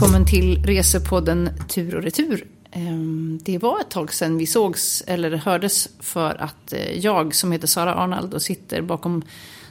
välkommen 0.00 0.26
till 0.26 0.62
resepodden 0.64 1.50
Tur 1.68 1.96
och 1.96 2.02
retur. 2.02 2.46
Ehm, 2.70 3.38
det 3.42 3.58
var 3.58 3.80
ett 3.80 3.90
tag 3.90 4.12
sedan 4.12 4.38
vi 4.38 4.46
sågs 4.46 5.02
eller 5.06 5.30
hördes 5.30 5.88
för 6.00 6.42
att 6.42 6.72
eh, 6.72 6.98
jag 6.98 7.34
som 7.34 7.52
heter 7.52 7.66
Sara 7.66 7.94
Arnald 7.94 8.34
och 8.34 8.42
sitter 8.42 8.82
bakom 8.82 9.22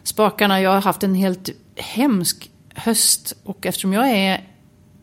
spakarna. 0.03 0.61
Jag 0.61 0.69
har 0.69 0.81
haft 0.81 1.03
en 1.03 1.15
helt 1.15 1.49
hemsk 1.75 2.51
höst 2.75 3.35
och 3.43 3.65
eftersom 3.65 3.93
jag 3.93 4.09
är 4.09 4.47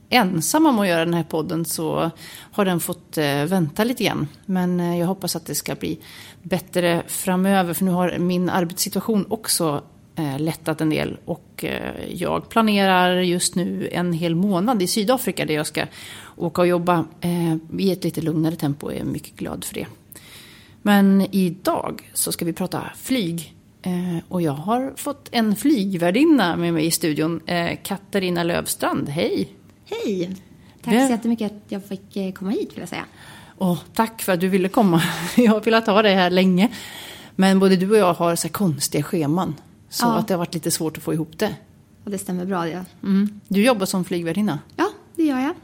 ensam 0.09 0.67
om 0.67 0.79
att 0.79 0.89
göra 0.89 1.05
den 1.05 1.15
här 1.15 1.25
podden 1.25 1.65
så 1.65 2.11
har 2.53 2.65
den 2.65 2.81
fått 2.81 3.19
eh, 3.19 3.45
vänta 3.45 3.85
lite 3.85 4.05
grann. 4.05 4.29
Men 4.45 4.81
eh, 4.81 4.99
jag 4.99 5.07
hoppas 5.07 5.37
att 5.37 5.47
det 5.47 5.55
ska 5.55 5.75
bli 5.75 5.99
bättre 6.43 7.03
framöver 7.07 7.75
för 7.75 7.85
nu 7.85 7.91
har 7.91 8.19
min 8.19 8.51
arbetssituation 8.51 9.27
också 9.29 9.83
eh, 10.17 10.39
lättat 10.39 10.81
en 10.81 10.91
del. 10.91 11.17
Och 11.25 11.65
eh, 11.65 12.15
jag 12.15 12.49
planerar 12.49 13.21
just 13.21 13.55
nu 13.55 13.89
en 13.93 14.13
hel 14.13 14.35
månad 14.35 14.83
i 14.83 14.87
Sydafrika 14.87 15.45
där 15.45 15.55
jag 15.55 15.67
ska 15.67 15.85
åka 16.37 16.63
och 16.63 16.69
jobba 16.69 17.05
eh, 17.21 17.57
i 17.79 17.93
ett 17.93 18.05
lite 18.05 18.21
lugnare 18.21 18.57
tempo 18.57 18.87
och 18.87 18.95
är 18.95 19.05
mycket 19.05 19.37
glad 19.37 19.65
för 19.65 19.75
det. 19.75 19.87
Men 20.83 21.27
idag 21.31 22.11
så 22.15 22.33
ska 22.33 22.45
vi 22.45 22.53
prata 22.53 22.83
flyg. 22.97 23.55
Eh, 23.83 24.25
och 24.29 24.43
jag 24.43 24.53
har 24.53 24.93
fått 24.97 25.29
en 25.33 25.57
flygvärdinna 25.57 26.57
med 26.57 26.75
mig 26.75 26.87
i 26.87 26.91
studion, 26.91 27.41
eh, 27.47 27.79
Katarina 27.83 28.43
Lövstrand. 28.43 29.09
Hej! 29.09 29.49
Hej! 29.85 30.37
Tack 30.83 30.95
Vem- 30.95 31.07
så 31.07 31.13
jättemycket 31.13 31.53
att 31.53 31.63
jag 31.69 31.85
fick 31.85 32.17
eh, 32.17 32.33
komma 32.33 32.51
hit 32.51 32.73
vill 32.73 32.81
jag 32.81 32.89
säga. 32.89 33.05
Och 33.59 33.79
tack 33.95 34.23
för 34.23 34.33
att 34.33 34.41
du 34.41 34.49
ville 34.49 34.69
komma. 34.69 35.03
Jag 35.37 35.53
har 35.53 35.61
velat 35.61 35.87
ha 35.87 36.03
dig 36.03 36.15
här 36.15 36.31
länge. 36.31 36.69
Men 37.37 37.59
både 37.59 37.77
du 37.77 37.91
och 37.91 37.97
jag 37.97 38.15
har 38.15 38.37
så 38.37 38.49
konstiga 38.49 39.03
scheman. 39.03 39.55
Så 39.97 40.07
Ja. 40.07 40.19
att 40.19 40.29
det 40.29 40.35
har 40.35 40.39
varit 40.39 40.55
lite 40.55 40.71
svårt 40.71 40.97
att 40.97 41.03
få 41.03 41.13
ihop 41.15 41.39
det. 41.39 41.55
Och 42.05 42.11
det 42.11 42.19
stämmer 42.19 42.45
bra. 42.47 42.69
Ja, 42.69 42.85
Mm. 43.03 43.41
Du 43.49 43.63
jobbar 43.65 43.87
som 43.87 44.05
flygvärdinna. 44.05 44.59
ja 44.77 44.89
det 45.17 45.23
gör 45.23 45.39
jag. 45.41 45.55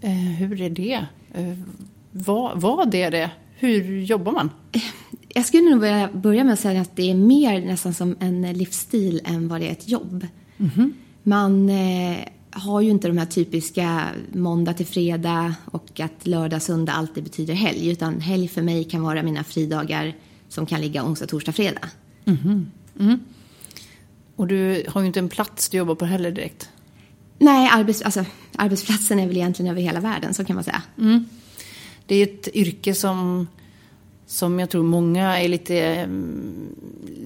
Eh, 0.00 0.10
hur 0.16 0.60
är 0.60 0.70
det? 0.70 1.06
Eh, 1.34 1.58
vad, 2.10 2.60
vad 2.60 2.94
är 2.94 3.10
det? 3.10 3.30
Hur 3.56 4.00
jobbar 4.00 4.32
man? 4.32 4.50
Jag 5.28 5.46
skulle 5.46 5.70
nog 5.70 5.80
börja, 5.80 6.08
börja 6.12 6.44
med 6.44 6.52
att 6.52 6.60
säga 6.60 6.80
att 6.80 6.96
det 6.96 7.10
är 7.10 7.14
mer 7.14 7.60
nästan 7.66 7.94
som 7.94 8.16
en 8.20 8.42
livsstil 8.52 9.20
än 9.24 9.48
vad 9.48 9.60
det 9.60 9.68
är 9.68 9.72
ett 9.72 9.88
jobb. 9.88 10.26
Man 11.22 11.68
eh, 11.68 12.16
har 12.50 12.80
ju 12.80 12.90
inte 12.90 13.08
de 13.08 13.18
här 13.18 13.26
typiska 13.26 14.06
måndag 14.32 14.72
till 14.72 14.86
fredag 14.86 15.54
och 15.64 16.00
att 16.00 16.26
lördag, 16.26 16.62
söndag 16.62 16.92
alltid 16.92 17.24
betyder 17.24 17.54
helg. 17.54 17.88
Utan 17.90 18.20
helg 18.20 18.48
för 18.48 18.62
mig 18.62 18.84
kan 18.84 19.02
vara 19.02 19.22
mina 19.22 19.44
fridagar 19.44 20.14
som 20.48 20.66
kan 20.66 20.80
ligga 20.80 21.04
onsdag, 21.04 21.26
torsdag, 21.26 21.52
fredag. 21.52 21.88
Och 24.40 24.46
du 24.46 24.84
har 24.88 25.00
ju 25.00 25.06
inte 25.06 25.20
en 25.20 25.28
plats 25.28 25.68
du 25.68 25.78
jobbar 25.78 25.94
på 25.94 26.04
heller 26.04 26.30
direkt. 26.30 26.68
Nej, 27.38 27.70
arbets, 27.72 28.02
alltså, 28.02 28.24
arbetsplatsen 28.56 29.18
är 29.18 29.26
väl 29.26 29.36
egentligen 29.36 29.70
över 29.70 29.82
hela 29.82 30.00
världen, 30.00 30.34
så 30.34 30.44
kan 30.44 30.54
man 30.54 30.64
säga. 30.64 30.82
Det 32.06 32.14
är 32.14 32.22
ett 32.22 32.48
yrke 32.54 32.94
som, 32.94 33.48
som 34.26 34.60
jag 34.60 34.70
tror 34.70 34.82
många 34.82 35.40
är 35.40 35.48
lite 35.48 35.78
mm, 35.78 36.76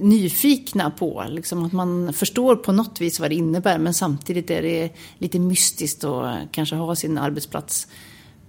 nyfikna 0.01 0.91
på. 0.91 1.25
Liksom 1.29 1.65
att 1.65 1.71
man 1.71 2.13
förstår 2.13 2.55
på 2.55 2.71
något 2.71 3.01
vis 3.01 3.19
vad 3.19 3.31
det 3.31 3.35
innebär 3.35 3.77
men 3.77 3.93
samtidigt 3.93 4.51
är 4.51 4.61
det 4.61 4.89
lite 5.17 5.39
mystiskt 5.39 6.03
att 6.03 6.37
kanske 6.51 6.75
ha 6.75 6.95
sin 6.95 7.17
arbetsplats 7.17 7.87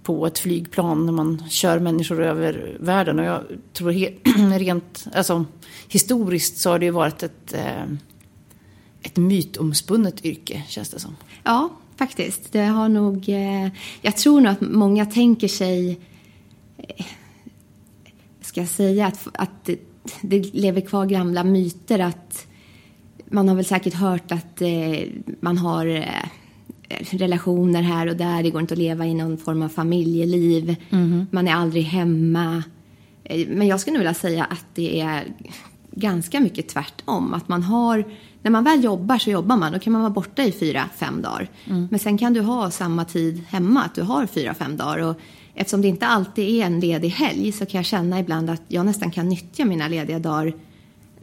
på 0.03 0.27
ett 0.27 0.39
flygplan 0.39 1.05
när 1.05 1.13
man 1.13 1.43
kör 1.49 1.79
människor 1.79 2.23
över 2.23 2.77
världen. 2.79 3.19
Och 3.19 3.25
jag 3.25 3.43
tror 3.73 3.91
rent 4.59 5.07
alltså, 5.13 5.45
historiskt 5.87 6.57
så 6.57 6.69
har 6.69 6.79
det 6.79 6.85
ju 6.85 6.91
varit 6.91 7.23
ett, 7.23 7.53
eh, 7.53 7.85
ett 9.07 9.17
mytomspunnet 9.17 10.25
yrke 10.25 10.63
känns 10.67 10.89
det 10.89 10.99
som. 10.99 11.15
Ja, 11.43 11.69
faktiskt. 11.95 12.51
Det 12.51 12.63
har 12.63 12.89
nog... 12.89 13.29
Eh, 13.29 13.69
jag 14.01 14.17
tror 14.17 14.41
nog 14.41 14.51
att 14.51 14.61
många 14.61 15.05
tänker 15.05 15.47
sig... 15.47 15.99
Eh, 16.77 17.05
ska 18.41 18.59
jag 18.59 18.69
säga 18.69 19.07
att, 19.07 19.27
att 19.33 19.65
det, 19.65 19.79
det 20.21 20.53
lever 20.53 20.81
kvar 20.81 21.05
gamla 21.05 21.43
myter 21.43 21.99
att... 21.99 22.47
Man 23.29 23.49
har 23.49 23.55
väl 23.55 23.65
säkert 23.65 23.93
hört 23.93 24.31
att 24.31 24.61
eh, 24.61 24.99
man 25.39 25.57
har 25.57 26.05
relationer 27.09 27.81
här 27.81 28.07
och 28.07 28.15
där. 28.15 28.43
Det 28.43 28.49
går 28.49 28.61
inte 28.61 28.73
att 28.73 28.77
leva 28.77 29.05
i 29.05 29.13
någon 29.13 29.37
form 29.37 29.61
av 29.61 29.69
familjeliv. 29.69 30.75
Man 31.31 31.47
är 31.47 31.53
aldrig 31.53 31.83
hemma. 31.83 32.63
Men 33.47 33.67
jag 33.67 33.79
skulle 33.79 33.93
nog 33.93 33.99
vilja 33.99 34.13
säga 34.13 34.43
att 34.43 34.65
det 34.73 34.99
är 34.99 35.23
ganska 35.91 36.39
mycket 36.39 36.69
tvärtom. 36.69 37.33
Att 37.33 37.47
man 37.47 37.63
har, 37.63 38.03
när 38.47 38.51
man 38.51 38.63
väl 38.63 38.83
jobbar 38.83 39.17
så 39.17 39.29
jobbar 39.29 39.57
man. 39.57 39.71
Då 39.71 39.79
kan 39.79 39.93
man 39.93 40.01
vara 40.01 40.11
borta 40.11 40.43
i 40.43 40.51
fyra, 40.51 40.89
fem 40.95 41.21
dagar. 41.21 41.49
Men 41.89 41.99
sen 41.99 42.17
kan 42.17 42.33
du 42.33 42.41
ha 42.41 42.71
samma 42.71 43.05
tid 43.05 43.43
hemma, 43.49 43.83
att 43.83 43.95
du 43.95 44.01
har 44.01 44.25
fyra, 44.25 44.53
fem 44.53 44.77
dagar. 44.77 44.97
Och 44.97 45.19
eftersom 45.53 45.81
det 45.81 45.87
inte 45.87 46.07
alltid 46.07 46.49
är 46.49 46.65
en 46.65 46.79
ledig 46.79 47.09
helg 47.09 47.51
så 47.51 47.65
kan 47.65 47.79
jag 47.79 47.85
känna 47.85 48.19
ibland 48.19 48.49
att 48.49 48.61
jag 48.67 48.85
nästan 48.85 49.11
kan 49.11 49.29
nyttja 49.29 49.65
mina 49.65 49.87
lediga 49.87 50.19
dagar 50.19 50.53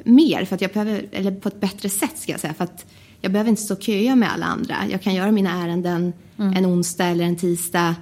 mer. 0.04 0.44
För 0.44 0.54
att 0.54 0.60
jag 0.60 0.70
behöver, 0.70 1.06
eller 1.12 1.30
på 1.30 1.48
ett 1.48 1.60
bättre 1.60 1.88
sätt 1.88 2.18
ska 2.18 2.32
jag 2.32 2.40
säga. 2.40 2.54
För 2.54 2.64
att 2.64 2.86
jag 3.20 3.32
behöver 3.32 3.50
inte 3.50 3.62
stå 3.62 3.74
och 3.74 3.82
köa 3.82 4.16
med 4.16 4.32
alla 4.32 4.46
andra. 4.46 4.76
Jag 4.90 5.02
kan 5.02 5.14
göra 5.14 5.32
mina 5.32 5.50
ärenden 5.64 6.12
en 6.36 6.66
onsdag 6.66 7.04
eller 7.04 7.24
en 7.24 7.36
tisdag. 7.36 7.94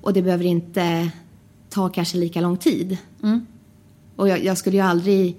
Och 0.00 0.12
det 0.12 0.22
behöver 0.22 0.44
inte 0.44 1.10
ta 1.68 1.88
kanske 1.88 2.16
lika 2.18 2.40
lång 2.40 2.56
tid. 2.56 2.96
Och 4.16 4.28
jag, 4.28 4.44
jag 4.44 4.58
skulle 4.58 4.76
ju 4.76 4.82
aldrig 4.82 5.36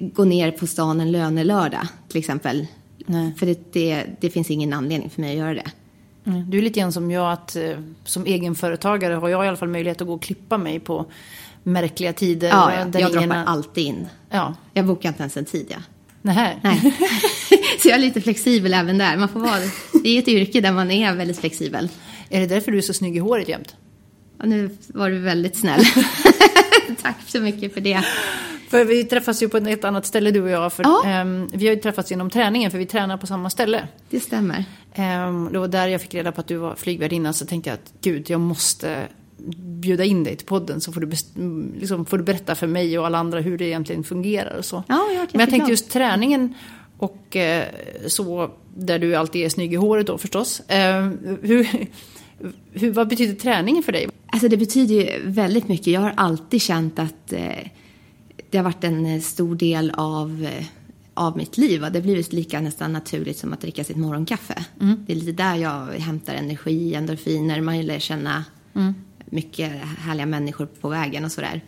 gå 0.00 0.24
ner 0.24 0.50
på 0.50 0.66
stan 0.66 1.00
en 1.00 1.12
lönelördag 1.12 1.88
till 2.08 2.18
exempel. 2.18 2.66
Nej. 3.06 3.34
För 3.38 3.46
det, 3.46 3.72
det, 3.72 4.06
det 4.20 4.30
finns 4.30 4.50
ingen 4.50 4.72
anledning 4.72 5.10
för 5.10 5.20
mig 5.20 5.30
att 5.30 5.38
göra 5.38 5.54
det. 5.54 5.70
Mm. 6.26 6.50
Du 6.50 6.58
är 6.58 6.62
lite 6.62 6.80
grann 6.80 6.92
som 6.92 7.10
jag 7.10 7.32
att 7.32 7.56
eh, 7.56 7.70
som 8.04 8.26
egenföretagare 8.26 9.14
har 9.14 9.28
jag 9.28 9.44
i 9.44 9.48
alla 9.48 9.56
fall 9.56 9.68
möjlighet 9.68 10.00
att 10.00 10.06
gå 10.06 10.14
och 10.14 10.22
klippa 10.22 10.58
mig 10.58 10.80
på 10.80 11.06
märkliga 11.62 12.12
tider. 12.12 12.48
Ja, 12.48 12.74
ja, 12.74 12.84
där 12.84 13.00
jag 13.00 13.10
ingen 13.10 13.28
droppar 13.28 13.44
alltid 13.44 13.84
in. 13.84 14.06
Ja, 14.30 14.54
Jag 14.72 14.86
bokar 14.86 15.08
inte 15.08 15.22
ens 15.22 15.36
en 15.36 15.44
tid, 15.44 15.66
ja. 15.68 15.76
Nej. 16.22 16.58
Så 17.82 17.88
jag 17.88 17.94
är 17.94 18.00
lite 18.00 18.20
flexibel 18.20 18.74
även 18.74 18.98
där. 18.98 19.16
Man 19.16 19.28
får 19.28 19.40
vara, 19.40 19.60
det 20.02 20.08
är 20.08 20.18
ett 20.18 20.28
yrke 20.28 20.60
där 20.60 20.72
man 20.72 20.90
är 20.90 21.14
väldigt 21.14 21.38
flexibel. 21.38 21.88
Är 22.28 22.40
det 22.40 22.46
därför 22.46 22.72
du 22.72 22.78
är 22.78 22.82
så 22.82 22.92
snygg 22.92 23.16
i 23.16 23.18
håret 23.18 23.48
jämt? 23.48 23.74
Och 24.38 24.48
nu 24.48 24.76
var 24.86 25.10
du 25.10 25.18
väldigt 25.18 25.56
snäll. 25.56 25.84
Tack 27.02 27.16
så 27.26 27.40
mycket 27.40 27.74
för 27.74 27.80
det. 27.80 28.04
För 28.68 28.84
vi 28.84 29.04
träffas 29.04 29.42
ju 29.42 29.48
på 29.48 29.56
ett 29.56 29.84
annat 29.84 30.06
ställe 30.06 30.30
du 30.30 30.42
och 30.42 30.50
jag. 30.50 30.72
För, 30.72 30.82
Ja. 30.82 31.02
ehm, 31.06 31.48
vi 31.52 31.66
har 31.66 31.74
ju 31.74 31.80
träffats 31.80 32.10
genom 32.10 32.30
träningen 32.30 32.70
för 32.70 32.78
vi 32.78 32.86
tränar 32.86 33.16
på 33.16 33.26
samma 33.26 33.50
ställe. 33.50 33.88
Det 34.10 34.20
stämmer. 34.20 34.64
Ehm, 34.94 35.48
det 35.52 35.58
var 35.58 35.68
där 35.68 35.88
jag 35.88 36.00
fick 36.00 36.14
reda 36.14 36.32
på 36.32 36.40
att 36.40 36.46
du 36.48 36.56
var 36.56 36.74
flygvärdinna 36.74 37.32
så 37.32 37.46
tänkte 37.46 37.70
jag 37.70 37.74
att 37.74 37.92
gud, 38.00 38.30
jag 38.30 38.40
måste 38.40 39.06
bjuda 39.58 40.04
in 40.04 40.24
dig 40.24 40.36
till 40.36 40.46
podden 40.46 40.80
så 40.80 40.92
får 40.92 41.00
du, 41.00 41.16
mm, 41.36 41.74
liksom, 41.78 42.06
får 42.06 42.18
du 42.18 42.24
berätta 42.24 42.54
för 42.54 42.66
mig 42.66 42.98
och 42.98 43.06
alla 43.06 43.18
andra 43.18 43.40
hur 43.40 43.58
det 43.58 43.64
egentligen 43.64 44.04
fungerar 44.04 44.58
och 44.58 44.64
så. 44.64 44.84
Ja, 44.88 45.06
jag 45.14 45.28
Men 45.32 45.40
jag 45.40 45.50
tänkte 45.50 45.70
just 45.70 45.90
träningen 45.90 46.54
och 46.98 47.36
eh, 47.36 47.64
så, 48.06 48.50
där 48.76 48.98
du 48.98 49.14
alltid 49.16 49.44
är 49.44 49.48
snygg 49.48 49.72
i 49.72 49.76
håret 49.76 50.06
då 50.06 50.18
förstås. 50.18 50.62
Ehm, 50.68 51.38
hur, 51.42 51.68
hur, 52.72 52.90
vad 52.92 53.08
betyder 53.08 53.34
träningen 53.34 53.82
för 53.82 53.92
dig? 53.92 54.08
Alltså 54.26 54.48
det 54.48 54.56
betyder 54.56 54.94
ju 54.94 55.20
väldigt 55.24 55.68
mycket. 55.68 55.86
Jag 55.86 56.00
har 56.00 56.12
alltid 56.16 56.62
känt 56.62 56.98
att 56.98 57.32
eh, 57.32 57.68
det 58.50 58.58
har 58.58 58.64
varit 58.64 58.84
en 58.84 59.06
eh, 59.06 59.20
stor 59.20 59.54
del 59.54 59.90
av, 59.94 60.44
eh, 60.44 60.66
av 61.14 61.36
mitt 61.36 61.58
liv. 61.58 61.84
Och 61.84 61.92
det 61.92 61.98
har 61.98 62.02
blivit 62.02 62.32
lika 62.32 62.60
nästan 62.60 62.92
naturligt 62.92 63.38
som 63.38 63.52
att 63.52 63.60
dricka 63.60 63.84
sitt 63.84 63.96
morgonkaffe. 63.96 64.64
Det 65.06 65.12
är 65.12 65.16
lite 65.16 65.32
där 65.32 65.56
jag 65.56 65.86
hämtar 65.86 66.34
energi, 66.34 66.94
endorfiner, 66.94 67.60
man 67.60 67.82
lär 67.82 67.98
känna 67.98 68.44
mycket 69.26 69.72
härliga 69.98 70.26
människor 70.26 70.66
på 70.66 70.88
vägen 70.88 71.24
och 71.24 71.32
sådär. 71.32 71.60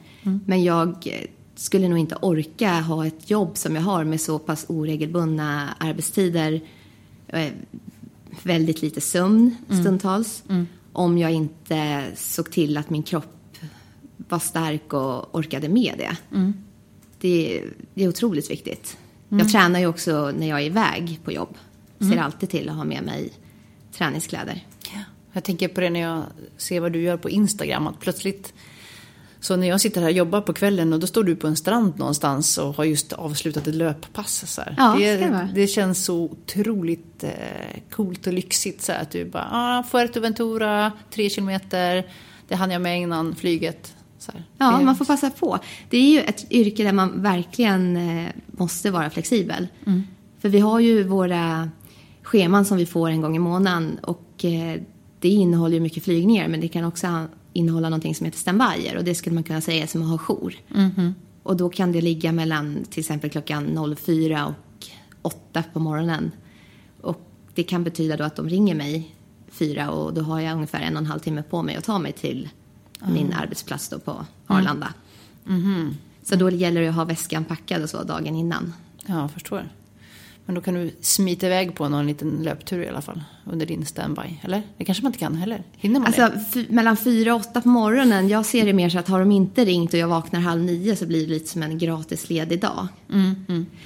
Men 0.47 0.65
jag 0.65 0.89
eh, 0.89 1.29
skulle 1.55 1.89
nog 1.89 1.99
inte 1.99 2.17
orka 2.17 2.81
ha 2.81 3.07
ett 3.07 3.31
jobb 3.31 3.57
som 3.57 3.75
jag 3.75 3.83
har 3.83 4.05
med 4.05 4.21
så 4.21 4.39
pass 4.39 4.67
oregelbundna 4.69 5.75
arbetstider. 5.79 6.61
Väldigt 8.43 8.83
lite 8.83 9.01
sömn 9.01 9.57
stundtals. 9.81 10.43
Om 10.93 11.19
jag 11.19 11.33
inte 11.33 12.05
såg 12.17 12.51
till 12.51 12.77
att 12.77 12.91
min 12.91 13.03
kropp 13.03 13.57
var 14.29 14.39
stark 14.39 14.93
och 14.93 15.35
orkade 15.35 15.69
med 15.69 15.95
det. 15.99 16.17
Det, 17.21 17.65
det 17.95 18.05
är 18.05 18.09
otroligt 18.09 18.51
viktigt. 18.51 18.97
Jag 19.29 19.49
tränar 19.49 19.81
ju 19.81 19.87
också 19.87 20.33
när 20.39 20.49
jag 20.49 20.61
är 20.61 20.65
iväg 20.65 21.21
på 21.25 21.33
jobb. 21.33 21.57
Ser 21.99 22.17
alltid 22.17 22.51
till 22.51 22.69
att 22.69 22.77
ha 22.77 22.85
med 22.85 23.03
mig 23.03 23.33
träningskläder. 23.93 24.65
Jag 25.33 25.45
tänker 25.45 25.69
på 25.69 25.81
det 25.81 25.91
när 25.91 26.01
jag 26.01 26.23
ser 26.57 26.81
vad 26.81 26.93
du 26.93 27.03
gör 27.03 27.17
på 27.17 27.31
Instagram. 27.31 27.87
Att 27.87 28.01
plötsligt, 28.01 28.53
så 29.41 29.57
när 29.57 29.69
jag 29.69 29.81
sitter 29.81 30.01
här 30.01 30.09
och 30.09 30.15
jobbar 30.15 30.41
på 30.41 30.53
kvällen 30.53 30.93
och 30.93 31.01
då 31.01 31.07
står 31.07 31.25
du 31.25 31.37
på 31.37 31.47
en 31.47 31.57
strand 31.57 31.99
någonstans 31.99 32.59
och 32.59 32.75
har 32.75 32.85
just 32.85 33.13
avslutat 33.13 33.67
ett 33.67 33.75
löppass. 33.75 34.55
Så. 34.55 34.63
Ja, 34.77 34.97
det, 34.99 35.17
det 35.17 35.49
det 35.55 35.67
känns 35.67 36.05
så 36.05 36.17
otroligt 36.17 37.25
eh, 37.25 37.81
coolt 37.91 38.27
och 38.27 38.33
lyxigt. 38.33 38.83
Så 38.83 38.93
här, 38.93 39.03
att 39.03 39.11
du 39.11 39.25
bara, 39.25 39.49
ah, 39.51 39.83
Fuerteventura, 39.83 40.93
tre 41.11 41.31
kilometer, 41.31 42.11
det 42.49 42.55
hann 42.55 42.71
jag 42.71 42.83
med 42.83 43.01
innan 43.01 43.37
flyget. 43.37 43.95
Här. 44.33 44.45
Ja, 44.59 44.81
man 44.81 44.97
får 44.97 45.05
passa 45.05 45.31
på. 45.31 45.59
Det 45.91 45.99
är 45.99 46.11
ju 46.11 46.21
ett 46.21 46.53
yrke 46.53 46.85
där 46.85 46.93
man 46.93 47.23
verkligen 47.23 47.97
eh, 47.97 48.29
måste 48.47 48.91
vara 48.91 49.11
flexibel. 49.11 49.69
För 50.39 50.49
vi 50.49 50.59
har 50.61 50.81
ju 50.81 51.03
våra 51.03 51.71
scheman 52.23 52.65
som 52.65 52.77
vi 52.77 52.87
får 52.87 53.09
en 53.09 53.21
gång 53.21 53.37
i 53.37 53.39
månaden 53.39 53.99
och 54.03 54.45
eh, 54.45 54.81
det 55.21 55.29
innehåller 55.29 55.75
ju 55.75 55.81
mycket 55.81 56.05
flygningar 56.05 56.49
men 56.49 56.61
det 56.61 56.69
kan 56.69 56.85
också 56.85 57.27
innehålla 57.53 57.89
någonting 57.89 58.15
som 58.15 58.27
heter 58.27 58.39
standbyer 58.39 58.97
och 58.97 59.05
det 59.05 59.15
skulle 59.15 59.35
man 59.35 59.45
kunna 59.45 59.61
säga 59.61 59.87
som 59.87 60.03
att 60.03 60.09
ha 60.09 60.19
jour. 60.19 60.55
Mhm. 60.69 61.15
Och 61.43 61.57
då 61.57 61.69
kan 61.69 61.93
det 61.93 62.01
ligga 62.01 62.33
mellan 62.33 62.85
till 62.91 63.01
exempel 63.01 63.31
klockan 63.31 63.97
04 63.97 64.47
och 64.47 64.87
8 65.23 65.65
på 65.73 65.81
morgonen. 65.81 66.31
Och 67.01 67.21
det 67.55 67.63
kan 67.63 67.85
betyda 67.85 68.17
då 68.17 68.25
att 68.25 68.37
de 68.37 68.49
ringer 68.49 68.75
mig 68.75 69.15
fyra 69.49 69.91
och 69.91 70.15
då 70.15 70.21
har 70.21 70.41
jag 70.41 70.55
ungefär 70.55 70.81
en 70.81 70.93
och 70.93 71.01
en 71.01 71.07
halv 71.07 71.21
timme 71.21 71.43
på 71.43 71.63
mig 71.63 71.77
att 71.77 71.85
ta 71.85 71.99
mig 71.99 72.13
till 72.13 72.49
min 73.07 73.33
arbetsplats 73.33 73.89
då 73.89 73.99
på 73.99 74.25
Arlanda. 74.47 74.93
Så 76.23 76.37
då 76.37 76.51
gäller 76.51 76.81
det 76.81 76.89
att 76.89 76.95
ha 76.95 77.05
väskan 77.05 77.45
packad 77.45 77.83
och 77.83 77.91
så 77.91 78.03
dagen 78.03 78.35
innan. 78.37 78.73
Ja, 79.07 79.21
jag 79.21 79.31
förstår. 79.31 79.69
Men 80.47 80.55
då 80.55 80.61
kan 80.61 80.75
du 80.75 80.91
smita 81.01 81.47
iväg 81.47 81.75
på 81.75 81.89
någon 81.89 82.07
liten 82.07 82.31
löptur 82.43 82.83
i 82.83 82.89
alla 82.89 83.01
fall 83.01 83.23
under 83.45 83.67
din 83.67 83.87
standby, 83.87 84.41
eller? 84.43 84.63
Det 84.77 84.85
kanske 84.85 85.03
man 85.03 85.09
inte 85.09 85.19
kan 85.19 85.35
heller. 85.35 85.63
Hinner 85.77 86.01
man 86.01 86.07
Alltså 86.07 86.31
det? 86.59 86.71
mellan 86.71 86.97
fyra 86.97 87.35
och 87.35 87.41
åtta 87.41 87.61
på 87.61 87.69
morgonen, 87.69 88.29
jag 88.29 88.47
ser 88.47 88.67
det 88.67 88.73
mer 88.73 88.89
så 88.89 88.99
att 88.99 89.09
har 89.09 89.21
de 89.21 89.33
inte 89.33 89.65
ringt 89.65 89.93
och 89.93 89.99
jag 89.99 90.09
vaknar 90.09 90.41
halv 90.41 90.63
nio 90.63 90.97
så 90.97 91.07
blir 91.07 91.27
det 91.27 91.33
lite 91.33 91.49
som 91.49 91.63
en 91.63 91.79
gratis 91.79 92.29
ledig 92.31 92.61
dag. 92.61 92.87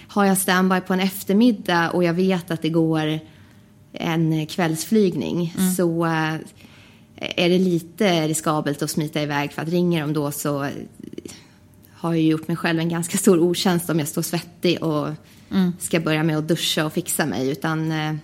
Har 0.08 0.24
jag 0.24 0.38
standby 0.38 0.80
på 0.80 0.92
en 0.92 1.00
eftermiddag 1.00 1.90
och 1.90 2.04
jag 2.04 2.14
vet 2.14 2.50
att 2.50 2.62
det 2.62 2.68
går 2.68 3.20
en 3.92 4.46
kvällsflygning 4.46 5.54
så 5.76 6.06
eh, 6.06 6.34
är 7.36 7.48
det 7.48 7.58
lite 7.58 8.28
riskabelt 8.28 8.82
att 8.82 8.90
smita 8.90 9.22
iväg 9.22 9.52
för 9.52 9.62
att 9.62 9.68
ringer 9.68 10.00
de 10.00 10.12
då 10.12 10.30
så 10.32 10.68
har 11.92 12.12
jag 12.14 12.22
gjort 12.22 12.48
mig 12.48 12.56
själv 12.56 12.78
en 12.80 12.88
ganska 12.88 13.18
stor 13.18 13.38
otjänst 13.38 13.90
om 13.90 13.98
jag 13.98 14.08
står 14.08 14.22
svettig 14.22 14.82
och 14.82 15.08
ska 15.78 16.00
börja 16.00 16.22
med 16.22 16.38
att 16.38 16.48
duscha 16.48 16.86
och 16.86 16.92
fixa 16.92 17.26
mig 17.26 17.50
utan 17.50 17.92
eh, 17.92 18.14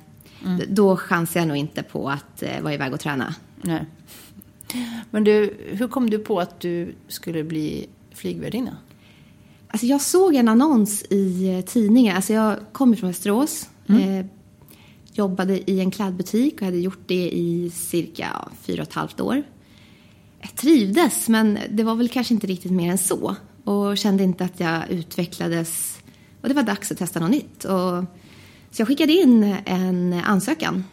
d- 0.58 0.64
då 0.68 0.96
chansar 0.96 1.40
jag 1.40 1.46
nog 1.48 1.56
inte 1.56 1.82
på 1.82 2.10
att 2.10 2.42
eh, 2.42 2.60
vara 2.60 2.74
iväg 2.74 2.92
och 2.92 3.00
träna. 3.00 3.34
Nej. 3.62 3.84
Men 5.10 5.24
du, 5.24 5.54
hur 5.72 5.88
kom 5.88 6.10
du 6.10 6.18
på 6.18 6.40
att 6.40 6.60
du 6.60 6.94
skulle 7.08 7.44
bli 7.44 7.86
flygvärdinna? 8.14 8.76
Alltså 9.68 9.86
jag 9.86 10.00
såg 10.00 10.34
en 10.34 10.48
annons 10.48 11.02
i 11.10 11.54
eh, 11.54 11.64
tidningen. 11.64 12.16
Alltså 12.16 12.32
jag 12.32 12.56
kommer 12.72 12.96
från 12.96 13.10
Västerås. 13.10 13.68
Eh, 13.86 14.26
jobbade 15.12 15.70
i 15.70 15.80
en 15.80 15.90
klädbutik 15.90 16.54
och 16.54 16.62
hade 16.62 16.78
gjort 16.78 17.02
det 17.06 17.30
i 17.30 17.70
cirka 17.70 18.48
fyra 18.62 18.82
och 18.82 18.88
ett 18.88 18.94
halvt 18.94 19.20
år. 19.20 19.42
Jag 20.40 20.54
trivdes, 20.54 21.28
men 21.28 21.58
det 21.70 21.82
var 21.82 21.94
väl 21.94 22.08
kanske 22.08 22.34
inte 22.34 22.46
riktigt 22.46 22.72
mer 22.72 22.90
än 22.90 22.98
så. 22.98 23.36
Och 23.64 23.98
kände 23.98 24.24
inte 24.24 24.44
att 24.44 24.60
jag 24.60 24.90
utvecklades. 24.90 25.98
Och 26.40 26.48
det 26.48 26.54
var 26.54 26.62
dags 26.62 26.92
att 26.92 26.98
testa 26.98 27.20
något 27.20 27.30
nytt. 27.30 27.64
Och, 27.64 28.04
så 28.70 28.80
jag 28.80 28.88
skickade 28.88 29.12
in 29.12 29.56
en 29.64 30.12
ansökan 30.12 30.84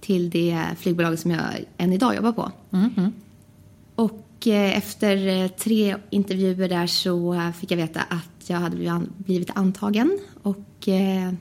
till 0.00 0.30
det 0.30 0.66
flygbolag 0.78 1.18
som 1.18 1.30
jag 1.30 1.42
än 1.76 1.92
idag 1.92 2.14
jobbar 2.14 2.32
på. 2.32 2.52
Och 3.94 4.46
eh, 4.46 4.78
efter 4.78 5.28
eh, 5.28 5.48
tre 5.48 5.96
intervjuer 6.10 6.68
där 6.68 6.86
så 6.86 7.40
fick 7.60 7.70
jag 7.70 7.76
veta 7.76 8.00
att 8.00 8.50
jag 8.50 8.56
hade 8.56 9.02
blivit 9.16 9.50
antagen. 9.54 10.18
Och, 10.42 10.88
eh, 10.88 11.32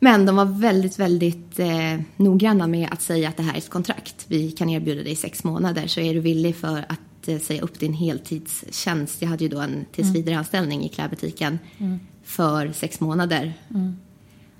men 0.00 0.26
de 0.26 0.36
var 0.36 0.44
väldigt, 0.44 0.98
väldigt 0.98 1.58
eh, 1.58 2.00
noggranna 2.16 2.66
med 2.66 2.88
att 2.92 3.02
säga 3.02 3.28
att 3.28 3.36
det 3.36 3.42
här 3.42 3.54
är 3.54 3.58
ett 3.58 3.70
kontrakt. 3.70 4.24
Vi 4.28 4.50
kan 4.50 4.70
erbjuda 4.70 5.02
dig 5.02 5.16
sex 5.16 5.44
månader, 5.44 5.86
så 5.86 6.00
är 6.00 6.14
du 6.14 6.20
villig 6.20 6.56
för 6.56 6.78
att 6.88 7.28
eh, 7.28 7.38
säga 7.38 7.62
upp 7.62 7.80
din 7.80 7.92
heltidstjänst. 7.92 9.22
Jag 9.22 9.28
hade 9.28 9.44
ju 9.44 9.50
då 9.50 9.60
en 9.60 9.84
tillsvidareanställning 9.92 10.84
i 10.84 10.88
klädbutiken 10.88 11.58
för 12.24 12.72
sex 12.72 13.00
månader. 13.00 13.54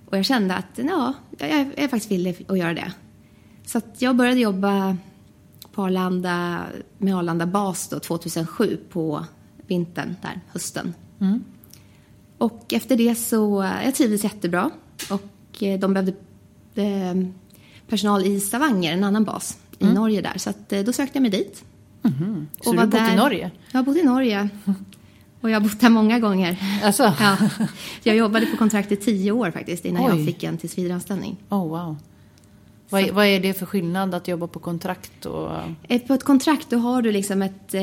Och 0.07 0.19
jag 0.19 0.25
kände 0.25 0.55
att 0.55 0.65
ja, 0.77 1.15
jag 1.39 1.51
är, 1.51 1.59
jag 1.59 1.85
är 1.85 1.89
faktiskt 1.89 2.13
villig 2.13 2.47
att 2.49 2.59
göra 2.59 2.75
det. 2.75 2.93
Så 3.67 3.81
jag 3.99 4.17
började 4.17 4.41
jobba 4.41 4.97
på 5.73 5.83
Arlanda, 5.83 6.63
med 6.99 7.17
Arlanda 7.17 7.47
bas 7.47 7.89
då, 7.89 7.99
2007 8.01 8.79
på 8.91 9.25
vintern, 9.67 10.17
där, 10.23 10.41
hösten. 10.49 10.95
Och 12.39 12.73
efter 12.73 12.97
det 12.97 13.15
så, 13.15 13.71
jag 13.85 13.95
trivdes 13.95 14.25
jättebra 14.25 14.71
och 15.11 15.63
eh, 15.63 15.79
de 15.79 15.95
behövde 15.95 16.13
eh, 16.75 17.15
personal 17.89 18.25
i 18.27 18.41
Stavanger, 18.41 18.93
en 18.93 19.05
annan 19.05 19.25
bas 19.25 19.59
i 19.79 19.85
Norge 19.87 20.21
där. 20.21 20.39
Så 20.39 20.51
att, 20.51 20.73
eh, 20.73 20.81
då 20.81 20.93
sökte 20.93 21.17
jag 21.19 21.23
mig 21.23 21.31
dit. 21.31 21.65
Så 22.61 22.73
du 22.73 22.79
har 22.79 22.87
bott 22.87 23.01
i 23.13 23.17
Norge? 23.17 23.51
Jag 23.73 23.79
har 23.79 23.85
bott 23.85 23.97
i 23.97 24.03
Norge. 24.03 24.49
Och 25.41 25.51
jag 25.51 25.61
har 25.61 25.69
bott 25.69 25.81
där 25.81 25.91
många 25.91 26.19
gånger. 26.19 26.81
Alltså? 26.85 27.03
Ja. 27.21 27.37
Jag 28.03 28.17
jobbade 28.17 28.47
på 28.47 28.57
kontrakt 28.57 28.93
i 28.93 28.97
tio 28.97 29.33
år 29.33 29.51
faktiskt 29.51 29.85
innan 29.85 30.03
Oj. 30.13 30.17
jag 30.19 30.27
fick 30.27 30.43
en 30.43 30.59
tillsvidareanställning. 30.59 31.37
Oh, 31.49 31.69
wow. 31.69 31.97
Vad, 32.91 33.01
är- 33.03 33.13
vad 33.13 33.27
är 33.27 33.41
det 33.41 33.55
för 33.55 33.67
skillnad 33.67 34.15
att 34.15 34.29
jobba 34.29 34.47
på 34.47 34.59
kontrakt 34.59 35.27
och... 35.27 35.51
Eh, 35.89 36.01
På 36.01 36.15
ett 36.15 36.25
kontrakt 36.25 36.71
då 36.71 36.79
har 36.79 37.03
du 37.03 37.13
liksom 37.13 37.43
ett, 37.43 37.75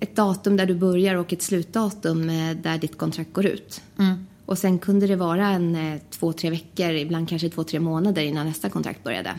ett 0.00 0.16
datum 0.16 0.56
där 0.56 0.66
du 0.66 0.74
börjar 0.74 1.14
och 1.14 1.32
ett 1.32 1.42
slutdatum 1.42 2.26
där 2.62 2.78
ditt 2.78 2.98
kontrakt 2.98 3.32
går 3.32 3.46
ut. 3.46 3.82
Och 4.46 4.58
sen 4.58 4.78
kunde 4.78 5.06
det 5.06 5.16
vara 5.16 5.48
en 5.48 5.76
eh, 5.76 6.00
två, 6.10 6.32
tre 6.32 6.50
veckor, 6.50 6.90
ibland 6.90 7.28
kanske 7.28 7.48
två, 7.50 7.64
tre 7.64 7.80
månader 7.80 8.22
innan 8.22 8.46
nästa 8.46 8.68
kontrakt 8.70 9.04
började. 9.04 9.34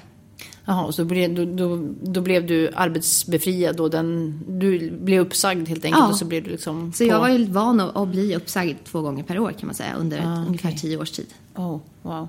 Jaha, 0.66 0.86
och 0.86 0.96
så 0.96 1.04
då, 1.04 1.46
då, 1.46 1.90
då 2.02 2.22
blev 2.22 2.48
du 2.48 2.70
arbetsbefriad 2.76 3.80
och 3.80 3.90
den, 3.90 4.40
du 4.48 4.92
blev 4.92 5.22
uppsagd 5.22 5.68
helt 5.70 5.86
enkelt 5.86 6.02
Ja. 6.04 6.10
och 6.10 6.16
så 6.16 6.26
blev 6.26 6.44
du 6.44 6.50
liksom 6.50 6.94
Så 6.94 7.04
på... 7.04 7.10
jag 7.10 7.20
var 7.20 7.30
ju 7.30 7.46
van 7.46 7.80
att, 7.80 7.96
att 7.96 8.08
bli 8.08 8.36
uppsagd 8.36 8.78
två 8.86 9.02
gånger 9.02 9.24
per 9.24 9.40
år 9.40 9.52
kan 9.52 9.68
man 9.68 9.76
säga 9.76 9.94
under 9.96 10.18
ett, 10.18 10.26
Ah, 10.26 10.34
okej. 10.34 10.46
ungefär 10.48 10.72
tio 10.72 10.98
års 10.98 11.12
tid. 11.12 11.28
Oh, 11.56 11.80
wow. 12.02 12.28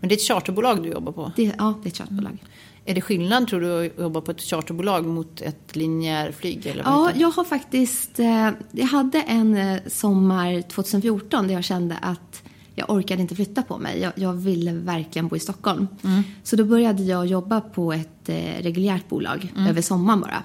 Men 0.00 0.08
det 0.08 0.14
är 0.14 0.16
ett 0.16 0.22
charterbolag 0.28 0.82
du 0.82 0.88
jobbar 0.88 1.12
på? 1.12 1.32
Det, 1.36 1.52
ja, 1.58 1.74
det 1.82 1.88
är 1.88 1.90
ett 1.90 1.98
charterbolag. 1.98 2.38
Är 2.84 2.94
det 2.94 3.00
skillnad 3.00 3.48
tror 3.48 3.60
du 3.60 3.86
att 3.86 3.98
jobba 3.98 4.20
på 4.20 4.30
ett 4.30 4.40
charterbolag 4.40 5.06
mot 5.06 5.40
ett 5.40 5.76
linjärflyg? 5.76 6.66
Eller 6.66 6.84
vad 6.84 6.92
Ja, 6.92 7.10
jag 7.14 7.30
har 7.30 7.44
faktiskt... 7.44 8.18
Eh, 8.18 8.50
jag 8.72 8.86
hade 8.86 9.22
en 9.22 9.56
eh, 9.56 9.80
sommar 9.86 10.62
2014 10.62 11.46
där 11.46 11.54
jag 11.54 11.64
kände 11.64 11.96
att 11.96 12.42
jag 12.74 12.90
orkade 12.90 13.22
inte 13.22 13.34
flytta 13.34 13.62
på 13.62 13.78
mig. 13.78 14.00
Jag, 14.00 14.12
jag 14.14 14.32
ville 14.32 14.72
verkligen 14.72 15.28
bo 15.28 15.36
i 15.36 15.40
Stockholm. 15.40 15.86
Så 16.42 16.56
då 16.56 16.64
började 16.64 17.02
jag 17.02 17.26
jobba 17.26 17.60
på 17.60 17.92
ett 17.92 18.28
eh, 18.28 18.62
reguljärt 18.62 19.08
bolag 19.08 19.52
över 19.68 19.82
sommaren 19.82 20.20
bara. 20.20 20.42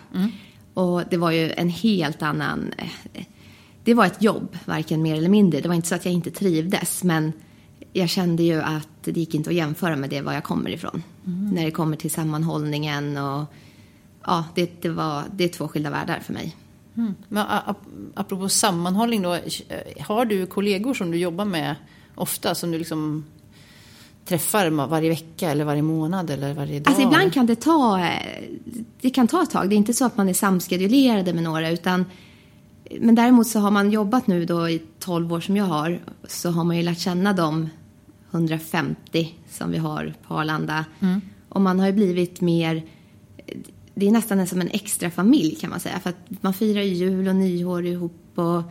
Och 0.73 1.03
det 1.09 1.17
var 1.17 1.31
ju 1.31 1.51
en 1.51 1.69
helt 1.69 2.21
annan... 2.21 2.73
Eh, 2.77 3.23
det 3.83 3.93
var 3.93 4.05
ett 4.05 4.21
jobb, 4.21 4.57
varken 4.65 5.01
mer 5.01 5.15
eller 5.15 5.29
mindre. 5.29 5.61
Det 5.61 5.67
var 5.67 5.75
inte 5.75 5.87
så 5.87 5.95
att 5.95 6.05
jag 6.05 6.13
inte 6.13 6.31
trivdes, 6.31 7.03
men 7.03 7.33
jag 7.93 8.09
kände 8.09 8.43
ju 8.43 8.61
att 8.61 8.87
det 9.03 9.19
gick 9.19 9.35
inte 9.35 9.49
att 9.49 9.55
jämföra 9.55 9.95
med 9.95 10.09
det 10.09 10.21
var 10.21 10.33
jag 10.33 10.43
kommer 10.43 10.69
ifrån. 10.69 11.03
När 11.25 11.65
det 11.65 11.71
kommer 11.71 11.97
till 11.97 12.11
sammanhållningen 12.11 13.17
och... 13.17 13.43
Ja, 14.27 14.45
det, 14.55 14.81
det, 14.81 14.89
var, 14.89 15.23
det 15.35 15.43
är 15.43 15.47
två 15.47 15.67
skilda 15.67 15.89
världar 15.89 16.19
för 16.19 16.33
mig. 16.33 16.55
Mm. 16.97 17.15
Men 17.27 17.45
apropå 18.13 18.49
sammanhållning 18.49 19.21
då, 19.21 19.37
har 19.99 20.25
du 20.25 20.45
kollegor 20.45 20.93
som 20.93 21.11
du 21.11 21.17
jobbar 21.17 21.45
med 21.45 21.75
ofta 22.15 22.55
som 22.55 22.71
du 22.71 22.77
liksom 22.77 23.25
träffar 24.25 24.69
varje 24.69 25.09
vecka 25.09 25.51
eller 25.51 25.65
varje 25.65 25.81
månad 25.81 26.29
eller 26.29 26.53
varje 26.53 26.79
dag? 26.79 26.87
Alltså 26.87 27.03
ibland 27.03 27.33
kan 27.33 27.45
det 27.45 27.55
ta, 27.55 28.09
det 29.01 29.09
kan 29.09 29.27
ta 29.27 29.43
ett 29.43 29.49
tag. 29.51 29.69
Det 29.69 29.75
är 29.75 29.77
inte 29.77 29.93
så 29.93 30.05
att 30.05 30.17
man 30.17 30.29
är 30.29 30.33
samskedulerade 30.33 31.33
med 31.33 31.43
några 31.43 31.69
utan 31.69 32.05
men 32.99 33.15
däremot 33.15 33.47
så 33.47 33.59
har 33.59 33.71
man 33.71 33.91
jobbat 33.91 34.27
nu 34.27 34.45
då 34.45 34.69
i 34.69 34.81
12 34.99 35.33
år 35.33 35.39
som 35.39 35.57
jag 35.57 35.65
har 35.65 35.99
så 36.27 36.51
har 36.51 36.63
man 36.63 36.77
ju 36.77 36.83
lärt 36.83 36.99
känna 36.99 37.33
de 37.33 37.69
150 38.35 39.33
som 39.49 39.71
vi 39.71 39.77
har 39.77 40.13
på 40.27 40.33
Arlanda. 40.39 40.85
Och 41.49 41.61
man 41.61 41.79
har 41.79 41.87
ju 41.87 41.93
blivit 41.93 42.41
mer, 42.41 42.83
det 43.95 44.07
är 44.07 44.11
nästan 44.11 44.47
som 44.47 44.61
en 44.61 44.69
extra 44.71 45.11
familj 45.11 45.55
kan 45.55 45.69
man 45.69 45.79
säga. 45.79 45.99
För 45.99 46.09
att 46.09 46.43
man 46.43 46.53
firar 46.53 46.81
ju 46.81 46.93
jul 46.93 47.27
och 47.27 47.35
nyår 47.35 47.85
ihop 47.85 48.31
och 48.35 48.61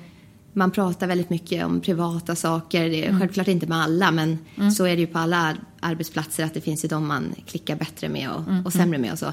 man 0.53 0.71
pratar 0.71 1.07
väldigt 1.07 1.31
mycket 1.31 1.65
om 1.67 1.81
privata 1.81 2.37
saker. 2.37 2.89
Det 2.89 3.07
är 3.07 3.19
självklart 3.19 3.49
inte 3.49 3.67
med 3.67 3.79
alla, 3.79 4.11
men 4.11 4.39
så 4.73 4.85
är 4.85 4.95
det 4.97 5.01
ju 5.01 5.07
på 5.07 5.19
alla 5.19 5.37
ar- 5.39 5.61
arbetsplatser 5.81 6.45
att 6.45 6.55
det 6.55 6.61
finns 6.61 6.85
ju 6.85 6.89
de 6.89 7.07
man 7.07 7.35
klickar 7.47 7.77
bättre 7.77 8.09
med 8.09 8.31
och, 8.31 8.43
och 8.67 8.73
sämre 8.73 8.99
med 8.99 9.13
och 9.13 9.19
så. 9.19 9.33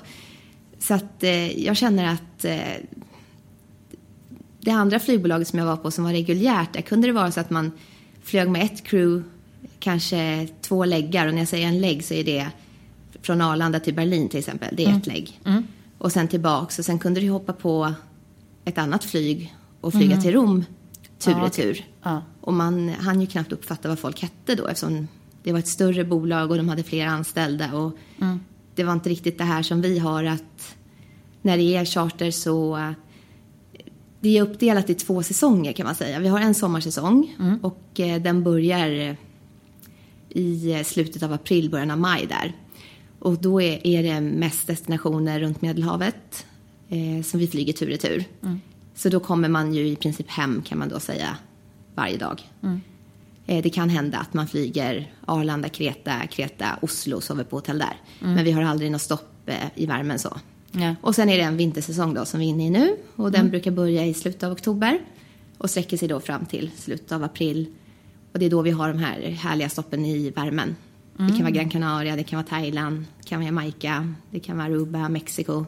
Så 0.80 0.94
att 0.94 1.24
eh, 1.24 1.60
jag 1.66 1.78
känner 1.78 2.14
att 2.14 2.46
eh, 2.46 2.60
det 4.62 4.72
andra 4.72 5.00
flygbolaget 5.00 5.48
som 5.48 5.60
jag 5.60 5.66
var 5.66 5.78
på 5.78 5.92
som 5.92 6.04
var 6.04 6.12
reguljärt, 6.12 6.74
där 6.74 6.82
kunde 6.82 7.08
det 7.08 7.14
vara 7.14 7.32
så 7.32 7.40
att 7.40 7.50
man 7.50 7.72
flög 8.24 8.50
med 8.50 8.64
ett 8.66 8.84
crew, 8.84 9.24
kanske 9.82 10.48
två 10.62 10.86
läggar 10.86 11.28
och 11.28 11.34
när 11.34 11.42
jag 11.42 11.48
säger 11.48 11.68
en 11.68 11.82
lägg 11.82 12.06
så 12.06 12.14
är 12.14 12.24
det 12.24 12.48
från 13.22 13.42
Arlanda 13.42 13.80
till 13.80 13.94
Berlin 13.94 14.30
till 14.30 14.40
exempel, 14.40 14.76
det 14.76 14.86
är 14.86 14.98
ett 14.98 15.08
lägg. 15.08 15.42
Och 15.98 16.12
sen 16.12 16.28
tillbaks 16.28 16.80
och 16.80 16.86
sen 16.86 17.00
kunde 17.00 17.22
du 17.22 17.30
hoppa 17.30 17.54
på 17.54 17.94
ett 18.66 18.78
annat 18.78 19.04
flyg 19.04 19.56
och 19.82 19.94
flyga 19.94 20.22
till 20.22 20.32
Rom 20.32 20.66
tur 21.20 21.36
och 21.36 21.48
okej. 21.48 21.64
tur. 21.64 21.86
Ja. 22.04 22.22
Och 22.42 22.54
man 22.54 22.90
hann 22.90 23.22
ju 23.22 23.28
knappt 23.28 23.52
uppfatta 23.52 23.90
vad 23.90 24.00
folk 24.00 24.22
hette 24.22 24.56
då 24.56 24.68
eftersom 24.68 25.08
det 25.44 25.52
var 25.52 25.60
ett 25.60 25.68
större 25.68 26.04
bolag 26.04 26.52
och 26.52 26.58
de 26.58 26.70
hade 26.70 26.84
fler 26.84 27.06
anställda 27.06 27.74
och 27.74 27.98
det 28.76 28.84
var 28.84 28.94
inte 28.94 29.10
riktigt 29.10 29.38
det 29.38 29.44
här 29.44 29.64
som 29.64 29.82
vi 29.82 30.00
har 30.00 30.24
att 30.24 30.76
när 31.42 31.58
det 31.58 31.76
är 31.76 31.86
charter 31.86 32.32
så 32.32 32.94
det 34.20 34.38
är 34.38 34.42
uppdelat 34.42 34.90
i 34.90 34.94
två 34.94 35.24
säsonger 35.24 35.74
kan 35.74 35.86
man 35.86 35.96
säga. 35.96 36.20
Vi 36.20 36.28
har 36.28 36.40
en 36.40 36.56
sommarsäsong 36.56 37.36
och 37.62 38.00
eh, 38.00 38.22
den 38.22 38.44
börjar 38.44 39.18
i 40.32 40.72
eh, 40.72 40.84
slutet 40.84 41.24
av 41.24 41.34
april, 41.34 41.70
början 41.70 41.92
av 41.92 41.98
maj 41.98 42.26
där. 42.26 42.54
Och 43.20 43.42
då 43.42 43.62
är, 43.62 43.88
är 43.88 44.04
det 44.04 44.22
mest 44.22 44.68
destinationer 44.68 45.40
runt 45.40 45.62
Medelhavet 45.62 46.46
eh, 46.90 47.24
som 47.24 47.40
vi 47.40 47.48
flyger 47.48 47.74
tur 47.74 47.86
och 47.86 47.92
retur. 47.92 48.26
Så 48.96 49.10
då 49.10 49.20
kommer 49.20 49.50
man 49.50 49.74
ju 49.74 49.88
i 49.88 49.96
princip 49.96 50.30
hem 50.30 50.62
kan 50.62 50.78
man 50.80 50.90
då 50.90 51.00
säga 51.00 51.38
varje 51.96 52.18
dag. 52.18 52.42
Eh, 53.46 53.64
det 53.64 53.70
kan 53.70 53.90
hända 53.90 54.18
att 54.18 54.34
man 54.34 54.48
flyger 54.48 55.14
Arlanda, 55.26 55.70
Kreta, 55.70 56.28
Kreta, 56.28 56.78
Oslo 56.82 57.16
och 57.16 57.24
sover 57.24 57.44
på 57.44 57.56
hotell 57.58 57.80
där. 57.80 57.98
Men 58.20 58.46
vi 58.46 58.52
har 58.52 58.62
aldrig 58.62 58.92
något 58.92 59.02
stopp 59.02 59.32
eh, 59.46 59.56
i 59.76 59.86
värmen 59.86 60.20
så. 60.20 60.40
Ja. 60.72 60.96
Och 61.02 61.16
sen 61.16 61.30
är 61.30 61.38
det 61.38 61.44
en 61.44 61.58
vintersäsong 61.58 62.14
då 62.14 62.26
som 62.26 62.40
vi 62.40 62.46
är 62.46 62.50
inne 62.50 62.68
i 62.68 62.70
nu 62.70 62.96
och 63.16 63.32
den 63.32 63.50
brukar 63.50 63.72
börja 63.72 64.06
i 64.06 64.14
slutet 64.14 64.44
av 64.44 64.52
oktober 64.52 65.00
och 65.58 65.70
sträcker 65.70 65.98
sig 65.98 66.08
då 66.08 66.20
fram 66.20 66.46
till 66.46 66.72
slutet 66.78 67.12
av 67.12 67.24
april. 67.24 67.68
Och 68.34 68.40
det 68.40 68.46
är 68.46 68.50
då 68.50 68.62
vi 68.62 68.72
har 68.72 68.88
de 68.88 68.98
här 68.98 69.22
härliga 69.22 69.70
stoppen 69.70 70.06
i 70.06 70.30
värmen. 70.30 70.76
Det 71.18 71.28
kan 71.28 71.42
vara 71.42 71.52
Gran 71.52 71.70
Canaria, 71.70 72.16
det 72.16 72.24
kan 72.24 72.38
vara 72.38 72.48
Thailand, 72.48 73.06
det 73.22 73.28
kan 73.28 73.40
vara 73.40 73.46
Jamaica, 73.46 74.14
det 74.32 74.40
kan 74.40 74.58
vara 74.58 74.68
Aruba, 74.68 75.10
Mexiko. 75.10 75.66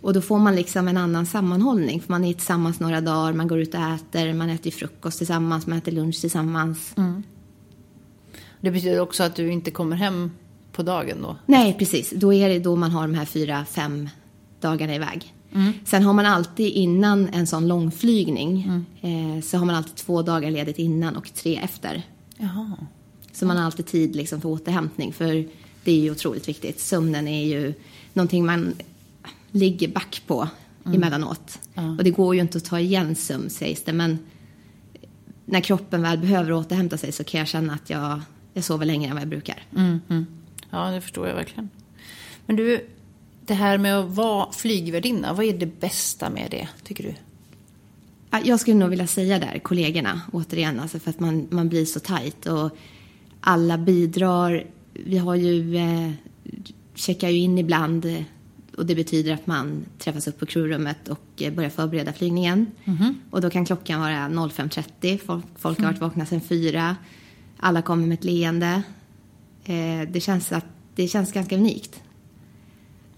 Och 0.00 0.12
då 0.12 0.20
får 0.20 0.38
man 0.38 0.56
liksom 0.56 0.88
en 0.88 0.96
annan 0.96 1.26
sammanhållning 1.26 2.00
för 2.00 2.10
man 2.10 2.24
är 2.24 2.32
tillsammans 2.32 2.80
några 2.80 3.00
dagar, 3.00 3.32
man 3.32 3.48
går 3.48 3.58
ut 3.58 3.74
och 3.74 3.80
äter, 3.80 4.34
man 4.34 4.50
äter 4.50 4.70
frukost 4.70 5.18
tillsammans, 5.18 5.66
man 5.66 5.78
äter 5.78 5.92
lunch 5.92 6.20
tillsammans. 6.20 6.94
Det 8.60 8.70
betyder 8.70 9.00
också 9.00 9.22
att 9.22 9.36
du 9.36 9.52
inte 9.52 9.70
kommer 9.70 9.96
hem 9.96 10.30
på 10.72 10.82
dagen 10.82 11.22
då? 11.22 11.36
Nej, 11.46 11.76
precis. 11.78 12.10
Då 12.10 12.32
är 12.32 12.48
det 12.48 12.58
då 12.58 12.76
man 12.76 12.90
har 12.90 13.02
de 13.08 13.14
här 13.14 13.24
fyra, 13.24 13.64
fem 13.64 14.08
dagarna 14.60 14.94
iväg. 14.94 15.34
Sen 15.84 16.02
har 16.02 16.12
man 16.12 16.26
alltid 16.26 16.72
innan 16.72 17.28
en 17.28 17.46
sån 17.46 17.68
långflygning 17.68 18.84
eh, 19.00 19.42
så 19.42 19.58
har 19.58 19.66
man 19.66 19.74
alltid 19.74 19.94
två 19.94 20.22
dagar 20.22 20.50
ledigt 20.50 20.78
innan 20.78 21.16
och 21.16 21.34
tre 21.34 21.56
efter. 21.56 22.02
Jaha. 22.36 22.76
Så 23.32 23.46
man 23.46 23.56
har 23.56 23.64
alltid 23.64 23.86
tid 23.86 24.16
liksom 24.16 24.40
för 24.40 24.48
återhämtning 24.48 25.12
för 25.12 25.48
det 25.84 25.92
är 25.92 26.00
ju 26.00 26.10
otroligt 26.10 26.48
viktigt. 26.48 26.80
Sömnen 26.80 27.28
är 27.28 27.44
ju 27.44 27.74
någonting 28.12 28.46
man 28.46 28.74
ligger 29.50 29.88
back 29.88 30.22
på 30.26 30.48
emellanåt. 30.84 31.58
Och 31.98 32.04
det 32.04 32.10
går 32.10 32.34
ju 32.34 32.40
inte 32.40 32.58
att 32.58 32.64
ta 32.64 32.80
igen 32.80 33.14
sömn 33.14 33.50
sägs 33.50 33.84
det 33.84 33.92
men 33.92 34.18
när 35.44 35.60
kroppen 35.60 36.02
väl 36.02 36.18
behöver 36.18 36.52
återhämta 36.52 36.98
sig 36.98 37.12
så 37.12 37.24
kan 37.24 37.38
jag 37.38 37.48
känna 37.48 37.74
att 37.74 37.90
jag, 37.90 38.20
jag 38.52 38.64
sover 38.64 38.86
längre 38.86 39.08
än 39.08 39.14
vad 39.14 39.22
jag 39.22 39.28
brukar. 39.28 39.62
Mm, 39.76 40.00
mm. 40.08 40.26
Ja, 40.70 40.90
det 40.90 41.00
förstår 41.00 41.28
jag 41.28 41.34
verkligen. 41.34 41.70
Men 42.46 42.56
du, 42.56 42.86
det 43.46 43.54
här 43.54 43.78
med 43.78 43.98
att 43.98 44.10
vara 44.10 44.52
flygvärdinna, 44.52 45.32
vad 45.32 45.46
är 45.46 45.58
det 45.58 45.80
bästa 45.80 46.30
med 46.30 46.50
det, 46.50 46.68
tycker 46.82 47.04
du? 47.04 47.14
Ja, 48.30 48.40
Jag 48.44 48.60
skulle 48.60 48.76
nog 48.76 48.90
vilja 48.90 49.06
säga 49.06 49.38
där, 49.38 49.58
kollegorna, 49.58 50.20
återigen, 50.32 50.80
alltså 50.80 50.98
för 50.98 51.10
att 51.10 51.20
man, 51.20 51.46
man 51.50 51.68
blir 51.68 51.84
så 51.84 52.00
tajt 52.00 52.46
och 52.46 52.76
alla 53.40 53.78
bidrar. 53.78 54.66
Vi 54.92 55.18
har 55.18 55.34
ju, 55.34 55.76
eh, 55.76 56.10
checkar 56.94 57.28
ju 57.28 57.38
in 57.38 57.58
ibland 57.58 58.04
eh, 58.04 58.22
och 58.76 58.86
det 58.86 58.94
betyder 58.94 59.34
att 59.34 59.46
man 59.46 59.84
träffas 59.98 60.28
upp 60.28 60.38
på 60.38 60.46
crewrummet 60.46 61.08
och 61.08 61.42
eh, 61.42 61.52
börjar 61.52 61.70
förbereda 61.70 62.12
flygningen. 62.12 62.66
Och 63.30 63.40
då 63.40 63.50
kan 63.50 63.64
klockan 63.64 64.00
vara 64.00 64.28
05.30, 64.28 65.18
folk, 65.18 65.44
folk 65.56 65.78
har 65.78 65.86
varit 65.86 66.00
vakna 66.00 66.26
sedan 66.26 66.40
fyra, 66.40 66.96
alla 67.56 67.82
kommer 67.82 68.06
med 68.06 68.18
ett 68.18 68.24
leende. 68.24 68.82
Eh, 69.64 70.08
det, 70.08 70.20
känns 70.20 70.52
att, 70.52 70.66
det 70.94 71.08
känns 71.08 71.32
ganska 71.32 71.56
unikt. 71.56 72.00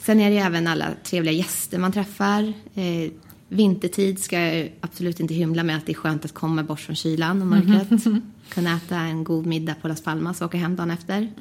Sen 0.07 0.21
är 0.21 0.31
det 0.31 0.37
ju 0.37 0.41
även 0.41 0.67
alla 0.67 0.87
trevliga 1.03 1.33
gäster 1.33 1.79
man 1.79 1.93
träffar. 1.93 2.53
Eh, 2.75 3.11
vintertid 3.49 4.19
ska 4.19 4.41
jag 4.41 4.73
absolut 4.81 5.21
inte 5.21 5.35
hymla 5.35 5.63
med 5.63 5.77
att 5.77 5.87
det 5.87 5.93
är 5.93 5.95
skönt 5.95 6.25
att 6.25 6.35
komma 6.35 6.63
bort 6.63 6.81
från 6.81 6.97
kylan 6.97 7.41
och 7.43 7.47
mörkret. 7.47 8.05
Kunna 8.49 8.77
äta 8.77 8.97
en 8.97 9.25
god 9.25 9.47
middag 9.47 9.75
på 9.83 9.89
Las 9.89 10.03
Palmas 10.03 10.41
och 10.41 10.47
åka 10.47 10.59
hem 10.59 10.77
dagen 10.77 10.91
efter. 10.91 11.33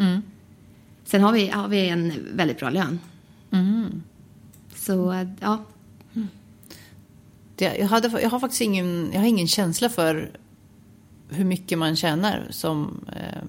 Sen 1.04 1.22
har 1.22 1.32
vi, 1.32 1.48
har 1.48 1.68
vi 1.68 1.90
en 1.90 2.14
väldigt 2.34 2.60
bra 2.60 2.70
lön. 2.70 3.00
Så, 4.76 5.12
eh, 5.12 5.28
ja. 5.40 5.66
Jag, 7.58 7.88
hade, 7.88 8.22
jag 8.22 8.30
har 8.30 8.40
faktiskt 8.40 8.62
ingen, 8.62 9.10
jag 9.14 9.20
har 9.20 9.28
ingen 9.28 9.48
känsla 9.48 9.90
för 9.90 10.32
hur 11.30 11.46
mycket 11.46 11.78
man 11.78 11.96
tjänar 11.96 12.48
som, 12.50 13.06
eh, 13.08 13.44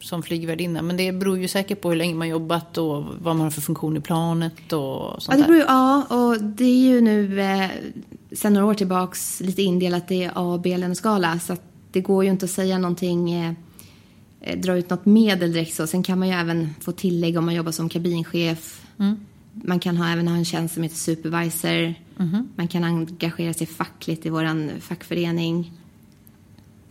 som 0.00 0.22
flygvärdinna. 0.22 0.82
Men 0.82 0.96
det 0.96 1.12
beror 1.12 1.38
ju 1.38 1.48
säkert 1.48 1.80
på 1.80 1.88
hur 1.88 1.96
länge 1.96 2.14
man 2.14 2.28
jobbat 2.28 2.78
och 2.78 3.04
vad 3.04 3.36
man 3.36 3.40
har 3.40 3.50
för 3.50 3.60
funktion 3.60 3.96
i 3.96 4.00
planet 4.00 4.72
och 4.72 4.80
Ja, 4.80 5.16
sånt 5.20 5.36
det 5.36 5.42
där. 5.42 5.46
beror, 5.48 5.56
ju- 5.58 5.64
ja, 5.68 6.02
och 6.10 6.42
det 6.42 6.64
är 6.64 6.88
ju 6.90 7.00
nu 7.00 7.40
eh, 7.40 7.70
sen 8.32 8.52
några 8.52 8.66
år 8.66 8.74
tillbaks 8.74 9.40
lite 9.40 9.62
indelat 9.62 10.10
i 10.10 10.30
A 10.34 10.40
och 10.40 10.60
B-löneskala. 10.60 11.38
Så 11.38 11.52
att 11.52 11.62
det 11.92 12.00
går 12.00 12.24
ju 12.24 12.30
inte 12.30 12.44
att 12.44 12.50
säga 12.50 12.78
någonting, 12.78 13.32
eh, 13.32 13.52
eh, 14.40 14.58
dra 14.58 14.76
ut 14.76 14.90
något 14.90 15.06
medel 15.06 15.52
direkt 15.52 15.74
så. 15.74 15.86
Sen 15.86 16.02
kan 16.02 16.18
man 16.18 16.28
ju 16.28 16.34
även 16.34 16.74
få 16.80 16.92
tillägg 16.92 17.38
om 17.38 17.44
man 17.44 17.54
jobbar 17.54 17.72
som 17.72 17.88
kabinchef. 17.88 18.82
Man 19.52 19.78
kan 19.80 19.96
ha, 19.96 20.08
även 20.12 20.28
ha 20.28 20.36
en 20.36 20.44
tjänst 20.44 20.74
som 20.74 20.82
heter 20.82 20.96
supervisor. 20.96 21.94
Man 22.56 22.68
kan 22.68 22.84
engagera 22.84 23.54
sig 23.54 23.66
fackligt 23.66 24.26
i 24.26 24.28
våran 24.30 24.70
fackförening. 24.80 25.72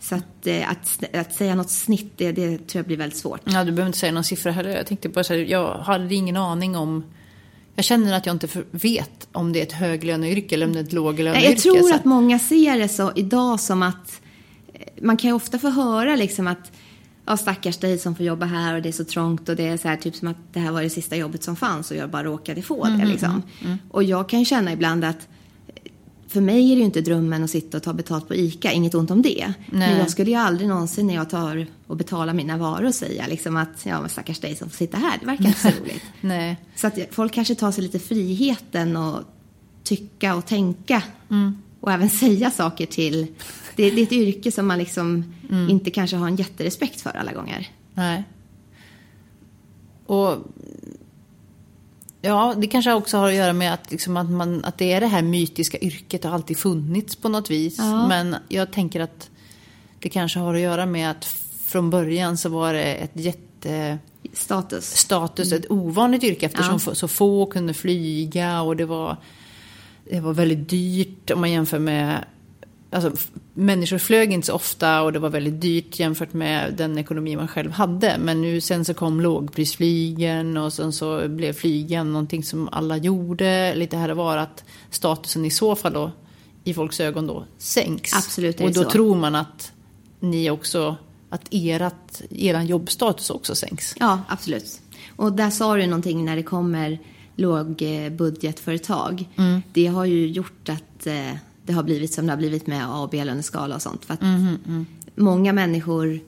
Så 0.00 0.14
att, 0.14 0.46
eh, 0.46 0.70
att, 0.70 1.04
att 1.14 1.32
säga 1.34 1.54
något 1.54 1.70
snitt, 1.70 2.12
det, 2.16 2.32
det 2.32 2.58
tror 2.58 2.78
jag 2.78 2.86
blir 2.86 2.96
väldigt 2.96 3.18
svårt. 3.18 3.40
Ja, 3.44 3.64
du 3.64 3.72
behöver 3.72 3.86
inte 3.86 3.98
säga 3.98 4.12
någon 4.12 4.24
siffra 4.24 4.52
heller. 4.52 4.70
Jag 4.70 4.86
tänkte 4.86 5.08
bara 5.08 5.24
säga, 5.24 5.44
jag 5.44 5.74
hade 5.74 6.14
ingen 6.14 6.36
aning 6.36 6.76
om... 6.76 7.04
Jag 7.74 7.84
känner 7.84 8.12
att 8.12 8.26
jag 8.26 8.34
inte 8.34 8.48
vet 8.70 9.28
om 9.32 9.52
det 9.52 9.58
är 9.58 9.62
ett 9.62 9.72
höglöneyrke 9.72 10.54
eller 10.54 10.66
om 10.66 10.72
det 10.72 10.78
är 10.78 10.84
ett 10.84 10.92
låglöneyrke. 10.92 11.50
Jag 11.50 11.58
tror 11.58 11.88
så 11.88 11.94
att 11.94 12.04
många 12.04 12.38
ser 12.38 12.78
det 12.78 12.88
så 12.88 13.12
idag 13.16 13.60
som 13.60 13.82
att 13.82 14.20
eh, 14.72 14.80
man 15.02 15.16
kan 15.16 15.30
ju 15.30 15.34
ofta 15.34 15.58
få 15.58 15.70
höra 15.70 16.16
liksom 16.16 16.46
att 16.46 16.72
ja, 17.26 17.36
stackars 17.36 17.76
dig 17.76 17.98
som 17.98 18.14
får 18.14 18.26
jobba 18.26 18.46
här 18.46 18.74
och 18.74 18.82
det 18.82 18.88
är 18.88 18.92
så 18.92 19.04
trångt 19.04 19.48
och 19.48 19.56
det 19.56 19.68
är 19.68 19.76
så 19.76 19.88
här 19.88 19.96
typ 19.96 20.16
som 20.16 20.28
att 20.28 20.36
det 20.52 20.60
här 20.60 20.72
var 20.72 20.82
det 20.82 20.90
sista 20.90 21.16
jobbet 21.16 21.42
som 21.42 21.56
fanns 21.56 21.90
och 21.90 21.96
jag 21.96 22.10
bara 22.10 22.24
råkade 22.24 22.62
få 22.62 22.84
Mm, 22.84 22.98
det 22.98 23.06
liksom. 23.06 23.42
Och 23.90 24.04
jag 24.04 24.28
kan 24.28 24.38
ju 24.38 24.44
känna 24.44 24.72
ibland 24.72 25.04
att 25.04 25.28
för 26.30 26.40
mig 26.40 26.72
är 26.72 26.74
det 26.74 26.78
ju 26.78 26.84
inte 26.84 27.00
drömmen 27.00 27.44
att 27.44 27.50
sitta 27.50 27.76
och 27.76 27.82
ta 27.82 27.92
betalt 27.92 28.28
på 28.28 28.34
ICA, 28.34 28.72
inget 28.72 28.94
ont 28.94 29.10
om 29.10 29.22
det. 29.22 29.52
Men 29.66 29.78
Nej. 29.78 29.98
jag 29.98 30.10
skulle 30.10 30.30
ju 30.30 30.36
aldrig 30.36 30.68
någonsin 30.68 31.06
när 31.06 31.14
jag 31.14 31.30
tar 31.30 31.66
och 31.86 31.96
betalar 31.96 32.34
mina 32.34 32.56
varor 32.56 32.90
säga 32.90 33.26
liksom 33.26 33.56
att 33.56 33.86
ja, 33.86 34.00
men 34.00 34.10
stackars 34.10 34.38
dig 34.38 34.56
som 34.56 34.70
får 34.70 34.76
sitta 34.76 34.96
här, 34.96 35.18
det 35.20 35.26
verkar 35.26 35.44
inte 35.44 35.60
så 35.60 35.68
roligt. 35.82 36.02
Nej. 36.20 36.56
Så 36.76 36.86
att 36.86 36.98
folk 37.10 37.32
kanske 37.32 37.54
tar 37.54 37.72
sig 37.72 37.82
lite 37.82 37.98
friheten 37.98 38.96
och 38.96 39.20
tycka 39.82 40.34
och 40.34 40.46
tänka. 40.46 41.02
Och 41.80 41.92
även 41.92 42.10
säga 42.10 42.50
saker 42.50 42.86
till... 42.86 43.26
Det, 43.76 43.90
det 43.90 44.00
är 44.00 44.02
ett 44.02 44.12
yrke 44.12 44.52
som 44.52 44.66
man 44.66 44.78
liksom 44.78 45.34
inte 45.68 45.90
kanske 45.90 46.16
har 46.16 46.26
en 46.26 46.36
jätterespekt 46.36 47.00
för 47.00 47.10
alla 47.10 47.32
gånger. 47.32 47.68
Nej. 47.94 48.24
Och 50.06 50.36
ja, 52.22 52.54
det 52.56 52.66
kanske 52.66 52.92
också 52.92 53.16
har 53.16 53.28
att 53.28 53.34
göra 53.34 53.52
med 53.52 53.74
att, 53.74 53.90
liksom 53.90 54.16
att, 54.16 54.30
man, 54.30 54.64
att 54.64 54.78
det 54.78 54.92
är 54.92 55.00
det 55.00 55.06
här 55.06 55.22
mytiska 55.22 55.78
yrket 55.78 56.24
har 56.24 56.32
alltid 56.32 56.58
funnits 56.58 57.16
på 57.16 57.28
något 57.28 57.50
vis. 57.50 57.78
Ja. 57.78 58.08
Men 58.08 58.36
jag 58.48 58.72
tänker 58.72 59.00
att 59.00 59.30
det 59.98 60.08
kanske 60.08 60.38
har 60.38 60.54
att 60.54 60.60
göra 60.60 60.86
med 60.86 61.10
att 61.10 61.24
från 61.66 61.90
början 61.90 62.36
så 62.36 62.48
var 62.48 62.72
det 62.72 62.94
ett 62.94 63.10
jätte 63.14 63.98
Status. 64.32 64.96
status, 64.96 65.52
ett 65.52 65.70
ovanligt 65.70 66.24
yrke 66.24 66.46
eftersom 66.46 66.78
Ja. 66.86 66.94
så 66.94 67.08
få 67.08 67.46
kunde 67.46 67.74
flyga 67.74 68.60
och 68.62 68.76
det 68.76 68.84
var, 68.84 69.16
det 70.10 70.20
var 70.20 70.32
väldigt 70.32 70.68
dyrt 70.68 71.30
om 71.30 71.40
man 71.40 71.50
jämför 71.50 71.78
med 71.78 72.24
Alltså, 72.92 73.12
människor 73.60 73.98
flög 73.98 74.32
inte 74.32 74.46
så 74.46 74.54
ofta 74.54 75.02
och 75.02 75.12
det 75.12 75.18
var 75.18 75.28
väldigt 75.28 75.60
dyrt 75.60 75.98
jämfört 75.98 76.32
med 76.32 76.74
den 76.74 76.98
ekonomi 76.98 77.36
man 77.36 77.48
själv 77.48 77.70
hade. 77.70 78.16
Men 78.18 78.40
nu 78.42 78.60
sen 78.60 78.84
så 78.84 78.94
kom 78.94 79.20
lågprisflygen 79.20 80.56
och 80.56 80.72
sen 80.72 80.92
så 80.92 81.28
blev 81.28 81.52
flygen 81.52 82.12
någonting 82.12 82.42
som 82.44 82.68
alla 82.72 82.96
gjorde. 82.96 83.74
Lite 83.74 83.96
här 83.96 84.10
och 84.10 84.16
var 84.16 84.36
att 84.36 84.64
statusen 84.90 85.44
i 85.44 85.50
så 85.50 85.76
fall 85.76 85.92
då 85.92 86.10
i 86.64 86.74
folks 86.74 87.00
ögon 87.00 87.26
då 87.26 87.44
sänks. 87.58 88.14
Absolut 88.14 88.60
Och 88.60 88.72
då 88.72 88.84
så. 88.84 88.90
tror 88.90 89.16
man 89.16 89.34
att 89.34 89.72
ni 90.20 90.50
också, 90.50 90.96
att 91.30 91.54
erat, 91.54 92.22
eran 92.30 92.66
jobbstatus 92.66 93.30
också 93.30 93.54
sänks. 93.54 93.94
Ja, 93.98 94.20
absolut. 94.28 94.80
Och 95.16 95.32
där 95.32 95.50
sa 95.50 95.76
du 95.76 95.86
någonting 95.86 96.24
när 96.24 96.36
det 96.36 96.42
kommer 96.42 96.98
lågbudgetföretag. 97.36 99.28
Det 99.72 99.86
har 99.86 100.04
ju 100.04 100.26
gjort 100.26 100.68
att 100.68 101.06
eh, 101.06 101.32
det 101.70 101.74
har 101.74 101.82
blivit 101.82 102.12
som 102.12 102.26
det 102.26 102.32
har 102.32 102.36
blivit 102.36 102.66
med 102.66 102.86
A 102.86 103.02
och 103.02 103.08
B-löneskala 103.08 103.74
och 103.74 103.82
sånt. 103.82 104.04
För 104.04 104.14
att 104.14 104.20
många 105.14 105.52
människor, 105.52 106.20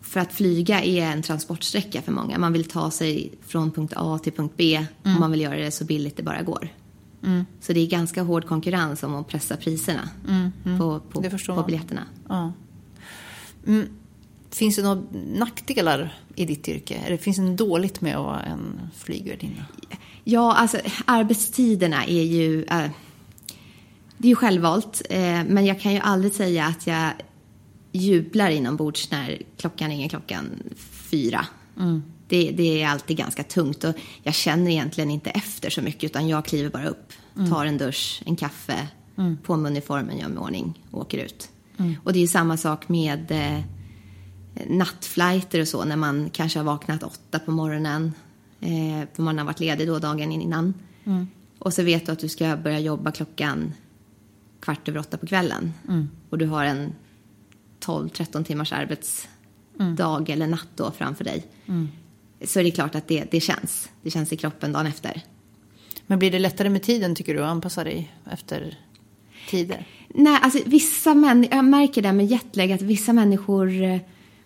för 0.00 0.20
att 0.20 0.32
flyga 0.32 0.82
är 0.82 1.02
en 1.02 1.22
transportsträcka 1.22 2.02
för 2.02 2.12
många. 2.12 2.38
Man 2.38 2.52
vill 2.52 2.64
ta 2.64 2.90
sig 2.90 3.32
från 3.46 3.70
punkt 3.70 3.92
A 3.96 4.18
till 4.22 4.32
punkt 4.32 4.54
B 4.56 4.86
och 5.02 5.08
man 5.08 5.30
vill 5.30 5.40
göra 5.40 5.56
det 5.56 5.70
så 5.70 5.84
billigt 5.84 6.16
det 6.16 6.22
bara 6.22 6.42
går. 6.42 6.68
Så 7.60 7.72
det 7.72 7.80
är 7.80 7.86
ganska 7.86 8.22
hård 8.22 8.46
konkurrens 8.46 9.02
om 9.02 9.14
att 9.14 9.28
pressa 9.28 9.56
priserna 9.56 10.08
på, 10.78 11.00
på, 11.10 11.22
på 11.22 11.54
man. 11.54 11.66
biljetterna. 11.66 12.02
Ja. 12.28 12.52
Mm. 13.66 13.88
Finns 14.50 14.76
det 14.76 14.82
några 14.82 15.02
nackdelar 15.34 16.14
i 16.34 16.44
ditt 16.44 16.68
yrke? 16.68 16.94
Eller 16.94 17.16
finns 17.16 17.36
det 17.36 17.42
något 17.42 17.58
dåligt 17.58 18.00
med 18.00 18.16
att 18.16 18.24
vara 18.24 18.42
en 18.42 18.80
flygvärdinna? 18.94 19.64
Ja, 20.24 20.54
alltså 20.54 20.78
arbetstiderna 21.04 22.04
är 22.04 22.22
ju... 22.22 22.64
eh, 22.64 22.90
det 24.18 24.28
är 24.28 24.30
ju 24.30 24.36
självvalt, 24.36 25.02
eh, 25.10 25.44
men 25.44 25.66
jag 25.66 25.80
kan 25.80 25.92
ju 25.92 25.98
aldrig 25.98 26.32
säga 26.32 26.66
att 26.66 26.86
jag 26.86 27.12
jublar 27.92 28.50
inombords 28.50 29.10
när 29.10 29.42
klockan 29.56 29.90
ringer 29.90 30.08
klockan 30.08 30.50
fyra. 31.10 31.46
Det, 32.28 32.50
det 32.50 32.82
är 32.82 32.88
alltid 32.88 33.16
ganska 33.16 33.42
tungt 33.42 33.84
och 33.84 33.94
jag 34.22 34.34
känner 34.34 34.70
egentligen 34.70 35.10
inte 35.10 35.30
efter 35.30 35.70
så 35.70 35.82
mycket 35.82 36.04
utan 36.04 36.28
jag 36.28 36.44
kliver 36.44 36.70
bara 36.70 36.88
upp, 36.88 37.12
tar 37.50 37.66
en 37.66 37.78
dusch, 37.78 38.22
en 38.26 38.36
kaffe, 38.36 38.88
på 39.42 39.56
med 39.56 39.70
uniformen, 39.70 40.18
gör 40.18 40.28
mig 40.28 40.38
ordning 40.38 40.84
och 40.90 41.00
åker 41.00 41.18
ut. 41.18 41.48
Och 42.04 42.12
det 42.12 42.18
är 42.18 42.20
ju 42.20 42.28
samma 42.28 42.56
sak 42.56 42.88
med 42.88 43.30
eh, 43.30 43.60
nattflighter 44.66 45.60
och 45.60 45.68
så 45.68 45.84
när 45.84 45.96
man 45.96 46.30
kanske 46.32 46.58
har 46.58 46.64
vaknat 46.64 47.02
åtta 47.02 47.38
på 47.38 47.50
morgonen 47.50 48.12
eh, 48.60 49.08
man 49.16 49.38
har 49.38 49.44
varit 49.44 49.60
ledig 49.60 49.88
då 49.88 49.98
dagen 49.98 50.32
innan. 50.32 50.74
Och 51.58 51.74
så 51.74 51.82
vet 51.82 52.06
du 52.06 52.12
att 52.12 52.18
du 52.18 52.28
ska 52.28 52.56
börja 52.56 52.78
jobba 52.78 53.12
klockan 53.12 53.72
kvart 54.66 54.88
över 54.88 55.00
åtta 55.00 55.16
på 55.16 55.26
kvällen. 55.26 55.72
Och 56.30 56.38
du 56.38 56.46
har 56.46 56.64
en 56.64 56.92
12-13 57.80 58.44
timmars 58.44 58.72
arbetsdag 58.72 60.24
eller 60.28 60.46
natt 60.46 60.68
då 60.76 60.90
framför 60.90 61.24
dig. 61.24 61.46
Så 62.44 62.60
är 62.60 62.64
det 62.64 62.70
klart 62.70 62.94
att 62.94 63.08
det, 63.08 63.24
det 63.30 63.40
känns. 63.40 63.88
Det 64.02 64.10
känns 64.10 64.32
i 64.32 64.36
kroppen 64.36 64.72
dagen 64.72 64.86
efter. 64.86 65.22
Men 66.06 66.18
blir 66.18 66.30
det 66.30 66.38
lättare 66.38 66.68
med 66.70 66.82
tiden 66.82 67.14
tycker 67.14 67.34
du 67.34 67.40
att 67.40 67.50
anpassa 67.50 67.84
dig 67.84 68.12
efter 68.30 68.78
tider? 69.50 69.86
Nej, 70.08 70.38
alltså 70.42 70.58
vissa 70.66 71.14
människor, 71.14 71.56
jag 71.56 71.64
märker 71.64 72.02
det 72.02 72.12
med 72.12 72.26
jetlag 72.26 72.72
att 72.72 72.82
vissa 72.82 73.12
människor 73.12 73.82
eh, 73.82 73.98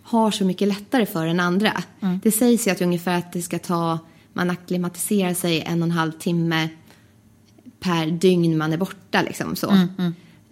har 0.02 0.30
så 0.30 0.44
mycket 0.44 0.68
lättare 0.68 1.06
för 1.06 1.26
än 1.26 1.40
andra. 1.40 1.82
Det 2.22 2.32
sägs 2.32 2.66
ju 2.66 2.70
att 2.70 2.82
ungefär 2.82 3.18
att 3.18 3.32
det 3.32 3.42
ska 3.42 3.58
ta, 3.58 3.98
man 4.32 4.50
akklimatiserar 4.50 5.34
sig 5.34 5.60
en 5.60 5.82
och 5.82 5.86
en 5.86 5.90
halv 5.90 6.12
timme 6.12 6.68
per 7.80 8.06
dygn 8.06 8.58
man 8.58 8.72
är 8.72 8.76
borta 8.76 9.22
liksom 9.22 9.56
så. 9.56 9.70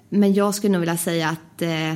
Men 0.08 0.35
jag 0.35 0.54
skulle 0.54 0.73
nog 0.73 0.80
vilja 0.80 0.97
säga 0.97 1.28
att 1.28 1.62
eh, 1.62 1.94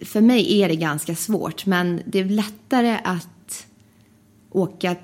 för 0.00 0.20
mig 0.20 0.60
är 0.62 0.68
det 0.68 0.76
ganska 0.76 1.14
svårt 1.16 1.66
men 1.66 2.02
det 2.06 2.18
är 2.18 2.24
lättare 2.24 2.98
att 3.04 3.66
åka 4.50 4.96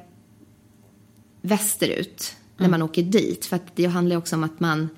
västerut 1.41 2.37
när 2.57 2.69
man 2.69 2.83
åker 2.83 3.03
dit. 3.03 3.45
För 3.47 3.61
det 3.75 3.87
handlar 3.87 4.17
också 4.17 4.37
om 4.37 4.45
att 4.45 4.61
man 4.61 4.89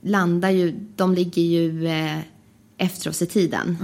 landar 0.00 0.50
ju, 0.50 0.74
de 0.96 1.14
ligger 1.14 1.42
ju 1.42 1.86
eh, 1.86 2.18
efter 2.76 3.10
oss 3.10 3.22
i 3.22 3.26
tiden. 3.26 3.76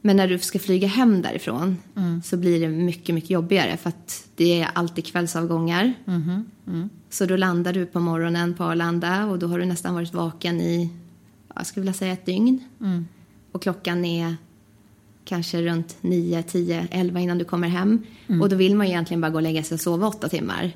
Men 0.00 0.16
när 0.16 0.28
du 0.28 0.38
ska 0.38 0.58
flyga 0.58 0.88
hem 0.88 1.22
därifrån 1.22 1.76
så 2.24 2.36
blir 2.36 2.60
det 2.60 2.68
mycket, 2.68 3.14
mycket 3.14 3.30
jobbigare 3.30 3.76
för 3.76 3.88
att 3.88 4.28
det 4.36 4.60
är 4.60 4.70
alltid 4.74 5.06
kvällsavgångar. 5.06 5.94
Så 7.16 7.26
då 7.26 7.36
landar 7.36 7.72
du 7.72 7.86
på 7.86 8.00
morgonen 8.00 8.54
på 8.54 8.64
Arlanda 8.64 9.26
och 9.26 9.38
då 9.38 9.46
har 9.46 9.58
du 9.58 9.64
nästan 9.64 9.94
varit 9.94 10.14
vaken 10.14 10.60
i, 10.60 10.90
jag 11.54 11.66
skulle 11.66 11.82
vilja 11.82 11.92
säga 11.94 12.12
ett 12.12 12.26
dygn. 12.26 12.64
Och 13.52 13.62
klockan 13.62 14.04
är 14.04 14.36
kanske 15.24 15.62
runt 15.62 15.96
9, 16.00 16.42
10, 16.42 16.86
11 16.90 17.20
innan 17.20 17.38
du 17.38 17.44
kommer 17.44 17.68
hem. 17.68 18.02
Och 18.42 18.48
då 18.48 18.56
vill 18.56 18.76
man 18.76 18.86
ju 18.86 18.92
egentligen 18.92 19.20
bara 19.20 19.30
gå 19.30 19.36
och 19.36 19.42
lägga 19.42 19.62
sig 19.62 19.74
och 19.74 19.80
sova 19.80 20.06
åtta 20.06 20.28
timmar. 20.28 20.72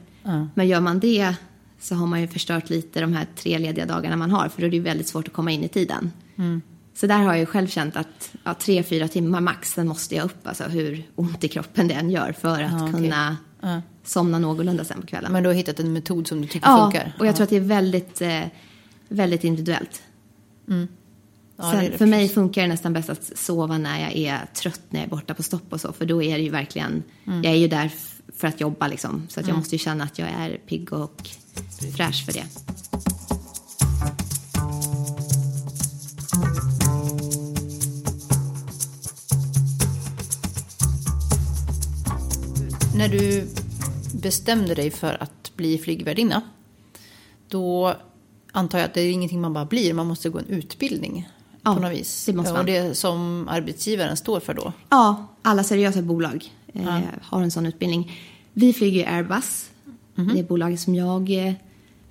Men 0.54 0.68
gör 0.68 0.80
man 0.80 0.99
det 1.00 1.35
så 1.80 1.94
har 1.94 2.06
man 2.06 2.20
ju 2.20 2.28
förstört 2.28 2.70
lite 2.70 3.00
de 3.00 3.12
här 3.12 3.26
tre 3.37 3.59
lediga 3.59 3.87
dagarna 3.87 4.16
man 4.16 4.30
har 4.30 4.49
för 4.49 4.61
då 4.61 4.66
är 4.66 4.70
det 4.70 4.76
ju 4.76 4.82
väldigt 4.82 5.09
svårt 5.09 5.28
att 5.28 5.35
komma 5.35 5.50
in 5.50 5.64
i 5.64 5.68
tiden. 5.68 6.12
Så 6.94 7.06
där 7.06 7.16
har 7.18 7.25
jag 7.25 7.38
ju 7.38 7.47
själv 7.47 7.66
känt 7.66 7.97
att 7.97 8.32
ja, 8.44 8.54
tre, 8.54 8.82
fyra 8.82 9.09
timmar 9.09 9.40
max, 9.40 9.73
sen 9.73 9.88
måste 9.88 10.14
jag 10.14 10.25
upp, 10.25 10.47
alltså 10.47 10.64
hur 10.64 11.02
ont 11.14 11.44
i 11.44 11.49
kroppen 11.49 11.88
det 11.88 11.94
än 11.94 12.11
gör 12.11 12.32
för 12.32 12.62
att 12.62 12.73
Ja, 12.73 12.88
okej. 12.88 12.92
kunna 12.92 13.37
Ja. 13.61 13.82
Somna 14.11 14.38
någorlunda 14.38 14.85
sen 14.85 15.00
på 15.00 15.07
kvällen. 15.07 15.33
Men 15.33 15.43
du 15.43 15.49
har 15.49 15.55
hittat 15.55 15.81
en 15.81 15.93
metod 15.93 16.26
som 16.26 16.43
du 16.43 16.49
tycker 16.49 16.69
ja, 16.69 16.85
funkar? 16.85 17.17
och 17.19 17.26
jag 17.26 17.37
tror 17.37 17.45
att 17.45 17.50
det 17.50 17.57
är 17.57 17.61
väldigt, 17.61 18.21
eh, 18.21 18.43
väldigt 19.09 19.45
individuellt. 19.45 20.02
Ja, 21.57 21.71
Sen, 21.73 21.85
det 21.85 21.88
det 21.88 21.99
för 21.99 22.07
mig 22.07 22.29
funkar 22.29 22.62
det 22.62 22.69
nästan 22.69 22.92
bäst 22.92 23.11
att 23.11 23.38
sova 23.38 23.79
när 23.79 24.01
jag 24.01 24.16
är 24.16 24.46
trött, 24.55 24.81
när 24.88 25.01
jag 25.01 25.07
är 25.07 25.11
borta 25.11 25.35
på 25.35 25.42
stopp 25.42 25.73
och 25.73 25.81
så. 25.81 25.92
För 25.92 26.07
då 26.07 26.23
är 26.23 26.37
det 26.37 26.42
ju 26.44 26.51
verkligen, 26.51 27.03
Mm. 27.27 27.42
jag 27.44 27.53
är 27.53 27.57
ju 27.57 27.68
där 27.68 27.90
för 28.37 28.49
att 28.49 28.61
jobba 28.61 28.88
liksom. 28.88 29.27
Så 29.29 29.40
att 29.40 29.49
jag 29.49 29.57
måste 29.57 29.75
ju 29.75 29.79
känna 29.79 30.05
att 30.05 30.18
jag 30.18 30.29
är 30.29 30.59
pigg 30.66 30.92
och 30.92 31.29
fräsch 31.96 32.25
för 32.25 32.33
det. 32.33 32.44
När 42.94 43.09
du 43.09 43.46
bestämde 44.22 44.74
dig 44.74 44.90
för 44.90 45.22
att 45.22 45.52
bli 45.56 45.78
flygvärdinna, 45.78 46.42
då 47.48 47.94
antar 48.52 48.78
jag 48.78 48.87
att 48.87 48.94
det 48.94 49.00
är 49.00 49.11
ingenting 49.12 49.40
man 49.40 49.52
bara 49.52 49.64
blir, 49.64 49.94
man 49.94 50.06
måste 50.06 50.28
gå 50.28 50.38
en 50.38 50.46
utbildning 50.46 51.28
Ja, 51.62 51.74
på 51.74 51.80
något 51.80 51.92
vis. 51.92 52.26
det 52.26 52.33
måste 52.33 52.50
Och 52.52 52.56
man. 52.59 52.66
det 52.66 52.94
som 52.94 53.48
arbetsgivaren 53.50 54.16
står 54.16 54.40
för 54.40 54.54
då? 54.54 54.72
Ja, 54.88 55.26
alla 55.42 55.64
seriösa 55.64 56.02
bolag 56.02 56.52
eh, 56.72 56.98
har 57.22 57.42
en 57.42 57.50
sån 57.50 57.66
utbildning. 57.66 58.12
Vi 58.52 58.72
flyger 58.72 59.00
ju 59.00 59.06
Airbus, 59.06 59.66
Mhm. 60.14 60.35
det 60.35 60.40
är 60.40 60.44
bolaget 60.44 60.80
som 60.80 60.94
jag 60.94 61.46
eh, 61.46 61.52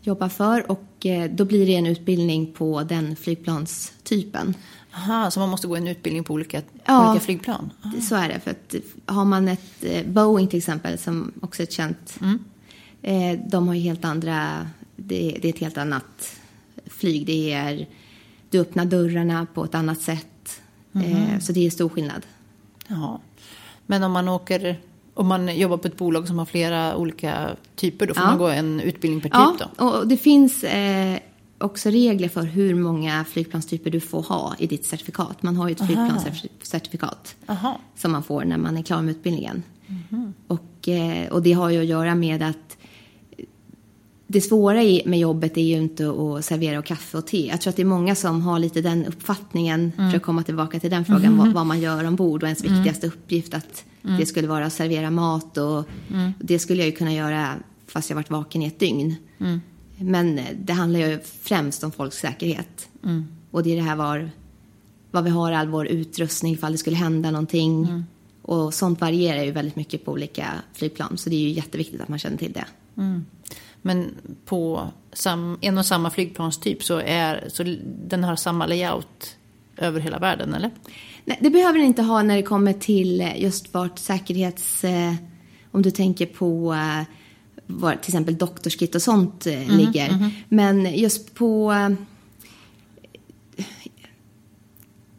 jobbar 0.02 0.30
för. 0.30 0.72
Och 0.72 1.06
eh, 1.06 1.32
då 1.32 1.46
blir 1.46 1.66
det 1.66 1.76
en 1.76 1.86
utbildning 1.86 2.54
på 2.54 2.84
den 2.84 3.16
flygplanstypen. 3.16 4.54
Aha, 4.94 5.32
så 5.32 5.40
man 5.40 5.50
måste 5.50 5.68
gå 5.68 5.76
en 5.76 5.88
utbildning 5.88 6.24
på 6.24 6.34
olika, 6.34 6.62
Ja. 6.86 7.10
olika 7.12 7.26
flygplan? 7.26 7.72
Så 8.10 8.16
är 8.16 8.30
det. 8.30 8.40
För 8.40 8.52
att 8.52 8.76
har 9.16 9.26
man 9.26 9.48
ett 9.48 9.84
eh, 9.84 10.06
Boeing 10.06 10.48
till 10.48 10.58
exempel, 10.58 10.98
som 10.98 11.32
också 11.42 11.62
är 11.62 11.64
ett 11.64 11.72
känt. 11.74 12.20
Eh, 13.02 13.40
de 13.48 13.68
har 13.68 13.76
ju 13.76 13.82
helt 13.82 14.06
andra, 14.06 14.68
det, 14.96 15.38
det 15.42 15.48
är 15.48 15.54
ett 15.54 15.60
helt 15.60 15.78
annat 15.78 16.36
flyg. 16.88 17.26
Det 17.26 17.54
är, 17.54 17.88
du 18.50 18.60
öppnar 18.60 18.86
dörrarna 18.86 19.48
på 19.54 19.64
ett 19.64 19.76
annat 19.76 20.02
sätt. 20.02 20.62
Eh, 20.94 21.40
så 21.40 21.52
det 21.52 21.66
är 21.66 21.70
stor 21.72 21.90
skillnad. 21.90 22.22
Jaha. 22.88 23.20
Men 23.86 24.04
om 24.04 24.12
man 24.12 24.28
åker, 24.30 24.80
om 25.14 25.28
man 25.28 25.58
jobbar 25.58 25.78
på 25.78 25.88
ett 25.88 25.98
bolag 25.98 26.28
som 26.28 26.40
har 26.40 26.46
flera 26.46 26.96
olika 26.98 27.50
typer, 27.76 28.08
då 28.08 28.14
får 28.14 28.24
Ja. 28.24 28.30
man 28.30 28.38
gå 28.38 28.48
en 28.48 28.80
utbildning 28.80 29.22
per 29.22 29.30
Ja, 29.34 29.56
typ 29.60 29.68
då? 29.78 29.86
och 29.86 30.08
det 30.08 30.18
finns 30.18 30.64
eh, 30.64 31.20
också 31.60 31.90
regler 31.90 32.30
för 32.30 32.44
hur 32.44 32.76
många 32.76 33.26
flygplanstyper 33.26 33.92
du 33.92 34.00
får 34.00 34.22
ha 34.22 34.56
i 34.60 34.68
ditt 34.68 34.86
certifikat. 34.86 35.44
Man 35.44 35.56
har 35.56 35.68
ju 35.68 35.72
ett 35.72 35.86
flygplanscertifikat 35.86 37.36
Aha. 37.48 37.80
som 37.96 38.12
man 38.12 38.24
får 38.24 38.46
när 38.46 38.58
man 38.58 38.78
är 38.78 38.82
klar 38.82 39.02
med 39.02 39.12
utbildningen. 39.12 39.64
Och, 40.48 40.88
eh, 40.88 41.30
och 41.30 41.42
det 41.42 41.54
har 41.54 41.70
ju 41.70 41.80
att 41.80 41.86
göra 41.86 42.16
med 42.16 42.44
att 42.44 42.78
det 44.28 44.42
svåra 44.42 44.82
med 45.06 45.20
jobbet 45.20 45.58
är 45.58 45.62
ju 45.62 45.78
inte 45.78 46.10
att 46.10 46.46
servera 46.46 46.82
kaffe 46.82 47.18
och 47.18 47.28
te. 47.28 47.48
Jag 47.48 47.62
tror 47.62 47.72
att 47.72 47.76
det 47.76 47.82
är 47.82 47.86
många 47.86 48.16
som 48.16 48.42
har 48.42 48.60
lite 48.60 48.82
den 48.82 49.06
uppfattningen, 49.06 49.92
för 49.96 50.16
att 50.16 50.24
komma 50.24 50.44
tillbaka 50.44 50.80
till 50.80 50.90
den 50.90 51.06
frågan, 51.06 51.38
vad, 51.38 51.54
vad 51.54 51.66
man 51.66 51.80
gör 51.80 52.06
ombord 52.06 52.44
och 52.44 52.48
ens 52.50 52.64
viktigaste 52.64 53.08
uppgift 53.08 53.54
att 53.54 53.86
det 54.02 54.26
skulle 54.26 54.48
vara 54.48 54.66
att 54.66 54.74
servera 54.74 55.12
mat 55.12 55.58
och 55.58 55.84
det 56.40 56.60
skulle 56.60 56.80
jag 56.80 56.86
ju 56.86 56.96
kunna 56.96 57.14
göra 57.14 57.48
fast 57.88 58.10
jag 58.10 58.16
varit 58.16 58.30
vaken 58.30 58.62
i 58.62 58.66
ett 58.66 58.80
dygn. 58.80 59.16
Men 60.00 60.40
eh, 60.40 60.46
det 60.56 60.74
handlar 60.74 61.00
ju 61.00 61.20
främst 61.42 61.84
om 61.84 61.92
folks 61.92 62.18
säkerhet. 62.18 62.90
Och 63.52 63.64
det 63.64 63.72
är 63.72 63.76
det 63.76 63.82
här 63.82 63.96
var, 63.96 64.30
var 65.12 65.22
vi 65.22 65.30
har 65.30 65.52
all 65.52 65.68
vår 65.68 65.88
utrustning 65.88 66.54
ifall 66.54 66.72
det 66.72 66.78
skulle 66.78 66.96
hända 66.96 67.32
någonting. 67.32 68.04
Och 68.42 68.74
sånt 68.74 69.02
varierar 69.02 69.44
ju 69.44 69.52
väldigt 69.52 69.76
mycket 69.76 70.06
på 70.06 70.12
olika 70.12 70.48
flygplan. 70.74 71.18
Så 71.18 71.30
det 71.30 71.36
är 71.36 71.40
ju 71.40 71.50
jätteviktigt 71.50 72.02
att 72.02 72.10
man 72.10 72.20
känner 72.20 72.38
till 72.38 72.54
det. 72.54 72.66
Men 73.82 74.16
på 74.46 74.88
sam, 75.14 75.58
en 75.62 75.78
och 75.78 75.86
samma 75.86 76.10
flygplanstyp 76.10 76.84
så 76.84 77.00
är 77.00 77.48
så 77.48 77.64
den 78.08 78.24
har 78.24 78.36
samma 78.36 78.66
layout 78.66 79.38
över 79.78 80.00
hela 80.00 80.20
världen, 80.20 80.54
eller? 80.54 80.72
Nej, 81.26 81.38
det 81.42 81.50
behöver 81.50 81.80
den 81.80 81.88
inte 81.88 82.02
ha 82.02 82.24
när 82.24 82.36
det 82.36 82.44
kommer 82.44 82.74
till 82.74 83.32
just 83.36 83.74
vart 83.74 84.00
säkerhets... 84.00 84.84
Eh, 84.84 85.14
om 85.72 85.82
du 85.82 85.92
tänker 85.92 86.26
på 86.26 86.74
eh, 86.74 87.02
var 87.72 87.96
till 87.96 88.10
exempel 88.12 88.38
doktorskit 88.38 88.96
och 88.96 89.02
sånt 89.02 89.48
eh, 89.48 89.78
ligger. 89.78 90.32
Men 90.50 90.96
just 90.96 91.36
på... 91.36 91.74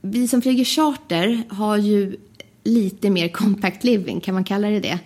Vi 0.02 0.28
som 0.28 0.42
flyger 0.42 0.64
charter 0.64 1.42
har 1.48 1.76
ju 1.76 2.16
lite 2.64 3.10
mer 3.10 3.28
compact 3.28 3.84
living, 3.84 4.20
kan 4.20 4.34
man 4.34 4.44
kalla 4.44 4.68
det 4.68 4.80
det? 4.80 4.98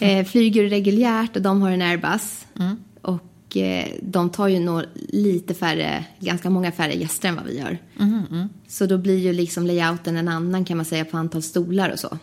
Eh, 0.00 0.24
flyger 0.26 0.68
reguljärt 0.68 1.36
och 1.36 1.42
de 1.42 1.62
har 1.62 1.70
en 1.70 1.82
Airbus. 1.82 2.46
Och 3.02 3.56
eh, 3.56 3.88
de 4.02 4.30
tar 4.30 4.48
ju 4.48 4.58
nog 4.58 4.82
lite 4.94 5.54
färre, 5.54 6.04
ganska 6.20 6.50
många 6.50 6.72
färre 6.72 6.92
gäster 6.94 7.28
än 7.28 7.36
vad 7.36 7.44
vi 7.44 7.58
gör. 7.58 7.78
Så 8.68 8.86
då 8.86 8.98
blir 8.98 9.18
ju 9.18 9.32
liksom 9.32 9.66
layouten 9.66 10.16
en 10.16 10.28
annan 10.28 10.64
kan 10.64 10.76
man 10.76 10.86
säga 10.86 11.04
på 11.04 11.16
antal 11.16 11.42
stolar 11.42 11.90
och 11.90 11.98
så. 11.98 12.18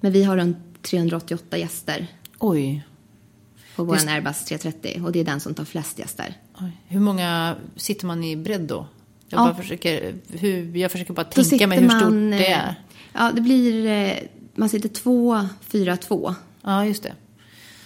Men 0.00 0.12
vi 0.12 0.24
har 0.24 0.36
runt 0.36 0.82
388 0.82 1.58
gäster 1.58 2.06
Oj. 2.38 2.84
På 3.76 3.84
vår 3.84 4.08
Airbus 4.08 4.44
330 4.44 5.02
och 5.04 5.12
det 5.12 5.20
är 5.20 5.24
den 5.24 5.40
som 5.40 5.54
tar 5.54 5.64
flest 5.64 5.98
gäster. 5.98 6.34
Oj. 6.60 6.70
Hur 6.88 7.00
många 7.00 7.56
sitter 7.76 8.06
man 8.06 8.24
i 8.24 8.36
bredd 8.36 8.60
då? 8.60 8.86
Jag, 9.28 9.40
Ja. 9.40 9.44
bara 9.44 9.54
försöker, 9.54 10.14
hur, 10.28 10.76
jag 10.76 10.92
försöker 10.92 11.12
bara 11.14 11.26
Då 11.34 11.44
tänka 11.44 11.66
mig 11.66 11.80
hur 11.80 11.88
stort 11.88 12.02
man, 12.02 12.30
det 12.30 12.46
eh, 12.52 12.58
är. 12.58 12.74
Ja, 13.12 13.32
det 13.34 13.40
blir... 13.40 13.86
eh, 13.86 14.16
Man 14.54 14.68
sitter 14.68 14.88
två, 14.88 15.48
fyra, 15.60 15.96
två. 15.96 16.34
Ja, 16.62 16.86
just 16.86 17.02
det. 17.02 17.12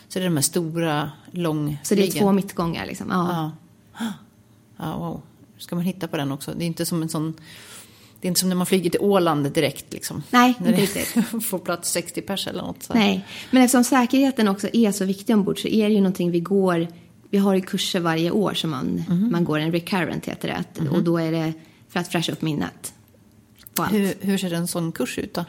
Så 0.09 0.19
det 0.19 0.25
är 0.25 0.29
de 0.29 0.35
här 0.37 0.43
stora 0.43 1.11
långflygen. 1.31 1.79
Så 1.85 1.95
det 1.95 2.07
är 2.07 2.11
två 2.21 2.33
mittgångar 2.33 2.87
liksom. 2.87 3.07
Ja. 3.11 3.51
Ja. 3.99 4.13
ja, 4.77 4.99
wow. 4.99 5.23
Ska 5.59 5.75
man 5.75 5.85
hitta 5.85 6.09
på 6.09 6.17
den 6.17 6.33
också? 6.33 6.55
Det 6.57 6.65
är 6.65 6.67
inte 6.67 6.87
som 6.87 7.03
en 7.03 7.09
sån 7.09 7.35
Det 8.21 8.27
är 8.27 8.29
inte 8.29 8.41
som 8.41 8.49
när 8.49 8.57
man 8.57 8.67
flyger 8.67 8.91
till 8.91 9.01
Åland 9.01 9.53
direkt 9.53 9.93
liksom. 9.93 10.23
Nej, 10.31 10.55
när 10.59 10.69
inte 10.69 10.83
riktigt. 10.83 11.45
får 11.45 11.59
plats 11.59 11.91
60 11.91 12.21
pers 12.23 12.47
eller 12.47 12.63
något. 12.63 12.83
Så. 12.83 12.95
Nej, 12.95 13.27
men 13.51 13.63
eftersom 13.63 13.85
säkerheten 13.85 14.49
också 14.49 14.69
är 14.73 14.93
så 14.93 15.05
viktig 15.05 15.37
ombord 15.37 15.63
så 15.63 15.69
är 15.69 15.89
det 15.89 15.95
ju 15.95 16.01
någonting 16.01 16.31
vi 16.31 16.41
går, 16.41 16.89
vi 17.31 17.39
har 17.39 17.55
ju 17.55 17.61
kurser 17.61 18.01
varje 18.01 18.31
år 18.31 18.55
som 18.55 18.71
man, 18.71 19.05
Mhm. 19.09 19.29
man 19.33 19.45
går 19.45 19.59
en 19.59 19.73
recurrent 19.73 20.27
heter 20.27 20.65
det. 20.79 20.89
Och 20.91 21.03
då 21.05 21.19
är 21.19 21.33
det 21.33 21.53
för 21.89 22.01
att 22.01 22.09
fräscha 22.09 22.33
upp 22.33 22.43
minnet. 22.43 22.93
Hur, 23.91 24.15
hur 24.21 24.39
ser 24.39 24.53
en 24.53 24.69
sån 24.69 24.93
kurs 24.93 25.19
ut 25.19 25.35
då? 25.35 25.45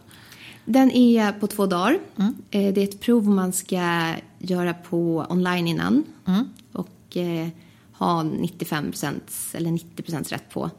Den 0.65 0.91
är 0.91 1.31
på 1.31 1.47
två 1.47 1.65
dagar. 1.65 1.99
Mm. 2.17 2.35
Eh, 2.51 2.73
Det 2.73 2.81
är 2.81 2.83
ett 2.83 2.99
prov 3.01 3.27
man 3.27 3.53
ska 3.53 4.13
göra 4.39 4.73
på 4.73 5.25
online 5.29 5.67
innan. 5.67 6.03
Mm. 6.27 6.49
Och 6.71 7.17
eh, 7.17 7.47
ha 7.91 8.23
95% 8.23 9.53
eller 9.53 9.69
90% 9.71 10.29
rätt 10.31 10.49
på. 10.49 10.69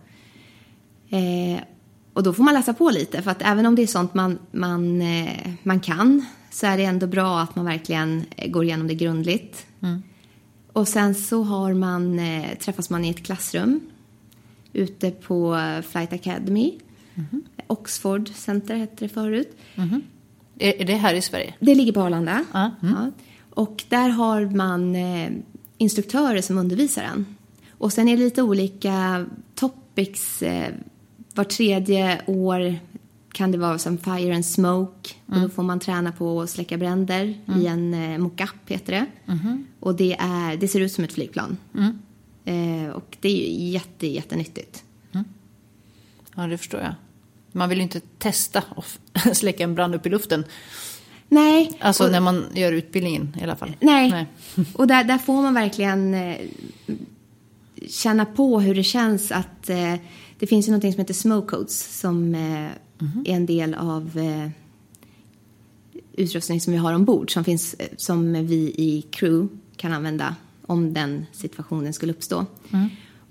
Eh, 1.09 1.61
och 2.19 2.25
då 2.25 2.33
får 2.33 2.45
man 2.45 2.55
läsa 2.55 2.75
på 2.75 2.91
lite. 2.91 3.23
För 3.23 3.31
att 3.31 3.43
även 3.43 3.67
om 3.67 3.75
det 3.75 3.83
är 3.83 3.87
sånt 3.87 4.15
man, 4.15 4.39
man, 4.51 5.03
eh, 5.03 5.51
man 5.63 5.81
kan 5.81 6.27
så 6.51 6.67
är 6.67 6.77
det 6.77 6.85
ändå 6.85 7.07
bra 7.07 7.41
att 7.41 7.57
man 7.57 7.65
verkligen 7.65 8.25
eh, 8.37 8.51
går 8.51 8.65
igenom 8.65 8.89
det 8.89 8.95
grundligt. 8.95 9.67
Och 10.73 10.89
sen 10.89 11.15
så 11.15 11.43
har 11.43 11.75
man, 11.75 12.19
eh, 12.19 12.59
träffas 12.59 12.91
man 12.91 13.05
i 13.05 13.11
ett 13.11 13.25
klassrum 13.25 13.81
ute 14.73 15.11
på 15.11 15.61
Flight 15.91 16.13
Academy. 16.13 16.79
Oxford 17.67 18.29
Center 18.29 18.77
hette 18.77 19.05
det 19.05 19.09
förut. 19.09 19.57
Är, 20.59 20.81
är 20.81 20.85
det 20.85 20.95
här 20.95 21.15
i 21.15 21.23
Sverige? 21.23 21.55
Det 21.61 21.75
ligger 21.75 21.93
på 21.93 22.01
Arlanda. 22.01 22.45
Ja. 22.53 22.71
Ja. 22.81 23.11
Och 23.51 23.85
där 23.89 24.09
har 24.09 24.47
man 24.47 24.97
instruktörer 25.79 26.41
som 26.41 26.59
undervisar 26.59 27.03
en. 27.03 27.37
Och 27.71 27.93
sen 27.93 28.09
är 28.09 28.17
det 28.17 28.23
lite 28.23 28.43
olika 28.43 29.27
topics. 29.55 30.43
Var 31.39 31.45
tredje 31.45 32.21
år 32.27 32.79
kan 33.33 33.53
det 33.53 33.59
vara 33.59 33.79
som 33.79 33.99
fire 33.99 34.35
and 34.35 34.47
smoke. 34.47 35.11
Och 35.27 35.41
då 35.41 35.49
får 35.49 35.63
man 35.63 35.81
träna 35.81 36.13
på 36.13 36.43
att 36.43 36.51
släcka 36.51 36.77
bränder 36.77 37.25
i 37.61 37.67
en 37.67 37.95
eh, 37.95 38.19
mock-up 38.19 38.51
heter 38.71 38.93
det. 38.93 39.07
Och 39.81 39.95
det, 39.95 40.17
är, 40.21 40.57
det 40.57 40.69
ser 40.69 40.81
ut 40.81 40.93
som 40.93 41.05
ett 41.05 41.13
flygplan. 41.13 41.57
Eh, 42.45 42.91
och 42.91 43.17
det 43.21 43.29
är 43.29 43.53
ju 43.61 43.69
jätte, 43.69 44.07
jättenyttigt. 44.07 44.85
Ja, 46.35 46.47
det 46.47 46.59
förstår 46.59 46.81
jag. 46.81 46.95
Man 47.53 47.69
vill 47.69 47.79
ju 47.79 47.83
inte 47.85 48.01
testa 48.19 48.63
att 48.77 49.37
släcka 49.37 49.65
en 49.65 49.75
brand 49.75 49.95
upp 49.95 50.07
i 50.07 50.09
luften. 50.09 50.45
Nej, 51.29 51.79
Alltså 51.81 52.05
och- 52.05 52.13
när 52.13 52.21
man 52.21 52.45
gör 52.55 52.73
utbildningen 52.73 53.37
i 53.41 53.43
alla 53.43 53.57
fall. 53.57 53.77
Nej. 53.81 54.27
Och 54.75 54.87
där, 54.87 55.05
där 55.05 55.19
får 55.19 55.43
man 55.43 55.55
verkligen 55.55 56.15
eh, 56.15 56.37
känna 57.89 58.25
på 58.25 58.61
hur 58.61 58.75
det 58.75 58.85
känns 58.85 59.33
att 59.33 59.71
eh, 59.71 59.95
det 60.39 60.47
finns 60.47 60.69
ju 60.69 60.71
någonting 60.71 60.93
som 60.93 61.01
heter 61.01 61.15
smoke 61.15 61.49
codes 61.49 62.01
som 62.01 62.35
eh, 62.35 62.71
är 63.25 63.35
en 63.35 63.47
del 63.47 63.75
av 63.75 64.19
eh, 64.19 64.51
utrustning 66.13 66.61
som 66.61 66.73
vi 66.73 66.79
har 66.79 66.93
ombord 66.93 67.33
som, 67.33 67.45
finns, 67.45 67.75
eh, 67.75 67.87
som 67.97 68.33
vi 68.33 68.75
i 68.77 69.05
crew 69.11 69.49
kan 69.77 69.93
använda 69.93 70.37
om 70.67 70.95
den 70.95 71.27
situationen 71.33 71.93
skulle 71.93 72.13
uppstå. 72.13 72.47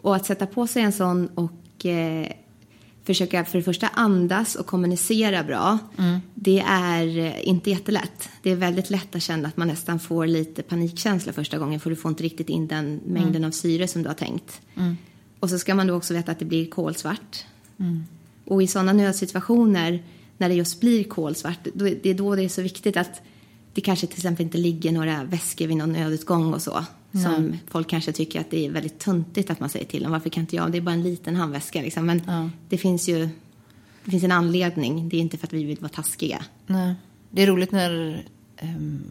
Och 0.02 0.16
att 0.16 0.26
sätta 0.26 0.46
på 0.46 0.68
sig 0.68 0.82
en 0.82 0.92
sån 0.92 1.28
och 1.28 1.86
eh, 1.86 2.32
försöka 3.04 3.46
för 3.46 3.58
det 3.58 3.64
första 3.64 3.88
andas 3.88 4.56
och 4.56 4.66
kommunicera 4.66 5.44
bra, 5.44 5.78
det 6.34 6.60
är 6.68 7.40
inte 7.40 7.70
jättelätt. 7.70 8.30
Det 8.44 8.52
är 8.52 8.56
väldigt 8.56 8.90
lätt 8.90 9.16
att 9.16 9.22
känna 9.22 9.48
att 9.48 9.58
man 9.58 9.68
nästan 9.68 10.00
får 10.00 10.28
lite 10.28 10.64
panikkänsla 10.64 11.34
första 11.34 11.58
gången 11.58 11.80
för 11.80 11.90
du 11.90 11.96
får 11.96 12.10
inte 12.10 12.24
riktigt 12.24 12.50
in 12.50 12.68
den 12.68 13.02
mängden 13.06 13.44
av 13.44 13.52
syre 13.52 13.88
som 13.88 14.04
du 14.04 14.10
har 14.10 14.16
tänkt. 14.16 14.62
Och 15.40 15.50
så 15.50 15.60
ska 15.60 15.76
man 15.76 15.88
då 15.88 15.94
också 15.94 16.14
veta 16.14 16.32
att 16.32 16.40
det 16.40 16.46
blir 16.46 16.66
kolsvart. 16.70 17.46
Och 18.46 18.64
i 18.64 18.68
sådana 18.68 18.94
nödsituationer 18.94 20.04
när 20.38 20.50
det 20.50 20.56
just 20.56 20.80
blir 20.80 21.04
kolsvart, 21.04 21.60
då, 21.74 21.86
det 21.86 22.06
är 22.10 22.14
då 22.14 22.36
det 22.36 22.44
är 22.44 22.50
så 22.50 22.62
viktigt 22.62 22.98
att 22.98 23.22
det 23.74 23.82
kanske 23.82 24.08
till 24.08 24.18
exempel 24.18 24.46
inte 24.46 24.58
ligger 24.58 24.92
några 24.92 25.24
väskor 25.24 25.68
vid 25.68 25.78
någon 25.78 25.94
nödutgång 25.94 26.54
och 26.54 26.62
så. 26.62 26.86
Som 27.12 27.58
folk 27.68 27.90
kanske 27.90 28.12
tycker 28.12 28.40
att 28.42 28.52
det 28.52 28.66
är 28.66 28.72
väldigt 28.72 29.00
töntigt 29.00 29.50
att 29.50 29.60
man 29.60 29.70
säger 29.70 29.86
till 29.86 30.04
dem. 30.04 30.12
Varför 30.12 30.30
kan 30.30 30.42
inte 30.42 30.56
jag? 30.56 30.72
Det 30.72 30.78
är 30.78 30.82
bara 30.82 30.92
en 30.96 31.04
liten 31.04 31.36
handväska 31.36 31.82
liksom. 31.82 32.06
Men 32.06 32.22
Ja. 32.28 32.50
det 32.70 32.78
finns 32.78 33.10
ju 33.10 33.30
det 34.06 34.12
finns 34.12 34.24
en 34.24 34.32
anledning. 34.32 35.10
Det 35.10 35.18
är 35.18 35.22
inte 35.22 35.38
för 35.38 35.48
att 35.48 35.54
vi 35.54 35.64
vill 35.64 35.78
vara 35.80 35.90
taskiga. 35.90 36.46
Nej. 36.68 36.96
Det 37.30 37.44
är 37.44 37.48
roligt 37.48 37.72
när 37.72 38.24
ehm, 38.58 39.04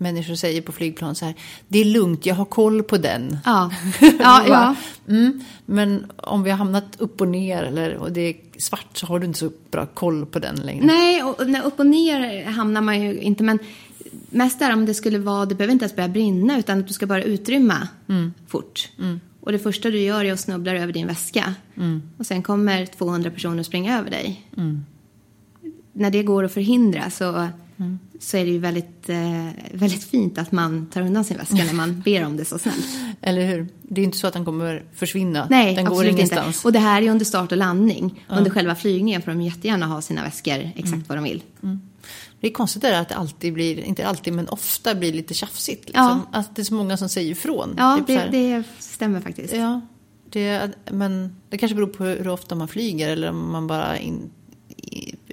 människor 0.00 0.34
säger 0.34 0.62
på 0.62 0.72
flygplan 0.72 1.14
så 1.14 1.24
här. 1.24 1.34
Det 1.68 1.78
är 1.78 1.84
lugnt, 1.84 2.26
jag 2.26 2.34
har 2.34 2.44
koll 2.44 2.82
på 2.82 2.98
den. 2.98 3.38
Ja, 3.44 3.70
ja, 4.00 4.44
ja. 4.48 4.74
Mm, 5.08 5.44
men 5.66 6.12
om 6.16 6.42
vi 6.42 6.50
har 6.50 6.58
hamnat 6.58 6.84
upp 6.98 7.20
och 7.20 7.28
ner 7.28 7.62
eller 7.62 7.96
och 7.96 8.12
det 8.12 8.20
är 8.20 8.36
svart 8.58 8.96
så 8.96 9.06
har 9.06 9.18
du 9.18 9.26
inte 9.26 9.38
så 9.38 9.50
bra 9.70 9.86
koll 9.86 10.26
på 10.26 10.38
den 10.38 10.56
längre. 10.56 10.84
Nej, 10.84 11.22
och, 11.22 11.40
och 11.40 11.66
upp 11.66 11.80
och 11.80 11.86
ner 11.86 12.44
hamnar 12.44 12.80
man 12.80 13.02
ju 13.02 13.20
inte. 13.20 13.44
Men 13.44 13.58
mest 14.30 14.58
där 14.58 14.72
om 14.72 14.86
det 14.86 14.94
skulle 14.94 15.18
vara, 15.18 15.46
det 15.46 15.54
behöver 15.54 15.72
inte 15.72 15.84
ens 15.84 15.96
börja 15.96 16.08
brinna 16.08 16.58
utan 16.58 16.78
att 16.78 16.88
du 16.88 16.92
ska 16.92 17.06
bara 17.06 17.22
utrymma 17.22 17.88
fort. 18.48 18.88
Och 19.40 19.52
det 19.52 19.58
första 19.58 19.90
du 19.90 20.00
gör 20.00 20.24
är 20.24 20.32
att 20.32 20.40
snubbla 20.40 20.72
över 20.72 20.92
din 20.92 21.06
väska. 21.06 21.54
Och 22.18 22.26
sen 22.26 22.42
kommer 22.42 22.86
200 22.86 23.30
personer 23.30 23.62
springa 23.62 23.98
över 23.98 24.10
dig. 24.10 24.46
När 25.92 26.10
det 26.10 26.22
går 26.22 26.44
att 26.44 26.52
förhindra 26.52 27.10
så, 27.10 27.48
så 28.20 28.36
är 28.36 28.44
det 28.44 28.50
ju 28.50 28.58
väldigt, 28.58 29.08
eh, 29.08 29.46
väldigt 29.72 30.04
fint 30.04 30.38
att 30.38 30.52
man 30.52 30.86
tar 30.86 31.00
undan 31.00 31.24
sin 31.24 31.36
väska 31.36 31.54
när 31.54 31.72
man 31.72 32.00
ber 32.00 32.24
om 32.24 32.36
det 32.36 32.44
så 32.44 32.58
snällt. 32.58 32.86
Eller 33.20 33.46
hur? 33.46 33.68
Det 33.82 34.00
är 34.00 34.04
inte 34.04 34.18
så 34.18 34.26
att 34.26 34.32
den 34.32 34.44
kommer 34.44 34.84
försvinna. 34.94 35.46
Nej, 35.50 35.74
den 35.74 35.86
absolut 35.86 36.12
ingenstans. 36.12 36.56
inte. 36.56 36.68
Och 36.68 36.72
det 36.72 36.78
här 36.78 37.02
är 37.02 37.10
under 37.10 37.24
start 37.24 37.52
och 37.52 37.58
landning. 37.58 38.24
Under 38.28 38.50
själva 38.50 38.74
flygningen 38.74 39.22
får 39.22 39.30
de 39.30 39.42
jättegärna 39.42 39.86
ha 39.86 40.02
sina 40.02 40.22
väskor 40.22 40.70
exakt 40.76 41.08
vad 41.08 41.18
de 41.18 41.24
vill. 41.24 41.42
Det 42.40 42.46
är 42.46 42.52
konstigt 42.52 42.82
det 42.82 42.88
där 42.88 43.00
att 43.00 43.08
det 43.08 43.14
alltid 43.14 43.52
blir, 43.52 43.80
inte 43.80 44.06
alltid 44.06 44.32
men 44.32 44.48
ofta 44.48 44.94
blir 44.94 45.12
lite 45.12 45.34
tjafsigt. 45.34 45.86
Liksom. 45.86 46.26
Att 46.32 46.56
det 46.56 46.62
är 46.62 46.64
så 46.64 46.74
många 46.74 46.96
som 46.96 47.08
säger 47.08 47.30
ifrån. 47.30 47.74
Ja, 47.78 47.96
Typ 47.96 48.06
det, 48.06 48.28
det 48.30 48.62
stämmer 48.78 49.20
faktiskt. 49.20 49.54
Ja, 49.54 49.80
det, 50.30 50.70
men 50.90 51.36
det 51.48 51.58
kanske 51.58 51.74
beror 51.74 51.86
på 51.86 52.04
hur 52.04 52.28
ofta 52.28 52.54
man 52.54 52.68
flyger 52.68 53.08
eller 53.08 53.30
om 53.30 53.52
man 53.52 53.66
bara 53.66 53.98
in, 53.98 54.30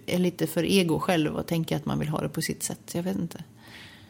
är 0.07 0.19
lite 0.19 0.47
för 0.47 0.63
ego 0.65 0.99
själv 0.99 1.35
och 1.35 1.45
tänker 1.47 1.75
att 1.75 1.85
man 1.85 1.99
vill 1.99 2.07
ha 2.09 2.21
det 2.21 2.29
på 2.29 2.41
sitt 2.41 2.63
sätt. 2.63 2.91
Jag 2.93 3.03
vet 3.03 3.15
inte. 3.17 3.43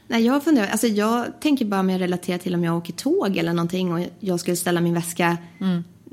Nej, 0.07 0.25
jag 0.25 0.43
funderar, 0.43 0.67
alltså 0.67 0.87
jag 0.87 1.39
tänker 1.41 1.65
bara 1.65 1.83
med 1.83 1.95
att 1.95 2.01
relatera 2.01 2.37
till 2.37 2.55
om 2.55 2.63
jag 2.63 2.77
åker 2.77 2.93
tåg 2.93 3.37
eller 3.37 3.53
någonting 3.53 3.93
och 3.93 4.05
jag 4.19 4.39
skulle 4.39 4.55
ställa 4.57 4.81
min 4.81 4.93
väska 4.93 5.37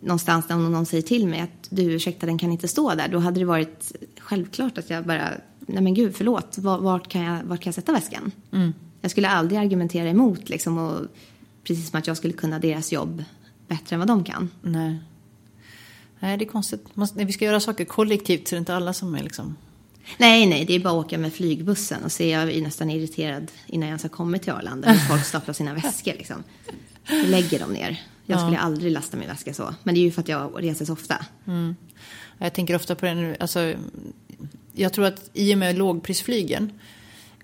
någonstans 0.02 0.46
där 0.48 0.56
någon 0.56 0.86
säger 0.86 1.02
till 1.02 1.26
mig 1.28 1.40
att 1.40 1.66
du 1.70 1.82
ursäkta 1.82 2.26
den 2.26 2.38
kan 2.38 2.52
inte 2.52 2.68
stå 2.68 2.94
där. 2.94 3.08
Då 3.08 3.18
hade 3.18 3.40
det 3.40 3.44
varit 3.44 3.92
självklart 4.18 4.78
att 4.78 4.90
jag 4.90 5.04
bara, 5.06 5.28
nej 5.60 5.82
men 5.82 5.94
gud 5.94 6.16
förlåt, 6.16 6.58
Var- 6.58 6.78
vart 6.78 7.08
kan 7.08 7.22
jag, 7.22 7.42
vart 7.44 7.60
kan 7.60 7.68
jag 7.70 7.74
sätta 7.74 7.92
väskan? 7.92 8.32
Jag 9.00 9.10
skulle 9.10 9.28
aldrig 9.28 9.60
argumentera 9.60 10.08
emot 10.08 10.48
liksom 10.48 10.78
och 10.78 11.00
precis 11.64 11.90
som 11.90 11.98
att 11.98 12.06
jag 12.06 12.16
skulle 12.16 12.32
kunna 12.32 12.58
deras 12.58 12.92
jobb 12.92 13.24
bättre 13.68 13.94
än 13.94 14.00
vad 14.00 14.08
de 14.08 14.24
kan. 14.24 14.50
Nej. 14.62 14.98
Nej, 16.20 16.36
det 16.38 16.44
är 16.44 16.48
konstigt. 16.48 16.86
Vi 17.14 17.32
ska 17.32 17.44
göra 17.44 17.60
saker 17.60 17.84
kollektivt 17.84 18.48
så 18.48 18.54
är 18.54 18.56
det 18.56 18.60
inte 18.60 18.74
alla 18.76 18.92
som 18.92 19.14
är 19.14 19.22
liksom... 19.22 19.56
Nej, 20.18 20.46
nej, 20.46 20.64
det 20.64 20.74
är 20.74 20.80
bara 20.80 21.00
att 21.00 21.06
åka 21.06 21.18
med 21.18 21.32
flygbussen 21.32 22.04
och 22.04 22.12
se, 22.12 22.30
jag 22.30 22.50
är 22.50 22.62
nästan 22.62 22.90
irriterad 22.90 23.50
innan 23.66 23.82
jag 23.82 23.90
ens 23.90 24.02
har 24.02 24.10
kommit 24.10 24.42
till 24.42 24.52
Arlanda. 24.52 24.88
När 24.88 24.98
folk 24.98 25.24
staplar 25.24 25.54
sina 25.54 25.74
väskor 25.74 26.12
liksom. 26.12 26.44
Lägger 27.26 27.58
de 27.58 27.72
ner. 27.72 28.00
Jag 28.26 28.40
skulle 28.40 28.58
aldrig 28.58 28.92
lasta 28.92 29.16
min 29.16 29.28
väska 29.28 29.54
så. 29.54 29.74
Men 29.82 29.94
det 29.94 30.00
är 30.00 30.02
ju 30.02 30.10
för 30.12 30.20
att 30.20 30.28
jag 30.28 30.64
reser 30.64 30.84
så 30.84 30.92
ofta. 30.92 31.26
Jag 32.38 32.54
tänker 32.54 32.76
ofta 32.76 32.94
på 32.94 33.06
det 33.06 33.14
nu. 33.14 33.36
Alltså, 33.40 33.74
jag 34.72 34.92
tror 34.92 35.04
att 35.04 35.30
i 35.32 35.54
och 35.54 35.58
med 35.58 35.78
lågprisflygen. 35.78 36.72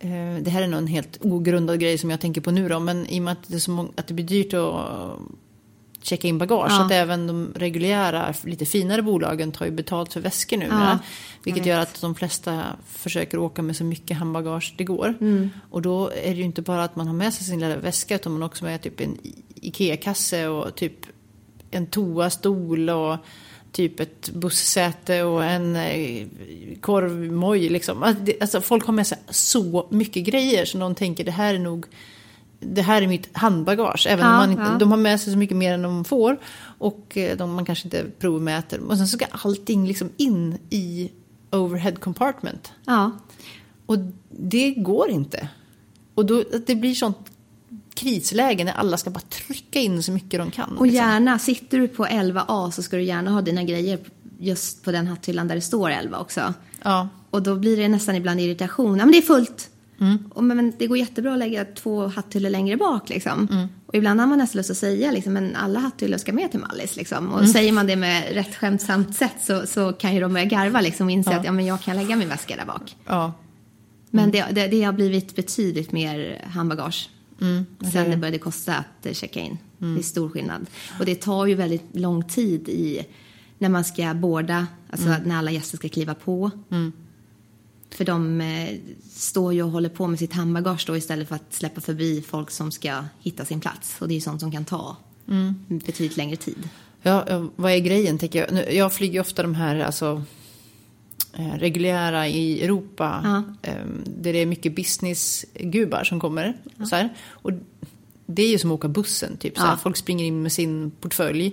Eh, 0.00 0.42
det 0.42 0.50
här 0.50 0.62
är 0.62 0.66
nog 0.66 0.78
en 0.78 0.86
helt 0.86 1.18
ogrundad 1.20 1.80
grej 1.80 1.98
som 1.98 2.10
jag 2.10 2.20
tänker 2.20 2.40
på 2.40 2.50
nu 2.50 2.68
då. 2.68 2.80
Men 2.80 3.06
i 3.06 3.18
och 3.18 3.22
med 3.22 3.32
att 3.32 3.48
det, 3.48 3.60
så 3.60 3.70
många, 3.70 3.88
att 3.96 4.06
det 4.06 4.14
blir 4.14 4.26
dyrt 4.26 4.54
att 4.54 5.18
checka 6.02 6.28
in 6.28 6.38
bagage. 6.38 6.72
Ja. 6.72 6.76
Så 6.76 6.82
att 6.82 6.92
även 6.92 7.26
de 7.26 7.52
reguljära, 7.54 8.34
lite 8.44 8.66
finare 8.66 9.02
bolagen 9.02 9.52
tar 9.52 9.66
ju 9.66 9.72
betalt 9.72 10.12
för 10.12 10.20
väskor 10.20 10.56
numera. 10.56 10.98
Ja, 11.02 11.08
vilket 11.44 11.66
gör 11.66 11.80
att 11.80 12.00
de 12.00 12.14
flesta 12.14 12.62
försöker 12.86 13.38
åka 13.38 13.62
med 13.62 13.76
så 13.76 13.84
mycket 13.84 14.16
handbagage 14.16 14.74
det 14.78 14.84
går. 14.84 15.14
Mm. 15.20 15.50
Och 15.70 15.82
då 15.82 16.10
är 16.10 16.30
det 16.30 16.38
ju 16.38 16.44
inte 16.44 16.62
bara 16.62 16.84
att 16.84 16.96
man 16.96 17.06
har 17.06 17.14
med 17.14 17.34
sig 17.34 17.46
sin 17.46 17.60
lilla 17.60 17.76
väska 17.76 18.14
utan 18.14 18.32
man 18.32 18.42
också 18.42 18.64
med 18.64 18.82
typ 18.82 19.00
en 19.00 19.18
IKEA-kasse 19.54 20.48
och 20.48 20.74
typ 20.74 21.06
en 21.70 21.86
toastol 21.86 22.90
och 22.90 23.16
typ 23.72 24.00
ett 24.00 24.30
bussäte 24.30 25.22
och 25.22 25.44
en 25.44 25.76
eh, 25.76 26.26
korvmoj 26.80 27.68
liksom. 27.68 28.14
Alltså 28.40 28.60
folk 28.60 28.86
har 28.86 28.92
med 28.92 29.06
sig 29.06 29.18
så 29.28 29.86
mycket 29.90 30.24
grejer 30.24 30.64
så 30.64 30.78
någon 30.78 30.94
tänker 30.94 31.24
det 31.24 31.30
här 31.30 31.54
är 31.54 31.58
nog 31.58 31.86
det 32.60 32.82
här 32.82 33.02
är 33.02 33.06
mitt 33.06 33.36
handbagage. 33.36 34.06
Även 34.06 34.26
Ja, 34.26 34.32
om 34.32 34.36
man 34.36 34.50
inte, 34.50 34.62
ja. 34.62 34.78
de 34.78 34.90
har 34.90 34.98
med 34.98 35.20
sig 35.20 35.32
så 35.32 35.38
mycket 35.38 35.56
mer 35.56 35.74
än 35.74 35.82
de 35.82 36.04
får. 36.04 36.38
Och 36.78 37.16
eh, 37.16 37.36
de, 37.36 37.54
man 37.54 37.64
kanske 37.64 37.86
inte 37.86 38.04
provmäter. 38.18 38.80
Och 38.80 38.96
sen 38.96 39.08
så 39.08 39.16
ska 39.16 39.26
allting 39.30 39.86
liksom 39.86 40.10
in 40.16 40.58
i 40.70 41.10
overhead 41.50 41.92
compartment. 41.92 42.72
Ja, 42.84 43.10
Och 43.86 43.96
det 44.30 44.70
går 44.70 45.10
inte. 45.10 45.48
Och 46.14 46.26
då, 46.26 46.44
det 46.66 46.74
blir 46.74 46.94
sånt 46.94 47.18
krisläge 47.94 48.64
när 48.64 48.72
alla 48.72 48.96
ska 48.96 49.10
bara 49.10 49.20
trycka 49.20 49.80
in 49.80 50.02
så 50.02 50.12
mycket 50.12 50.40
de 50.40 50.50
kan. 50.50 50.76
och 50.76 50.86
liksom. 50.86 51.04
gärna, 51.04 51.38
sitter 51.38 51.78
du 51.78 51.88
på 51.88 52.06
11A 52.06 52.70
så 52.70 52.82
ska 52.82 52.96
du 52.96 53.02
gärna 53.02 53.30
ha 53.30 53.42
dina 53.42 53.64
grejer 53.64 53.98
just 54.38 54.84
på 54.84 54.92
den 54.92 55.06
hatthyllan 55.06 55.48
där 55.48 55.54
det 55.54 55.60
står 55.60 55.90
11 55.90 56.18
också. 56.18 56.54
Ja. 56.82 57.08
Och 57.30 57.42
då 57.42 57.56
blir 57.56 57.76
det 57.76 57.88
nästan 57.88 58.14
ibland 58.14 58.40
irritation. 58.40 58.98
Ja, 58.98 59.04
men 59.04 59.12
det 59.12 59.18
är 59.18 59.22
fullt. 59.22 59.70
Och, 60.30 60.44
men, 60.44 60.72
det 60.78 60.86
går 60.86 60.98
jättebra 60.98 61.32
att 61.32 61.38
lägga 61.38 61.64
två 61.64 62.06
hatthyllor 62.06 62.50
längre 62.50 62.76
bak. 62.76 63.08
Liksom. 63.08 63.68
Och 63.86 63.94
ibland 63.94 64.20
har 64.20 64.26
man 64.26 64.38
nästan 64.38 64.58
lust 64.58 64.70
att 64.70 64.76
säga 64.76 65.10
liksom, 65.10 65.32
men 65.32 65.56
alla 65.56 65.80
hatthyllor 65.80 66.18
ska 66.18 66.32
med 66.32 66.50
till 66.50 66.60
Mallis. 66.60 66.96
Liksom. 66.96 67.32
Och 67.32 67.48
säger 67.48 67.72
man 67.72 67.86
det 67.86 67.96
med 67.96 68.34
rätt 68.34 68.54
skämtsamt 68.54 69.16
sätt 69.16 69.36
så, 69.42 69.66
så 69.66 69.92
kan 69.92 70.14
ju 70.14 70.20
de 70.20 70.32
börja 70.32 70.44
garva 70.46 70.80
liksom, 70.80 71.06
och 71.06 71.10
inse 71.10 71.36
att 71.36 71.44
ja, 71.44 71.52
men 71.52 71.66
jag 71.66 71.80
kan 71.80 71.96
lägga 71.96 72.16
min 72.16 72.28
väska 72.28 72.56
där 72.56 72.66
bak. 72.66 72.96
Ja. 73.06 73.32
Men 74.10 74.30
det, 74.30 74.46
det, 74.52 74.66
det 74.66 74.82
har 74.82 74.92
blivit 74.92 75.36
betydligt 75.36 75.92
mer 75.92 76.44
handbagage. 76.46 77.10
Sen 77.92 78.10
det 78.10 78.16
började 78.16 78.38
kosta 78.38 78.74
att 78.74 79.16
checka 79.16 79.40
in. 79.40 79.58
Det 79.78 80.00
är 80.00 80.02
stor 80.02 80.28
skillnad. 80.28 80.66
Och 80.98 81.04
det 81.04 81.14
tar 81.14 81.46
ju 81.46 81.54
väldigt 81.54 81.96
lång 81.96 82.28
tid 82.28 82.68
i 82.68 83.06
när 83.58 83.68
man 83.68 83.84
ska 83.84 84.14
båda, 84.14 84.66
alltså 84.90 85.08
när 85.24 85.36
alla 85.36 85.50
gäster 85.50 85.76
ska 85.76 85.88
kliva 85.88 86.14
på. 86.14 86.50
För 87.94 88.04
de 88.04 88.40
eh, 88.40 88.68
står 89.12 89.54
ju 89.54 89.62
och 89.62 89.70
håller 89.70 89.88
på 89.88 90.06
med 90.06 90.18
sitt 90.18 90.32
handbagage 90.32 90.84
då 90.86 90.96
istället 90.96 91.28
för 91.28 91.34
att 91.36 91.54
släppa 91.54 91.80
förbi 91.80 92.22
folk 92.28 92.50
som 92.50 92.72
ska 92.72 93.04
hitta 93.20 93.44
sin 93.44 93.60
plats. 93.60 93.96
Och 94.00 94.08
det 94.08 94.12
är 94.12 94.16
ju 94.16 94.20
sånt 94.20 94.40
som 94.40 94.52
kan 94.52 94.64
ta 94.64 94.96
betydligt 95.68 96.16
längre 96.16 96.36
tid. 96.36 96.68
Ja, 97.02 97.24
ja, 97.28 97.48
vad 97.56 97.72
är 97.72 97.78
grejen 97.78 98.18
tänker 98.18 98.38
jag? 98.40 98.52
Nu, 98.52 98.64
Jag 98.70 98.92
flyger 98.92 99.14
ju 99.14 99.20
ofta 99.20 99.42
de 99.42 99.54
här 99.54 99.80
alltså, 99.80 100.22
eh, 101.32 101.54
reguljära 101.58 102.28
i 102.28 102.62
Europa. 102.64 103.20
Ja. 103.24 103.68
eh, 103.70 103.74
Där 104.06 104.32
det 104.32 104.38
är 104.38 104.46
mycket 104.46 104.74
businessgubbar 104.74 106.04
som 106.04 106.20
kommer. 106.20 106.56
Så 106.90 106.96
här. 106.96 107.08
Och 107.28 107.50
det 108.26 108.42
är 108.42 108.50
ju 108.50 108.58
som 108.58 108.70
att 108.70 108.74
åka 108.74 108.88
bussen. 108.88 109.36
Typ, 109.36 109.56
så 109.56 109.62
här. 109.62 109.70
Ja. 109.72 109.76
Folk 109.76 109.96
springer 109.96 110.24
in 110.24 110.42
med 110.42 110.52
sin 110.52 110.90
portfölj. 111.00 111.52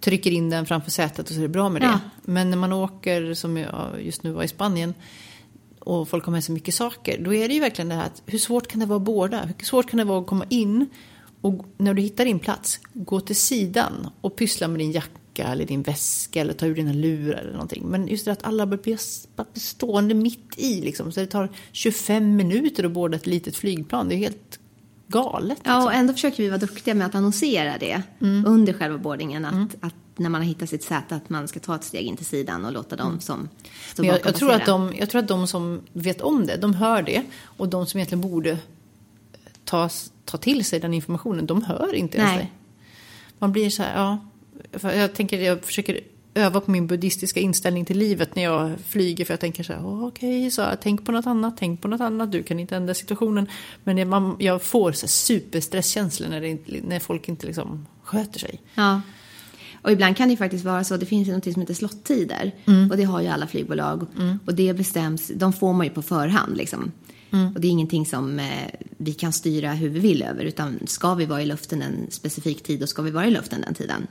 Trycker 0.00 0.30
in 0.30 0.50
den 0.50 0.66
framför 0.66 0.90
sätet 0.90 1.28
och 1.28 1.34
så 1.34 1.38
är 1.38 1.42
det 1.42 1.48
bra 1.48 1.68
med 1.68 1.82
det. 1.82 1.86
Ja. 1.86 2.00
Men 2.22 2.50
när 2.50 2.56
man 2.56 2.72
åker, 2.72 3.34
som 3.34 3.56
jag 3.56 3.88
just 4.02 4.22
nu 4.22 4.30
var 4.30 4.42
i 4.42 4.48
Spanien. 4.48 4.94
Och 5.84 6.08
folk 6.08 6.24
har 6.24 6.32
med 6.32 6.44
sig 6.44 6.54
mycket 6.54 6.74
saker. 6.74 7.18
Då 7.24 7.34
är 7.34 7.48
det 7.48 7.54
ju 7.54 7.60
verkligen 7.60 7.88
det 7.88 7.94
här 7.94 8.06
att 8.06 8.22
hur 8.26 8.38
svårt 8.38 8.66
kan 8.66 8.80
det 8.80 8.86
vara 8.86 8.98
båda? 8.98 9.44
Hur 9.44 9.64
svårt 9.64 9.90
kan 9.90 9.98
det 9.98 10.04
vara 10.04 10.20
att 10.20 10.26
komma 10.26 10.44
in? 10.48 10.86
Och 11.40 11.64
när 11.76 11.94
du 11.94 12.02
hittar 12.02 12.24
din 12.24 12.38
plats, 12.38 12.80
gå 12.92 13.20
till 13.20 13.36
sidan 13.36 14.08
och 14.20 14.36
pyssla 14.36 14.68
med 14.68 14.78
din 14.78 14.92
jacka 14.92 15.44
eller 15.44 15.64
din 15.64 15.82
väska 15.82 16.40
eller 16.40 16.52
ta 16.52 16.66
ur 16.66 16.74
dina 16.74 16.92
lurar 16.92 17.38
eller 17.38 17.52
någonting. 17.52 17.86
Men 17.86 18.08
just 18.08 18.24
det 18.24 18.32
att 18.32 18.44
alla 18.44 18.66
blir 18.66 18.98
stående 19.58 20.14
mitt 20.14 20.54
i 20.56 20.80
liksom. 20.80 21.12
Så 21.12 21.20
det 21.20 21.26
tar 21.26 21.48
25 21.72 22.36
minuter 22.36 22.84
att 22.84 22.92
båda 22.92 23.16
ett 23.16 23.26
litet 23.26 23.56
flygplan. 23.56 24.08
Det 24.08 24.14
är 24.14 24.16
helt 24.16 24.58
galet. 25.08 25.60
Ja, 25.64 25.84
och 25.84 25.94
ändå 25.94 26.12
försöker 26.12 26.42
vi 26.42 26.48
vara 26.48 26.58
duktiga 26.58 26.94
med 26.94 27.06
att 27.06 27.14
annonsera 27.14 27.78
det 27.78 28.02
under 28.46 28.72
själva 28.72 28.98
boardingen. 28.98 29.44
Att, 29.44 29.74
att 29.80 29.94
när 30.16 30.30
man 30.30 30.40
har 30.40 30.48
hittat 30.48 30.68
sitt 30.68 30.84
säte 30.84 31.16
att 31.16 31.30
man 31.30 31.48
ska 31.48 31.60
ta 31.60 31.74
ett 31.74 31.84
steg 31.84 32.06
in 32.06 32.16
till 32.16 32.26
sidan 32.26 32.64
och 32.64 32.72
låta 32.72 32.96
dem 32.96 33.20
som 33.20 33.48
står 33.92 34.02
Men 34.02 34.10
jag, 34.12 34.26
jag, 34.26 34.34
tror 34.34 34.52
att 34.52 34.66
de, 34.66 34.92
jag 34.98 35.10
tror 35.10 35.18
att 35.18 35.28
de 35.28 35.46
som 35.46 35.80
vet 35.92 36.20
om 36.20 36.46
det, 36.46 36.56
de 36.56 36.74
hör 36.74 37.02
det. 37.02 37.22
Och 37.42 37.68
de 37.68 37.86
som 37.86 37.98
egentligen 37.98 38.20
borde 38.20 38.58
ta, 39.64 39.90
ta 40.24 40.38
till 40.38 40.64
sig 40.64 40.80
den 40.80 40.94
informationen, 40.94 41.46
de 41.46 41.64
hör 41.64 41.94
inte 41.94 42.18
ens 42.18 42.30
Nej. 42.30 42.38
det. 42.38 42.48
Man 43.38 43.52
blir 43.52 43.70
så 43.70 43.82
här, 43.82 43.96
ja. 43.96 44.18
Jag 44.90 45.14
tänker, 45.14 45.40
jag 45.40 45.64
försöker 45.64 46.00
öva 46.34 46.60
på 46.60 46.70
min 46.70 46.86
buddhistiska 46.86 47.40
inställning 47.40 47.84
till 47.84 47.98
livet 47.98 48.36
när 48.36 48.42
jag 48.42 48.72
flyger. 48.86 49.24
För 49.24 49.32
jag 49.32 49.40
tänker 49.40 49.64
så 49.64 49.72
här, 49.72 49.86
"Åh, 49.86 50.06
okej, 50.06 50.50
så 50.50 50.62
här, 50.62 50.76
tänk 50.82 51.06
på 51.06 51.12
något 51.12 51.26
annat, 51.26 51.56
tänk 51.58 51.82
på 51.82 51.88
något 51.88 52.00
annat, 52.00 52.32
du 52.32 52.42
kan 52.42 52.60
inte 52.60 52.76
ändra 52.76 52.94
situationen. 52.94 53.48
Men 53.84 53.96
det, 53.96 54.04
man, 54.04 54.36
jag 54.38 54.62
får 54.62 54.92
så 54.92 55.08
superstresskänslor 55.08 56.28
när, 56.28 56.40
det 56.40 56.58
när 56.82 57.00
folk 57.00 57.28
inte 57.28 57.46
liksom 57.46 57.86
sköter 58.02 58.38
sig. 58.38 58.60
Ja. 58.74 59.00
Och 59.82 59.92
ibland 59.92 60.16
kan 60.16 60.28
det 60.28 60.36
faktiskt 60.36 60.64
vara 60.64 60.84
så, 60.84 60.96
det 60.96 61.06
finns 61.06 61.28
ju 61.28 61.32
något 61.32 61.52
som 61.52 61.60
heter 61.60 61.74
slottider. 61.74 62.52
Och 62.90 62.96
det 62.96 63.04
har 63.04 63.20
ju 63.20 63.28
alla 63.28 63.46
flygbolag. 63.46 64.06
Och 64.46 64.54
det 64.54 64.76
bestäms, 64.76 65.32
de 65.34 65.52
får 65.52 65.72
man 65.72 65.86
ju 65.86 65.92
på 65.92 66.02
förhand 66.02 66.56
liksom. 66.56 66.92
Och 67.54 67.60
det 67.60 67.66
är 67.66 67.70
ingenting 67.70 68.06
som 68.06 68.38
eh, 68.38 68.46
vi 68.96 69.12
kan 69.12 69.32
styra 69.32 69.72
hur 69.72 69.88
vi 69.88 70.00
vill 70.00 70.22
över. 70.22 70.44
Utan 70.44 70.78
ska 70.86 71.14
vi 71.14 71.26
vara 71.26 71.42
i 71.42 71.46
luften 71.46 71.82
en 71.82 72.10
specifik 72.10 72.62
tid, 72.62 72.80
då 72.80 72.86
ska 72.86 73.02
vi 73.02 73.10
vara 73.10 73.26
i 73.26 73.30
luften 73.30 73.60
den 73.60 73.74
tiden. 73.74 74.06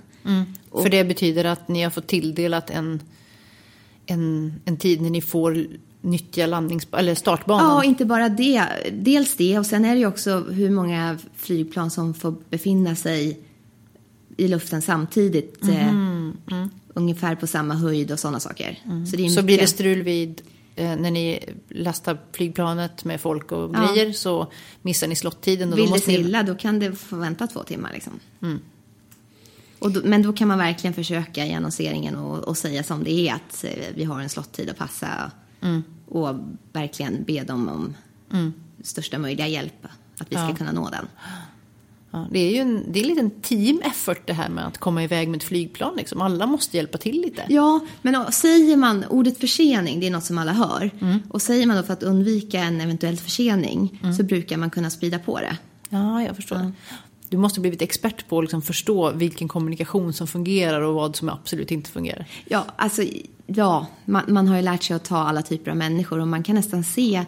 För 0.71 0.89
det 0.89 1.03
betyder 1.03 1.45
att 1.45 1.67
ni 1.67 1.83
har 1.83 1.89
fått 1.89 2.07
tilldelat 2.07 2.69
en, 2.69 3.01
en, 4.05 4.53
en 4.65 4.77
tid 4.77 5.01
när 5.01 5.09
ni 5.09 5.21
får 5.21 5.65
nyttja 6.01 6.45
landnings, 6.45 6.87
eller 6.91 7.15
startbanan. 7.15 7.69
Ja, 7.69 7.83
inte 7.83 8.05
bara 8.05 8.29
det. 8.29 8.65
Dels 8.91 9.35
det, 9.35 9.59
och 9.59 9.65
sen 9.65 9.85
är 9.85 9.93
det 9.93 9.99
ju 9.99 10.05
också 10.05 10.39
hur 10.39 10.69
många 10.69 11.17
flygplan 11.35 11.91
som 11.91 12.13
får 12.13 12.35
befinna 12.49 12.95
sig 12.95 13.39
i 14.41 14.47
luften 14.47 14.81
samtidigt. 14.81 15.63
Eh, 15.69 15.93
Ungefär 16.93 17.35
på 17.35 17.47
samma 17.47 17.73
höjd 17.75 18.11
och 18.11 18.19
sådana 18.19 18.39
saker. 18.39 18.79
Så, 19.11 19.15
det 19.15 19.25
är 19.25 19.29
Så 19.29 19.43
blir 19.43 19.57
det 19.57 19.67
strul 19.67 20.01
vid 20.03 20.41
eh, 20.75 20.95
när 20.95 21.11
ni 21.11 21.39
lastar 21.69 22.17
flygplanet 22.31 23.05
med 23.05 23.21
folk 23.21 23.51
och 23.51 23.71
Ja. 23.75 23.93
grejer 23.93 24.13
så 24.13 24.51
missar 24.81 25.07
ni 25.07 25.15
slottiden. 25.15 25.69
Och 25.69 25.77
då 25.77 25.83
Vill 25.83 25.85
det 25.85 25.91
måste 25.91 26.05
sig 26.05 26.17
ni... 26.17 26.23
illa, 26.23 26.43
då 26.43 26.55
kan 26.55 26.79
det 26.79 26.95
få 26.95 27.15
vänta 27.15 27.47
två 27.47 27.63
timmar. 27.63 27.91
Liksom. 27.93 28.19
Och 29.79 29.91
då, 29.91 30.01
men 30.03 30.21
då 30.21 30.33
kan 30.33 30.47
man 30.47 30.57
verkligen 30.57 30.93
försöka 30.93 31.45
i 31.45 31.53
annonseringen 31.53 32.15
och, 32.15 32.39
och 32.39 32.57
säga 32.57 32.83
som 32.83 33.03
det 33.03 33.11
är 33.11 33.33
att 33.33 33.63
eh, 33.63 33.71
vi 33.95 34.03
har 34.03 34.21
en 34.21 34.29
slottid 34.29 34.69
att 34.69 34.77
passa. 34.77 35.31
Och 36.07 36.35
verkligen 36.73 37.23
be 37.23 37.43
dem 37.43 37.69
om 37.69 37.93
största 38.83 39.17
möjliga 39.17 39.47
hjälp. 39.47 39.85
Att 40.17 40.27
vi 40.31 40.35
ska 40.35 40.49
Ja. 40.49 40.55
kunna 40.55 40.71
nå 40.71 40.89
den. 40.89 41.07
Ja, 42.11 42.27
det 42.31 42.39
är 42.39 42.51
ju 42.51 42.57
en, 42.57 42.83
det 42.87 42.99
är 42.99 43.03
en 43.03 43.09
liten 43.09 43.31
team 43.31 43.81
effort 43.83 44.21
det 44.25 44.33
här 44.33 44.49
med 44.49 44.67
att 44.67 44.77
komma 44.77 45.03
iväg 45.03 45.29
med 45.29 45.37
ett 45.37 45.43
flygplan. 45.43 45.95
Liksom. 45.95 46.21
Alla 46.21 46.45
måste 46.45 46.77
hjälpa 46.77 46.97
till 46.97 47.21
lite. 47.21 47.45
Ja, 47.49 47.79
men 48.01 48.31
säger 48.31 48.77
man 48.77 49.05
ordet 49.09 49.39
försening, 49.39 49.99
det 49.99 50.07
är 50.07 50.11
något 50.11 50.23
som 50.23 50.37
alla 50.37 50.53
hör. 50.53 50.91
Och 51.29 51.41
säger 51.41 51.67
man 51.67 51.77
då 51.77 51.83
för 51.83 51.93
att 51.93 52.03
undvika 52.03 52.59
en 52.59 52.81
eventuell 52.81 53.17
försening 53.17 54.01
så 54.17 54.23
brukar 54.23 54.57
man 54.57 54.69
kunna 54.69 54.89
sprida 54.89 55.19
på 55.19 55.39
det. 55.39 55.57
Ja, 55.89 56.23
jag 56.23 56.35
förstår. 56.35 56.71
Du 57.29 57.37
måste 57.37 57.59
ha 57.59 57.61
blivit 57.61 57.81
expert 57.81 58.27
på 58.29 58.37
att 58.37 58.43
liksom 58.43 58.61
förstå 58.61 59.11
vilken 59.11 59.47
kommunikation 59.47 60.13
som 60.13 60.27
fungerar 60.27 60.81
och 60.81 60.93
vad 60.93 61.15
som 61.15 61.29
absolut 61.29 61.71
inte 61.71 61.89
fungerar. 61.89 62.27
Ja, 62.45 62.65
alltså, 62.75 63.03
ja, 63.45 63.87
man, 64.05 64.23
man 64.27 64.47
har 64.47 64.55
ju 64.55 64.61
lärt 64.61 64.83
sig 64.83 64.95
att 64.95 65.03
ta 65.03 65.17
alla 65.17 65.41
typer 65.41 65.71
av 65.71 65.77
människor 65.77 66.19
och 66.19 66.27
man 66.27 66.43
kan 66.43 66.55
nästan 66.55 66.83
se, 66.83 67.25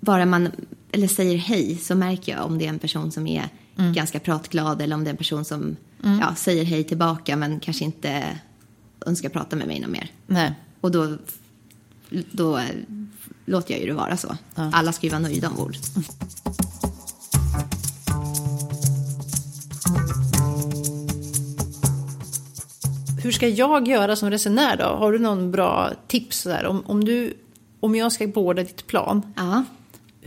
bara 0.00 0.26
man 0.26 0.48
eller 0.94 1.08
säger 1.08 1.36
hej 1.36 1.76
så 1.76 1.94
märker 1.94 2.32
jag 2.32 2.46
om 2.46 2.58
det 2.58 2.64
är 2.64 2.68
en 2.68 2.78
person 2.78 3.12
som 3.12 3.26
är 3.26 3.48
ganska 3.76 4.20
pratglad 4.20 4.82
eller 4.82 4.96
om 4.96 5.04
det 5.04 5.08
är 5.08 5.12
en 5.12 5.16
person 5.16 5.44
som 5.44 5.76
ja, 6.20 6.34
säger 6.36 6.64
hej 6.64 6.84
tillbaka 6.84 7.36
men 7.36 7.60
kanske 7.60 7.84
inte 7.84 8.38
önskar 9.06 9.28
prata 9.28 9.56
med 9.56 9.66
mig 9.66 9.80
något 9.80 9.90
mer. 9.90 10.10
Nej. 10.26 10.54
Och 10.80 10.90
då, 10.90 11.16
då 12.30 12.60
låter 13.44 13.74
jag 13.74 13.80
ju 13.80 13.86
det 13.86 13.92
vara 13.92 14.16
så. 14.16 14.36
Alla 14.54 14.92
ska 14.92 15.06
ju 15.06 15.10
vara 15.10 15.20
nöjda 15.20 15.48
ombord. 15.48 15.76
Hur 23.22 23.32
ska 23.32 23.48
jag 23.48 23.88
göra 23.88 24.16
som 24.16 24.30
resenär 24.30 24.76
då? 24.76 24.84
Har 24.84 25.12
du 25.12 25.18
någon 25.18 25.50
bra 25.50 25.92
tips? 26.06 26.42
Där? 26.42 26.66
Om, 26.66 26.82
om, 26.86 27.04
du, 27.04 27.34
om 27.80 27.94
jag 27.94 28.12
ska 28.12 28.26
båda 28.26 28.62
ditt 28.62 28.86
plan, 28.86 29.22
Ja. 29.36 29.64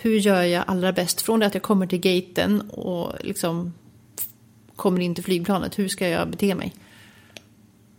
Hur 0.01 0.19
gör 0.19 0.43
jag 0.43 0.63
allra 0.67 0.93
bäst? 0.93 1.21
Från 1.21 1.39
det 1.39 1.45
att 1.45 1.53
jag 1.53 1.63
kommer 1.63 1.87
till 1.87 1.99
gaten 1.99 2.61
och 2.61 3.13
liksom 3.23 3.73
kommer 4.75 5.01
in 5.01 5.15
till 5.15 5.23
flygplanet, 5.23 5.79
hur 5.79 5.87
ska 5.87 6.07
jag 6.07 6.29
bete 6.29 6.55
mig? 6.55 6.73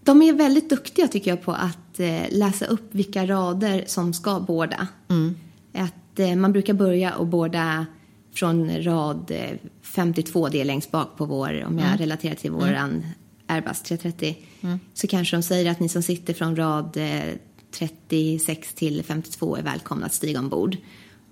De 0.00 0.22
är 0.22 0.32
väldigt 0.32 0.70
duktiga 0.70 1.08
tycker 1.08 1.30
jag 1.30 1.42
på 1.42 1.52
att 1.52 2.00
eh, 2.00 2.22
läsa 2.30 2.66
upp 2.66 2.88
vilka 2.90 3.26
rader 3.26 3.84
som 3.86 4.14
ska 4.14 4.40
båda. 4.40 4.88
Att, 5.72 6.18
eh, 6.18 6.36
man 6.36 6.52
brukar 6.52 6.74
börja 6.74 7.14
och 7.14 7.26
båda 7.26 7.86
från 8.34 8.82
rad 8.82 9.30
eh, 9.30 9.50
52, 9.82 10.48
det 10.48 10.60
är 10.60 10.64
längst 10.64 10.90
bak 10.90 11.16
på 11.16 11.24
vår, 11.24 11.64
om 11.64 11.78
jag 11.78 12.00
relaterar 12.00 12.34
till 12.34 12.50
våran 12.50 13.06
Airbus 13.46 13.82
330. 13.82 14.36
Så 14.94 15.06
kanske 15.06 15.36
de 15.36 15.42
säger 15.42 15.70
att 15.70 15.80
ni 15.80 15.88
som 15.88 16.02
sitter 16.02 16.34
från 16.34 16.56
rad 16.56 16.96
eh, 16.96 17.34
36 17.70 18.74
till 18.74 19.02
52 19.02 19.56
är 19.56 19.62
välkomna 19.62 20.06
att 20.06 20.14
stiga 20.14 20.38
ombord. 20.38 20.76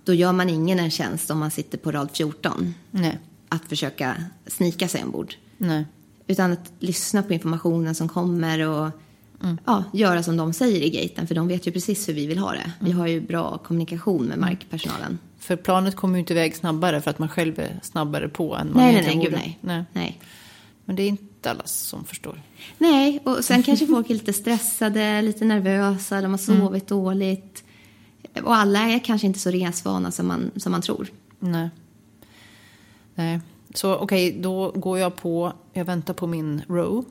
Då 0.07 0.15
gör 0.15 0.33
man 0.33 0.49
ingen 0.49 0.79
en 0.79 0.91
tjänst 0.91 1.31
om 1.31 1.39
man 1.39 1.51
sitter 1.51 1.79
på 1.79 1.93
rad 1.93 2.11
14 2.13 2.75
Nej. 2.91 3.19
att 3.49 3.65
försöka 3.69 4.17
snika 4.47 4.89
sig 4.89 5.03
ombord. 5.05 5.35
Nej. 5.59 5.85
Utan 6.27 6.53
att 6.53 6.73
lyssna 6.79 7.23
på 7.23 7.33
informationen 7.33 7.95
som 7.95 8.09
kommer 8.09 8.69
och 8.69 8.91
ja, 9.65 9.85
göra 9.93 10.23
som 10.23 10.37
de 10.37 10.53
säger 10.53 10.83
i 10.83 10.91
gaten. 10.91 11.27
För 11.27 11.35
de 11.35 11.49
vet 11.49 11.67
ju 11.67 11.73
precis 11.73 12.09
hur 12.09 12.15
vi 12.15 12.27
vill 12.27 12.39
ha 12.39 12.53
det. 12.53 12.73
Vi 12.81 12.93
har 12.93 13.07
ju 13.07 13.21
bra 13.21 13.59
kommunikation 13.59 14.27
med 14.27 14.39
markpersonalen. 14.39 15.19
För 15.39 15.57
planet 15.57 15.97
kommer 15.97 16.15
ju 16.15 16.21
inte 16.21 16.33
iväg 16.33 16.57
snabbare 16.57 17.01
för 17.01 17.11
att 17.11 17.19
man 17.19 17.29
själv 17.29 17.59
är 17.59 17.81
snabbare 17.83 18.29
på 18.29 18.57
än 18.57 18.73
man 18.73 18.83
Nej, 18.83 18.95
nej, 18.95 19.17
nej, 19.17 19.25
gud 19.25 19.33
nej. 19.33 19.59
nej. 19.61 19.85
nej. 19.93 20.21
Men 20.85 20.97
det 20.97 21.03
är 21.03 21.09
inte 21.09 21.51
alla 21.51 21.63
som 21.65 22.05
förstår. 22.05 22.43
Nej, 22.79 23.21
och 23.25 23.45
sen 23.45 23.63
kanske 23.63 23.87
folk 23.95 24.11
är 24.11 24.15
lite 24.15 24.33
stressade, 24.33 25.23
lite 25.23 25.45
nervösa, 25.45 26.21
de 26.21 26.31
har 26.31 26.39
sovit 26.39 26.89
dåligt. 26.89 27.63
Och 28.45 28.55
alla 28.55 28.79
är 28.81 28.99
kanske 28.99 29.27
inte 29.27 29.39
så 29.39 29.51
resvana 29.51 30.11
som 30.11 30.27
man, 30.27 30.51
som 30.57 30.73
man 30.73 30.83
tror. 30.83 31.09
Nej. 31.39 31.69
Nej. 33.15 33.41
Så 33.75 33.95
okej, 33.97 34.37
då 34.41 34.71
går 34.71 34.99
jag 34.99 35.17
på, 35.17 35.53
jag 35.73 35.85
väntar 35.85 36.15
på 36.15 36.27
min 36.27 36.63
row. 36.69 36.99
Och, 36.99 37.05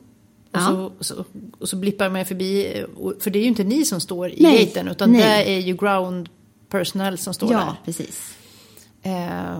Ja. 0.52 0.60
så, 0.60 0.92
så, 1.04 1.24
och 1.58 1.68
så 1.68 1.76
blippar 1.76 2.10
man 2.10 2.24
förbi, 2.24 2.84
för 3.20 3.30
det 3.30 3.38
är 3.38 3.40
ju 3.40 3.48
inte 3.48 3.64
ni 3.64 3.84
som 3.84 4.00
står 4.00 4.28
i 4.30 4.42
Nej, 4.42 4.64
gaten 4.66 4.88
utan 4.88 5.12
nej. 5.12 5.20
det 5.44 5.50
är 5.52 5.60
ju 5.60 5.76
ground 5.76 6.28
personnel 6.68 7.18
som 7.18 7.34
står 7.34 7.52
Ja, 7.52 7.76
precis. 7.84 8.36
där. 9.02 9.52
Eh, 9.52 9.58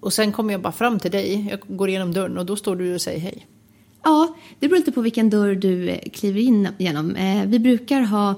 och 0.00 0.12
sen 0.12 0.32
kommer 0.32 0.52
jag 0.54 0.60
bara 0.62 0.72
fram 0.72 0.98
till 1.00 1.10
dig, 1.10 1.46
jag 1.50 1.76
går 1.76 1.88
igenom 1.88 2.12
dörren 2.14 2.38
och 2.38 2.46
då 2.46 2.56
står 2.56 2.76
du 2.76 2.94
och 2.94 3.00
säger 3.00 3.20
hej. 3.20 3.46
Ja, 4.02 4.34
det 4.58 4.68
beror 4.68 4.78
lite 4.78 4.92
på 4.92 5.00
vilken 5.00 5.30
dörr 5.30 5.54
du 5.54 5.88
eh, 5.88 5.98
kliver 6.12 6.40
in 6.40 6.68
genom. 6.78 7.16
Eh, 7.16 7.46
vi 7.46 7.58
brukar 7.58 8.00
ha, 8.00 8.34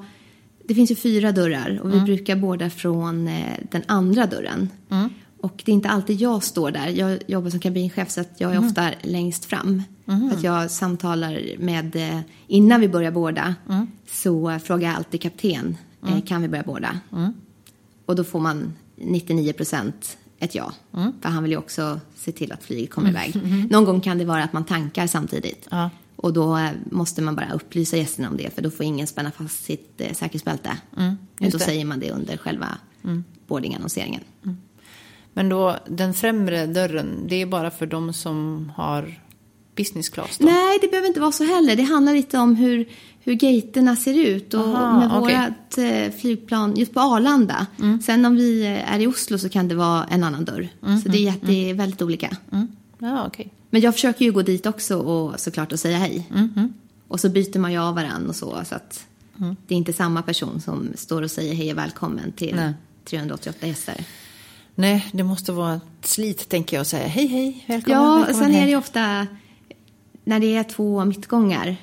det 0.69 0.75
finns 0.75 0.91
ju 0.91 0.95
fyra 0.95 1.33
dörrar 1.33 1.81
och 1.83 1.95
vi 1.95 2.01
brukar 2.01 2.37
båda 2.37 2.71
från 2.71 3.29
eh, 3.29 3.55
den 3.71 3.83
andra 3.87 4.27
dörren. 4.27 4.69
Och 5.41 5.63
det 5.65 5.73
är 5.73 5.75
inte 5.75 5.89
alltid 5.89 6.21
jag 6.21 6.45
står 6.45 6.71
där. 6.71 6.89
Jag 6.89 7.19
jobbar 7.27 7.51
som 7.51 7.61
kabinchef 7.61 8.11
så 8.11 8.21
att 8.21 8.33
jag 8.39 8.55
är 8.55 8.67
ofta 8.67 8.91
längst 9.03 9.45
fram. 9.45 9.83
För 10.05 10.37
att 10.37 10.43
jag 10.43 10.71
samtalar 10.71 11.43
med, 11.59 11.97
eh, 11.97 12.21
innan 12.47 12.81
vi 12.81 12.89
börjar 12.89 13.11
båda 13.11 13.55
så 14.07 14.59
frågar 14.59 14.89
jag 14.89 14.97
alltid 14.97 15.21
kapten, 15.21 15.77
eh, 16.09 16.21
kan 16.25 16.43
vi 16.43 16.49
börja 16.49 16.65
båda? 16.67 17.01
Och 18.07 18.17
då 18.17 18.25
får 18.25 18.41
man 18.41 18.73
99 18.97 19.53
procent 19.53 20.17
ett 20.39 20.55
ja. 20.55 20.73
För 21.21 21.29
han 21.29 21.43
vill 21.43 21.53
ju 21.53 21.59
också 21.59 22.01
se 22.17 22.33
till 22.33 22.53
att 22.53 22.63
flyget 22.63 22.91
kommer 22.91 23.11
iväg. 23.11 23.41
Någon 23.71 23.85
gång 23.85 24.01
kan 24.01 24.19
det 24.19 24.25
vara 24.25 24.45
att 24.45 24.53
man 24.53 24.65
tankar 24.65 25.07
samtidigt. 25.07 25.69
Ja. 25.71 25.91
Och 26.21 26.33
då 26.33 26.57
eh, 26.57 26.71
måste 26.91 27.23
man 27.23 27.37
bara 27.37 27.53
upplysa 27.53 27.97
gästerna 27.97 28.29
om 28.31 28.37
det 28.37 28.55
för 28.55 28.63
då 28.63 28.71
får 28.71 28.87
ingen 28.87 29.07
spänna 29.07 29.31
fast 29.31 29.65
sitt 29.65 30.01
eh, 30.01 30.13
säkerhetsbälte. 30.13 30.71
just 31.41 31.53
då 31.53 31.59
det. 31.59 31.65
säger 31.65 31.85
man 31.85 32.01
det 32.01 32.11
under 32.11 32.37
själva 32.37 32.79
boardingannonseringen. 33.47 34.21
Men 35.33 35.49
då, 35.49 35.77
den 35.89 36.15
främre 36.15 36.67
dörren, 36.67 37.25
det 37.29 37.43
är 37.43 37.47
bara 37.47 37.71
för 37.71 37.87
de 37.87 38.13
som 38.13 38.73
har 38.77 39.21
business 39.77 40.09
class 40.09 40.39
då? 40.39 40.45
Nej, 40.47 40.79
det 40.81 40.89
behöver 40.89 41.09
inte 41.09 41.21
vara 41.21 41.33
så 41.33 41.45
heller. 41.45 41.77
Det 41.77 41.83
handlar 41.83 42.15
lite 42.15 42.39
om 42.39 42.57
hur, 42.57 42.89
hur 43.21 43.35
gaterna 43.35 43.97
ser 43.97 44.19
ut. 44.27 44.55
Och 44.55 44.61
Aha, 44.61 44.99
med 44.99 45.19
okej. 45.23 45.37
vårt 45.49 45.79
eh, 45.79 46.21
flygplan, 46.21 46.77
just 46.77 46.95
på 46.95 47.01
Arlanda. 47.01 47.67
Sen 48.07 48.25
om 48.25 48.37
vi 48.37 48.63
eh, 48.67 48.93
är 48.95 49.01
i 49.01 49.07
Oslo 49.07 49.39
så 49.39 49.49
kan 49.49 49.69
det 49.69 49.75
vara 49.75 50.05
en 50.05 50.25
annan 50.25 50.45
dörr. 50.45 50.69
så 51.03 51.09
det 51.09 51.19
är, 51.19 51.23
jätte- 51.23 51.47
det 51.47 51.71
är 51.71 51.75
väldigt 51.75 52.03
olika. 52.03 52.37
Mm. 52.53 52.69
Ja, 52.99 53.27
okej. 53.27 53.53
Men 53.71 53.81
jag 53.81 53.95
försöker 53.95 54.25
ju 54.25 54.33
gå 54.33 54.43
dit 54.43 54.67
också 54.67 54.97
och 54.97 55.41
såklart 55.41 55.73
att 55.73 55.81
säga 55.81 55.99
hej. 55.99 56.31
Och 57.09 57.21
så 57.21 57.29
byter 57.29 57.59
man 57.59 57.73
ju 57.73 57.79
av 57.79 57.95
varandra 57.95 58.29
och 58.29 58.37
så. 58.37 58.65
Så 58.65 58.75
att 58.75 59.07
det 59.37 59.75
är 59.75 59.79
inte 59.79 59.93
samma 59.93 60.23
person 60.23 60.61
som 60.61 60.93
står 60.95 61.23
och 61.23 61.31
säger 61.31 61.55
hej 61.55 61.73
och 61.73 61.79
välkommen 61.79 62.33
till 62.33 62.57
Nej. 62.57 62.73
388 63.05 63.67
gäster. 63.67 64.05
Nej, 64.75 65.07
det 65.13 65.23
måste 65.23 65.53
vara 65.53 65.75
ett 65.75 66.07
slit 66.07 66.49
tänker 66.49 66.77
jag 66.77 66.81
att 66.81 66.89
säga 66.89 67.07
hej 67.07 67.27
hej, 67.27 67.65
välkommen, 67.67 68.01
Ja, 68.01 68.17
välkommen 68.17 68.43
sen 68.43 68.53
hej. 68.53 68.63
är 68.63 68.65
det 68.65 68.71
ju 68.71 68.77
ofta 68.77 69.27
när 70.25 70.41
det 70.41 70.57
är 70.57 70.65
två 70.65 71.05
mittgångar 71.05 71.77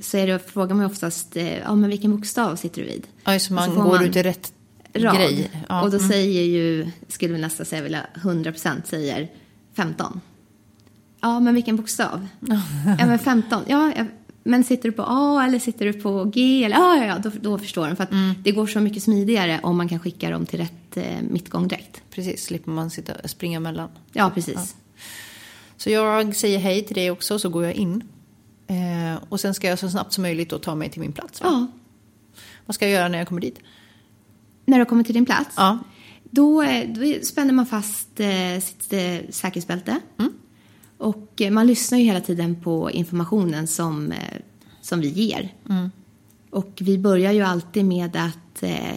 så 0.00 0.16
är 0.16 0.26
det, 0.26 0.38
frågar 0.38 0.74
man 0.74 0.86
oftast 0.86 1.36
eh, 1.36 1.58
ja, 1.58 1.74
men 1.74 1.90
vilken 1.90 2.16
bokstav 2.16 2.56
sitter 2.56 2.82
du 2.82 2.88
vid. 2.88 3.06
Ja, 3.24 3.38
så 3.38 3.52
man 3.52 3.68
Och 3.68 3.74
så 3.74 3.82
går 3.82 3.90
man 3.90 4.04
ut 4.04 4.16
i 4.16 4.22
rätt 4.22 4.52
Rad. 4.94 5.16
grej. 5.16 5.50
Ja, 5.68 5.82
och 5.82 5.90
då 5.90 5.96
mm. 5.96 6.08
säger 6.08 6.42
ju, 6.42 6.90
skulle 7.08 7.34
vi 7.34 7.40
nästan 7.40 7.66
säga 7.66 7.82
vilja 7.82 8.06
100 8.14 8.52
procent 8.52 8.86
säger 8.86 9.28
15. 9.74 10.20
Ja, 11.20 11.40
men 11.40 11.54
vilken 11.54 11.76
bokstav? 11.76 12.26
ja, 12.98 13.06
men 13.06 13.18
15. 13.18 13.62
Ja, 13.66 13.92
ja, 13.96 14.04
men 14.44 14.64
sitter 14.64 14.88
du 14.88 14.92
på 14.92 15.04
A 15.08 15.44
eller 15.46 15.58
sitter 15.58 15.84
du 15.86 15.92
på 15.92 16.24
G? 16.24 16.64
Eller, 16.64 16.76
ja, 16.76 16.96
ja, 16.96 17.04
ja, 17.04 17.18
då, 17.18 17.30
då 17.40 17.58
förstår 17.58 17.86
de. 17.88 17.96
För 17.96 18.04
att 18.04 18.10
Mm. 18.12 18.34
det 18.42 18.50
går 18.52 18.66
så 18.66 18.80
mycket 18.80 19.02
smidigare 19.02 19.60
om 19.62 19.76
man 19.76 19.88
kan 19.88 19.98
skicka 20.00 20.30
dem 20.30 20.46
till 20.46 20.58
rätt 20.60 20.96
eh, 20.96 21.22
mittgång 21.30 21.68
direkt. 21.68 22.02
Precis, 22.10 22.44
slipper 22.44 22.70
man 22.70 22.90
sitta 22.90 23.28
springa 23.28 23.60
mellan. 23.60 23.88
Ja, 24.12 24.30
precis. 24.34 24.76
Så 25.76 25.90
jag 25.90 26.36
säger 26.36 26.58
hej 26.58 26.82
till 26.84 26.94
dig 26.94 27.10
också, 27.10 27.38
så 27.38 27.48
går 27.48 27.64
jag 27.64 27.74
in. 27.74 28.02
Eh, 28.66 29.22
och 29.28 29.40
sen 29.40 29.54
ska 29.54 29.66
jag 29.68 29.78
så 29.78 29.90
snabbt 29.90 30.12
som 30.12 30.22
möjligt 30.22 30.50
då 30.50 30.58
ta 30.58 30.74
mig 30.74 30.88
till 30.90 31.00
min 31.00 31.12
plats. 31.12 31.40
Va? 31.40 31.46
Ja. 31.50 31.66
Vad 32.66 32.74
ska 32.74 32.84
jag 32.84 32.92
göra 32.92 33.08
när 33.08 33.18
jag 33.18 33.28
kommer 33.28 33.40
dit? 33.40 33.58
När 34.66 34.78
du 34.78 34.84
kommer 34.84 35.04
till 35.04 35.14
din 35.14 35.26
plats, 35.26 35.54
Ja. 35.56 35.78
då, 36.30 36.62
eh, 36.62 36.88
då 36.88 37.24
spänner 37.26 37.52
man 37.52 37.66
fast 37.66 38.20
eh, 38.20 38.60
sitt 38.62 38.92
eh, 38.92 39.30
säkerhetsbälte. 39.30 39.96
Mm. 40.18 40.32
Och 41.00 41.40
eh, 41.40 41.50
man 41.50 41.66
lyssnar 41.66 41.98
ju 41.98 42.04
hela 42.04 42.20
tiden 42.20 42.56
på 42.62 42.90
informationen 42.90 43.66
som, 43.66 44.12
eh, 44.12 44.18
som 44.80 45.00
vi 45.00 45.08
ger. 45.08 45.54
Mm. 45.68 45.90
Och 46.50 46.78
vi 46.80 46.98
börjar 46.98 47.32
ju 47.32 47.40
alltid 47.42 47.84
med 47.84 48.16
att 48.16 48.62
eh, 48.62 48.96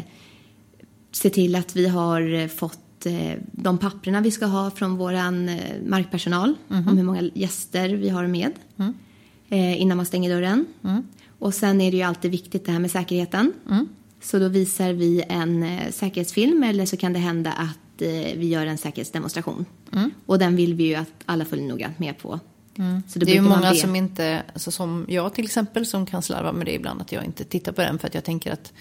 se 1.12 1.30
till 1.30 1.56
att 1.56 1.76
vi 1.76 1.88
har 1.88 2.48
fått 2.48 3.06
eh, 3.06 3.32
de 3.52 3.78
papperna 3.78 4.22
vi 4.22 4.32
ska 4.32 4.46
ha 4.46 4.72
från 4.72 4.98
våran 4.98 5.50
eh, 5.50 5.60
markpersonal 5.88 6.54
Mhm. 6.68 6.88
om 6.88 6.98
hur 6.98 7.04
många 7.04 7.22
gäster 7.34 7.90
vi 7.90 8.10
har 8.10 8.28
med 8.28 8.52
Mm. 8.78 8.94
innan 9.80 9.98
man 9.98 10.06
stänger 10.06 10.30
dörren. 10.30 10.66
Och 11.40 11.54
sen 11.54 11.82
är 11.82 11.92
det 11.92 11.98
ju 11.98 12.04
alltid 12.04 12.32
viktigt 12.32 12.66
det 12.66 12.72
här 12.72 12.80
med 12.80 12.92
säkerheten. 12.92 13.54
Mm. 13.70 13.88
Så 14.22 14.40
då 14.40 14.48
visar 14.48 14.94
vi 14.94 15.24
en 15.30 15.66
säkerhetsfilm 15.92 16.64
eller 16.64 16.86
så 16.86 16.98
kan 16.98 17.14
det 17.14 17.20
hända 17.20 17.52
att 17.52 17.83
vi 18.12 18.48
gör 18.48 18.66
en 18.66 18.78
säkerhetsdemonstration. 18.78 19.66
Mm. 19.94 20.12
Och 20.26 20.40
den 20.40 20.56
vill 20.56 20.74
vi 20.74 20.84
ju 20.84 20.96
att 20.96 21.14
alla 21.26 21.46
följer 21.46 21.68
noggrant 21.68 22.00
med 22.00 22.18
på. 22.18 22.40
Då 22.76 23.20
Det 23.20 23.32
är 23.32 23.36
ju 23.36 23.42
många 23.42 23.74
som 23.74 23.96
inte, 23.96 24.44
alltså 24.54 24.72
som 24.72 25.06
jag 25.10 25.34
till 25.34 25.46
exempel, 25.46 25.86
som 25.86 26.06
kan 26.06 26.22
slarva 26.22 26.52
med 26.52 26.66
det 26.66 26.74
ibland. 26.74 27.02
Att 27.02 27.12
jag 27.12 27.26
inte 27.26 27.44
tittar 27.44 27.72
på 27.72 27.82
den 27.82 28.00
för 28.00 28.08
att 28.08 28.14
jag 28.14 28.24
tänker 28.24 28.52
att 28.52 28.74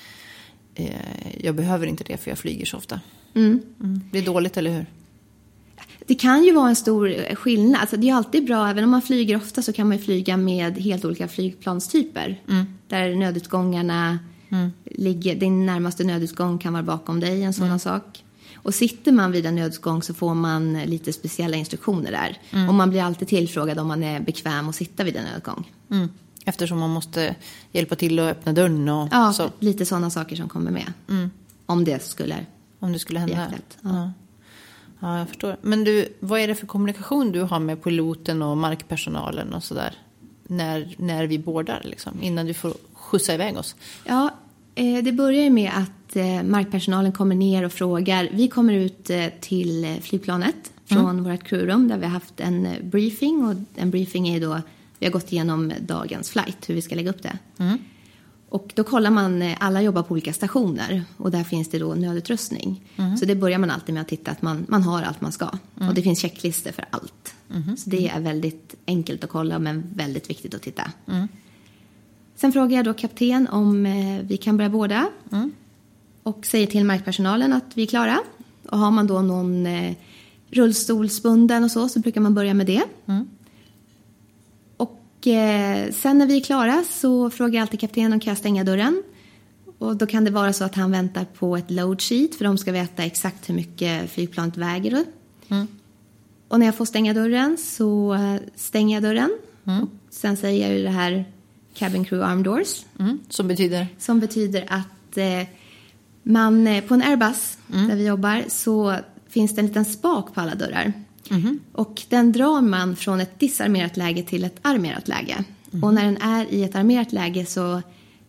eh, 0.75 1.45
jag 1.45 1.55
behöver 1.55 1.87
inte 1.87 2.05
det 2.05 2.17
för 2.17 2.31
jag 2.31 2.39
flyger 2.39 2.67
så 2.67 2.77
ofta. 2.77 3.01
Mm. 3.35 3.61
Det 4.13 4.19
är 4.19 4.23
dåligt, 4.23 4.57
eller 4.57 4.71
hur? 4.71 4.87
Det 6.07 6.15
kan 6.15 6.45
ju 6.45 6.53
vara 6.53 6.69
en 6.69 6.77
stor 6.77 7.35
skillnad. 7.35 7.81
Alltså 7.81 7.97
det 7.97 8.09
är 8.09 8.15
alltid 8.15 8.47
bra, 8.47 8.69
även 8.69 8.85
om 8.85 8.91
man 8.91 9.03
flyger 9.03 9.37
ofta 9.37 9.63
så 9.63 9.73
kan 9.73 9.89
man 9.89 9.97
ju 9.97 10.03
flyga 10.03 10.37
med 10.37 10.79
helt 10.79 11.05
olika 11.05 11.29
flygplanstyper. 11.29 12.41
Där 12.89 13.15
nödutgångarna 13.15 14.19
ligger, 14.85 15.35
din 15.35 15.67
närmaste 15.67 16.05
nödutgång 16.05 16.59
kan 16.59 16.73
vara 16.73 16.83
bakom 16.83 17.21
dig, 17.21 17.43
en 17.43 17.55
sådan 17.55 17.79
sak. 17.79 18.25
Och 18.63 18.75
sitter 18.75 19.13
man 19.13 19.33
vid 19.33 19.47
en 19.47 19.55
nödutgång 19.55 20.03
så 20.03 20.15
får 20.15 20.35
man 20.35 20.73
lite 20.73 21.13
speciella 21.13 21.57
instruktioner 21.57 22.11
där. 22.11 22.39
Och 22.69 22.75
man 22.75 22.91
blir 22.91 23.03
alltid 23.03 23.29
tillfrågad 23.29 23.79
om 23.79 23.87
man 23.89 24.03
är 24.03 24.21
bekväm 24.21 24.69
att 24.69 24.75
sitta 24.75 25.05
vid 25.05 25.17
en 25.17 25.25
nödutgång. 25.25 25.71
Mm. 25.91 26.09
Eftersom 26.45 26.79
man 26.79 26.91
måste 26.91 27.35
hjälpa 27.73 27.97
till 27.97 28.19
att 28.19 28.31
öppna 28.31 28.53
dörren 28.53 28.89
och 28.89 29.09
Ja, 29.11 29.33
så. 29.33 29.51
lite 29.59 29.87
sådana 29.87 30.11
saker 30.11 30.37
som 30.37 30.49
kommer 30.49 30.71
med. 30.71 30.93
Om 31.67 31.85
det 31.85 32.03
skulle. 32.03 32.47
Om 32.79 32.93
det 32.93 32.99
skulle 32.99 33.19
hända. 33.21 33.49
Ja. 33.53 33.91
ja. 33.91 34.13
ja, 35.01 35.19
jag 35.19 35.29
förstår. 35.29 35.57
Men 35.63 35.85
du, 35.85 36.09
vad 36.21 36.41
är 36.41 36.49
det 36.49 36.55
för 36.55 36.67
kommunikation 36.67 37.33
du 37.33 37.41
har 37.41 37.59
med 37.59 37.83
piloten 37.83 38.43
och 38.43 38.57
markpersonalen 38.57 39.55
och 39.55 39.65
sådär? 39.65 39.95
När, 40.47 40.95
när 40.99 41.27
vi 41.27 41.39
boardar, 41.39 41.81
liksom, 41.85 42.23
innan 42.23 42.47
du 42.47 42.55
får 42.55 42.75
skjutsa 42.93 43.35
iväg 43.35 43.57
oss. 43.57 43.75
Ja, 44.05 44.31
eh, 44.75 45.05
det 45.05 45.13
börjar 45.13 45.43
ju 45.43 45.51
med 45.51 45.73
att 45.75 46.02
eh, 46.17 46.43
markpersonalen 46.43 47.13
kommer 47.13 47.35
ner 47.35 47.65
och 47.65 47.73
frågar. 47.73 48.29
Vi 48.33 48.49
kommer 48.49 48.73
ut 48.73 49.11
eh, 49.11 49.27
till 49.41 49.97
flygplanet 50.03 50.73
från 50.85 51.25
vårt 51.25 51.45
crewrum 51.45 51.89
där 51.89 51.99
vi 51.99 52.05
har 52.05 52.11
haft 52.13 52.41
en 52.41 52.67
eh, 52.67 52.83
briefing. 52.83 53.45
Och 53.45 53.81
en 53.81 53.91
briefing 53.91 54.29
är 54.29 54.41
då, 54.41 54.61
vi 54.99 55.07
har 55.07 55.13
gått 55.13 55.33
igenom 55.33 55.73
dagens 55.81 56.31
flight, 56.31 56.69
hur 56.69 56.75
vi 56.75 56.83
ska 56.83 56.95
lägga 56.95 57.11
upp 57.11 57.23
det. 57.23 57.39
Och 58.49 58.73
då 58.75 58.85
kollar 58.85 59.11
man, 59.11 59.55
alla 59.59 59.83
jobbar 59.83 60.03
på 60.03 60.13
olika 60.13 60.33
stationer 60.33 61.05
och 61.17 61.31
där 61.31 61.45
finns 61.45 61.69
det 61.69 61.79
då 61.79 61.95
nödutrustning. 61.95 62.81
Så 63.19 63.25
det 63.25 63.35
börjar 63.35 63.59
man 63.59 63.71
alltid 63.71 63.95
med 63.95 64.01
att 64.01 64.09
titta 64.09 64.31
att 64.31 64.43
man, 64.43 64.67
man 64.69 64.83
har 64.83 65.03
allt 65.03 65.21
man 65.21 65.33
ska. 65.33 65.49
Och 65.89 65.95
det 65.95 66.03
finns 66.03 66.19
checklistor 66.21 66.71
för 66.73 66.85
allt. 66.91 67.35
Så 67.79 67.91
det 67.91 68.09
är 68.09 68.21
väldigt 68.21 68.75
enkelt 68.87 69.25
att 69.25 69.31
kolla 69.31 69.59
men 69.59 69.85
väldigt 69.95 70.31
viktigt 70.31 70.55
att 70.55 70.63
titta. 70.63 70.91
Sen 72.37 72.53
frågar 72.53 72.77
jag 72.77 72.85
då 72.85 72.95
kapten 72.95 73.49
om 73.49 73.83
vi 74.23 74.37
kan 74.37 74.57
börja 74.57 74.71
båda. 74.71 75.09
Och 76.23 76.47
säger 76.47 76.67
till 76.67 76.85
markpersonalen 76.85 77.53
att 77.53 77.65
vi 77.75 77.83
är 77.83 77.87
klara. 77.87 78.19
Och 78.69 78.79
har 78.79 78.91
man 78.91 79.07
då 79.07 79.23
någon 79.23 79.67
eh, 79.67 79.95
rullstolsbunden 80.51 81.65
och 81.65 81.71
så, 81.71 81.89
så 81.89 82.01
brukar 82.01 82.21
man 82.21 82.35
börja 82.35 82.55
med 82.55 82.67
det. 82.67 82.83
Och 84.77 85.27
eh, 85.27 85.93
sen 85.93 86.19
när 86.19 86.27
vi 86.27 86.37
är 86.37 86.41
klara 86.41 86.85
så 86.91 87.31
frågar 87.31 87.55
jag 87.55 87.63
alltid 87.63 87.81
kaptenen 87.81 88.13
om 88.13 88.21
kan 88.21 88.31
jag 88.31 88.39
stänga 88.39 88.65
dörren. 88.65 89.03
Och 89.79 89.97
då 89.97 90.07
kan 90.07 90.25
det 90.25 90.31
vara 90.31 90.53
så 90.53 90.65
att 90.65 90.75
han 90.75 90.91
väntar 90.91 91.25
på 91.25 91.57
ett 91.57 91.71
load 91.71 92.03
sheet 92.03 92.35
för 92.35 92.45
de 92.45 92.59
ska 92.59 92.73
veta 92.73 93.05
exakt 93.05 93.49
hur 93.49 93.55
mycket 93.55 94.11
flygplanet 94.11 94.57
väger. 94.57 95.05
Och 96.49 96.59
när 96.59 96.67
jag 96.67 96.75
får 96.75 96.85
stänga 96.85 97.15
dörren 97.15 97.57
så 97.59 98.15
eh, 98.15 98.37
stänger 98.55 98.97
jag 98.97 99.03
dörren. 99.03 99.39
Och 99.83 99.89
sen 100.11 100.37
säger 100.37 100.69
jag 100.69 100.79
ju 100.79 100.83
det 100.83 100.91
här 100.91 101.25
cabin 101.75 102.05
crew 102.05 102.33
arm 102.33 102.43
doors. 102.43 102.85
Mm. 102.99 103.19
Som 103.29 103.49
betyder? 103.49 103.87
Som 103.99 104.21
betyder 104.21 104.65
att 104.69 105.17
eh, 105.17 105.49
man 106.23 106.67
eh, 106.67 106.85
på 106.85 106.95
en 106.95 107.03
Airbus 107.03 107.59
där 107.67 107.97
vi 107.97 108.07
jobbar 108.07 108.45
så 108.49 108.97
finns 109.29 109.55
det 109.55 109.61
en 109.61 109.67
liten 109.67 109.85
spak 109.85 110.35
på 110.35 110.41
alla 110.41 110.55
dörrar. 110.55 110.93
Och 111.73 112.03
den 112.09 112.33
drar 112.33 112.61
man 112.61 112.97
från 112.97 113.21
ett 113.21 113.41
disarmerat 113.41 113.97
läge 113.97 114.23
till 114.23 114.45
ett 114.45 114.59
armerat 114.63 115.09
läge. 115.09 115.45
Och 115.83 115.95
när 115.95 116.05
den 116.05 116.17
är 116.17 116.53
i 116.53 116.65
ett 116.65 116.75
armerat 116.75 117.13
läge 117.13 117.47
så, 117.47 117.83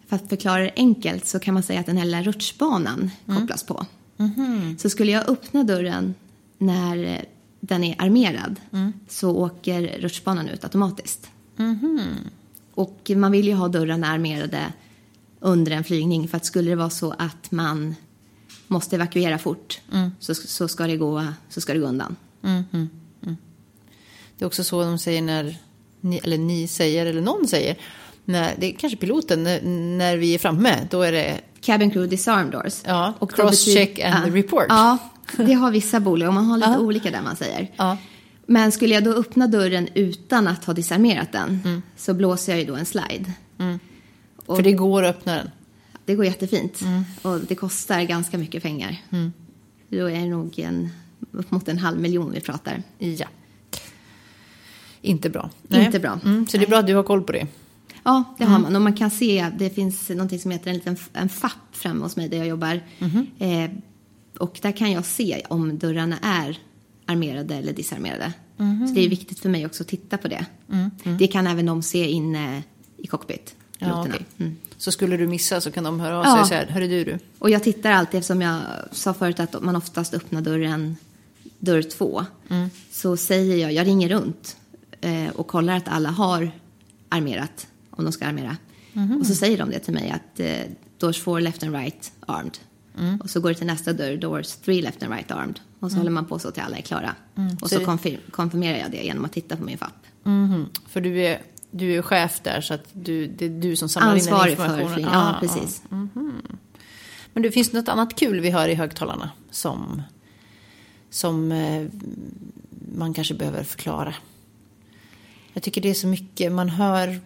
för 0.07 0.15
att 0.15 0.29
förklara 0.29 0.63
det 0.63 0.71
enkelt, 0.75 1.25
så 1.25 1.39
kan 1.39 1.53
man 1.53 1.63
säga 1.63 1.79
att 1.79 1.85
den 1.85 1.97
här 1.97 2.05
lilla 2.05 2.21
rutschbanan 2.21 3.11
kopplas 3.39 3.63
på. 3.63 3.85
Så 4.77 4.89
skulle 4.89 5.11
jag 5.11 5.29
öppna 5.29 5.63
dörren 5.63 6.13
när 6.57 7.03
eh, 7.03 7.19
den 7.59 7.83
är 7.83 8.01
armerad 8.01 8.59
så 9.07 9.37
åker 9.37 9.99
rutschbanan 9.99 10.49
ut 10.49 10.63
automatiskt. 10.63 11.29
Och 12.73 13.11
man 13.15 13.31
vill 13.31 13.47
ju 13.47 13.53
ha 13.53 13.67
dörrarna 13.67 14.07
armerade 14.07 14.73
under 15.43 15.71
en 15.71 15.83
flygning 15.83 16.27
för 16.27 16.37
att 16.37 16.45
skulle 16.45 16.69
det 16.69 16.75
vara 16.75 16.89
så 16.89 17.11
att 17.17 17.51
man 17.51 17.95
måste 18.67 18.95
evakuera 18.95 19.37
fort 19.37 19.81
så, 20.19 20.35
så, 20.35 20.67
ska 20.67 20.87
det 20.87 20.97
gå, 20.97 21.25
så 21.49 21.61
ska 21.61 21.73
det 21.73 21.79
gå 21.79 21.87
undan. 21.87 22.15
Det 24.37 24.45
är 24.45 24.47
också 24.47 24.63
så 24.63 24.83
de 24.83 24.97
säger 24.97 25.21
när, 25.21 25.57
ni, 26.01 26.17
eller 26.23 26.37
ni 26.37 26.67
säger, 26.67 27.05
eller 27.05 27.21
någon 27.21 27.47
säger, 27.47 27.77
när, 28.25 28.55
det 28.59 28.65
är 28.73 28.73
kanske 28.77 28.97
piloten, 28.97 29.43
när, 29.43 29.61
när 29.97 30.17
vi 30.17 30.33
är 30.35 30.39
framme, 30.39 30.87
då 30.89 31.01
är 31.01 31.11
det 31.11 31.41
Cabin 31.61 31.91
crew 31.91 32.09
disarm 32.09 32.51
doors. 32.51 32.81
Ja, 32.85 33.13
Och 33.19 33.31
cross-check 33.33 33.99
and 34.03 34.33
report. 34.33 34.65
Ja, 34.69 34.97
det 35.37 35.53
har 35.53 35.71
vissa 35.71 35.99
bolag 35.99 36.27
och 36.27 36.33
man 36.33 36.45
har 36.45 36.57
lite 36.57 36.69
Ja. 36.69 36.79
olika 36.79 37.11
där 37.11 37.21
man 37.21 37.35
säger. 37.35 37.71
Ja. 37.75 37.97
Men 38.45 38.71
skulle 38.71 38.93
jag 38.93 39.03
då 39.03 39.11
öppna 39.11 39.47
dörren 39.47 39.87
utan 39.93 40.47
att 40.47 40.65
ha 40.65 40.73
disarmerat 40.73 41.31
den 41.31 41.59
Mm. 41.65 41.81
så 41.97 42.13
blåser 42.13 42.51
jag 42.51 42.59
ju 42.59 42.65
då 42.67 42.75
en 42.75 42.85
slide. 42.85 43.31
Och 44.45 44.55
För 44.55 44.63
det 44.63 44.71
går 44.73 45.03
att 45.03 45.15
öppna 45.15 45.35
den. 45.35 45.49
det 46.05 46.15
går 46.15 46.25
jättefint 46.25 46.81
Mm. 46.81 47.03
och 47.21 47.39
det 47.39 47.55
kostar 47.55 48.01
ganska 48.03 48.37
mycket 48.37 48.63
pengar. 48.63 48.97
Då 49.89 50.09
är 50.09 50.19
det 50.19 50.25
nog 50.25 50.59
en, 50.59 50.89
upp 51.31 51.51
mot 51.51 51.67
en 51.67 51.77
halv 51.77 51.99
miljon 52.01 52.31
vi 52.31 52.39
pratar. 52.41 52.83
Ja. 52.97 53.27
Inte 55.01 55.29
bra. 55.29 55.49
Inte 55.69 55.99
bra. 55.99 56.19
Mm, 56.25 56.47
så 56.47 56.57
det 56.57 56.63
är 56.63 56.67
bra 56.67 56.79
att 56.79 56.87
du 56.87 56.95
har 56.95 57.03
koll 57.03 57.23
på 57.23 57.31
det. 57.31 57.47
Ja, 58.03 58.23
det 58.37 58.43
Mm. 58.43 58.53
har 58.53 58.59
man. 58.61 58.75
Och 58.75 58.81
man 58.81 58.93
kan 58.93 59.11
se, 59.11 59.49
det 59.57 59.69
finns 59.69 60.09
någonting 60.09 60.39
som 60.39 60.51
heter 60.51 60.69
en 60.69 60.75
liten 60.75 60.97
en 61.13 61.29
FAP 61.29 61.51
framme 61.71 62.03
hos 62.03 62.15
mig 62.15 62.29
där 62.29 62.37
jag 62.37 62.47
jobbar. 62.47 62.81
Mhm. 62.99 63.27
Eh, 63.39 63.69
och 64.39 64.59
där 64.61 64.71
kan 64.71 64.91
jag 64.91 65.05
se 65.05 65.41
om 65.49 65.77
dörrarna 65.77 66.17
är 66.21 66.57
armerade 67.05 67.55
eller 67.55 67.73
disarmerade. 67.73 68.33
Mhm. 68.57 68.87
Så 68.87 68.93
det 68.93 69.05
är 69.05 69.09
viktigt 69.09 69.39
för 69.39 69.49
mig 69.49 69.65
också 69.65 69.83
att 69.83 69.87
titta 69.89 70.17
på 70.17 70.27
det. 70.27 70.45
Det 71.19 71.27
kan 71.27 71.47
även 71.47 71.65
de 71.65 71.83
se 71.83 72.09
inne 72.09 72.63
i 72.97 73.07
cockpit. 73.07 73.55
Ja, 73.83 74.03
piloterna. 74.03 74.15
okej. 74.15 74.25
mm. 74.37 74.57
Så 74.77 74.91
skulle 74.91 75.17
du 75.17 75.27
missa 75.27 75.61
så 75.61 75.71
kan 75.71 75.83
de 75.83 75.99
höra 75.99 76.17
av 76.19 76.25
Ja. 76.25 76.37
sig 76.37 76.47
så 76.49 76.53
här, 76.53 76.65
hörru 76.73 76.87
du 76.87 77.03
du. 77.03 77.19
Och 77.39 77.49
jag 77.49 77.63
tittar 77.63 77.91
alltid, 77.91 78.17
eftersom 78.19 78.41
jag 78.41 78.61
sa 78.91 79.13
förut 79.13 79.39
att 79.39 79.61
man 79.63 79.75
oftast 79.75 80.13
öppnar 80.13 80.41
dörren, 80.41 80.95
dörr 81.59 81.81
två. 81.81 82.25
Mm. 82.49 82.69
Så 82.91 83.17
säger 83.17 83.57
jag, 83.57 83.73
jag 83.73 83.87
ringer 83.87 84.09
runt 84.09 84.57
eh, 85.01 85.29
och 85.35 85.47
kollar 85.47 85.77
att 85.77 85.87
alla 85.87 86.09
har 86.09 86.51
armerat, 87.09 87.67
om 87.89 88.03
de 88.03 88.11
ska 88.13 88.25
armera. 88.25 88.57
Mhm. 88.93 89.17
Och 89.19 89.25
så 89.27 89.35
säger 89.35 89.57
de 89.57 89.69
det 89.69 89.79
till 89.79 89.93
mig 89.93 90.09
att 90.11 90.39
eh, 90.39 90.53
doors 90.97 91.21
four 91.21 91.39
left 91.39 91.63
and 91.63 91.75
right 91.75 92.11
armed. 92.27 92.57
Mm. 92.99 93.17
Och 93.21 93.29
så 93.29 93.39
går 93.39 93.49
det 93.49 93.55
till 93.55 93.67
nästa 93.67 93.93
dörr, 93.93 94.17
doors 94.17 94.47
three 94.55 94.81
left 94.81 95.03
and 95.03 95.13
right 95.13 95.31
armed. 95.31 95.59
Och 95.79 95.91
så 95.91 95.97
håller 95.97 96.11
man 96.11 96.25
på 96.25 96.39
så 96.39 96.51
till 96.51 96.63
alla 96.63 96.77
är 96.77 96.81
klara. 96.81 97.15
Och 97.33 97.39
Mm. 97.39 97.57
Så 97.59 97.67
så 97.69 97.79
det- 97.79 97.85
konfir- 97.85 98.19
konfirmerar 98.31 98.77
jag 98.77 98.91
det 98.91 99.03
genom 99.03 99.25
att 99.25 99.33
titta 99.33 99.57
på 99.57 99.63
min 99.63 99.77
FAP. 99.77 99.93
Mhm. 100.23 100.65
För 100.89 101.01
du 101.01 101.17
är, 101.25 101.41
du 101.75 101.97
är 101.97 102.01
chef 102.01 102.39
där 102.43 102.61
så 102.61 102.73
att 102.73 102.85
du, 102.93 103.27
det 103.27 103.45
är 103.45 103.49
du 103.49 103.75
som 103.75 103.89
samlar 103.89 104.15
in 104.15 104.23
den 104.23 104.33
Ansvarig 104.33 104.57
för 104.57 104.63
informationen. 104.65 105.09
Ah, 105.09 105.33
Ja, 105.41 105.47
precis. 105.47 105.81
ah. 105.89 106.07
Men 107.33 107.43
det 107.43 107.51
finns 107.51 107.73
något 107.73 107.87
annat 107.87 108.15
kul 108.19 108.39
vi 108.39 108.49
hör 108.49 108.69
i 108.69 108.73
högtalarna 108.75 109.31
som, 109.51 110.01
som 111.09 111.51
eh, 111.51 111.85
man 112.97 113.13
kanske 113.13 113.33
behöver 113.33 113.63
förklara. 113.63 114.13
Jag 115.53 115.63
tycker 115.63 115.81
det 115.81 115.89
är 115.89 115.93
så 115.93 116.07
mycket, 116.07 116.51
man 116.51 116.69
hör, 116.69 117.19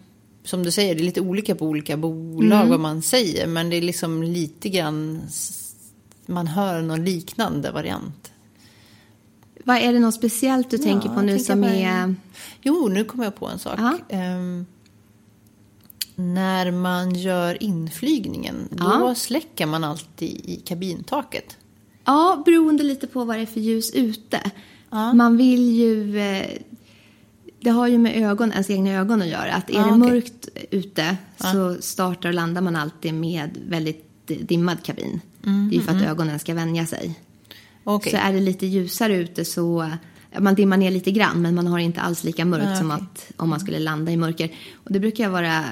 som 0.44 0.62
du 0.62 0.70
säger, 0.70 0.94
det 0.94 1.00
är 1.00 1.04
lite 1.04 1.20
olika 1.20 1.54
på 1.54 1.66
olika 1.66 1.96
bolag 1.96 2.58
Mm. 2.58 2.68
vad 2.70 2.80
man 2.80 3.02
säger, 3.02 3.46
men 3.46 3.70
det 3.70 3.76
är 3.76 3.82
liksom 3.82 4.22
lite 4.22 4.68
grann, 4.68 5.22
man 6.26 6.46
hör 6.46 6.82
någon 6.82 7.04
liknande 7.04 7.70
variant. 7.70 8.32
Vad 9.68 9.76
är 9.76 9.92
det 9.92 9.98
något 9.98 10.14
speciellt 10.14 10.70
du 10.70 10.76
Ja, 10.76 10.82
tänker 10.82 11.08
på 11.08 11.20
nu 11.20 11.38
som 11.38 11.64
är... 11.64 12.14
Jo, 12.62 12.88
nu 12.88 13.04
kommer 13.04 13.24
jag 13.24 13.34
på 13.36 13.46
en 13.46 13.58
sak. 13.58 13.78
Ehm, 14.08 14.66
när 16.14 16.70
man 16.70 17.14
gör 17.14 17.62
inflygningen, 17.62 18.68
då 18.70 18.84
Ja. 18.84 19.14
släcker 19.14 19.66
man 19.66 19.84
alltid 19.84 20.28
i 20.44 20.56
kabintaket. 20.64 21.56
Ja, 22.04 22.42
beroende 22.46 22.82
lite 22.84 23.06
på 23.06 23.24
vad 23.24 23.36
det 23.36 23.42
är 23.42 23.46
för 23.46 23.60
ljus 23.60 23.90
ute. 23.94 24.40
Ja. 24.90 25.12
Man 25.12 25.36
vill 25.36 25.70
ju... 25.76 26.18
eh, 26.18 26.46
Det 27.60 27.70
har 27.70 27.86
ju 27.86 27.98
med 27.98 28.16
ögon, 28.30 28.52
ens 28.52 28.70
egna 28.70 28.90
ögon 28.90 29.22
att 29.22 29.28
göra. 29.28 29.52
Att 29.54 29.70
är 29.70 29.74
Ja, 29.74 29.80
det 29.80 29.86
okej. 29.86 29.98
mörkt 29.98 30.48
ute 30.70 31.16
så 31.36 31.76
startar 31.80 32.28
och 32.28 32.34
landar 32.34 32.60
man 32.62 32.76
alltid 32.76 33.14
med 33.14 33.58
väldigt 33.68 34.26
dimmad 34.26 34.82
kabin. 34.82 35.20
Det 35.42 35.76
är 35.76 35.78
ju 35.78 35.80
för 35.82 35.92
att 35.96 36.02
ögonen 36.02 36.38
ska 36.38 36.54
vänja 36.54 36.86
sig. 36.86 37.18
Mm, 37.86 37.94
Okej. 37.96 38.12
Så 38.12 38.18
är 38.18 38.32
det 38.32 38.40
lite 38.40 38.66
ljusare 38.66 39.16
ute 39.16 39.44
så 39.44 39.90
man 40.38 40.54
dimmar 40.54 40.76
ner 40.76 40.90
lite 40.90 41.10
grann 41.10 41.42
men 41.42 41.54
man 41.54 41.66
har 41.66 41.78
inte 41.78 42.00
alls 42.00 42.24
lika 42.24 42.44
mörkt 42.44 42.66
Ah, 42.66 42.76
som 42.76 42.90
att 42.90 43.32
om 43.36 43.48
man 43.50 43.60
skulle 43.60 43.78
landa 43.78 44.12
i 44.12 44.16
mörker. 44.16 44.52
Och 44.84 44.92
det 44.92 45.00
brukar 45.00 45.24
jag 45.24 45.30
vara 45.30 45.64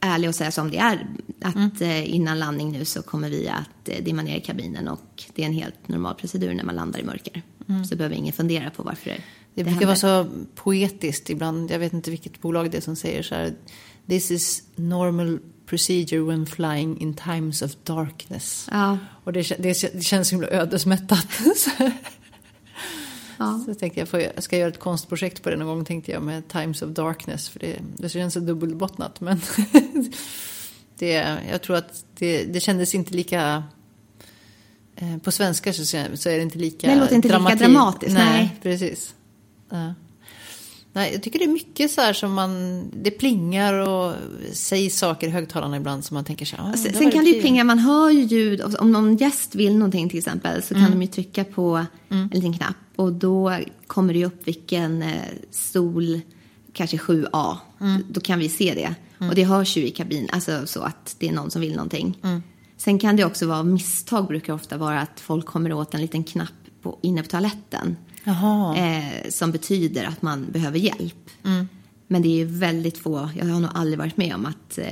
ärlig 0.00 0.28
och 0.28 0.34
säga 0.34 0.50
som 0.50 0.70
det 0.70 0.78
är. 0.78 1.06
Att 1.42 1.54
Mm. 1.54 1.70
eh, 1.80 2.14
innan 2.14 2.38
landning 2.38 2.72
nu 2.72 2.84
så 2.84 3.02
kommer 3.02 3.30
vi 3.30 3.48
att 3.48 3.88
eh, 3.88 4.04
dimma 4.04 4.22
ner 4.22 4.40
kabinen 4.40 4.88
och 4.88 5.24
det 5.34 5.42
är 5.42 5.46
en 5.46 5.52
helt 5.52 5.88
normal 5.88 6.14
procedur 6.14 6.54
när 6.54 6.64
man 6.64 6.74
landar 6.74 7.00
i 7.00 7.04
mörker. 7.04 7.42
Så 7.90 7.96
behöver 7.96 8.16
ingen 8.16 8.32
fundera 8.32 8.70
på 8.70 8.82
varför 8.82 9.10
det, 9.10 9.16
Mm. 9.16 9.22
Det 9.54 9.64
brukar 9.64 9.86
vara 9.86 9.96
så 9.96 10.26
poetiskt 10.54 11.30
ibland. 11.30 11.70
Jag 11.70 11.78
vet 11.78 11.92
inte 11.92 12.10
vilket 12.10 12.40
bolag 12.40 12.70
det 12.70 12.76
är 12.76 12.80
som 12.80 12.96
säger 12.96 13.22
så 13.22 13.34
här. 13.34 13.54
This 14.08 14.30
is 14.30 14.62
normal 14.76 15.38
procedure 15.72 16.20
when 16.22 16.46
flying 16.46 17.00
in 17.00 17.14
times 17.14 17.62
of 17.62 17.70
darkness. 17.84 18.68
Ja, 18.70 18.98
Och 19.24 19.32
det, 19.32 19.42
det, 19.58 19.92
det 19.94 20.02
känns 20.02 20.28
så 20.28 20.34
himla 20.34 20.48
ödesmättat. 20.48 21.26
ja. 23.38 23.60
så 23.66 23.74
tänkte 23.74 24.00
jag, 24.00 24.08
får 24.08 24.20
jag 24.20 24.42
ska 24.42 24.58
göra 24.58 24.68
ett 24.68 24.78
konstprojekt 24.78 25.42
på 25.42 25.50
det 25.50 25.56
någon 25.56 25.68
gång 25.68 25.84
tänkte 25.84 26.12
jag 26.12 26.22
med 26.22 26.48
Times 26.48 26.82
of 26.82 26.90
Darkness. 26.90 27.48
För 27.48 27.58
det, 27.58 27.76
det 27.96 28.08
känns 28.08 28.34
så 28.34 28.40
dubbelbottnat. 28.40 29.20
Men 29.20 29.40
det, 30.98 31.38
jag 31.50 31.62
tror 31.62 31.76
att 31.76 32.04
det, 32.18 32.44
det 32.44 32.60
kändes 32.60 32.94
inte 32.94 33.14
lika... 33.14 33.64
eh, 34.96 35.18
På 35.18 35.30
svenska 35.32 35.72
så, 35.72 35.96
är 35.96 36.36
det 36.36 36.42
inte 36.42 36.58
lika 36.58 36.86
Det 36.86 36.96
låter 36.96 37.14
inte 37.16 37.28
lika 37.28 37.54
dramatiskt, 37.54 38.14
Nej, 38.14 38.32
nej. 38.32 38.56
precis. 38.62 39.14
Ja. 39.70 39.94
Nej, 40.94 41.12
jag 41.12 41.22
tycker 41.22 41.38
det 41.38 41.44
är 41.44 41.48
mycket 41.48 41.90
så 41.90 42.00
här 42.00 42.12
som 42.12 42.32
man... 42.32 42.82
Det 43.02 43.10
plingar 43.10 43.74
och 43.74 44.14
sägs 44.52 44.98
saker 44.98 45.26
i 45.26 45.30
högtalarna 45.30 45.76
ibland 45.76 46.04
som 46.04 46.14
man 46.14 46.24
tänker 46.24 46.44
så 46.46 46.56
här... 46.56 46.70
ah, 46.72 46.76
Sen, 46.76 47.10
kan 47.10 47.24
det 47.24 47.30
ju 47.30 47.40
plinga, 47.40 47.64
man 47.64 47.78
hör 47.78 48.10
ju 48.10 48.20
ljud. 48.22 48.62
Om 48.78 48.92
någon 48.92 49.16
gäst 49.16 49.54
vill 49.54 49.74
någonting 49.76 50.08
till 50.08 50.18
exempel 50.18 50.62
så 50.62 50.74
kan 50.74 50.82
Mm. 50.82 50.92
de 50.98 51.02
ju 51.02 51.08
trycka 51.08 51.44
på 51.44 51.86
en 52.08 52.28
liten 52.32 52.52
knapp. 52.52 52.76
Och 52.96 53.12
då 53.12 53.56
kommer 53.86 54.12
det 54.12 54.18
ju 54.18 54.24
upp 54.26 54.48
vilken 54.48 55.02
eh, 55.02 55.22
stol, 55.50 56.20
kanske 56.72 56.96
7A. 56.96 57.56
Mm. 57.80 58.04
Då 58.10 58.20
kan 58.20 58.38
vi 58.38 58.48
se 58.48 58.74
det. 58.74 58.94
Och 59.28 59.34
det 59.34 59.44
hörs 59.44 59.76
ju 59.76 59.86
i 59.86 59.90
kabin, 59.90 60.28
alltså 60.32 60.66
så 60.66 60.80
att 60.82 61.16
det 61.18 61.28
är 61.28 61.32
någon 61.32 61.50
som 61.50 61.60
vill 61.60 61.72
någonting. 61.74 62.18
Mm. 62.22 62.42
Sen 62.76 62.98
kan 62.98 63.16
det 63.16 63.24
också 63.24 63.46
vara, 63.46 63.62
misstag 63.62 64.26
brukar 64.26 64.52
ofta 64.52 64.76
vara 64.76 65.00
att 65.00 65.20
folk 65.20 65.46
kommer 65.46 65.72
åt 65.72 65.94
en 65.94 66.00
liten 66.00 66.24
knapp 66.24 66.48
på, 66.82 66.98
inne 67.02 67.22
på 67.22 67.28
toaletten. 67.28 67.96
Eh, 68.76 69.30
som 69.30 69.52
betyder 69.52 70.04
att 70.04 70.22
man 70.22 70.46
behöver 70.50 70.78
hjälp. 70.78 71.30
Mm. 71.44 71.68
Men 72.06 72.22
det 72.22 72.40
är 72.40 72.44
väldigt 72.44 72.98
få, 72.98 73.30
jag 73.38 73.46
har 73.46 73.60
nog 73.60 73.70
aldrig 73.74 73.98
varit 73.98 74.16
med 74.16 74.34
om 74.34 74.46
att 74.46 74.78
eh, 74.78 74.84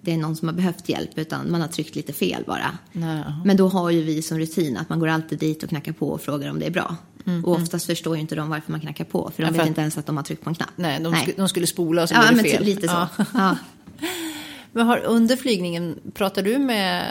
det 0.00 0.12
är 0.12 0.16
någon 0.16 0.36
som 0.36 0.48
har 0.48 0.54
behövt 0.54 0.88
hjälp 0.88 1.10
utan 1.18 1.50
man 1.50 1.60
har 1.60 1.68
tryckt 1.68 1.96
lite 1.96 2.12
fel 2.12 2.44
bara. 2.46 2.78
Nej. 2.92 3.24
Men 3.44 3.56
då 3.56 3.68
har 3.68 3.90
ju 3.90 4.02
vi 4.02 4.22
som 4.22 4.38
rutin 4.38 4.76
att 4.76 4.88
man 4.88 4.98
går 5.00 5.08
alltid 5.08 5.38
dit 5.38 5.62
och 5.62 5.68
knackar 5.68 5.92
på 5.92 6.08
och 6.08 6.20
frågar 6.20 6.50
om 6.50 6.58
det 6.58 6.66
är 6.66 6.70
bra. 6.70 6.96
Och 7.44 7.52
oftast 7.52 7.86
förstår 7.86 8.16
ju 8.16 8.20
inte 8.20 8.34
de 8.34 8.48
varför 8.48 8.72
man 8.72 8.80
knackar 8.80 9.04
på 9.04 9.30
för 9.36 9.42
de 9.42 9.46
Ja, 9.46 9.52
för 9.52 9.58
vet 9.58 9.68
inte 9.68 9.80
ens 9.80 9.98
att 9.98 10.06
de 10.06 10.16
har 10.16 10.24
tryckt 10.24 10.44
på 10.44 10.50
en 10.50 10.54
knapp. 10.54 10.70
Nej, 10.76 11.00
de, 11.00 11.14
Skulle, 11.14 11.36
de 11.36 11.48
skulle 11.48 11.66
spola 11.66 12.02
och 12.02 12.08
så 12.08 12.14
Ja, 12.14 12.20
blev 12.28 12.36
det 12.36 12.42
typ 12.42 12.52
fel. 12.52 12.64
lite 12.64 12.88
så. 12.88 12.94
Ja. 12.94 13.24
Ja. 13.34 13.56
Men 14.72 14.86
har, 14.86 14.98
under 14.98 15.36
flygningen, 15.36 15.98
pratar 16.14 16.42
du 16.42 16.58
med 16.58 17.04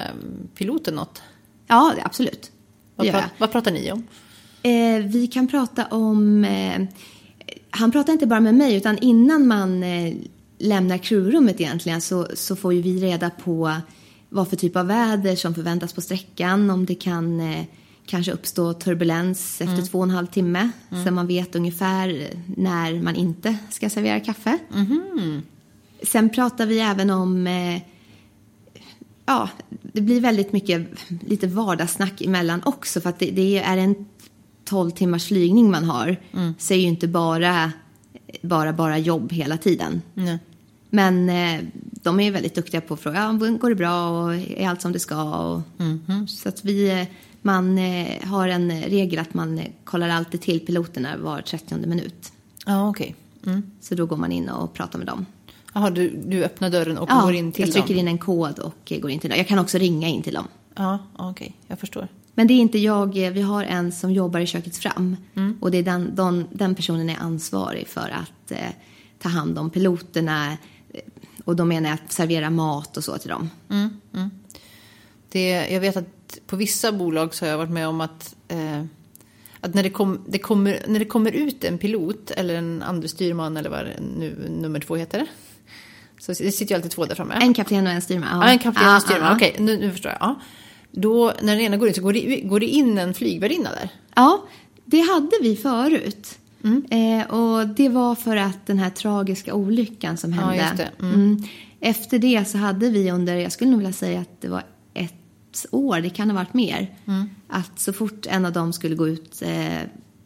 piloten 0.56 0.96
något? 0.96 1.22
ja, 1.68 1.94
absolut. 2.04 2.52
Vad, 2.96 3.12
pra, 3.12 3.24
vad 3.38 3.52
pratar 3.52 3.72
ni 3.72 3.92
om? 3.92 4.08
Eh, 4.64 5.06
vi 5.06 5.28
kan 5.28 5.48
prata 5.48 5.86
om... 5.86 6.44
Eh, 6.44 6.82
han 7.70 7.92
pratar 7.92 8.14
inte 8.14 8.28
bara 8.28 8.40
med 8.40 8.56
mig, 8.56 8.76
utan 8.76 8.98
innan 8.98 9.48
man 9.48 9.84
eh, 9.84 10.14
lämnar 10.58 10.98
crewrummet 10.98 11.62
egentligen 11.62 12.02
så, 12.02 12.28
så 12.34 12.56
får 12.56 12.74
ju 12.74 12.82
vi 12.82 13.00
reda 13.00 13.30
på 13.30 13.74
vad 14.30 14.48
för 14.48 14.56
typ 14.56 14.76
av 14.76 14.88
väder 14.88 15.36
som 15.36 15.54
förväntas 15.56 15.94
på 15.94 16.02
sträckan, 16.02 16.70
om 16.70 16.86
det 16.86 16.96
kan 16.96 17.40
eh, 17.40 17.66
kanske 18.06 18.32
uppstå 18.32 18.74
turbulens 18.74 19.62
efter 19.62 19.82
två 19.82 19.98
och 19.98 20.04
en 20.04 20.10
halv 20.10 20.28
timme, 20.28 20.72
så 21.06 21.12
man 21.12 21.28
vet 21.28 21.56
ungefär 21.56 22.28
när 22.56 23.02
man 23.02 23.16
inte 23.16 23.58
ska 23.70 23.90
servera 23.90 24.20
kaffe. 24.20 24.58
Sen 26.04 26.30
pratar 26.30 26.66
vi 26.66 26.80
även 26.80 27.10
om 27.10 27.48
eh, 27.48 27.82
ja, 29.26 29.50
det 29.82 30.02
blir 30.02 30.22
väldigt 30.22 30.54
mycket 30.54 30.88
lite 31.08 31.48
vardagssnack 31.48 32.22
emellan 32.22 32.62
också 32.66 33.02
för 33.02 33.10
att 33.10 33.20
det, 33.20 33.32
det 33.32 33.58
är 33.58 33.78
en 33.78 33.96
12 34.68 34.92
timmars 34.92 35.28
flygning 35.28 35.72
man 35.72 35.84
har 35.84 36.18
så 36.58 36.74
är 36.74 36.78
ju 36.78 36.88
inte 36.88 37.08
bara, 37.08 37.72
bara, 38.42 38.74
bara 38.74 38.98
jobb 38.98 39.32
hela 39.32 39.58
tiden. 39.58 40.02
Nej. 40.14 40.40
Men 40.90 41.30
eh, 41.30 41.62
de 42.04 42.20
är 42.20 42.24
ju 42.24 42.32
väldigt 42.32 42.56
duktiga 42.56 42.82
på 42.82 42.94
att 42.94 43.00
fråga, 43.00 43.18
ja, 43.42 43.50
går 43.58 43.70
det 43.70 43.76
bra 43.76 44.10
och 44.10 44.36
är 44.36 44.70
allt 44.70 44.82
som 44.82 44.92
det 44.92 45.00
ska? 45.00 45.24
Och, 45.24 45.62
Så 46.28 46.50
att 46.50 46.66
vi, 46.66 47.02
eh, 47.02 47.08
man 47.42 47.78
eh, 47.78 48.24
har 48.28 48.48
en 48.48 48.82
regel 48.82 49.20
att 49.20 49.34
man 49.34 49.60
eh, 49.60 49.66
kollar 49.84 50.10
alltid 50.10 50.42
till 50.42 50.60
piloterna 50.60 51.18
var 51.18 51.42
30 51.42 51.76
minut. 51.76 52.32
Ja, 52.66 52.90
okej. 52.90 53.16
Mm. 53.46 53.64
Så 53.82 53.96
då 53.96 54.06
går 54.06 54.18
man 54.18 54.32
in 54.32 54.50
och 54.50 54.74
pratar 54.74 54.98
med 55.00 55.08
dem. 55.08 55.26
Jaha, 55.74 55.90
du, 55.90 56.24
du 56.26 56.44
öppnar 56.44 56.70
dörren 56.70 56.98
och 56.98 57.10
Ja, 57.12 57.22
går 57.22 57.34
in 57.34 57.52
till 57.52 57.66
jag 57.66 57.74
trycker 57.74 57.94
dem? 57.94 58.00
in 58.00 58.08
en 58.08 58.18
kod 58.18 58.60
och 58.60 58.94
går 59.02 59.12
in 59.12 59.20
till 59.20 59.30
dem. 59.30 59.38
Jag 59.38 59.48
kan 59.48 59.60
också 59.60 59.78
ringa 59.78 60.08
in 60.08 60.22
till 60.22 60.34
dem. 60.34 60.48
Ja, 60.76 61.00
okej. 61.16 61.56
Jag 61.68 61.80
förstår. 61.80 62.08
Men 62.38 62.48
det 62.48 62.54
är 62.54 62.60
inte 62.60 62.80
jag, 62.80 63.18
eh, 63.18 63.32
vi 63.32 63.42
har 63.42 63.64
en 63.64 63.92
som 63.92 64.12
jobbar 64.12 64.40
i 64.40 64.46
köket 64.46 64.78
fram. 64.78 65.18
Mm. 65.36 65.58
Och 65.62 65.72
det 65.72 65.78
är 65.78 65.84
den, 65.84 66.16
den, 66.16 66.46
den 66.52 66.76
personen 66.76 67.10
är 67.10 67.18
ansvarig 67.20 67.88
för 67.88 68.10
att 68.10 68.52
eh, 68.52 68.58
ta 69.20 69.30
hand 69.30 69.60
om 69.60 69.70
piloterna. 69.70 70.52
eh, 70.94 71.00
Och 71.46 71.56
då 71.56 71.66
menar 71.66 71.90
jag 71.90 72.00
att 72.06 72.12
servera 72.12 72.50
mat 72.50 72.98
och 72.98 73.04
så 73.04 73.18
till 73.18 73.30
dem. 73.30 73.50
Det, 75.30 75.50
jag 75.50 75.80
vet 75.80 75.98
att 75.98 76.38
på 76.48 76.56
vissa 76.56 76.92
bolag 76.92 77.34
så 77.36 77.46
har 77.46 77.50
jag 77.50 77.58
varit 77.58 77.70
med 77.72 77.88
om 77.88 78.02
att, 78.02 78.36
eh, 78.48 78.84
att 79.62 79.74
när, 79.74 79.84
det 79.84 79.90
kom, 79.90 80.22
det 80.28 80.40
kommer, 80.40 80.80
när 80.88 81.00
det 81.00 81.06
kommer 81.06 81.32
ut 81.32 81.64
en 81.64 81.78
pilot 81.78 82.32
eller 82.32 82.56
en 82.56 82.84
andre 82.84 83.08
styrman 83.08 83.58
eller 83.58 83.70
vad 83.70 83.86
nu 84.18 84.48
nummer 84.62 84.80
två 84.80 84.96
heter. 84.96 85.26
Så 86.20 86.32
det 86.32 86.52
sitter 86.52 86.72
ju 86.72 86.76
alltid 86.76 86.92
två 86.92 87.06
där 87.06 87.16
framme. 87.16 87.34
En 87.42 87.54
kapten 87.54 87.88
och 87.88 87.94
en 87.94 88.02
styrman. 88.02 88.30
Ja, 88.42 88.48
en 88.52 88.60
kapten 88.60 88.88
och 88.88 88.94
en 88.94 89.02
styrman. 89.02 89.28
ja. 89.30 89.36
Okej, 89.36 89.56
nu, 89.60 89.78
nu 89.78 89.92
förstår 89.92 90.12
jag. 90.12 90.18
Ja. 90.22 90.36
Då, 91.02 91.34
när 91.42 91.56
den 91.56 91.66
ena 91.66 91.78
går 91.78 91.88
in 91.88 91.94
så 91.94 92.02
går 92.02 92.14
det, 92.14 92.42
går 92.42 92.60
det 92.60 92.66
in 92.66 92.98
en 92.98 93.14
flygvärdinna 93.14 93.70
där. 93.72 93.90
Ja, 94.16 94.44
det 94.86 95.00
hade 95.02 95.32
vi 95.42 95.56
förut. 95.56 96.38
Mm. 96.64 96.86
Eh, 96.90 97.28
och 97.28 97.68
det 97.68 97.90
var 97.90 98.16
för 98.16 98.36
att 98.38 98.66
den 98.66 98.80
här 98.80 98.90
tragiska 98.90 99.54
olyckan 99.54 100.18
som 100.18 100.34
Ja, 100.34 100.40
hände. 100.42 100.56
just 100.64 100.78
det. 100.78 100.92
Mm. 101.00 101.14
Mm. 101.14 101.44
Efter 101.80 102.20
det 102.20 102.46
så 102.48 102.58
hade 102.58 102.90
vi 102.90 103.12
under, 103.12 103.36
jag 103.36 103.52
skulle 103.52 103.72
nog 103.72 103.80
vilja 103.80 103.94
säga 103.94 104.20
att 104.20 104.42
det 104.42 104.48
var 104.48 104.64
ett 104.94 105.66
år, 105.72 106.02
det 106.02 106.10
kan 106.10 106.30
ha 106.30 106.36
varit 106.38 106.54
mer. 106.54 106.96
Mm. 107.06 107.30
Att 107.48 107.80
så 107.80 107.94
fort 107.94 108.26
en 108.30 108.46
av 108.46 108.52
dem 108.54 108.74
skulle 108.74 108.96
gå 108.96 109.08
ut 109.08 109.42
eh, 109.42 109.80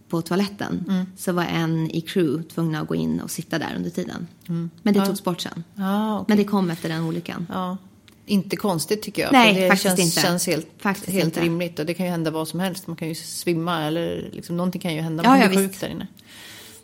på 0.09 0.21
toaletten 0.21 0.83
Mm. 0.89 1.05
så 1.17 1.31
var 1.33 1.43
en 1.43 1.91
i 1.91 2.01
crew 2.01 2.43
tvungna 2.53 2.81
att 2.81 2.87
gå 2.87 2.95
in 2.95 3.19
och 3.21 3.31
sitta 3.31 3.59
där 3.59 3.73
under 3.75 3.89
tiden. 3.89 4.27
Men 4.45 4.69
det 4.93 4.99
Ja. 4.99 5.05
togs 5.05 5.23
bort 5.23 5.41
sen. 5.41 5.63
Ja, 5.75 6.15
okej. 6.19 6.25
Men 6.27 6.37
det 6.37 6.43
kom 6.43 6.69
efter 6.69 6.89
den 6.89 7.03
olyckan. 7.03 7.47
Ja. 7.49 7.77
Inte 8.25 8.55
konstigt 8.55 9.01
tycker 9.01 9.21
jag. 9.21 9.31
Nej, 9.33 9.53
det 9.53 9.67
faktiskt 9.67 9.83
känns, 9.83 9.99
inte. 9.99 10.21
känns 10.27 10.47
helt, 10.47 10.67
Faktiskt 10.77 11.09
helt 11.09 11.25
inte. 11.25 11.41
rimligt. 11.41 11.79
Och 11.79 11.85
det 11.85 11.93
kan 11.93 12.05
ju 12.05 12.11
hända 12.11 12.31
vad 12.31 12.47
som 12.47 12.59
helst. 12.59 12.87
Man 12.87 12.95
kan 12.95 13.07
ju 13.07 13.15
svimma 13.15 13.83
eller 13.83 14.29
liksom, 14.33 14.57
någonting 14.57 14.81
kan 14.81 14.93
ju 14.93 15.01
hända. 15.01 15.23
Ja, 15.23 15.29
Man 15.29 15.39
ja, 15.41 15.49
blir 15.49 15.57
sjuk 15.67 15.79
där 15.79 15.87
inne. 15.89 16.07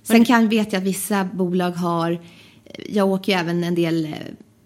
Sen 0.03 0.25
kan, 0.25 0.49
vet 0.49 0.73
jag 0.73 0.79
att 0.79 0.85
vissa 0.87 1.23
bolag 1.33 1.71
har, 1.71 2.19
jag 2.89 3.07
åker 3.07 3.31
ju 3.33 3.39
även 3.39 3.63
en 3.63 3.75
del 3.75 4.05
eh, 4.05 4.11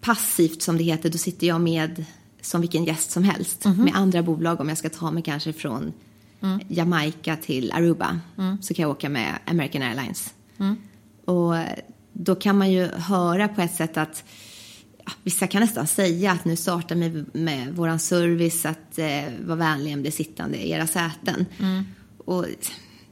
passivt 0.00 0.62
som 0.62 0.78
det 0.78 0.84
heter, 0.84 1.10
då 1.10 1.18
sitter 1.18 1.46
jag 1.46 1.60
med 1.60 2.04
som 2.40 2.60
vilken 2.60 2.84
gäst 2.84 3.10
som 3.10 3.24
helst 3.24 3.64
Mhm. 3.64 3.84
med 3.84 3.92
andra 3.96 4.22
bolag 4.22 4.60
om 4.60 4.68
jag 4.68 4.78
ska 4.78 4.88
ta 4.88 5.10
mig 5.10 5.22
kanske 5.22 5.52
från 5.52 5.92
Mm. 6.40 6.60
Jamaica 6.68 7.36
till 7.36 7.72
Aruba 7.72 8.20
så 8.60 8.74
kan 8.74 8.82
jag 8.82 8.90
åka 8.90 9.08
med 9.08 9.38
American 9.46 9.82
Airlines. 9.82 10.34
Mm. 10.58 10.76
Och 11.24 11.54
då 12.12 12.34
kan 12.34 12.58
man 12.58 12.70
ju 12.72 12.86
höra 12.86 13.48
på 13.48 13.60
ett 13.60 13.74
sätt 13.74 13.96
att 13.96 14.24
vissa 15.22 15.46
kan 15.46 15.60
nästan 15.60 15.86
säga 15.86 16.32
att 16.32 16.44
nu 16.44 16.56
startar 16.56 16.96
vi 16.96 17.24
med 17.32 17.74
våran 17.74 17.98
service 17.98 18.66
att 18.66 18.98
eh, 18.98 19.22
vara 19.44 19.56
vänliga 19.56 19.96
bli 19.96 20.10
sittande 20.10 20.58
i 20.58 20.70
era 20.70 20.86
säten. 20.86 21.46
Mm. 21.58 21.84
Och 22.24 22.46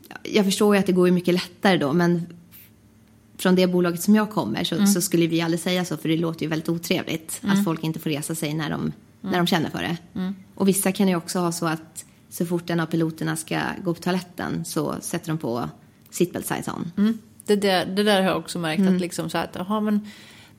ja, 0.08 0.16
jag 0.22 0.44
förstår 0.44 0.74
ju 0.74 0.80
att 0.80 0.86
det 0.86 0.92
går 0.92 1.08
ju 1.08 1.14
mycket 1.14 1.34
lättare 1.34 1.76
då 1.76 1.92
men 1.92 2.26
från 3.38 3.54
det 3.54 3.66
bolaget 3.66 4.02
som 4.02 4.14
jag 4.14 4.30
kommer 4.30 4.64
så, 4.64 4.86
så 4.86 5.00
skulle 5.00 5.26
vi 5.26 5.40
aldrig 5.40 5.60
säga 5.60 5.84
så 5.84 5.96
för 5.96 6.08
det 6.08 6.16
låter 6.16 6.42
ju 6.42 6.48
väldigt 6.48 6.68
otrevligt 6.68 7.40
att 7.42 7.64
folk 7.64 7.84
inte 7.84 7.98
får 7.98 8.10
resa 8.10 8.34
sig 8.34 8.54
när 8.54 8.70
de, 8.70 8.92
när 9.20 9.36
de 9.36 9.46
känner 9.46 9.70
för 9.70 9.82
det. 9.82 9.96
Och 10.54 10.68
vissa 10.68 10.92
kan 10.92 11.08
ju 11.08 11.16
också 11.16 11.38
ha 11.38 11.52
så 11.52 11.66
att 11.66 12.04
så 12.30 12.46
fort 12.46 12.70
en 12.70 12.80
av 12.80 12.86
piloterna 12.86 13.36
ska 13.36 13.60
gå 13.84 13.94
på 13.94 14.02
toaletten 14.02 14.64
så 14.64 14.96
sätter 15.00 15.28
de 15.28 15.38
på 15.38 15.68
seatbelt 16.10 16.46
signs 16.46 16.68
on. 16.68 16.92
Mm. 16.96 17.18
Det, 17.46 17.56
där, 17.56 17.86
det 17.86 18.02
där 18.02 18.22
har 18.22 18.28
jag 18.28 18.38
också 18.38 18.58
märkt. 18.58 18.80
Mm. 18.80 18.94
Att 18.94 19.00
liksom 19.00 19.30
så 19.30 19.38
här, 19.38 19.44
att, 19.44 19.56
aha, 19.56 19.80
men 19.80 20.08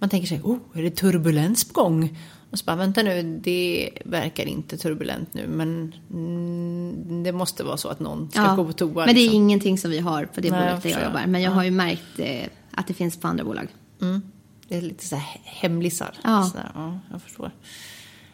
man 0.01 0.09
tänker 0.09 0.27
sig, 0.27 0.41
oh, 0.43 0.57
är 0.73 0.81
det 0.81 0.91
turbulens 0.91 1.63
på 1.63 1.81
gång? 1.81 2.17
Och 2.51 2.59
så 2.59 2.65
bara, 2.65 2.75
vänta 2.75 3.03
nu, 3.03 3.39
det 3.43 3.89
verkar 4.05 4.45
inte 4.45 4.77
turbulent 4.77 5.33
nu. 5.33 5.47
Men 5.47 5.95
mm, 6.11 7.23
det 7.23 7.31
måste 7.31 7.63
vara 7.63 7.77
så 7.77 7.89
att 7.89 7.99
någon 7.99 8.31
ska 8.31 8.55
gå 8.55 8.65
på 8.65 8.73
toa. 8.73 9.05
Men 9.05 9.15
det 9.15 9.21
är 9.21 9.23
liksom. 9.23 9.35
ingenting 9.35 9.77
som 9.77 9.91
vi 9.91 9.99
har 9.99 10.25
på 10.25 10.41
det 10.41 10.51
Nej, 10.51 10.59
bolaget 10.59 10.83
där 10.83 10.89
jag 10.89 11.03
jobbar. 11.03 11.25
Men 11.27 11.41
jag 11.41 11.51
Ja. 11.51 11.55
har 11.55 11.63
ju 11.63 11.71
märkt 11.71 12.19
eh, 12.19 12.47
att 12.71 12.87
det 12.87 12.93
finns 12.93 13.17
på 13.17 13.27
andra 13.27 13.43
bolag. 13.43 13.67
Mm. 14.01 14.21
Det 14.67 14.77
är 14.77 14.81
lite 14.81 15.05
så 15.07 15.15
här 15.15 15.41
hemlisar. 15.43 16.17
Ja. 16.23 16.43
Så 16.43 16.57
där, 16.57 16.71
ja, 16.73 16.99
jag 17.11 17.21
förstår. 17.21 17.51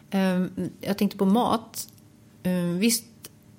Ehm, 0.09 0.49
jag 0.81 0.97
tänkte 0.97 1.17
på 1.17 1.25
mat. 1.25 1.87
Ehm, 2.43 2.79
visst 2.79 3.05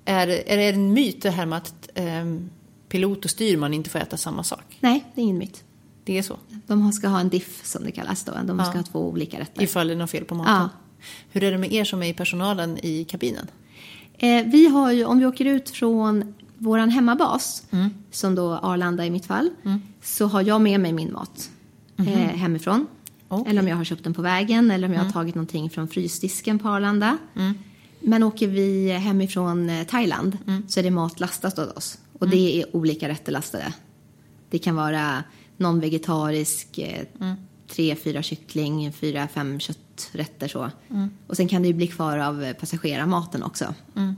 är 0.05 0.27
är 0.27 0.57
det 0.57 0.69
en 0.69 0.93
myt 0.93 1.21
det 1.21 1.31
här 1.31 1.45
med 1.45 1.57
att 1.57 1.89
ehm, 1.95 2.49
pilot 2.89 3.25
och 3.25 3.31
styrman 3.31 3.73
inte 3.73 3.89
får 3.89 3.99
äta 3.99 4.17
samma 4.17 4.43
sak? 4.43 4.77
Nej, 4.79 5.05
det 5.15 5.21
är 5.21 5.23
ingen 5.23 5.37
myt. 5.37 5.63
Det 6.03 6.17
är 6.17 6.21
så? 6.23 6.37
De 6.69 6.91
ska 6.91 7.07
ha 7.07 7.19
en 7.19 7.29
diff 7.29 7.65
som 7.65 7.83
det 7.83 7.91
kallas 7.91 8.23
då. 8.23 8.31
De 8.45 8.59
ska 8.59 8.67
Ja. 8.71 8.77
ha 8.77 8.83
två 8.83 9.07
olika 9.09 9.39
rätter. 9.39 9.63
Ifall 9.63 9.87
det 9.87 9.93
är 9.93 9.97
något 9.97 10.09
fel 10.11 10.25
på 10.25 10.35
maten? 10.35 10.53
Ja. 10.53 10.69
Hur 11.31 11.43
är 11.43 11.51
det 11.51 11.57
med 11.57 11.73
er 11.73 11.83
som 11.83 12.03
är 12.03 12.07
i 12.09 12.13
personalen 12.13 12.77
i 12.85 13.03
kabinen? 13.03 13.47
Eh, 14.17 14.45
vi 14.45 14.67
har 14.67 14.91
ju, 14.91 15.05
om 15.05 15.19
vi 15.19 15.25
åker 15.25 15.45
ut 15.45 15.69
från 15.69 16.33
våran 16.57 16.89
hemmabas, 16.89 17.63
Mm. 17.71 17.89
som 18.11 18.35
då 18.35 18.53
Arlanda 18.53 19.05
i 19.05 19.09
mitt 19.09 19.25
fall, 19.25 19.49
så 20.01 20.27
har 20.27 20.41
jag 20.41 20.61
med 20.61 20.79
mig 20.79 20.93
min 20.93 21.13
mat 21.13 21.49
eh, 21.97 22.05
hemifrån. 22.05 22.87
Mm. 23.31 23.45
Eller 23.47 23.61
om 23.61 23.67
jag 23.67 23.75
har 23.75 23.83
köpt 23.83 24.03
den 24.03 24.13
på 24.13 24.21
vägen 24.21 24.71
eller 24.71 24.87
om 24.87 24.93
jag 24.93 25.03
har 25.03 25.11
tagit 25.11 25.35
någonting 25.35 25.69
från 25.69 25.87
frysdisken 25.87 26.59
på 26.59 26.69
Arlanda. 26.69 27.17
Men 27.99 28.23
åker 28.23 28.47
vi 28.47 28.91
hemifrån 28.91 29.69
eh, 29.69 29.83
Thailand 29.87 30.37
Mm. 30.47 30.63
så 30.67 30.79
är 30.79 30.83
det 30.83 30.91
mat 30.91 31.19
lastat 31.19 31.59
åt 31.59 31.77
oss. 31.77 31.97
Och 32.19 32.29
det 32.29 32.61
är 32.61 32.75
olika 32.75 33.09
rätter 33.09 33.31
lastade. 33.31 33.73
Det 34.49 34.57
kan 34.59 34.75
vara 34.75 35.23
någon 35.59 35.79
vegetarisk, 35.79 36.77
eh, 36.77 37.05
Mm. 37.19 37.35
tre, 37.67 37.95
fyra 37.95 38.23
kyckling, 38.23 38.91
fyra, 38.93 39.27
fem 39.27 39.59
kötträtter 39.59 40.47
så. 40.47 40.71
Mm. 40.89 41.09
Och 41.27 41.37
sen 41.37 41.47
kan 41.47 41.61
det 41.61 41.67
ju 41.67 41.73
bli 41.73 41.87
kvar 41.87 42.17
av 42.17 42.43
eh, 42.43 42.53
passagerarmaten 42.53 43.43
också. 43.43 43.73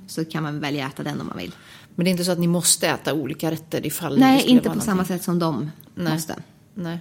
Så 0.07 0.25
kan 0.25 0.43
man 0.43 0.59
välja 0.59 0.85
att 0.85 0.93
äta 0.93 1.03
den 1.03 1.21
om 1.21 1.27
man 1.27 1.37
vill. 1.37 1.51
Men 1.95 2.03
det 2.03 2.09
är 2.09 2.11
inte 2.11 2.23
så 2.23 2.31
att 2.31 2.39
ni 2.39 2.47
måste 2.47 2.87
äta 2.87 3.13
olika 3.13 3.51
rätter 3.51 3.85
ifall 3.85 4.13
det 4.15 4.19
Nej, 4.19 4.39
skulle 4.39 4.55
inte 4.55 4.69
på 4.69 4.79
samma 4.79 4.91
någonting? 4.93 5.17
sätt 5.17 5.23
som 5.23 5.39
de 5.39 5.71
Nej. 5.95 6.13
måste. 6.13 6.35
Nej. 6.73 6.99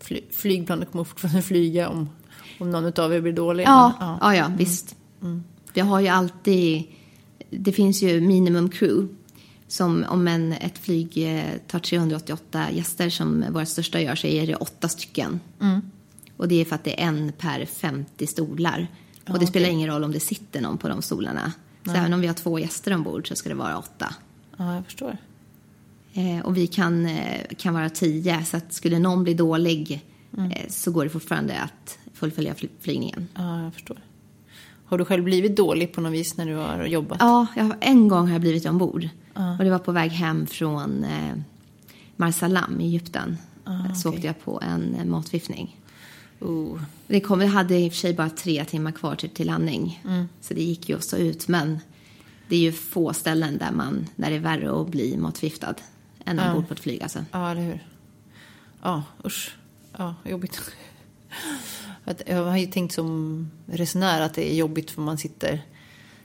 Fly, 0.00 0.20
flygplanet 0.30 0.90
kommer 0.92 1.04
fortfarande 1.04 1.42
flyga 1.52 1.88
om, 1.88 2.08
om 2.60 2.70
någon 2.70 2.92
av 3.04 3.14
er 3.14 3.20
blir 3.20 3.32
dålig. 3.32 3.64
Ja, 3.64 3.92
men, 4.00 4.08
ja, 4.20 4.36
ja, 4.36 4.50
visst. 4.58 4.96
Vi 5.72 5.80
har 5.80 6.00
ju 6.00 6.08
alltid, 6.08 6.82
det 7.50 7.72
finns 7.72 8.02
ju 8.02 8.20
minimum 8.20 8.68
crew. 8.70 9.14
Som 9.68 10.04
om 10.08 10.28
en, 10.28 10.52
ett 10.52 10.78
flyg 10.78 11.12
eh, 11.16 11.44
tar 11.66 11.78
388 11.78 12.70
gäster 12.72 13.10
som 13.10 13.44
vårt 13.50 13.68
största 13.68 14.00
gör 14.00 14.14
så 14.14 14.26
är 14.26 14.46
det 14.46 14.54
åtta 14.54 14.88
stycken. 14.88 15.40
Och 16.36 16.48
det 16.48 16.60
är 16.60 16.64
för 16.64 16.74
att 16.74 16.84
det 16.84 17.02
är 17.02 17.06
en 17.08 17.32
per 17.38 17.64
50 17.64 18.26
stolar. 18.26 18.86
Och 19.28 19.38
det 19.38 19.46
spelar 19.46 19.68
ingen 19.68 19.90
roll 19.90 20.04
om 20.04 20.12
det 20.12 20.20
sitter 20.20 20.60
någon 20.60 20.78
på 20.78 20.88
de 20.88 21.02
stolarna. 21.02 21.52
Så 21.84 21.90
även 21.90 22.12
om 22.12 22.20
vi 22.20 22.26
har 22.26 22.34
två 22.34 22.58
gäster 22.58 22.94
ombord 22.94 23.28
så 23.28 23.34
ska 23.36 23.48
det 23.48 23.54
vara 23.54 23.78
åtta. 23.78 24.14
Ja, 24.56 24.74
jag 24.74 24.84
förstår. 24.84 25.16
Eh, 26.14 26.40
och 26.44 26.56
vi 26.56 26.66
kan, 26.66 27.06
eh, 27.06 27.40
kan 27.58 27.74
vara 27.74 27.90
tio, 27.90 28.44
så 28.44 28.56
att 28.56 28.72
skulle 28.72 28.98
någon 28.98 29.24
bli 29.24 29.34
dålig 29.34 30.06
eh, 30.38 30.68
så 30.68 30.90
går 30.90 31.04
det 31.04 31.10
fortfarande 31.10 31.60
att 31.60 31.98
fullfölja 32.14 32.54
fly- 32.54 32.68
flygningen. 32.80 33.28
Ja, 33.34 33.62
jag 33.62 33.74
förstår. 33.74 33.98
Har 34.84 34.98
du 34.98 35.04
själv 35.04 35.24
blivit 35.24 35.56
dålig 35.56 35.92
på 35.92 36.00
något 36.00 36.12
vis 36.12 36.36
när 36.36 36.46
du 36.46 36.54
har 36.54 36.84
jobbat? 36.84 37.18
Ja, 37.20 37.46
jag, 37.56 37.74
en 37.80 38.08
gång 38.08 38.26
har 38.26 38.32
jag 38.32 38.40
blivit 38.40 38.66
ombord. 38.66 39.08
Och 39.58 39.64
det 39.64 39.70
var 39.70 39.78
på 39.78 39.92
väg 39.92 40.10
hem 40.10 40.46
från 40.46 41.04
eh, 41.04 41.34
Marsalam 42.16 42.80
i 42.80 42.84
Egypten. 42.84 43.36
Ah, 43.64 43.94
Så 43.94 44.08
okej. 44.08 44.16
åkte 44.18 44.26
jag 44.26 44.40
på 44.44 44.60
en 44.62 44.94
eh, 44.94 45.04
matförgiftning. 45.04 45.76
Oh. 46.40 46.80
Det 47.06 47.20
kom, 47.20 47.38
vi 47.38 47.46
hade 47.46 47.78
i 47.78 47.88
och 47.88 47.92
för 47.92 47.98
sig 47.98 48.14
bara 48.14 48.30
tre 48.30 48.64
timmar 48.64 48.92
kvar 48.92 49.14
till, 49.14 49.30
till 49.30 49.46
landning. 49.46 50.02
Mm. 50.04 50.28
Så 50.40 50.54
det 50.54 50.62
gick 50.62 50.88
ju 50.88 50.96
att 50.96 51.04
stå 51.04 51.16
ut. 51.16 51.48
Men 51.48 51.78
det 52.48 52.56
är 52.56 52.60
ju 52.60 52.72
få 52.72 53.12
ställen 53.12 53.58
där, 53.58 53.70
man, 53.72 54.06
där 54.16 54.30
det 54.30 54.36
är 54.36 54.40
värre 54.40 54.80
att 54.80 54.88
bli 54.88 55.16
matförgiftad 55.16 55.74
än 56.24 56.36
Ja. 56.38 56.48
ombord 56.50 56.68
på 56.68 56.74
ett 56.74 56.80
flyg. 56.80 57.02
Alltså. 57.02 57.24
Ja, 57.32 57.50
eller 57.50 57.62
hur? 57.62 57.86
Ja, 58.82 59.02
usch. 59.24 59.56
Ja, 59.96 60.14
jobbigt. 60.24 60.60
Jag 62.26 62.44
har 62.44 62.56
ju 62.56 62.66
tänkt 62.66 62.94
som 62.94 63.50
resenär 63.66 64.20
att 64.20 64.34
det 64.34 64.52
är 64.52 64.56
jobbigt 64.56 64.90
för 64.90 65.02
man 65.02 65.18
sitter, 65.18 65.62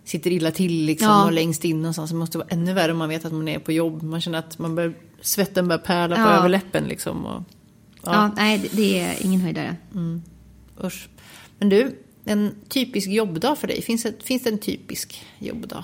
sitter 0.04 0.32
illa 0.32 0.52
till 0.52 0.86
liksom 0.86 1.08
Ja. 1.08 1.26
och 1.26 1.32
längst 1.32 1.66
in 1.66 1.78
någonstans. 1.78 2.10
Det 2.12 2.16
måste 2.18 2.38
vara 2.38 2.48
ännu 2.52 2.74
värre 2.74 2.92
om 2.92 2.98
man 2.98 3.10
vet 3.10 3.26
att 3.26 3.32
man 3.34 3.48
är 3.48 3.60
på 3.60 3.72
jobb. 3.72 4.04
Man 4.04 4.22
känner 4.22 4.40
att 4.40 4.60
man 4.60 4.76
bör, 4.76 4.94
svetten 5.22 5.68
börjar 5.68 5.80
pärla 5.80 6.16
på 6.16 6.22
Ja. 6.22 6.30
överläppen 6.38 6.84
liksom. 6.84 7.26
Och, 7.26 7.44
Ja. 8.06 8.14
ja, 8.14 8.32
nej, 8.36 8.70
det, 8.74 9.00
är 9.00 9.26
ingen 9.26 9.42
höjdare. 9.42 9.76
usch. 10.84 11.10
Men 11.60 11.70
du, 11.70 12.00
en 12.26 12.56
typisk 12.70 13.08
jobbdag 13.10 13.56
för 13.58 13.68
dig. 13.68 13.82
Finns 13.82 14.04
det, 14.04 14.24
finns 14.24 14.44
det 14.44 14.50
en 14.50 14.58
typisk 14.58 15.22
jobbdag? 15.40 15.84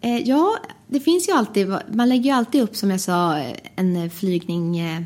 Eh, 0.00 0.18
ja, 0.18 0.56
det 0.88 1.00
finns 1.00 1.28
ju 1.28 1.32
alltid, 1.32 1.74
man 1.92 2.08
lägger 2.08 2.24
ju 2.24 2.30
alltid 2.30 2.62
upp 2.62 2.76
som 2.76 2.90
jag 2.90 3.00
sa 3.00 3.38
en 3.76 4.10
flygning 4.10 4.78
eh, 4.78 5.02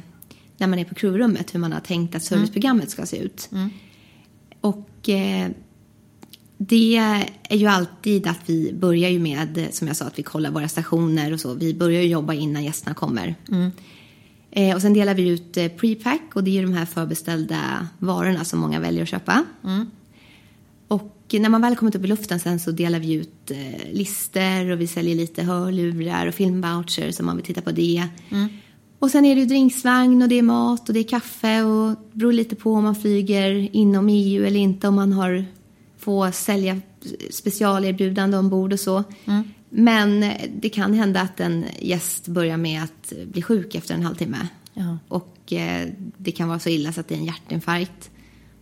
när 0.57 0.67
man 0.67 0.79
är 0.79 0.85
på 0.85 0.95
crewrummet 0.95 1.55
hur 1.55 1.61
man 1.61 1.73
har 1.73 1.81
tänkt 1.81 2.15
att 2.15 2.23
serviceprogrammet 2.25 2.91
ska 2.91 3.07
se 3.07 3.17
ut. 3.17 3.51
Och 4.61 5.09
eh, 5.09 5.49
det 6.59 6.97
är 7.49 7.57
ju 7.57 7.67
alltid 7.67 8.27
att 8.27 8.41
vi 8.47 8.73
börjar 8.73 9.11
ju 9.11 9.19
med, 9.19 9.69
som 9.71 9.87
jag 9.89 9.97
sa, 9.97 10.05
att 10.05 10.19
vi 10.19 10.23
kollar 10.23 10.51
våra 10.51 10.69
stationer 10.69 11.33
och 11.33 11.41
så. 11.41 11.55
Vi 11.55 11.75
börjar 11.75 12.03
ju 12.03 12.09
jobba 12.09 12.35
innan 12.35 12.65
gästerna 12.65 12.95
kommer. 12.95 13.35
Eh, 14.51 14.75
och 14.75 14.83
sen 14.83 14.93
delar 14.93 15.15
vi 15.15 15.29
ut 15.29 15.57
eh, 15.57 15.69
prepack 15.69 16.23
och 16.35 16.45
det 16.45 16.51
är 16.51 16.53
ju 16.53 16.63
de 16.63 16.73
här 16.73 16.85
förbeställda 16.85 17.89
varorna 17.99 18.45
som 18.45 18.59
många 18.59 18.81
väljer 18.81 19.03
att 19.03 19.09
köpa. 19.09 19.45
Och 20.89 21.13
när 21.33 21.49
man 21.49 21.63
väl 21.63 21.77
kommit 21.77 21.95
upp 21.95 22.05
i 22.05 22.07
luften 22.07 22.41
sen 22.41 22.61
så 22.61 22.71
delar 22.71 22.99
vi 22.99 23.13
ut 23.13 23.51
eh, 23.51 23.93
lister 23.93 24.71
och 24.71 24.81
vi 24.81 24.87
säljer 24.87 25.15
lite 25.17 25.43
hörlurar 25.43 26.27
och 26.27 26.35
filmvouchers 26.35 27.21
om 27.21 27.27
man 27.27 27.37
vill 27.37 27.45
titta 27.45 27.61
på 27.61 27.71
det. 27.73 28.09
Och 28.99 29.11
sen 29.11 29.25
är 29.25 29.35
det 29.35 29.41
ju 29.41 29.47
drinksvagn 29.47 30.23
och 30.23 30.29
det 30.29 30.39
är 30.39 30.43
mat 30.43 30.89
och 30.89 30.95
det 30.95 31.01
är 31.01 31.09
kaffe 31.09 31.63
och 31.63 31.89
det 31.89 32.19
beror 32.19 32.33
lite 32.33 32.57
på 32.57 32.73
om 32.73 32.85
man 32.85 32.95
flyger 32.95 33.69
inom 33.73 34.09
EU 34.09 34.45
eller 34.45 34.61
inte 34.61 34.89
om 34.89 34.95
man 34.95 35.13
har 35.13 35.45
får 36.07 36.31
sälja 36.31 36.81
specialerbjudande 37.31 38.37
ombord 38.37 38.73
och 38.73 38.81
så. 38.81 39.05
Men 39.69 40.33
det 40.57 40.69
kan 40.69 40.95
hända 40.95 41.21
att 41.21 41.41
en 41.41 41.65
gäst 41.81 42.29
börjar 42.29 42.57
med 42.57 42.83
att 42.83 43.13
bli 43.27 43.43
sjuk 43.43 43.75
efter 43.75 43.95
en 43.95 44.03
halvtimme. 44.03 44.49
Ja. 44.75 44.99
Och 45.09 45.53
eh, 45.53 45.89
det 46.17 46.31
kan 46.31 46.49
vara 46.49 46.59
så 46.59 46.69
illa 46.69 46.93
så 46.93 47.01
att 47.01 47.09
det 47.09 47.15
är 47.15 47.19
en 47.19 47.25
hjärtinfarkt. 47.25 48.11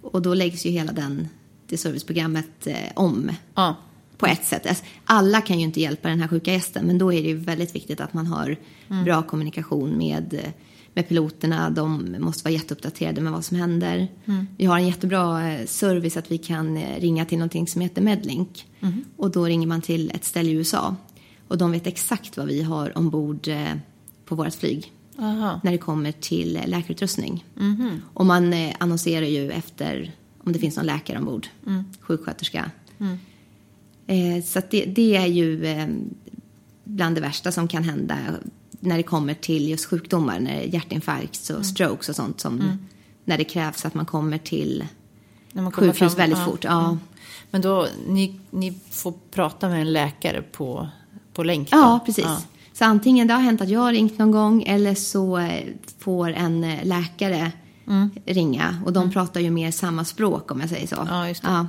Och 0.02 0.22
då 0.22 0.34
läggs 0.34 0.66
ju 0.66 0.70
hela 0.70 0.92
den, 0.92 1.28
det 1.68 1.76
serviceprogrammet 1.76 2.66
eh, 2.66 2.76
om 2.96 3.30
Ja. 3.54 3.76
på 4.16 4.26
ett 4.26 4.44
sätt. 4.44 4.66
Alltså, 4.66 4.84
Alla 5.04 5.40
kan 5.40 5.58
ju 5.58 5.64
inte 5.64 5.80
hjälpa 5.80 6.08
den 6.08 6.20
här 6.20 6.28
sjuka 6.28 6.52
gästen 6.52 6.86
men 6.86 6.98
då 6.98 7.12
är 7.12 7.22
det 7.22 7.28
ju 7.28 7.36
väldigt 7.36 7.74
viktigt 7.74 8.00
att 8.00 8.14
man 8.14 8.26
har 8.26 8.56
bra 9.04 9.22
kommunikation 9.22 9.98
med, 9.98 10.34
eh, 10.34 10.50
med 10.94 11.08
piloterna. 11.08 11.70
De 11.70 12.16
måste 12.18 12.44
vara 12.44 12.52
jätteuppdaterade 12.52 13.20
med 13.20 13.32
vad 13.32 13.44
som 13.44 13.56
händer. 13.56 14.08
Vi 14.56 14.64
har 14.64 14.78
en 14.78 14.86
jättebra 14.86 15.52
eh, 15.52 15.66
service 15.66 16.16
att 16.16 16.30
vi 16.30 16.38
kan 16.38 16.76
eh, 16.76 17.00
ringa 17.00 17.24
till 17.24 17.38
någonting 17.38 17.66
som 17.66 17.80
heter 17.80 18.02
Medlink. 18.02 18.66
Och 19.16 19.30
då 19.30 19.44
ringer 19.44 19.66
man 19.66 19.80
till 19.80 20.10
ett 20.14 20.24
ställe 20.24 20.50
i 20.50 20.52
USA. 20.52 20.96
Och 21.48 21.58
de 21.58 21.72
vet 21.72 21.86
exakt 21.86 22.36
vad 22.36 22.46
vi 22.46 22.62
har 22.62 22.98
ombord 22.98 23.48
eh, 23.48 23.74
på 24.24 24.34
vårt 24.34 24.54
flyg 24.54 24.92
Aha. 25.18 25.60
när 25.64 25.72
det 25.72 25.78
kommer 25.78 26.12
till 26.12 26.60
läkarutrustning. 26.66 27.44
Och 28.14 28.26
man 28.26 28.54
annonserar 28.78 29.26
ju 29.26 29.50
efter 29.50 30.12
om 30.44 30.52
det 30.52 30.58
finns 30.58 30.76
någon 30.76 30.86
läkare 30.86 31.18
ombord, 31.18 31.46
sjuksköterska. 32.00 32.70
Eh, 34.06 34.44
så 34.44 34.60
det, 34.70 34.84
det 34.84 35.16
är 35.16 35.26
ju 35.26 35.60
bland 36.84 37.14
det 37.14 37.20
värsta 37.20 37.52
som 37.52 37.68
kan 37.68 37.84
hända 37.84 38.18
när 38.86 38.96
det 38.96 39.02
kommer 39.02 39.34
till 39.34 39.68
just 39.68 39.84
sjukdomar, 39.86 40.40
när 40.40 40.60
hjärtinfarkt 40.62 41.50
och 41.50 41.66
strokes 41.66 42.08
och 42.08 42.16
sånt 42.16 42.40
som 42.40 42.78
när 43.24 43.38
det 43.38 43.44
krävs 43.44 43.84
att 43.84 43.94
man 43.94 44.06
kommer 44.06 44.38
till 44.38 44.84
När 45.52 45.62
man 45.62 45.72
kommer 45.72 45.92
sjukhus 45.92 46.12
fram- 46.14 46.18
väldigt 46.18 46.38
ja. 46.38 46.44
fort. 46.44 46.64
Ja. 46.64 46.98
Men 47.50 47.60
då, 47.60 47.86
ni, 48.06 48.40
ni 48.50 48.78
får 48.90 49.14
prata 49.30 49.68
med 49.68 49.80
en 49.80 49.92
läkare 49.92 50.42
på, 50.42 50.88
på 51.32 51.42
länk 51.42 51.70
då? 51.70 51.76
Ja, 51.76 52.00
precis. 52.06 52.24
Ja. 52.24 52.42
Så 52.72 52.84
antingen 52.84 53.26
det 53.26 53.34
har 53.34 53.40
hänt 53.40 53.60
att 53.60 53.68
jag 53.68 53.80
har 53.80 53.92
ringt 53.92 54.18
någon 54.18 54.30
gång 54.30 54.62
eller 54.62 54.94
så 54.94 55.38
eh, 55.38 55.64
får 55.98 56.30
en 56.32 56.64
eh, 56.64 56.84
läkare 56.84 57.52
ringa. 58.26 58.82
Och 58.84 58.92
de 58.92 59.12
pratar 59.12 59.40
ju 59.40 59.50
mer 59.50 59.70
samma 59.70 60.04
språk 60.04 60.50
om 60.50 60.60
jag 60.60 60.68
säger 60.68 60.86
så. 60.86 61.08
Ja. 61.42 61.66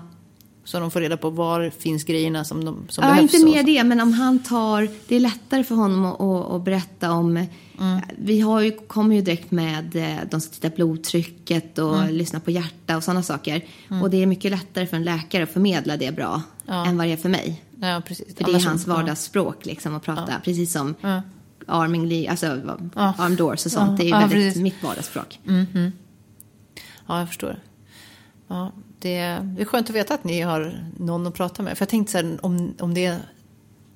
Så 0.66 0.80
de 0.80 0.92
får 0.92 1.02
reda 1.02 1.18
på 1.18 1.30
var 1.30 1.70
finns 1.70 2.04
grejerna 2.04 2.44
som, 2.44 2.66
de, 2.66 2.86
som 2.90 3.04
Ja, 3.04 3.14
behövs? 3.14 3.34
inte 3.34 3.46
mer 3.46 3.64
det, 3.64 3.84
men 3.84 4.00
om 4.02 4.14
han 4.14 4.40
tar... 4.44 4.90
Det 5.08 5.16
är 5.16 5.20
lättare 5.20 5.64
för 5.64 5.76
honom 5.76 6.06
att, 6.06 6.22
att, 6.22 6.52
att 6.52 6.64
berätta 6.66 7.12
om... 7.12 7.46
Vi 8.18 8.40
har 8.42 8.62
ju, 8.62 8.72
kommer 8.72 9.16
ju 9.16 9.22
direkt 9.22 9.52
med 9.52 9.96
eh, 9.96 10.18
de 10.32 10.42
som 10.42 10.52
tittar 10.54 10.70
blodtrycket 10.70 11.78
och 11.78 12.12
lyssnar 12.12 12.40
på 12.40 12.52
hjärta 12.52 12.98
och 12.98 13.04
sådana 13.04 13.24
saker. 13.24 13.66
Och 14.02 14.10
det 14.10 14.22
är 14.24 14.26
mycket 14.26 14.52
lättare 14.52 14.86
för 14.88 14.98
en 14.98 15.04
läkare 15.04 15.44
att 15.44 15.50
förmedla 15.52 15.98
det 15.98 16.16
bra 16.16 16.42
Ja. 16.66 16.86
än 16.86 16.98
vad 16.98 17.08
det 17.08 17.14
är 17.14 17.18
för 17.18 17.30
mig. 17.30 17.64
Ja, 17.82 18.02
precis. 18.08 18.36
För 18.38 18.44
det 18.44 18.50
är 18.52 18.54
Annars- 18.54 18.66
hans 18.66 18.88
vardagsspråk 18.88 19.66
liksom 19.66 19.96
att 19.96 20.04
prata. 20.04 20.34
Precis 20.44 20.72
som 20.74 20.96
Ja. 21.02 21.22
arming, 21.68 22.28
alltså 22.28 22.46
Ja. 22.96 23.14
arm 23.18 23.36
doors 23.36 23.66
och 23.66 23.72
sånt. 23.72 23.90
Ja, 23.92 23.96
Det 23.98 24.04
är 24.04 24.06
ju 24.06 24.10
ja, 24.12 24.20
väldigt 24.20 24.38
precis. 24.38 24.62
mitt 24.62 24.84
vardagsspråk. 24.84 25.40
Ja, 27.08 27.20
jag 27.20 27.28
förstår. 27.28 27.60
Ja, 28.48 28.72
det, 29.10 29.42
det 29.56 29.62
är 29.62 29.66
skönt 29.66 29.90
att 29.90 29.96
veta 29.96 30.14
att 30.14 30.24
ni 30.24 30.42
har 30.42 30.84
någon 31.00 31.28
att 31.28 31.34
prata 31.34 31.64
med. 31.64 31.78
För 31.78 31.82
jag 31.82 31.90
tänkte 31.90 32.12
så 32.12 32.18
här, 32.18 32.38
om, 32.46 32.74
om, 32.80 32.94
det, 32.94 33.18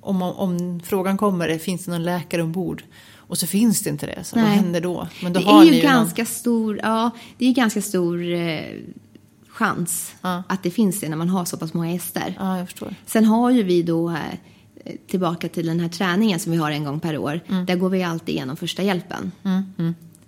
om, 0.02 0.22
om 0.22 0.80
frågan 0.84 1.18
kommer, 1.18 1.58
finns 1.58 1.86
det 1.86 1.92
någon 1.92 2.04
läkare 2.04 2.44
ombord? 2.44 2.84
Och 3.16 3.38
så 3.38 3.48
finns 3.48 3.82
det 3.84 3.90
inte 3.90 4.06
det, 4.06 4.24
så 4.24 4.36
vad 4.36 4.46
Nej. 4.46 4.56
händer 4.56 4.82
då? 4.82 5.08
Men 5.24 5.34
då 5.34 5.40
det 5.40 5.46
har 5.46 5.62
är 5.62 5.66
ni 5.72 5.78
ju 5.78 5.84
någon- 5.84 5.92
ganska 5.92 6.26
stor, 6.26 6.80
ja, 6.84 7.12
det 7.38 7.46
är 7.46 7.50
ju 7.50 7.54
ganska 7.54 7.82
stor 7.82 8.32
eh, 8.34 8.60
chans 9.50 10.16
Ja. 10.22 10.44
att 10.50 10.64
det 10.64 10.72
finns 10.72 11.00
det 11.00 11.10
när 11.10 11.18
man 11.18 11.30
har 11.30 11.46
så 11.46 11.58
pass 11.58 11.74
många 11.74 11.92
gäster. 11.92 12.36
Ja, 12.40 12.58
jag 12.58 12.70
förstår. 12.70 12.96
Sen 13.06 13.26
har 13.26 13.50
ju 13.52 13.64
vi 13.64 13.84
då, 13.84 14.10
eh, 14.10 14.96
tillbaka 15.08 15.50
till 15.50 15.68
den 15.68 15.80
här 15.80 15.90
träningen 15.90 16.40
som 16.40 16.52
vi 16.52 16.58
har 16.58 16.72
en 16.72 16.84
gång 16.84 17.00
per 17.00 17.18
år, 17.18 17.40
Mm. 17.48 17.66
där 17.66 17.76
går 17.76 17.90
vi 17.90 18.04
alltid 18.04 18.36
igenom 18.36 18.58
första 18.58 18.84
hjälpen. 18.84 19.32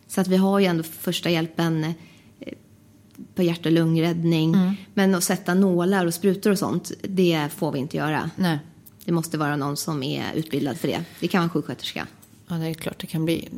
Så 0.08 0.22
att 0.22 0.28
vi 0.28 0.38
har 0.38 0.60
ju 0.60 0.66
ändå 0.66 0.84
första 0.84 1.30
hjälpen 1.30 1.94
på 3.36 3.44
hjärt 3.44 3.66
och 3.66 3.72
lungräddning. 3.72 4.54
Mm. 4.54 4.74
Men 4.94 5.16
att 5.16 5.24
sätta 5.24 5.54
nålar 5.54 6.06
och 6.06 6.14
sprutor 6.14 6.52
och 6.52 6.60
sånt, 6.60 6.92
det 7.02 7.50
får 7.56 7.72
vi 7.72 7.80
inte 7.80 7.98
göra. 7.98 8.30
Nej. 8.36 8.60
Det 9.06 9.12
måste 9.12 9.38
vara 9.38 9.56
någon 9.56 9.78
som 9.78 10.04
är 10.04 10.34
utbildad 10.34 10.78
för 10.78 10.88
det. 10.88 11.04
Det 11.20 11.28
kan 11.28 11.40
vara 11.40 11.44
en 11.44 11.50
sjuksköterska. 11.50 12.08
Ja, 12.48 12.56
det 12.56 12.68
är 12.68 12.74
klart 12.74 13.00
det 13.00 13.08
kan 13.08 13.26
bli 13.26 13.50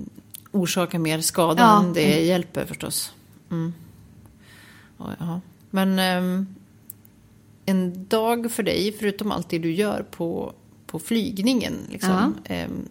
orsaka 0.51 0.99
mer 0.99 1.21
skada 1.21 1.61
Ja. 1.61 1.83
än 1.83 1.93
det 1.93 2.25
hjälper 2.25 2.65
förstås. 2.65 3.11
Mm. 3.51 3.73
Ja. 4.97 5.41
Men 5.69 5.99
ehm, 5.99 6.55
en 7.65 8.05
dag 8.07 8.51
för 8.51 8.63
dig, 8.63 8.95
förutom 8.99 9.31
allt 9.31 9.49
det 9.49 9.59
du 9.59 9.73
gör 9.73 10.05
på, 10.11 10.53
på 10.87 10.99
flygningen. 10.99 11.73
Liksom, 11.89 12.35
ehm, 12.43 12.89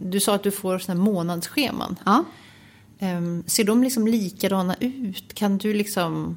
du 0.00 0.20
sa 0.20 0.34
att 0.34 0.42
du 0.42 0.50
får 0.50 0.78
såna 0.78 1.00
månadsscheman. 1.00 1.96
Ja. 2.04 2.24
Ehm, 3.02 3.42
ser 3.46 3.64
de 3.64 3.82
liksom 3.82 4.06
likadana 4.06 4.76
ut? 4.80 5.34
Kan 5.34 5.58
du 5.58 5.74
liksom... 5.74 6.36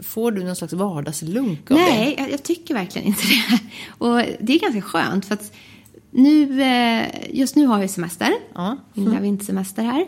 Får 0.00 0.32
du 0.32 0.44
någon 0.44 0.56
slags 0.56 0.72
vardagslunk 0.72 1.70
av 1.70 1.76
det? 1.76 1.82
Nej, 1.82 2.28
jag, 2.30 2.42
tycker 2.42 2.74
verkligen 2.74 3.08
inte 3.08 3.22
det. 3.22 3.58
Och 4.04 4.22
det 4.40 4.54
är 4.54 4.60
ganska 4.60 4.82
skönt 4.82 5.24
för 5.24 5.34
att 5.34 5.52
nu, 6.10 6.62
eh, 6.62 7.06
just 7.30 7.56
nu 7.56 7.66
har 7.66 7.80
jag 7.80 7.90
semester. 7.90 8.32
Ja. 8.54 8.76
Min 8.92 9.04
lilla 9.04 9.20
vintersemester 9.20 9.82
här. 9.82 10.06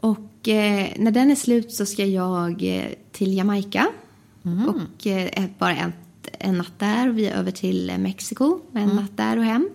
Och 0.00 0.48
eh, 0.48 0.88
när 0.96 1.10
den 1.10 1.30
är 1.30 1.34
slut 1.34 1.72
så 1.72 1.86
ska 1.86 2.04
jag 2.04 2.62
eh, 2.62 2.84
till 3.12 3.36
Jamaica. 3.36 3.88
Och 4.68 5.06
eh, 5.06 5.44
bara 5.58 5.76
en, 5.76 5.92
en 6.38 6.58
natt 6.58 6.78
där 6.78 7.08
och 7.08 7.18
vi 7.18 7.26
är 7.26 7.36
över 7.36 7.50
till 7.50 7.92
Mexiko. 7.98 8.60
En 8.74 8.88
natt 8.88 9.16
där 9.16 9.36
och 9.36 9.44
hem. 9.44 9.68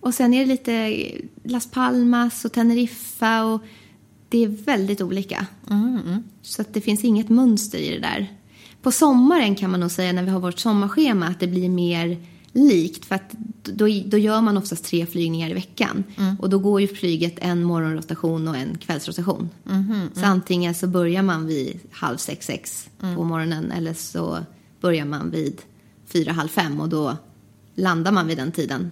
Och 0.00 0.14
sen 0.14 0.34
är 0.34 0.40
det 0.40 0.46
lite 0.46 1.06
Las 1.42 1.70
Palmas 1.70 2.44
och 2.44 2.52
Teneriffa 2.52 3.44
och 3.44 3.62
det 4.36 4.44
är 4.44 4.48
väldigt 4.48 5.00
olika. 5.00 5.46
Så 6.42 6.62
att 6.62 6.74
det 6.74 6.80
finns 6.80 7.04
inget 7.04 7.28
mönster 7.28 7.78
i 7.78 7.90
det 7.90 7.98
där. 7.98 8.32
På 8.82 8.92
sommaren 8.92 9.54
kan 9.54 9.70
man 9.70 9.80
nog 9.80 9.90
säga 9.90 10.12
när 10.12 10.22
vi 10.22 10.30
har 10.30 10.40
vårt 10.40 10.58
sommarschema 10.58 11.26
att 11.26 11.40
det 11.40 11.46
blir 11.46 11.68
mer 11.68 12.16
likt. 12.52 13.04
För 13.04 13.14
att 13.14 13.34
då, 13.62 13.86
då 14.06 14.18
gör 14.18 14.40
man 14.40 14.56
oftast 14.56 14.84
tre 14.84 15.06
flygningar 15.06 15.50
i 15.50 15.54
veckan. 15.54 16.04
Och 16.40 16.50
då 16.50 16.58
går 16.58 16.80
ju 16.80 16.88
flyget 16.88 17.34
en 17.38 17.64
morgonrotation 17.64 18.48
och 18.48 18.56
en 18.56 18.78
kvällsrotation. 18.78 19.48
Så 20.14 20.24
antingen 20.26 20.74
så 20.74 20.86
börjar 20.86 21.22
man 21.22 21.46
vid 21.46 21.80
halv 21.90 22.16
sex, 22.16 22.46
sex 22.46 22.90
på 23.16 23.24
morgonen 23.24 23.72
eller 23.72 23.94
så 23.94 24.38
börjar 24.80 25.04
man 25.04 25.30
vid 25.30 25.62
fyra, 26.06 26.32
halv 26.32 26.48
fem 26.48 26.80
och 26.80 26.88
då 26.88 27.16
landar 27.74 28.12
man 28.12 28.26
vid 28.26 28.36
den 28.38 28.52
tiden. 28.52 28.90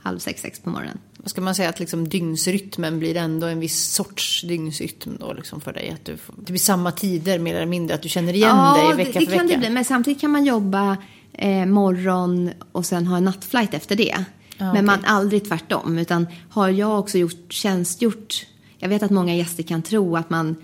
Halv 0.00 0.18
sex, 0.18 0.42
sex 0.42 0.60
på 0.60 0.70
morgonen. 0.70 0.98
Vad 1.22 1.30
ska 1.30 1.40
man 1.40 1.54
säga 1.54 1.68
att 1.68 1.80
liksom 1.80 2.08
dygnsrytmen 2.08 2.98
blir 2.98 3.16
ändå 3.16 3.46
en 3.46 3.60
viss 3.60 3.92
sorts 3.92 4.42
dygnsrytm 4.42 5.16
då 5.20 5.32
liksom 5.32 5.60
för 5.60 5.72
dig? 5.72 5.90
Att 5.90 6.04
du 6.04 6.16
får, 6.16 6.34
det 6.38 6.52
blir 6.52 6.58
samma 6.58 6.92
tider 6.92 7.38
mer 7.38 7.54
eller 7.54 7.66
mindre, 7.66 7.94
att 7.94 8.02
du 8.02 8.08
känner 8.08 8.32
igen 8.32 8.56
dig 8.74 8.96
vecka 8.96 9.18
det, 9.18 9.24
det 9.24 9.30
för 9.30 9.36
kan 9.36 9.46
vecka? 9.46 9.58
det 9.58 9.66
bli. 9.66 9.70
Men 9.70 9.84
samtidigt 9.84 10.20
kan 10.20 10.30
man 10.30 10.44
jobba 10.44 10.96
eh, 11.32 11.66
morgon 11.66 12.50
och 12.72 12.86
sen 12.86 13.06
ha 13.06 13.16
en 13.16 13.24
nattflight 13.24 13.74
efter 13.74 13.96
det. 13.96 14.24
men 14.58 14.70
okej. 14.70 14.82
man 14.82 15.04
aldrig 15.04 15.48
tvärtom. 15.48 15.98
Utan 15.98 16.26
har 16.50 16.68
jag 16.68 16.98
också 16.98 17.18
gjort, 17.18 17.52
tjänstgjort... 17.52 18.46
Jag 18.78 18.88
vet 18.88 19.02
att 19.02 19.10
många 19.10 19.36
gäster 19.36 19.62
kan 19.62 19.82
tro 19.82 20.16
att 20.16 20.30
man 20.30 20.56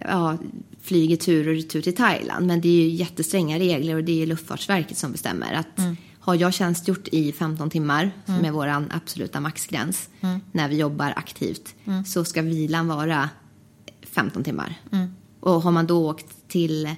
ja, 0.00 0.36
flyger 0.82 1.16
tur 1.16 1.48
och 1.48 1.54
retur 1.54 1.82
till 1.82 1.96
Thailand. 1.96 2.46
Men 2.46 2.60
det 2.60 2.68
är 2.68 2.82
ju 2.82 2.88
jättestränga 2.88 3.58
regler 3.58 3.94
och 3.94 4.04
det 4.04 4.22
är 4.22 4.26
Luftfartsverket 4.26 4.96
som 4.96 5.12
bestämmer. 5.12 5.54
att 5.54 5.78
Mm. 5.78 5.96
Har 6.26 6.34
jag 6.34 6.54
tjänstgjort 6.54 7.08
i 7.08 7.32
15 7.32 7.70
timmar, 7.70 8.10
som 8.26 8.44
är 8.44 8.50
vår 8.50 8.66
absoluta 8.90 9.40
maxgräns, 9.40 10.08
Mm. 10.20 10.40
när 10.52 10.68
vi 10.68 10.76
jobbar 10.76 11.12
aktivt, 11.16 11.74
så 12.06 12.24
ska 12.24 12.42
vilan 12.42 12.88
vara 12.88 13.28
15 14.02 14.44
timmar. 14.44 14.74
Mm. 14.92 15.14
Och 15.40 15.62
har 15.62 15.70
man 15.70 15.86
då 15.86 16.08
åkt 16.10 16.26
till 16.48 16.90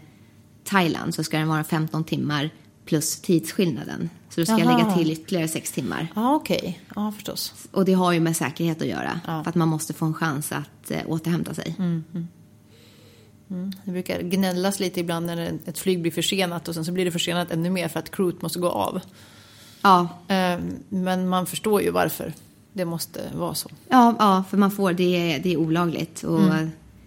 Thailand 0.64 1.14
så 1.14 1.24
ska 1.24 1.39
den 1.39 1.49
vara 1.49 1.64
15 1.64 2.05
timmar 2.05 2.51
plus 2.85 3.20
tidsskillnaden. 3.20 4.11
Så 4.29 4.41
då 4.41 4.45
ska 4.45 4.53
jag 4.59 4.61
Jaha. 4.66 4.79
lägga 4.79 4.95
till 4.97 5.11
ytterligare 5.11 5.49
6 5.49 5.72
timmar. 5.72 6.09
Ja, 6.14 6.35
okej. 6.35 6.81
Ja, 6.97 7.12
förstås. 7.12 7.55
Och 7.70 7.85
det 7.85 7.93
har 7.93 8.12
ju 8.12 8.20
med 8.20 8.37
säkerhet 8.37 8.83
att 8.83 8.89
göra. 8.89 9.20
Ja. 9.26 9.43
För 9.43 9.49
att 9.51 9.55
man 9.55 9.68
måste 9.68 9.93
få 9.93 10.07
en 10.07 10.14
chans 10.14 10.53
att 10.53 10.91
eh, 10.91 11.01
återhämta 11.07 11.55
sig. 11.55 11.74
Det 13.84 13.90
brukar 13.90 14.22
gnällas 14.22 14.80
lite 14.80 15.01
ibland 15.01 15.26
när 15.26 15.59
ett 15.66 15.78
flyg 15.78 16.03
blir 16.03 16.12
försenat 16.12 16.68
och 16.68 16.74
sen 16.74 16.84
så 16.84 16.92
blir 16.92 17.05
det 17.05 17.11
försenat 17.11 17.51
ännu 17.51 17.70
mer 17.70 17.88
för 17.88 17.99
att 17.99 18.11
crewet 18.11 18.42
måste 18.42 18.59
gå 18.59 18.68
av. 18.68 19.01
Ja, 19.82 20.09
Eh, 20.28 20.59
Men 20.88 21.28
man 21.28 21.46
förstår 21.46 21.82
ju 21.82 21.90
varför. 21.90 22.32
det 22.72 22.84
måste 22.84 23.20
vara 23.34 23.55
så. 23.55 23.68
Ja, 23.88 24.14
ja 24.18 24.44
för 24.51 24.57
man 24.57 24.70
får, 24.70 24.92
det, 24.92 25.32
är- 25.34 25.38
det 25.38 25.53
är 25.53 25.57
olagligt. 25.57 26.22
Och 26.22 26.40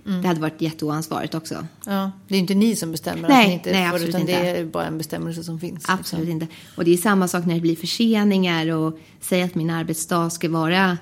Mm. 0.05 0.21
det 0.21 0.27
hade 0.27 0.41
varit 0.41 0.61
jätteoansvarigt 0.61 1.35
också. 1.35 1.67
Ja, 1.85 2.11
det 2.27 2.35
är 2.35 2.39
inte 2.39 2.53
ni 2.53 2.75
som 2.75 2.91
bestämmer 2.91 3.29
Nej, 3.29 3.41
att 3.43 3.47
ni 3.47 3.53
inte 3.53 3.71
nej, 3.71 3.89
får, 3.91 4.03
utan 4.09 4.25
det 4.25 4.33
är 4.33 4.65
bara 4.65 4.85
en 4.85 4.97
bestämmelse 4.97 5.43
som 5.43 5.59
finns. 5.59 5.73
liksom. 5.73 5.95
Absolut 5.99 6.29
inte. 6.29 6.47
Och 6.77 6.85
det 6.85 6.93
är 6.93 6.97
samma 6.97 7.27
sak 7.27 7.45
när 7.45 7.55
det 7.55 7.61
blir 7.61 7.75
förseningar 7.75 8.67
och 8.71 8.99
säg 9.19 9.41
att 9.41 9.55
min 9.55 9.69
arbetsdag 9.69 10.29
ska 10.29 10.49
vara 10.49 10.97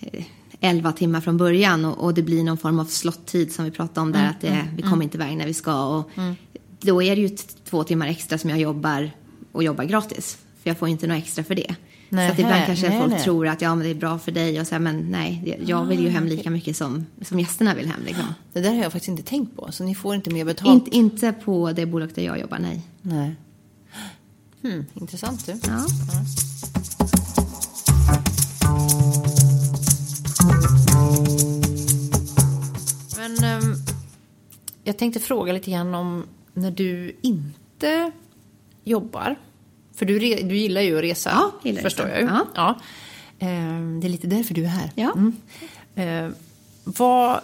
eh, 0.00 0.24
11 0.60 0.92
timmar 0.92 1.20
från 1.20 1.36
början 1.36 1.84
och, 1.84 2.04
och 2.04 2.14
det 2.14 2.22
blir 2.22 2.44
någon 2.44 2.58
form 2.58 2.78
av 2.80 2.84
slottid 2.84 3.52
som 3.52 3.64
vi 3.64 3.70
pratade 3.70 4.00
om 4.00 4.12
där, 4.12 4.18
Mm, 4.20 4.30
att 4.30 4.40
det, 4.40 4.68
vi 4.76 4.82
kommer 4.82 5.04
inte 5.04 5.16
iväg 5.16 5.36
när 5.36 5.46
vi 5.46 5.54
ska. 5.54 5.86
Och 5.98 6.10
Då 6.80 7.02
är 7.02 7.16
det 7.16 7.22
ju 7.22 7.36
två 7.64 7.84
timmar 7.84 8.06
extra 8.06 8.38
som 8.38 8.50
jag 8.50 8.60
jobbar 8.60 9.10
och 9.52 9.62
jobbar 9.62 9.84
gratis. 9.84 10.38
För 10.62 10.70
jag 10.70 10.78
får 10.78 10.88
inte 10.88 11.06
något 11.06 11.18
extra 11.18 11.44
för 11.44 11.54
det. 11.54 11.74
Nej, 12.08 12.28
så 12.28 12.32
att 12.32 12.38
ibland 12.38 12.66
kanske 12.66 12.88
nej, 12.88 13.00
folk 13.00 13.12
nej. 13.12 13.22
tror 13.24 13.48
att 13.48 13.62
ja, 13.62 13.74
men 13.74 13.84
det 13.84 13.90
är 13.90 13.94
bra 13.94 14.18
för 14.18 14.32
dig 14.32 14.60
och 14.60 14.66
så 14.66 14.74
här, 14.74 14.80
men 14.80 14.98
nej, 14.98 15.58
jag 15.66 15.84
vill 15.84 16.00
ju 16.00 16.08
hem 16.08 16.26
lika 16.26 16.50
mycket 16.50 16.76
som, 16.76 17.06
som 17.22 17.40
gästerna 17.40 17.74
vill 17.74 17.86
hem. 17.86 18.00
Liksom. 18.04 18.24
Det 18.52 18.60
där 18.60 18.70
har 18.70 18.82
jag 18.82 18.92
faktiskt 18.92 19.08
inte 19.08 19.22
tänkt 19.22 19.56
på, 19.56 19.72
så 19.72 19.84
ni 19.84 19.94
får 19.94 20.14
inte 20.14 20.30
mer 20.30 20.44
betalt. 20.44 20.84
Inte, 20.86 20.96
inte 20.96 21.32
på 21.32 21.72
det 21.72 21.86
bolag 21.86 22.10
där 22.14 22.22
jag 22.22 22.40
jobbar, 22.40 22.58
nej. 22.58 22.82
Nej. 23.02 23.36
Hmm, 24.62 24.84
intressant 24.94 25.46
du. 25.46 25.52
Ja. 25.52 25.86
Men 33.16 33.44
ehm, 33.44 33.74
jag 34.84 34.98
tänkte 34.98 35.20
fråga 35.20 35.52
lite 35.52 35.70
grann 35.70 35.94
om 35.94 36.26
när 36.54 36.70
du 36.70 37.16
inte 37.22 38.10
jobbar. 38.84 39.36
För 39.94 40.06
du, 40.06 40.18
re, 40.18 40.42
du 40.42 40.56
gillar 40.56 40.80
ju 40.80 40.96
att 40.96 41.02
resa, 41.02 41.30
Ja, 41.62 41.72
förstår 41.82 42.04
resa. 42.04 42.14
jag 42.14 42.20
ju. 42.20 42.26
Ja. 42.26 42.46
Ja. 42.54 42.78
Ehm, 43.38 44.00
det 44.00 44.06
är 44.06 44.08
lite 44.08 44.26
därför 44.26 44.54
du 44.54 44.64
är 44.64 44.68
här. 44.68 44.90
Ja. 44.94 45.12
Mm. 45.12 45.36
Ehm, 45.94 46.34
vad, 46.84 47.40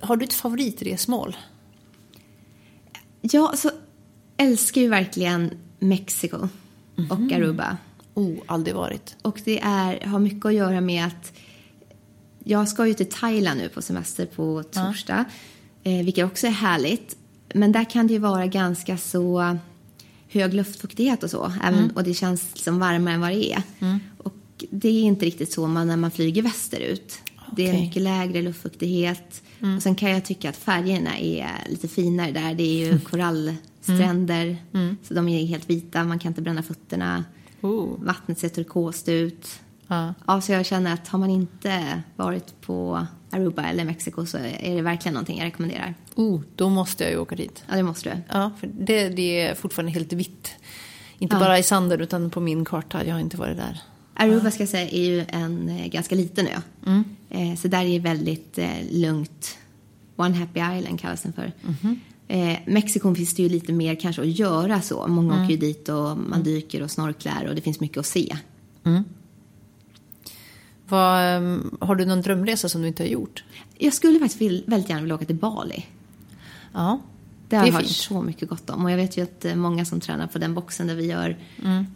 har 0.00 0.16
du 0.16 0.24
ett 0.24 0.32
favoritresmål? 0.32 1.36
Jag 3.20 3.58
så 3.58 3.70
älskar 4.36 4.80
ju 4.80 4.88
verkligen 4.88 5.50
Mexiko 5.78 6.48
och 7.10 7.32
Aruba. 7.32 7.76
Oh, 8.14 8.36
aldrig 8.46 8.76
varit. 8.76 9.16
Och 9.22 9.40
det 9.44 9.60
är, 9.60 10.06
har 10.06 10.18
mycket 10.18 10.44
att 10.46 10.54
göra 10.54 10.80
med 10.80 11.06
att 11.06 11.32
jag 12.48 12.68
ska 12.68 12.86
ju 12.86 12.94
till 12.94 13.10
Thailand 13.10 13.60
nu 13.60 13.68
på 13.68 13.82
semester 13.82 14.26
på 14.26 14.62
torsdag, 14.62 15.24
eh, 15.82 16.04
vilket 16.04 16.24
också 16.24 16.46
är 16.46 16.50
härligt. 16.50 17.16
Men 17.54 17.72
där 17.72 17.90
kan 17.90 18.06
det 18.06 18.12
ju 18.12 18.18
vara 18.18 18.46
ganska 18.46 18.98
så 18.98 19.56
hög 20.28 20.54
luftfuktighet 20.54 21.22
och 21.22 21.30
så, 21.30 21.52
även, 21.62 21.90
och 21.90 22.04
det 22.04 22.14
känns 22.14 22.64
som 22.64 22.78
varmare 22.78 23.14
än 23.14 23.20
vad 23.20 23.30
det 23.30 23.52
är. 23.52 23.62
Och 24.18 24.64
det 24.70 24.88
är 24.88 25.02
inte 25.02 25.26
riktigt 25.26 25.52
så 25.52 25.66
man, 25.66 25.86
när 25.86 25.96
man 25.96 26.10
flyger 26.10 26.42
västerut. 26.42 27.18
Det 27.56 27.68
är 27.68 27.72
mycket 27.72 28.02
lägre 28.02 28.42
luftfuktighet. 28.42 29.42
Och 29.76 29.82
sen 29.82 29.94
kan 29.94 30.10
jag 30.10 30.24
tycka 30.24 30.50
att 30.50 30.56
färgerna 30.56 31.18
är 31.18 31.48
lite 31.68 31.88
finare 31.88 32.32
där. 32.32 32.54
Det 32.54 32.62
är 32.62 32.86
ju 32.86 33.00
korallstränder, 33.00 34.56
så 35.02 35.14
de 35.14 35.28
är 35.28 35.46
helt 35.46 35.70
vita, 35.70 36.04
man 36.04 36.18
kan 36.18 36.30
inte 36.30 36.42
bränna 36.42 36.62
fötterna. 36.62 37.24
Oh. 37.60 38.04
Vattnet 38.04 38.38
ser 38.38 38.48
turkost 38.48 39.08
ut. 39.08 39.60
Ja. 39.88 40.14
Ja, 40.26 40.40
så 40.40 40.52
jag 40.52 40.66
känner 40.66 40.92
att 40.94 41.08
har 41.08 41.18
man 41.18 41.30
inte 41.30 42.02
varit 42.16 42.60
på 42.60 43.06
Aruba 43.30 43.62
eller 43.66 43.84
Mexiko 43.84 44.26
så 44.26 44.38
är 44.38 44.74
det 44.76 44.82
verkligen 44.82 45.14
någonting 45.14 45.38
jag 45.38 45.44
rekommenderar. 45.46 45.94
Oh, 46.14 46.40
då 46.56 46.68
måste 46.68 47.04
jag 47.04 47.12
ju 47.12 47.18
åka 47.18 47.36
dit. 47.36 47.64
Ja, 47.68 47.76
det 47.76 47.82
måste 47.82 48.10
du. 48.10 48.16
Ja, 48.38 48.50
för 48.60 48.66
det, 48.66 49.08
det 49.08 49.40
är 49.40 49.54
fortfarande 49.54 49.92
helt 49.92 50.12
vitt. 50.12 50.50
Inte 51.18 51.36
Ja. 51.36 51.40
bara 51.40 51.58
i 51.58 51.62
sanden, 51.62 52.00
utan 52.00 52.30
på 52.30 52.40
min 52.40 52.64
karta. 52.64 53.04
Jag 53.04 53.14
har 53.14 53.20
inte 53.20 53.36
varit 53.36 53.56
där. 53.56 53.80
Aruba 54.14 54.50
ska 54.50 54.62
jag 54.62 54.68
säga 54.70 54.88
är 54.90 55.04
ju 55.04 55.24
en 55.28 55.68
eh, 55.68 55.86
ganska 55.86 56.14
liten 56.14 56.46
ö. 56.46 56.60
Mm. 56.86 57.04
Eh, 57.30 57.56
så 57.56 57.68
där 57.68 57.80
är 57.84 57.88
det 57.88 57.98
väldigt 57.98 58.58
eh, 58.58 58.70
lugnt. 58.90 59.58
One 60.16 60.34
Happy 60.36 60.60
Island 60.78 61.00
kallas 61.00 61.22
den 61.22 61.32
för. 61.32 61.52
Eh, 62.28 62.58
Mexiko 62.66 63.14
finns 63.14 63.34
det 63.34 63.42
ju 63.42 63.48
lite 63.48 63.72
mer 63.72 63.94
kanske 63.94 64.22
att 64.22 64.28
göra 64.38 64.80
så. 64.82 65.06
Många 65.08 65.32
Mm. 65.34 65.44
åker 65.44 65.54
ju 65.54 65.60
dit 65.60 65.88
och 65.88 66.18
man 66.18 66.42
dyker 66.42 66.82
och 66.82 66.90
snorklar 66.90 67.44
och 67.48 67.54
det 67.54 67.60
finns 67.60 67.80
mycket 67.80 67.98
att 67.98 68.06
se. 68.06 68.36
Vad, 70.88 71.36
ehm, 71.36 71.76
har 71.80 71.94
du 71.94 72.04
någon 72.04 72.22
drömresa 72.22 72.68
som 72.68 72.82
du 72.82 72.88
inte 72.88 73.02
har 73.02 73.08
gjort? 73.08 73.44
Jag 73.78 73.92
skulle 73.92 74.18
faktiskt 74.18 74.40
vill, 74.40 74.64
väldigt 74.66 74.88
gärna 74.88 75.02
vilja 75.02 75.14
åka 75.14 75.24
till 75.24 75.36
Bali. 75.36 75.86
Ja, 76.72 77.00
Det 77.48 77.56
har 77.56 77.66
jag 77.66 77.72
hört 77.72 77.86
så 77.86 78.22
mycket 78.22 78.48
gott 78.48 78.70
om. 78.70 78.84
Och 78.84 78.90
jag 78.90 78.96
vet 78.96 79.16
ju 79.16 79.22
att 79.22 79.44
eh, 79.44 79.54
många 79.54 79.84
som 79.84 80.00
tränar 80.00 80.26
på 80.26 80.38
den 80.38 80.54
boxen 80.54 80.86
där 80.86 80.94
vi 80.94 81.06
gör 81.06 81.36
Mm. 81.64 81.86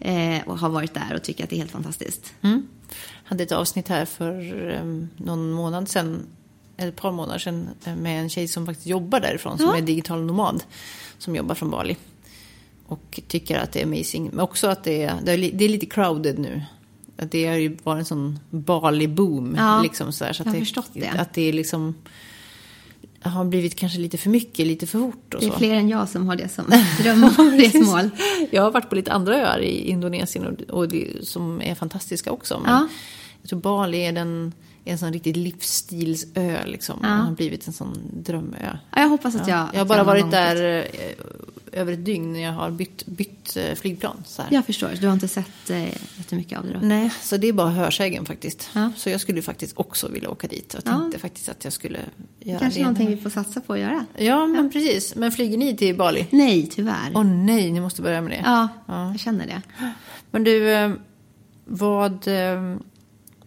eh, 0.40 0.48
och 0.48 0.58
har 0.58 0.68
varit 0.68 0.94
där 0.94 1.14
och 1.14 1.22
tycker 1.22 1.44
att 1.44 1.50
det 1.50 1.56
är 1.56 1.58
helt 1.58 1.70
fantastiskt. 1.70 2.32
Mm. 2.42 2.66
hade 3.24 3.42
ett 3.42 3.52
avsnitt 3.52 3.88
här 3.88 4.04
för 4.04 4.54
um, 4.82 5.08
någon 5.16 5.50
månad 5.52 5.88
sedan, 5.88 6.26
ett 6.76 6.96
par 6.96 7.12
månader 7.12 7.38
sedan, 7.38 7.68
eh, 7.84 7.96
med 7.96 8.20
en 8.20 8.28
tjej 8.30 8.48
som 8.48 8.66
faktiskt 8.66 8.86
jobbar 8.86 9.20
därifrån, 9.20 9.58
som 9.58 9.66
Ja. 9.66 9.76
är 9.76 9.82
digital 9.82 10.22
nomad, 10.22 10.62
som 11.18 11.36
jobbar 11.36 11.54
från 11.54 11.70
Bali. 11.70 11.96
Och 12.86 13.20
tycker 13.28 13.58
att 13.58 13.72
det 13.72 13.80
är 13.82 13.86
amazing, 13.86 14.30
men 14.32 14.40
också 14.40 14.66
att 14.68 14.84
det 14.84 15.02
är, 15.02 15.14
det 15.24 15.64
är 15.64 15.68
lite 15.68 15.86
crowded 15.86 16.38
nu. 16.38 16.62
Det 17.30 17.46
har 17.46 17.54
ju 17.56 17.76
varit 17.82 17.98
en 17.98 18.04
sån 18.04 18.38
Bali-boom. 18.50 19.54
Ja, 19.56 19.82
liksom 19.82 20.12
så 20.12 20.24
här, 20.24 20.32
så 20.32 20.40
jag 20.40 20.46
har 20.46 20.52
det, 20.52 20.58
förstått 20.60 20.90
det. 20.92 21.08
Att 21.08 21.34
det 21.34 21.48
är 21.48 21.52
liksom 21.52 21.94
har 23.22 23.44
blivit 23.44 23.76
kanske 23.76 23.98
lite 23.98 24.18
för 24.18 24.30
mycket, 24.30 24.66
lite 24.66 24.86
för 24.86 24.98
fort 24.98 25.34
och 25.34 25.40
Det 25.40 25.46
är 25.46 25.50
så. 25.50 25.58
fler 25.58 25.74
än 25.74 25.88
jag 25.88 26.08
som 26.08 26.28
har 26.28 26.36
det 26.36 26.48
som 26.48 26.64
drömresmål. 27.02 28.10
Jag 28.50 28.62
har 28.62 28.70
varit 28.70 28.88
på 28.88 28.94
lite 28.94 29.12
andra 29.12 29.36
öar 29.36 29.58
i 29.58 29.88
Indonesien 29.90 30.46
och, 30.46 30.74
och 30.74 30.88
det, 30.88 31.26
som 31.26 31.62
är 31.62 31.74
fantastiska 31.74 32.30
också. 32.32 32.60
Men 32.64 32.72
Ja. 32.72 32.88
Jag 33.42 33.48
tror 33.50 33.60
Bali 33.60 34.06
är 34.06 34.12
den, 34.12 34.52
en 34.84 34.98
sån 34.98 35.12
riktigt 35.12 35.36
livsstilsö 35.36 36.66
liksom. 36.66 36.98
Ja. 37.02 37.08
Det 37.08 37.14
har 37.14 37.30
blivit 37.32 37.66
en 37.66 37.72
sån 37.72 37.98
drömö. 38.12 38.56
Ja, 38.62 39.00
jag 39.02 39.08
hoppas 39.08 39.34
att 39.36 39.48
jag... 39.48 39.68
jag 39.72 39.80
har 39.80 39.84
bara 39.86 40.04
varit 40.04 40.30
där 40.30 40.78
eh, 40.78 41.80
över 41.80 41.92
ett 41.92 42.04
dygn 42.04 42.32
när 42.32 42.40
jag 42.40 42.52
har 42.52 42.70
bytt, 42.70 43.06
bytt 43.06 43.56
eh, 43.56 43.74
flygplan. 43.74 44.22
Så 44.26 44.42
här. 44.42 44.52
Jag 44.54 44.66
förstår. 44.66 44.90
Du 45.00 45.06
har 45.06 45.14
inte 45.14 45.28
sett 45.28 45.70
eh, 45.70 45.84
jättemycket 46.18 46.58
av 46.58 46.66
det 46.66 46.72
då? 46.72 46.78
Nej, 46.82 47.10
så 47.22 47.36
det 47.36 47.48
är 47.48 47.52
bara 47.52 47.70
hörsägen 47.70 48.26
faktiskt. 48.26 48.70
Ja. 48.74 48.92
Så 48.96 49.10
jag 49.10 49.20
skulle 49.20 49.42
faktiskt 49.42 49.72
också 49.78 50.08
vilja 50.08 50.30
åka 50.30 50.46
dit. 50.46 50.74
Jag 50.84 50.92
Ja. 50.94 50.98
tänkte 51.00 51.18
faktiskt 51.18 51.48
att 51.48 51.64
jag 51.64 51.72
skulle 51.72 51.98
göra 52.40 52.58
Kanske 52.58 52.80
det. 52.80 52.84
någonting 52.84 53.08
vi 53.08 53.16
får 53.16 53.30
satsa 53.30 53.60
på 53.60 53.72
att 53.72 53.78
göra? 53.78 54.06
Ja, 54.16 54.46
men 54.46 54.70
precis. 54.70 55.14
Men 55.16 55.32
flyger 55.32 55.58
ni 55.58 55.76
till 55.76 55.96
Bali? 55.96 56.26
Nej, 56.30 56.66
tyvärr. 56.72 57.10
Åh 57.14 57.24
nej, 57.24 57.70
ni 57.72 57.80
måste 57.80 58.02
börja 58.02 58.20
med 58.22 58.30
det. 58.30 58.42
Ja, 58.44 58.68
Ja. 58.86 59.10
jag 59.10 59.20
känner 59.20 59.46
det. 59.46 59.62
Men 60.30 60.44
du, 60.44 60.70
eh, 60.72 60.90
vad... 61.64 62.28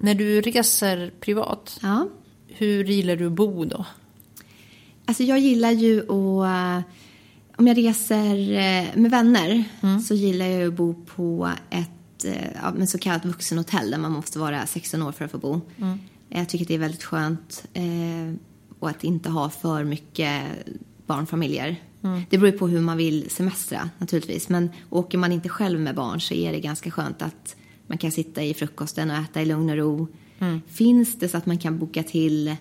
När 0.03 0.15
du 0.15 0.41
reser 0.41 1.11
privat, 1.19 1.79
Ja. 1.81 2.07
hur 2.47 2.83
gillar 2.83 3.15
du 3.15 3.25
att 3.27 3.31
bo 3.31 3.65
då? 3.65 3.85
Alltså 5.05 5.23
jag 5.23 5.39
gillar 5.39 5.71
ju 5.71 5.99
att... 6.01 6.79
eh, 6.79 6.89
Om 7.57 7.67
jag 7.67 7.77
reser 7.77 8.51
eh, 8.51 8.85
med 8.95 9.11
vänner 9.11 9.63
så 10.07 10.13
gillar 10.13 10.45
jag 10.45 10.67
att 10.67 10.73
bo 10.73 10.93
på 11.05 11.49
ett 11.69 12.25
eh, 12.25 12.47
ja, 12.61 12.73
men 12.77 12.87
så 12.87 12.97
kallat 12.97 13.25
vuxenhotell 13.25 13.91
där 13.91 13.97
man 13.97 14.11
måste 14.11 14.39
vara 14.39 14.65
16 14.65 15.01
år 15.01 15.11
för 15.11 15.25
att 15.25 15.31
få 15.31 15.37
bo. 15.37 15.61
Jag 16.29 16.49
tycker 16.49 16.63
att 16.65 16.67
det 16.67 16.73
är 16.75 16.79
väldigt 16.79 17.03
skönt 17.03 17.65
eh, 17.73 18.33
och 18.79 18.89
att 18.89 19.03
inte 19.03 19.29
ha 19.29 19.49
för 19.49 19.83
mycket 19.83 20.41
barnfamiljer. 21.05 21.75
Det 22.29 22.37
beror 22.37 22.51
ju 22.51 22.57
på 22.57 22.67
hur 22.67 22.81
man 22.81 22.97
vill 22.97 23.29
semestra 23.29 23.89
naturligtvis. 23.97 24.49
Men 24.49 24.69
åker 24.89 25.17
man 25.17 25.31
inte 25.31 25.49
själv 25.49 25.79
med 25.79 25.95
barn 25.95 26.21
så 26.21 26.33
är 26.33 26.51
det 26.51 26.59
ganska 26.59 26.91
skönt 26.91 27.21
att 27.21 27.55
man 27.87 27.97
kan 27.97 28.11
sitta 28.11 28.43
i 28.43 28.53
frukosten 28.53 29.09
och 29.09 29.15
äta 29.17 29.41
i 29.41 29.45
lugn 29.45 29.69
och 29.69 29.75
ro. 29.77 30.07
Finns 30.67 31.19
det 31.19 31.29
så 31.29 31.37
att 31.37 31.45
man 31.45 31.57
kan 31.57 31.79
boka 31.79 32.03
till 32.03 32.55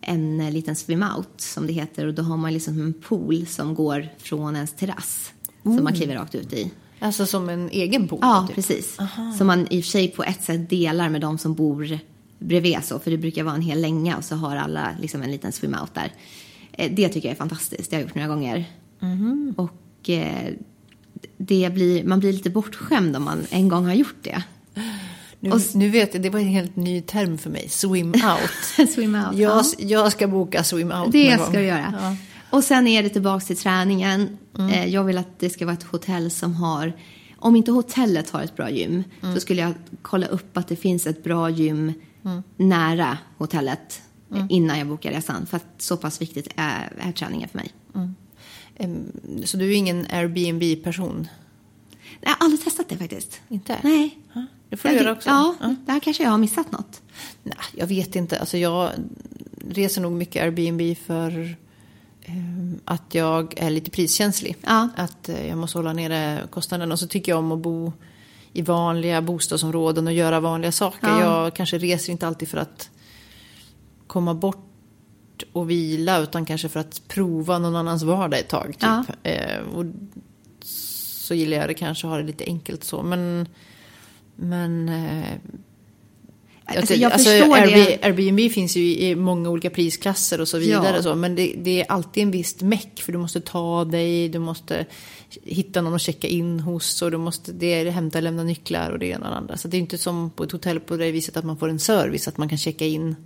en 0.00 0.40
eh, 0.40 0.50
liten 0.50 0.74
swim-out 0.74 1.28
som 1.40 1.66
det 1.66 1.72
heter 1.72 2.06
och 2.06 2.14
då 2.14 2.22
har 2.22 2.36
man 2.36 2.52
liksom 2.52 2.80
en 2.80 2.92
pool 2.92 3.46
som 3.46 3.74
går 3.74 4.08
från 4.18 4.54
ens 4.56 4.72
terrass 4.76 5.32
som 5.62 5.84
man 5.84 5.92
kliver 5.92 6.14
rakt 6.14 6.34
ut 6.34 6.52
i. 6.52 6.70
Alltså 6.98 7.26
som 7.26 7.48
en 7.48 7.68
egen 7.70 8.08
pool? 8.08 8.18
Ja, 8.22 8.44
typ. 8.46 8.54
precis. 8.54 8.98
Som 9.38 9.46
man 9.46 9.66
i 9.70 9.80
och 9.80 9.84
för 9.84 9.90
sig 9.90 10.08
på 10.08 10.24
ett 10.24 10.42
sätt 10.42 10.70
delar 10.70 11.08
med 11.08 11.20
de 11.20 11.38
som 11.38 11.54
bor 11.54 11.98
bredvid 12.38 12.78
så, 12.82 12.98
för 12.98 13.10
det 13.10 13.18
brukar 13.18 13.44
vara 13.44 13.54
en 13.54 13.62
hel 13.62 13.80
länga 13.80 14.16
och 14.16 14.24
så 14.24 14.36
har 14.36 14.56
alla 14.56 14.96
liksom 15.00 15.22
en 15.22 15.30
liten 15.30 15.52
swim-out 15.52 15.94
där. 15.94 16.12
Eh, 16.72 16.92
Det 16.94 17.08
tycker 17.08 17.28
jag 17.28 17.32
är 17.34 17.38
fantastiskt, 17.38 17.90
det 17.90 17.96
har 17.96 18.00
jag 18.00 18.08
gjort 18.08 18.14
några 18.14 18.28
gånger. 18.28 18.64
Mhm. 19.00 19.54
Och 19.56 20.10
eh, 20.10 20.52
det 21.36 21.74
blir, 21.74 22.04
man 22.04 22.20
blir 22.20 22.32
lite 22.32 22.50
bortskämd 22.50 23.16
om 23.16 23.24
man 23.24 23.38
en 23.50 23.68
gång 23.68 23.84
har 23.86 23.94
gjort 23.94 24.22
det. 24.22 24.42
Nu, 25.40 25.50
Och- 25.50 25.60
nu 25.74 25.88
vet 25.88 26.14
jag, 26.14 26.22
det 26.22 26.30
var 26.30 26.40
en 26.40 26.46
helt 26.46 26.76
ny 26.76 27.00
term 27.02 27.38
för 27.38 27.50
mig. 27.50 27.68
Swim 27.68 28.08
out. 28.08 28.88
swim-out. 28.90 29.36
jag, 29.38 29.64
ja. 29.64 29.64
jag 29.78 30.12
ska 30.12 30.28
boka 30.28 30.64
swim 30.64 30.92
out 30.92 31.12
Det 31.12 31.34
ska 31.34 31.50
du 31.52 31.60
göra. 31.66 31.94
Ja. 32.00 32.16
Och 32.50 32.64
sen 32.64 32.86
är 32.86 33.02
det 33.02 33.08
tillbaka 33.08 33.44
till 33.46 33.56
träningen. 33.56 34.38
Eh, 34.58 34.86
Jag 34.86 35.04
vill 35.04 35.18
att 35.18 35.38
det 35.38 35.50
ska 35.50 35.66
vara 35.66 35.74
ett 35.76 35.82
hotell 35.82 36.30
som 36.30 36.54
har, 36.54 36.92
om 37.36 37.56
inte 37.56 37.70
hotellet 37.70 38.30
har 38.30 38.42
ett 38.42 38.56
bra 38.56 38.70
gym, 38.70 39.04
så 39.34 39.40
skulle 39.40 39.60
jag 39.62 39.74
kolla 40.02 40.26
upp 40.26 40.56
att 40.56 40.68
det 40.68 40.76
finns 40.76 41.06
ett 41.06 41.24
bra 41.24 41.50
gym 41.50 41.92
nära 42.56 43.18
hotellet 43.38 44.02
eh, 44.34 44.46
innan 44.48 44.78
jag 44.78 44.86
bokar 44.88 45.10
resan. 45.12 45.46
För 45.46 45.56
att 45.56 45.66
så 45.78 45.96
pass 45.96 46.20
viktigt 46.22 46.48
är, 46.56 46.92
är 46.98 47.12
träningen 47.12 47.48
för 47.48 47.58
mig. 47.58 47.72
Em, 48.76 49.12
Så 49.44 49.56
du 49.56 49.70
är 49.72 49.76
ingen 49.76 50.06
Airbnb-person? 50.10 51.28
Jag 52.20 52.30
har 52.30 52.36
aldrig 52.40 52.64
testat 52.64 52.88
det 52.88 52.96
faktiskt. 52.96 53.40
Inte? 53.48 53.76
Nej. 53.82 54.18
Det 54.70 54.76
får 54.76 54.90
Jag- 54.90 55.00
göra 55.02 55.12
också. 55.12 55.28
Ja, 55.28 55.54
Ja. 55.60 55.74
där 55.86 56.00
kanske 56.00 56.22
jag 56.22 56.30
har 56.30 56.38
missat 56.38 56.72
något. 56.72 57.02
Nej, 57.42 57.54
jag 57.74 57.86
vet 57.86 58.16
inte. 58.16 58.38
Alltså 58.40 58.58
jag 58.58 58.90
reser 59.70 60.00
nog 60.00 60.12
mycket 60.12 60.42
Airbnb 60.42 60.96
för 61.06 61.56
ehm, 62.24 62.80
att 62.84 63.14
jag 63.14 63.54
är 63.58 63.70
lite 63.70 63.90
priskänslig. 63.90 64.56
Ja. 64.66 64.88
Att 64.96 65.28
eh, 65.28 65.46
jag 65.48 65.58
måste 65.58 65.78
hålla 65.78 65.92
nere 65.92 66.42
kostnaden. 66.50 66.92
Och 66.92 66.98
så 66.98 67.06
tycker 67.06 67.32
jag 67.32 67.38
om 67.38 67.52
att 67.52 67.58
bo 67.58 67.92
i 68.52 68.62
vanliga 68.62 69.22
bostadsområden 69.22 70.06
och 70.06 70.12
göra 70.12 70.40
vanliga 70.40 70.72
saker. 70.72 71.08
Ja. 71.08 71.20
Jag 71.44 71.54
kanske 71.54 71.78
reser 71.78 72.12
inte 72.12 72.26
alltid 72.26 72.48
för 72.48 72.58
att 72.58 72.90
komma 74.06 74.34
bort 74.34 74.64
och 75.52 75.70
vila 75.70 76.18
utan 76.18 76.46
kanske 76.46 76.68
för 76.68 76.80
att 76.80 77.02
prova 77.08 77.58
någon 77.58 77.76
annans 77.76 78.02
vardag 78.02 78.40
ett 78.40 78.48
tag. 78.48 78.66
Typ. 78.66 78.82
Ja. 78.82 79.04
Eh, 79.30 79.60
och 79.74 79.84
så 80.60 81.34
gillar 81.34 81.56
jag 81.56 81.68
det 81.68 81.74
kanske 81.74 82.06
att 82.06 82.10
ha 82.10 82.18
det 82.18 82.24
lite 82.26 82.44
enkelt 82.44 82.84
så. 82.84 83.02
Men, 83.02 83.48
men 84.38 84.88
eh, 84.88 85.54
Alltså, 86.76 86.94
jag 86.94 87.12
förstår 87.12 87.54
Airbnb, 87.56 87.74
det. 87.74 87.98
Airbnb 88.02 88.52
finns 88.52 88.76
ju 88.76 88.96
i 88.96 89.14
många 89.16 89.50
olika 89.50 89.70
prisklasser 89.70 90.40
och 90.40 90.48
så 90.48 90.58
vidare. 90.58 90.96
Ja. 90.96 91.02
Så, 91.02 91.14
men 91.14 91.34
det, 91.34 91.54
det 91.58 91.80
är 91.80 91.92
alltid 91.92 92.22
en 92.22 92.30
viss 92.30 92.60
meck 92.60 93.02
för 93.02 93.12
du 93.12 93.18
måste 93.18 93.40
ta 93.40 93.84
dig, 93.84 94.28
du 94.28 94.38
måste 94.38 94.86
hitta 95.42 95.82
någon 95.82 95.94
att 95.94 96.00
checka 96.00 96.28
in 96.28 96.60
hos 96.60 97.02
och 97.02 97.10
du 97.10 97.16
måste 97.16 97.52
det 97.52 97.66
är 97.66 97.90
hämta 97.90 98.18
och 98.18 98.22
lämna 98.22 98.42
nycklar 98.42 98.90
och 98.90 98.98
det 98.98 99.06
ena 99.06 99.26
och 99.26 99.30
det 99.30 99.36
andra. 99.36 99.56
Så 99.56 99.68
det 99.68 99.76
är 99.76 99.78
inte 99.78 99.98
som 99.98 100.30
på 100.30 100.44
ett 100.44 100.52
hotell 100.52 100.80
på 100.80 100.96
det 100.96 101.10
viset 101.10 101.36
att 101.36 101.44
man 101.44 101.56
får 101.56 101.68
en 101.68 101.78
service, 101.78 102.28
att 102.28 102.38
man 102.38 102.48
kan 102.48 102.58
checka 102.58 102.86
in 102.86 103.16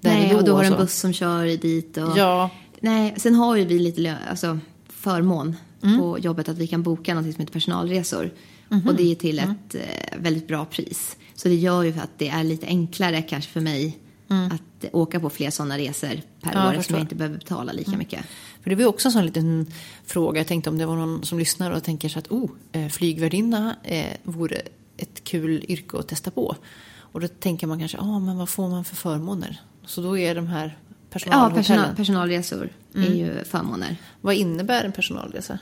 där 0.00 0.10
Nej, 0.10 0.28
då 0.30 0.36
och 0.36 0.44
du 0.44 0.52
har 0.52 0.64
en 0.64 0.76
buss 0.76 0.94
som 0.94 1.12
kör 1.12 1.56
dit. 1.56 1.96
Och... 1.96 2.18
Ja, 2.18 2.50
Nej, 2.80 3.14
sen 3.16 3.34
har 3.34 3.56
ju 3.56 3.64
vi 3.64 3.78
lite 3.78 4.16
alltså, 4.30 4.58
förmån 4.88 5.56
Mm. 5.82 5.98
på 5.98 6.18
jobbet 6.18 6.48
att 6.48 6.58
vi 6.58 6.66
kan 6.66 6.82
boka 6.82 7.14
något 7.14 7.22
som 7.22 7.40
heter 7.40 7.52
personalresor. 7.52 8.30
Mhm. 8.68 8.88
Och 8.88 8.94
det 8.94 9.10
är 9.10 9.14
till 9.14 9.38
Mm. 9.38 9.50
ett 9.68 9.74
eh, 9.74 10.18
väldigt 10.18 10.48
bra 10.48 10.64
pris. 10.64 11.16
Så 11.34 11.48
det 11.48 11.54
gör 11.54 11.82
ju 11.82 11.90
att 12.00 12.10
det 12.18 12.28
är 12.28 12.44
lite 12.44 12.66
enklare 12.66 13.22
kanske 13.22 13.50
för 13.52 13.60
mig 13.60 13.98
att 14.28 14.84
eh, 14.84 14.90
åka 14.92 15.20
på 15.20 15.30
fler 15.30 15.50
sådana 15.50 15.78
resor 15.78 16.08
per 16.40 16.50
Mm. 16.52 16.62
Ja, 16.62 16.68
år 16.68 16.72
eftersom. 16.74 16.94
Mm. 16.94 16.98
jag 17.00 17.04
inte 17.04 17.14
behöver 17.14 17.38
betala 17.38 17.72
lika 17.72 17.90
mycket. 17.90 18.20
För 18.62 18.70
det 18.70 18.76
var 18.76 18.82
ju 18.82 18.88
också 18.88 19.08
en 19.08 19.12
sån 19.12 19.24
liten 19.26 19.66
fråga. 20.06 20.40
Jag 20.40 20.46
tänkte 20.46 20.70
om 20.70 20.78
det 20.78 20.86
var 20.86 20.96
någon 20.96 21.24
som 21.24 21.38
lyssnar 21.38 21.70
och 21.70 21.82
tänker 21.84 22.08
så 22.08 22.18
att 22.18 22.28
oh, 22.28 22.50
eh, 22.72 22.88
flygvärdinna 22.88 23.76
eh, 23.84 24.12
vore 24.22 24.62
ett 24.96 25.24
kul 25.24 25.64
yrke 25.68 25.98
att 25.98 26.08
testa 26.08 26.30
på. 26.30 26.56
Och 26.98 27.20
då 27.20 27.28
tänker 27.28 27.66
man 27.66 27.78
kanske, 27.78 27.96
ja 27.96 28.02
ah, 28.04 28.18
men 28.18 28.36
vad 28.38 28.48
får 28.48 28.68
man 28.68 28.84
för 28.84 28.96
förmåner? 28.96 29.60
Så 29.86 30.00
då 30.02 30.18
är 30.18 30.34
de 30.34 30.46
här 30.46 30.66
Ja, 30.66 31.18
personalhotellen. 31.18 31.56
personal, 31.64 31.96
personalresor 31.96 32.68
Mm. 32.94 33.12
är 33.12 33.16
ju 33.16 33.44
förmåner. 33.44 33.96
Vad 34.20 34.34
innebär 34.34 34.84
en 34.84 34.92
personalresa? 34.92 35.58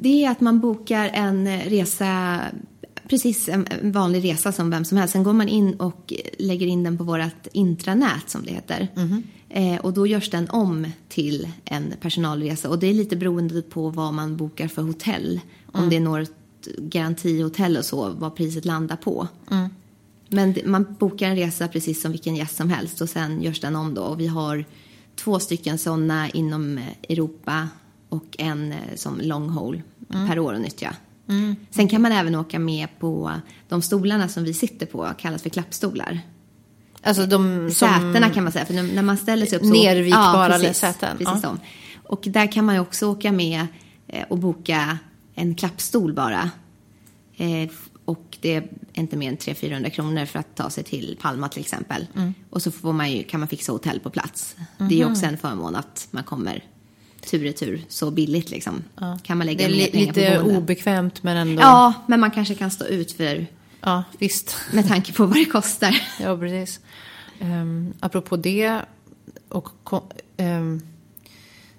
Det 0.00 0.24
är 0.24 0.30
att 0.30 0.40
man 0.40 0.60
bokar 0.60 1.08
en 1.14 1.58
resa, 1.60 2.40
precis 3.08 3.48
en 3.48 3.66
vanlig 3.82 4.24
resa 4.24 4.52
som 4.52 4.70
vem 4.70 4.84
som 4.84 4.98
helst. 4.98 5.12
Sen 5.12 5.22
går 5.22 5.32
man 5.32 5.48
in 5.48 5.74
och 5.74 6.12
lägger 6.38 6.66
in 6.66 6.82
den 6.82 6.98
på 6.98 7.04
vårt 7.04 7.46
intranät 7.52 8.30
som 8.30 8.42
det 8.44 8.52
heter. 8.52 8.88
Eh, 9.48 9.76
och 9.80 9.92
då 9.92 10.06
görs 10.06 10.30
den 10.30 10.50
om 10.50 10.86
till 11.08 11.48
en 11.64 11.92
personalresa. 12.00 12.68
Och 12.68 12.78
det 12.78 12.86
är 12.86 12.94
lite 12.94 13.16
beroende 13.16 13.62
på 13.62 13.88
vad 13.90 14.14
man 14.14 14.36
bokar 14.36 14.68
för 14.68 14.82
hotell. 14.82 15.40
Om 15.72 15.88
det 15.90 15.96
är 15.96 16.00
något 16.00 16.30
garantihotell 16.78 17.76
och 17.76 17.84
så, 17.84 18.08
vad 18.10 18.34
priset 18.36 18.64
landar 18.64 18.96
på. 18.96 19.28
Men 20.28 20.52
det- 20.52 20.66
man 20.66 20.96
bokar 20.98 21.28
en 21.28 21.36
resa 21.36 21.68
precis 21.68 22.00
som 22.02 22.10
vilken 22.12 22.36
gäst 22.36 22.56
som 22.56 22.70
helst 22.70 23.00
och 23.00 23.08
sen 23.08 23.42
görs 23.42 23.60
den 23.60 23.76
om 23.76 23.94
då. 23.94 24.02
Och 24.02 24.20
vi 24.20 24.26
har 24.26 24.64
två 25.16 25.38
stycken 25.40 25.78
sådana 25.78 26.28
inom 26.30 26.78
eh, 26.78 26.84
Europa 27.08 27.68
och 28.10 28.36
en 28.38 28.72
eh, 28.72 28.78
som 28.96 29.20
long 29.20 29.48
haul 29.48 29.82
per 30.28 30.38
år 30.38 30.54
att 30.54 30.60
nyttja. 30.60 30.96
Sen 31.70 31.88
kan 31.88 32.02
man 32.02 32.12
även 32.12 32.34
åka 32.34 32.58
med 32.58 32.88
på 32.98 33.32
de 33.68 33.82
stolarna 33.82 34.28
som 34.28 34.44
vi 34.44 34.54
sitter 34.54 34.86
på, 34.86 35.10
kallas 35.18 35.42
för 35.42 35.50
klappstolar. 35.50 36.20
Alltså 37.02 37.26
de 37.26 37.70
som... 37.70 37.88
Sätena 37.88 38.30
kan 38.30 38.44
man 38.44 38.52
säga, 38.52 38.66
för 38.66 38.74
när 38.74 39.02
man 39.02 39.16
ställer 39.16 39.46
sig 39.46 39.58
upp 39.58 39.64
så... 39.64 39.72
Nervikbara 39.72 40.58
precis, 40.58 40.78
säten, 40.78 41.18
Precis 41.18 41.42
ja. 41.42 41.56
Och 42.02 42.24
där 42.26 42.52
kan 42.52 42.64
man 42.64 42.74
ju 42.74 42.80
också 42.80 43.06
åka 43.06 43.32
med 43.32 43.66
eh, 44.06 44.24
och 44.28 44.38
boka 44.38 44.98
en 45.34 45.54
klappstol 45.54 46.12
bara. 46.12 46.50
Eh, 47.36 47.70
och 48.04 48.38
det 48.40 48.54
är 48.54 48.68
inte 48.92 49.16
mer 49.16 49.28
än 49.28 49.36
300-400 49.36 49.90
kronor 49.90 50.24
för 50.24 50.38
att 50.38 50.54
ta 50.54 50.70
sig 50.70 50.84
till 50.84 51.18
Palma 51.20 51.48
till 51.48 51.60
exempel. 51.60 52.06
Mm. 52.16 52.34
Och 52.50 52.62
så 52.62 52.70
får 52.70 52.92
man 52.92 53.12
ju, 53.12 53.22
kan 53.22 53.40
man 53.40 53.48
fixa 53.48 53.72
hotell 53.72 54.00
på 54.00 54.10
plats. 54.10 54.56
Det 54.78 54.94
är 54.94 54.98
ju 54.98 55.10
också 55.10 55.26
en 55.26 55.38
förmån 55.38 55.76
att 55.76 56.08
man 56.10 56.24
kommer 56.24 56.64
tur 57.26 57.44
i 57.44 57.52
tur 57.52 57.82
så 57.88 58.10
billigt 58.10 58.50
liksom. 58.50 58.84
Kan 59.22 59.38
man 59.38 59.38
Det 59.38 59.44
lägga 59.52 59.64
är 59.64 59.70
mer 59.70 59.76
li- 59.76 60.06
lite 60.06 60.40
obekvämt 60.40 61.22
men 61.22 61.36
ändå... 61.36 61.62
Ja, 61.62 61.92
men 62.06 62.20
man 62.20 62.30
kanske 62.30 62.54
kan 62.54 62.70
stå 62.70 62.84
ut 62.84 63.12
för 63.12 63.46
ja 63.80 64.04
visst. 64.18 64.56
med 64.72 64.88
tanke 64.88 65.12
på 65.12 65.26
vad 65.26 65.36
det 65.36 65.44
kostar. 65.44 66.00
Ja, 66.20 66.36
precis. 66.38 66.80
Um, 67.40 67.94
apropå 68.00 68.36
det 68.36 68.80
och 69.48 69.68
ehm, 70.36 70.80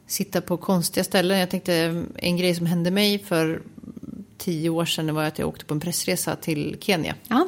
sitta 0.07 0.41
på 0.41 0.57
konstiga 0.57 1.03
ställen. 1.03 1.39
Jag 1.39 1.49
tänkte 1.49 2.03
en 2.15 2.37
grej 2.37 2.55
som 2.55 2.65
hände 2.65 2.91
mig 2.91 3.19
för 3.19 3.61
tio 4.37 4.69
år 4.69 4.85
sedan 4.85 5.15
var 5.15 5.23
att 5.23 5.39
jag 5.39 5.47
åkte 5.47 5.65
på 5.65 5.73
en 5.73 5.79
pressresa 5.79 6.35
till 6.35 6.77
Kenya. 6.79 7.15
Ja, 7.27 7.47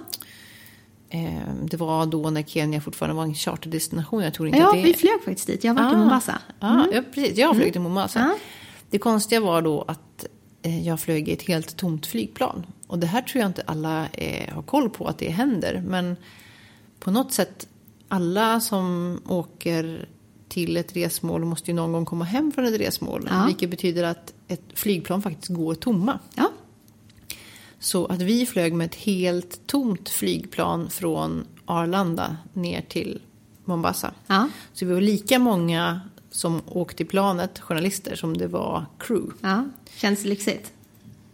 det 1.63 1.77
var 1.77 2.05
då 2.05 2.29
när 2.29 2.43
Kenya 2.43 2.81
fortfarande 2.81 3.15
var 3.15 3.23
en 3.23 3.33
charterdestination. 3.33 4.23
Jag 4.23 4.33
tror 4.33 4.47
inte 4.47 4.59
ja 4.59 4.71
det 4.73 4.81
vi 4.81 4.93
flög 4.93 5.23
faktiskt 5.25 5.47
dit. 5.47 5.63
Jag 5.63 5.73
har 5.73 5.83
varit 5.83 5.93
i 5.93 5.97
Mombasa. 5.97 6.39
Ja, 6.59 6.87
ja, 6.93 7.03
precis. 7.13 7.37
Jag 7.37 7.55
flög 7.55 7.71
till 7.71 7.81
Mombasa. 7.81 8.19
Ja. 8.19 8.37
Det 8.89 8.99
konstiga 8.99 9.41
var 9.41 9.61
då 9.61 9.81
att 9.87 10.25
eh, 10.61 10.87
jag 10.87 10.99
flög 10.99 11.29
i 11.29 11.33
ett 11.33 11.41
helt 11.41 11.77
tomt 11.77 12.05
flygplan. 12.05 12.65
Och 12.87 12.99
det 12.99 13.07
här 13.07 13.21
tror 13.21 13.41
jag 13.41 13.49
inte 13.49 13.63
alla 13.65 14.07
eh, 14.07 14.53
har 14.53 14.61
koll 14.61 14.89
på 14.89 15.07
att 15.07 15.17
det 15.17 15.29
händer. 15.29 15.83
Men 15.87 16.15
på 16.99 17.11
något 17.11 17.33
sätt, 17.33 17.67
alla 18.07 18.59
som 18.59 19.19
åker 19.27 20.07
till 20.49 20.77
ett 20.77 20.95
resmål 20.95 21.45
måste 21.45 21.71
ju 21.71 21.75
någon 21.75 21.91
gång 21.91 22.05
komma 22.05 22.25
hem 22.25 22.51
från 22.51 22.65
ett 22.65 22.79
resmål. 22.79 23.27
Ja. 23.31 23.45
Vilket 23.45 23.69
betyder 23.69 24.03
att 24.03 24.33
ett 24.47 24.63
flygplan 24.73 25.21
faktiskt 25.21 25.47
går 25.47 25.75
tomma. 25.75 26.19
Ja, 26.35 26.49
Så 27.83 28.05
att 28.05 28.21
vi 28.21 28.45
flög 28.45 28.73
med 28.73 28.85
ett 28.85 28.95
helt 28.95 29.67
tomt 29.67 30.09
flygplan 30.09 30.89
från 30.89 31.45
Arlanda 31.65 32.37
ner 32.53 32.81
till 32.81 33.21
Mombasa. 33.65 34.11
ja, 34.27 34.49
Så 34.73 34.85
vi 34.85 34.93
var 34.93 35.01
lika 35.01 35.39
många 35.39 36.01
som 36.31 36.61
åkte 36.65 37.03
i 37.03 37.05
planet, 37.05 37.59
journalister, 37.59 38.15
som 38.15 38.37
det 38.37 38.47
var 38.47 38.85
crew. 38.99 39.33
ja. 39.41 39.65
Känns 39.95 40.25
lyxigt. 40.25 40.71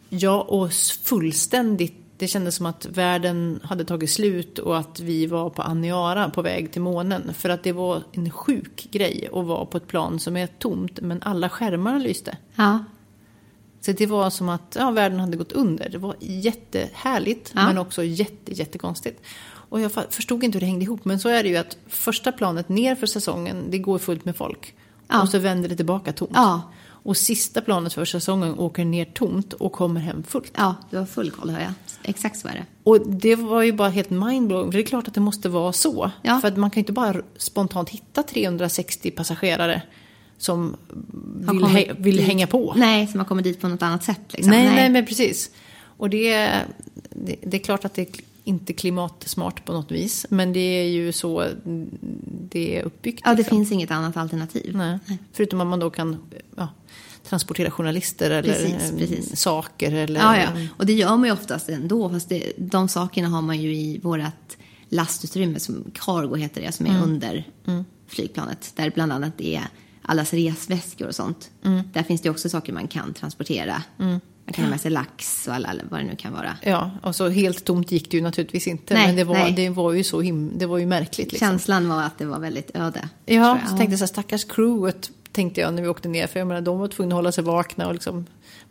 Ja, 0.10 0.42
och 0.42 0.72
fullständigt. 1.04 1.94
Det 2.18 2.28
kändes 2.28 2.56
som 2.56 2.66
att 2.66 2.86
världen 2.86 3.60
hade 3.64 3.86
tagit 3.86 4.10
slut 4.12 4.60
och 4.60 4.78
att 4.78 5.00
vi 5.00 5.26
var 5.26 5.50
på 5.50 5.62
Aniara 5.62 6.30
på 6.30 6.42
väg 6.42 6.72
till 6.72 6.82
månen. 6.82 7.34
För 7.34 7.50
att 7.50 7.64
det 7.64 7.72
var 7.72 8.04
en 8.12 8.30
sjuk 8.32 8.88
grej 8.92 9.30
att 9.34 9.46
vara 9.46 9.66
på 9.66 9.78
ett 9.78 9.88
plan 9.88 10.20
som 10.20 10.38
är 10.38 10.48
tomt, 10.48 11.00
men 11.02 11.22
alla 11.24 11.50
skärmar 11.50 12.00
lyste. 12.00 12.38
Ja, 12.56 12.80
Så 13.82 13.92
det 13.92 14.06
var 14.06 14.30
som 14.30 14.50
att 14.50 14.76
ja, 14.80 14.92
världen 14.92 15.20
hade 15.20 15.38
gått 15.38 15.52
under. 15.52 15.90
Det 15.90 15.98
var 15.98 16.16
jättehärligt, 16.20 17.52
Ja. 17.56 17.66
men 17.68 17.78
också 17.78 18.04
jätte, 18.04 18.54
jättekonstigt. 18.54 19.22
Och 19.46 19.82
jag 19.82 19.92
förstod 20.10 20.44
inte 20.44 20.56
hur 20.56 20.60
det 20.60 20.66
hängde 20.66 20.84
ihop, 20.86 21.06
men 21.06 21.20
så 21.20 21.30
är 21.30 21.44
det 21.44 21.50
ju 21.50 21.58
att 21.58 21.78
första 21.88 22.32
planet 22.32 22.70
ner 22.70 22.96
för 22.96 23.08
säsongen, 23.08 23.66
det 23.72 23.78
går 23.78 23.98
fullt 23.98 24.26
med 24.26 24.36
folk. 24.36 24.76
Ja. 25.08 25.22
Och 25.22 25.30
så 25.30 25.40
vänder 25.40 25.70
det 25.70 25.76
tillbaka 25.76 26.14
tomt. 26.14 26.32
Ja. 26.34 26.62
Och 27.04 27.18
sista 27.18 27.62
planet 27.62 27.94
för 27.94 28.06
säsongen 28.06 28.60
åker 28.60 28.86
ner 28.86 29.06
tomt 29.06 29.54
och 29.54 29.72
kommer 29.72 30.02
hem 30.02 30.24
fullt. 30.24 30.52
ja, 30.58 30.76
du 30.92 30.98
har 30.98 31.06
full 31.06 31.32
koll 31.32 31.50
hör 31.50 31.60
jag. 31.60 31.74
Exakt 32.04 32.40
så 32.40 32.48
är 32.48 32.52
det. 32.54 32.66
Och 32.84 33.08
det 33.10 33.36
var 33.36 33.62
ju 33.62 33.74
bara 33.74 33.90
helt 33.90 34.10
mindblowing, 34.10 34.72
för 34.72 34.78
det 34.78 34.84
är 34.84 34.88
klart 34.88 35.08
att 35.08 35.14
det 35.14 35.22
måste 35.22 35.50
vara 35.50 35.74
så. 35.74 36.12
Ja. 36.22 36.40
För 36.42 36.48
att 36.48 36.58
man 36.58 36.70
kan 36.70 36.76
ju 36.76 36.82
inte 36.82 36.92
bara 36.94 37.22
spontant 37.38 37.90
hitta 37.90 38.24
360 38.24 39.12
passagerare 39.12 39.82
som 40.40 40.76
vill, 41.36 41.48
kommit 41.48 41.88
hä- 41.88 41.96
vill 42.00 42.20
hänga 42.20 42.48
på. 42.48 42.74
Nej, 42.78 43.08
som 43.08 43.20
har 43.20 43.26
kommit 43.28 43.44
dit 43.44 43.62
på 43.62 43.68
något 43.68 43.82
annat 43.82 44.04
sätt. 44.04 44.22
Liksom. 44.30 44.52
Nej, 44.52 44.66
nej, 44.66 44.90
men 44.90 45.06
precis. 45.06 45.52
Och 45.82 46.10
det, 46.10 46.32
det, 47.10 47.36
det 47.42 47.58
är 47.58 47.62
klart 47.62 47.86
att 47.86 47.94
det 47.94 48.02
är 48.02 48.08
inte 48.44 48.74
klimatsmart 48.74 49.66
på 49.66 49.74
något 49.74 49.92
vis. 49.92 50.26
Men 50.30 50.54
det 50.54 50.60
är 50.60 50.84
ju 50.90 51.12
så 51.12 51.46
det 52.50 52.78
är 52.80 52.84
uppbyggt. 52.84 53.22
Ja, 53.26 53.32
det 53.32 53.38
liksom. 53.38 53.58
finns 53.58 53.72
inget 53.72 53.92
annat 53.92 54.18
alternativ. 54.18 54.76
Nej. 54.76 55.00
Förutom 55.34 55.62
att 55.62 55.68
man 55.68 55.80
då 55.80 55.90
kan 55.90 56.18
ja, 56.56 56.68
transportera 57.24 57.72
journalister 57.72 58.32
eller 58.32 58.54
Precis, 58.54 58.92
eh, 58.92 58.98
precis. 58.98 59.40
saker. 59.40 59.92
Eller, 59.94 60.20
Ja, 60.20 60.38
ja. 60.38 60.48
Och 60.78 60.86
det 60.86 60.94
gör 60.94 61.18
man 61.18 61.26
ju 61.26 61.32
oftast 61.32 61.70
ändå. 61.70 62.10
Fast 62.10 62.30
det, 62.30 62.52
de 62.58 62.88
sakerna 62.88 63.28
har 63.28 63.42
man 63.42 63.62
ju 63.62 63.76
i 63.76 64.00
vårt 64.04 64.22
lastutrymme, 64.90 65.60
som 65.60 65.84
cargo 65.94 66.36
heter 66.36 66.62
det, 66.62 66.72
som 66.72 66.86
är 66.86 67.04
under 67.04 67.48
flygplanet. 68.08 68.74
Där 68.76 68.90
bland 68.96 69.12
annat 69.14 69.42
är 69.42 69.62
allas 70.10 70.34
resväskor 70.34 71.08
och 71.08 71.16
sånt. 71.16 71.50
Där 71.94 72.04
finns 72.04 72.22
det 72.22 72.30
också 72.30 72.50
saker 72.50 72.74
man 72.74 72.88
kan 72.88 73.14
transportera. 73.14 73.84
Man 73.98 74.54
kan 74.54 74.64
ha 74.64 74.70
med 74.72 74.82
sig 74.82 74.92
lax 74.92 75.48
och 75.48 75.54
alla, 75.54 75.70
vad 75.90 76.00
det 76.00 76.06
nu 76.06 76.16
kan 76.16 76.34
vara. 76.34 76.58
Ja, 76.62 76.92
och 77.04 77.16
så 77.16 77.30
helt 77.30 77.66
tomt 77.66 77.92
gick 77.92 78.12
det 78.12 78.18
ju 78.18 78.24
naturligtvis 78.24 78.68
inte. 78.68 78.94
Nej, 78.94 79.08
men 79.08 79.16
det 79.16 79.24
var, 79.24 79.34
nej. 79.36 79.54
det 79.54 79.70
var 79.70 79.94
ju 79.94 80.04
så 80.04 80.22
him- 80.22 80.52
det 80.58 80.66
var 80.66 80.78
ju 80.78 80.86
märkligt. 80.86 81.32
Liksom. 81.32 81.48
Känslan 81.48 81.90
var 81.90 82.04
att 82.04 82.18
det 82.18 82.26
var 82.26 82.40
väldigt 82.40 82.72
öde. 82.76 83.10
Ja, 83.26 83.60
så 83.70 83.78
tänkte 83.78 83.92
jag 83.94 84.00
så 84.00 84.04
här, 84.04 84.08
stackars 84.08 84.44
crewet 84.46 85.12
tänkte 85.32 85.62
jag 85.62 85.74
när 85.74 85.82
vi 85.82 85.88
åkte 85.88 86.10
ner. 86.10 86.28
För 86.28 86.40
jag 86.40 86.48
menar, 86.48 86.62
de 86.62 86.80
var 86.80 86.88
tvungna 86.88 87.16
att 87.16 87.18
hålla 87.18 87.32
sig 87.32 87.44
vakna 87.44 87.88
och 87.88 87.94
liksom 87.94 88.26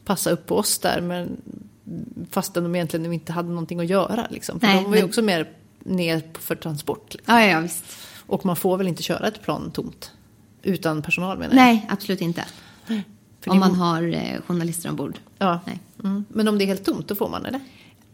passa 0.04 0.30
upp 0.30 0.46
på 0.46 0.56
oss 0.56 0.78
där. 0.78 1.00
Men 1.00 1.36
Fastän 2.30 2.62
de 2.62 2.74
egentligen 2.74 3.12
inte 3.12 3.32
hade 3.32 3.48
någonting 3.48 3.80
att 3.80 3.86
göra. 3.86 4.26
Liksom. 4.30 4.60
För 4.60 4.66
Nej, 4.66 4.76
de 4.76 4.84
var 4.84 4.94
ju 4.96 5.00
men- 5.00 5.08
också 5.08 5.22
mer 5.22 5.48
ner 5.84 6.22
för 6.38 6.54
transport. 6.54 7.14
Liksom. 7.14 7.34
Ja, 7.34 7.44
ja, 7.44 7.60
visst. 7.60 7.84
Och 8.26 8.46
man 8.46 8.56
får 8.56 8.76
väl 8.76 8.88
inte 8.88 9.02
köra 9.02 9.28
ett 9.28 9.42
plan 9.42 9.70
tomt? 9.70 10.12
Utan 10.68 11.02
personal 11.02 11.38
menar 11.38 11.54
jag. 11.54 11.62
Nej, 11.62 11.86
absolut 11.88 12.20
inte. 12.20 12.44
För 13.40 13.50
Om 13.50 13.58
man 13.58 13.74
har 13.74 14.02
eh, 14.02 14.40
journalister 14.46 14.90
ombord. 14.90 15.18
Ja. 15.38 15.60
Nej. 15.66 15.78
Mm. 16.04 16.24
Men 16.28 16.48
om 16.48 16.58
det 16.58 16.64
är 16.64 16.66
helt 16.66 16.84
tomt, 16.84 17.08
då 17.08 17.14
får 17.14 17.28
man 17.28 17.46
eller? 17.46 17.60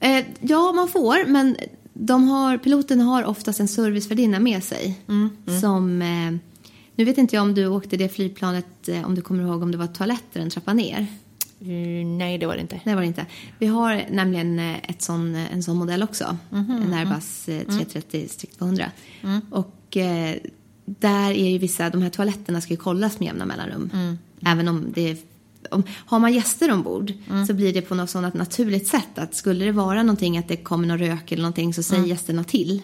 Eh, 0.00 0.24
ja, 0.40 0.72
man 0.72 0.88
får, 0.88 1.26
men 1.26 1.56
de 1.92 2.28
har, 2.28 2.58
piloten 2.58 3.00
har 3.00 3.24
oftast 3.24 3.60
en 3.60 3.68
servicevärdinna 3.68 4.40
med 4.40 4.64
sig. 4.64 5.00
Som, 5.60 6.02
eh, 6.02 6.32
nu 6.94 7.04
vet 7.04 7.18
inte 7.18 7.36
jag 7.36 7.42
om 7.42 7.54
du 7.54 7.66
åkte 7.66 7.96
det 7.96 8.08
flygplanet, 8.08 8.88
eh, 8.88 9.06
om 9.06 9.14
du 9.14 9.22
kommer 9.22 9.44
ihåg 9.44 9.62
om 9.62 9.70
det 9.70 9.78
var 9.78 9.86
toaletter 9.86 10.40
en 10.40 10.50
trappa 10.50 10.72
ner. 10.72 11.06
Mm, 11.60 12.18
nej, 12.18 12.38
det 12.38 12.46
var 12.46 12.54
det 12.54 12.60
inte. 12.60 12.80
Det 12.84 12.94
var 12.94 13.00
det 13.00 13.06
inte. 13.06 13.26
Vi 13.58 13.66
har 13.66 14.04
nämligen 14.10 14.58
eh, 14.58 14.90
ett 14.90 15.02
sån, 15.02 15.34
en 15.34 15.62
sån 15.62 15.76
modell 15.76 16.02
också. 16.02 16.36
en 16.50 16.94
Airbus 16.94 17.48
eh, 17.48 17.60
330-200. 17.60 18.90
Och 19.50 19.96
eh, 19.96 20.36
där 20.84 21.30
är 21.30 21.50
ju 21.50 21.58
vissa, 21.58 21.90
de 21.90 22.02
här 22.02 22.10
toaletterna 22.10 22.60
ska 22.60 22.70
ju 22.70 22.76
kollas 22.76 23.20
med 23.20 23.26
jämna 23.26 23.46
mellanrum. 23.46 23.90
Även 24.46 24.68
om 24.68 24.86
det 24.94 25.10
är, 25.10 25.16
om, 25.70 25.82
har 25.90 26.18
man 26.18 26.32
gäster 26.34 26.72
ombord 26.72 27.12
så 27.46 27.54
blir 27.54 27.72
det 27.72 27.82
på 27.82 27.94
något 27.94 28.10
sådant 28.10 28.34
naturligt 28.34 28.86
sätt 28.88 29.18
att 29.18 29.34
skulle 29.34 29.64
det 29.64 29.72
vara 29.72 30.02
någonting 30.02 30.38
att 30.38 30.48
det 30.48 30.56
kommer 30.56 30.88
någon 30.88 30.98
rök 30.98 31.32
eller 31.32 31.42
någonting 31.42 31.74
så 31.74 31.82
säger 31.82 32.04
gästerna 32.04 32.44
till. 32.44 32.82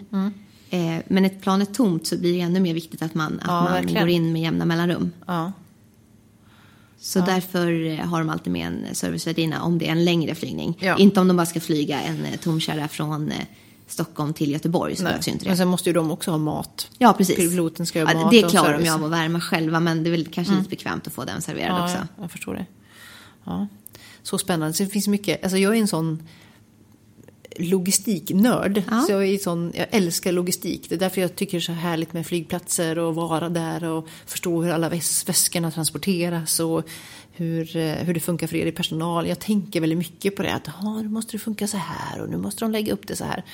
Eh, 0.70 0.96
men 1.08 1.24
ett 1.24 1.42
plan 1.42 1.60
är 1.60 1.64
tomt 1.66 2.06
så 2.06 2.18
blir 2.18 2.32
det 2.32 2.40
ännu 2.40 2.60
mer 2.60 2.74
viktigt 2.74 3.02
att 3.02 3.14
man, 3.14 3.32
att 3.40 3.46
Ja, 3.46 3.62
man 3.62 3.72
verkligen. 3.72 4.02
går 4.02 4.08
in 4.08 4.32
med 4.32 4.42
jämna 4.42 4.64
mellanrum. 4.64 5.10
Ja. 5.26 5.52
Så 6.98 7.20
därför 7.20 7.86
eh, 7.86 7.98
har 7.98 8.18
de 8.18 8.30
alltid 8.30 8.52
med 8.52 8.66
en 8.66 8.94
servicevärdinna 8.94 9.62
om 9.62 9.78
det 9.78 9.86
är 9.86 9.92
en 9.92 10.04
längre 10.04 10.34
flygning. 10.34 10.76
Ja. 10.80 10.96
Inte 10.96 11.20
om 11.20 11.28
de 11.28 11.36
bara 11.36 11.46
ska 11.46 11.60
flyga 11.60 12.00
en 12.00 12.24
eh, 12.24 12.36
tomkärra 12.36 12.88
från 12.88 13.30
eh, 13.30 13.36
Stockholm 13.90 14.32
till 14.34 14.50
Göteborg 14.50 14.96
så 14.96 15.04
behövs 15.04 15.28
ju 15.28 15.32
inte 15.32 15.44
det. 15.44 15.48
Men 15.50 15.56
sen 15.56 15.68
måste 15.68 15.88
ju 15.88 15.92
de 15.92 16.10
också 16.10 16.30
ha 16.30 16.38
mat. 16.38 16.88
ja, 16.98 17.12
precis. 17.12 17.36
Piloten 17.36 17.86
ska 17.86 17.98
ju 17.98 18.04
ha 18.04 18.12
ja, 18.12 18.20
mat 18.22 18.30
Det 18.30 18.50
klarar 18.50 18.78
de 18.78 18.84
ju 18.84 18.90
av 18.90 19.04
att 19.04 19.10
värma 19.10 19.40
själva 19.40 19.80
men 19.80 20.02
det 20.04 20.08
är 20.08 20.12
väl 20.12 20.26
kanske 20.26 20.54
lite 20.54 20.68
bekvämt 20.68 21.06
att 21.06 21.12
få 21.12 21.24
den 21.24 21.42
serverad 21.42 21.78
Ja, 21.80 21.84
också. 21.84 21.96
ja, 21.96 22.22
jag 22.22 22.30
förstår 22.30 22.54
det. 22.54 22.66
Ja. 23.44 23.66
Så 24.22 24.38
spännande. 24.38 24.74
Så 24.74 24.82
det 24.82 24.88
finns 24.88 25.08
mycket. 25.08 25.42
Alltså 25.42 25.58
jag 25.58 25.76
är 25.76 25.80
en 25.80 25.88
sån 25.88 26.22
logistiknörd. 27.58 28.82
Ja. 28.90 29.00
Så 29.00 29.12
jag, 29.12 29.26
är 29.26 29.38
sån, 29.38 29.72
jag 29.74 29.86
älskar 29.90 30.32
logistik. 30.32 30.86
Det 30.88 30.94
är 30.94 30.98
därför 30.98 31.20
jag 31.20 31.36
tycker 31.36 31.52
det 31.52 31.58
är 31.58 31.60
så 31.60 31.72
härligt 31.72 32.12
med 32.12 32.26
flygplatser 32.26 32.98
och 32.98 33.14
vara 33.14 33.48
där 33.48 33.84
och 33.84 34.08
förstå 34.26 34.62
hur 34.62 34.70
alla 34.70 34.88
väs 34.88 35.28
väskorna 35.28 35.70
transporteras 35.70 36.60
och 36.60 36.88
hur, 37.32 37.76
eh, 37.76 37.94
hur 37.94 38.14
det 38.14 38.20
funkar 38.20 38.46
för 38.46 38.56
er 38.56 38.66
i 38.66 38.72
personal. 38.72 39.26
Jag 39.26 39.38
tänker 39.38 39.80
väldigt 39.80 39.98
mycket 39.98 40.36
på 40.36 40.42
det. 40.42 40.54
Att 40.54 40.66
"Ja, 40.82 41.02
nu 41.02 41.08
måste 41.08 41.32
det 41.32 41.38
funka 41.38 41.66
så 41.66 41.76
här 41.76 42.20
och 42.20 42.28
nu 42.30 42.36
måste 42.36 42.64
de 42.64 42.70
lägga 42.72 42.92
upp 42.92 43.06
det 43.06 43.16
så 43.16 43.24
här. 43.24 43.44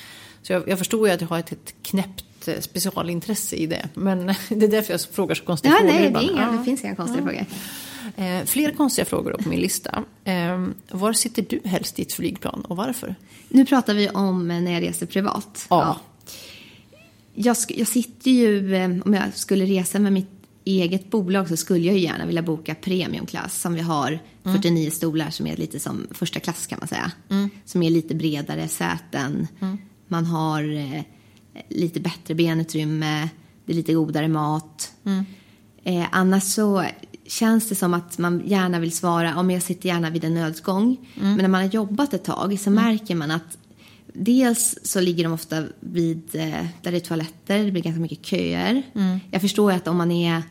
Så 0.41 0.53
jag, 0.53 0.67
jag 0.69 0.77
förstår 0.77 1.07
ju 1.07 1.13
att 1.13 1.21
jag 1.21 1.27
har 1.27 1.39
ett, 1.39 1.51
ett 1.51 1.73
knäppt 1.81 2.47
eh, 2.47 2.59
specialintresse 2.59 3.55
i 3.55 3.65
det. 3.65 3.89
Men 3.93 4.25
det 4.49 4.65
är 4.65 4.69
därför 4.71 4.93
jag 4.93 5.01
frågar 5.01 5.35
så 5.35 5.43
konstiga 5.43 5.73
Ja, 5.73 5.77
frågor 5.79 5.93
nej, 5.93 6.11
det, 6.11 6.23
inga, 6.33 6.41
Ja. 6.51 6.57
det 6.57 6.63
finns 6.63 6.83
inga 6.83 6.95
konstiga 6.95 7.23
frågor. 7.23 7.45
Eh, 8.17 8.45
fler 8.45 8.71
konstiga 8.71 9.05
frågor 9.05 9.31
då 9.31 9.37
på 9.37 9.49
min 9.49 9.59
lista. 9.59 10.03
Eh, 10.23 10.67
var 10.91 11.13
sitter 11.13 11.45
du 11.49 11.61
helst 11.69 11.99
i 11.99 12.01
ett 12.01 12.13
flygplan 12.13 12.61
och 12.61 12.77
varför? 12.77 13.15
Nu 13.49 13.65
pratar 13.65 13.93
vi 13.93 14.09
om 14.09 14.51
eh, 14.51 14.61
när 14.61 14.71
jag 14.73 14.83
reser 14.83 15.05
privat. 15.05 15.65
Ja. 15.69 15.97
Jag, 17.33 17.53
sk- 17.53 17.75
jag 17.77 17.87
sitter 17.87 18.31
ju, 18.31 18.75
eh, 18.75 18.89
om 19.05 19.13
jag 19.13 19.23
skulle 19.33 19.65
resa 19.65 19.99
med 19.99 20.13
mitt 20.13 20.29
eget 20.65 21.09
bolag 21.11 21.47
så 21.49 21.57
skulle 21.57 21.85
jag 21.85 21.95
ju 21.95 22.01
gärna 22.03 22.25
vilja 22.25 22.41
boka 22.41 22.75
premiumklass 22.75 23.61
som 23.61 23.73
vi 23.73 23.81
har 23.81 24.19
49 24.43 24.89
stolar 24.91 25.29
som 25.29 25.47
är 25.47 25.55
lite 25.57 25.79
som 25.79 26.07
första 26.11 26.39
klass 26.39 26.67
kan 26.67 26.79
man 26.79 26.87
säga. 26.87 27.11
Som 27.65 27.83
är 27.83 27.89
lite 27.89 28.15
bredare 28.15 28.67
säten. 28.67 29.47
Man 30.07 30.25
har 30.25 30.75
eh, 30.75 31.01
lite 31.69 31.99
bättre 31.99 32.35
benutrymme, 32.35 33.29
det 33.65 33.71
är 33.71 33.75
lite 33.75 33.93
godare 33.93 34.27
mat. 34.27 34.93
Eh, 35.83 36.05
annars 36.11 36.43
så 36.43 36.85
känns 37.25 37.69
det 37.69 37.75
som 37.75 37.93
att 37.93 38.17
man 38.17 38.41
gärna 38.45 38.79
vill 38.79 38.91
svara, 38.91 39.39
om 39.39 39.51
jag 39.51 39.63
sitter 39.63 39.89
gärna 39.89 40.09
vid 40.09 40.23
en 40.23 40.33
nödutgång. 40.33 40.97
Men 41.15 41.37
när 41.37 41.47
man 41.47 41.61
har 41.61 41.69
jobbat 41.69 42.13
ett 42.13 42.23
tag 42.23 42.59
så 42.59 42.69
märker 42.69 43.15
man 43.15 43.31
att 43.31 43.57
Dels 44.19 44.79
så 44.83 44.99
ligger 44.99 45.23
de 45.23 45.33
ofta 45.33 45.63
vid 45.79 46.35
eh, 46.35 46.65
där 46.81 46.91
det 46.91 46.97
är 46.97 46.99
toaletter, 46.99 47.65
det 47.65 47.71
blir 47.71 47.83
ganska 47.83 47.99
mycket 48.01 48.25
köer. 48.25 48.83
Jag 49.31 49.41
förstår 49.41 49.71
ju 49.71 49.77
att 49.77 49.87
om 49.87 49.97
man 49.97 50.11
är 50.11 50.43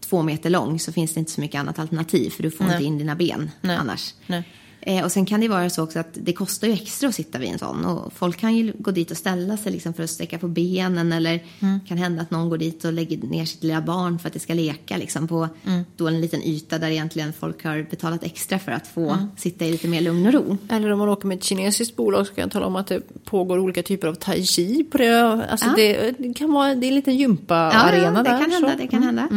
två 0.00 0.22
meter 0.22 0.50
lång 0.50 0.78
så 0.78 0.92
finns 0.92 1.14
det 1.14 1.20
inte 1.20 1.32
så 1.32 1.40
mycket 1.40 1.58
annat 1.58 1.78
alternativ 1.78 2.30
för 2.30 2.42
du 2.42 2.50
får 2.50 2.64
Nej. 2.64 2.74
inte 2.74 2.84
in 2.84 2.98
dina 2.98 3.16
ben 3.16 3.50
Nej. 3.60 3.76
annars. 3.76 4.14
Nej. 4.26 4.44
Eh, 4.82 5.04
och 5.04 5.12
sen 5.12 5.26
kan 5.26 5.40
det 5.40 5.48
vara 5.48 5.70
så 5.70 5.82
också 5.82 5.98
att 5.98 6.08
det 6.12 6.32
kostar 6.32 6.66
ju 6.68 6.72
extra 6.74 7.08
att 7.08 7.14
sitta 7.14 7.38
vid 7.38 7.48
en 7.50 7.58
sån. 7.58 7.84
Och 7.84 8.12
folk 8.12 8.36
kan 8.38 8.56
ju 8.56 8.72
gå 8.78 8.90
dit 8.90 9.10
och 9.10 9.16
ställa 9.16 9.56
sig 9.56 9.72
liksom 9.72 9.92
för 9.94 10.02
att 10.02 10.10
sträcka 10.10 10.38
på 10.38 10.48
benen. 10.48 11.12
Eller 11.12 11.40
kan 11.88 11.98
hända 11.98 12.22
att 12.22 12.30
någon 12.30 12.48
går 12.50 12.58
dit 12.58 12.84
och 12.84 12.92
lägger 12.92 13.18
ner 13.18 13.44
sitt 13.44 13.62
lilla 13.62 13.80
barn 13.82 14.18
för 14.18 14.26
att 14.28 14.32
det 14.34 14.40
ska 14.40 14.54
leka 14.54 14.96
liksom 14.96 15.28
på 15.28 15.48
då 15.96 16.08
en 16.08 16.20
liten 16.20 16.42
yta 16.42 16.78
där 16.78 16.88
egentligen 16.90 17.32
folk 17.32 17.64
har 17.64 17.86
betalat 17.90 18.24
extra 18.24 18.58
för 18.58 18.72
att 18.72 18.86
få 18.86 19.16
sitta 19.36 19.64
i 19.64 19.70
lite 19.72 19.88
mer 19.88 20.00
lugn 20.00 20.26
och 20.26 20.32
ro. 20.32 20.56
Eller 20.70 20.90
om 20.90 20.98
man 20.98 21.08
åker 21.08 21.28
med 21.28 21.36
ett 21.38 21.44
kinesiskt 21.44 21.96
bolag 21.96 22.26
så 22.26 22.34
kan 22.34 22.42
jag 22.42 22.50
tala 22.50 22.66
om 22.66 22.76
att 22.76 22.86
det 22.86 23.24
pågår 23.24 23.58
olika 23.58 23.82
typer 23.82 24.08
av 24.08 24.14
tai 24.14 24.44
chi 24.44 24.84
på 24.84 24.98
det. 24.98 25.20
Alltså 25.50 25.66
Ja. 25.66 25.72
det, 25.76 26.10
det 26.18 26.34
kan 26.34 26.52
vara 26.52 26.74
det 26.74 26.86
är 26.86 26.88
en 26.88 26.94
liten 26.94 27.14
Ja, 27.14 27.20
gympaarena 27.20 28.02
ja, 28.04 28.10
det 28.10 28.30
där. 28.30 28.38
kan 28.40 28.50
hända. 28.50 28.70
så. 28.70 28.76
Det 28.78 28.86
kan 28.86 29.02
hända. 29.02 29.28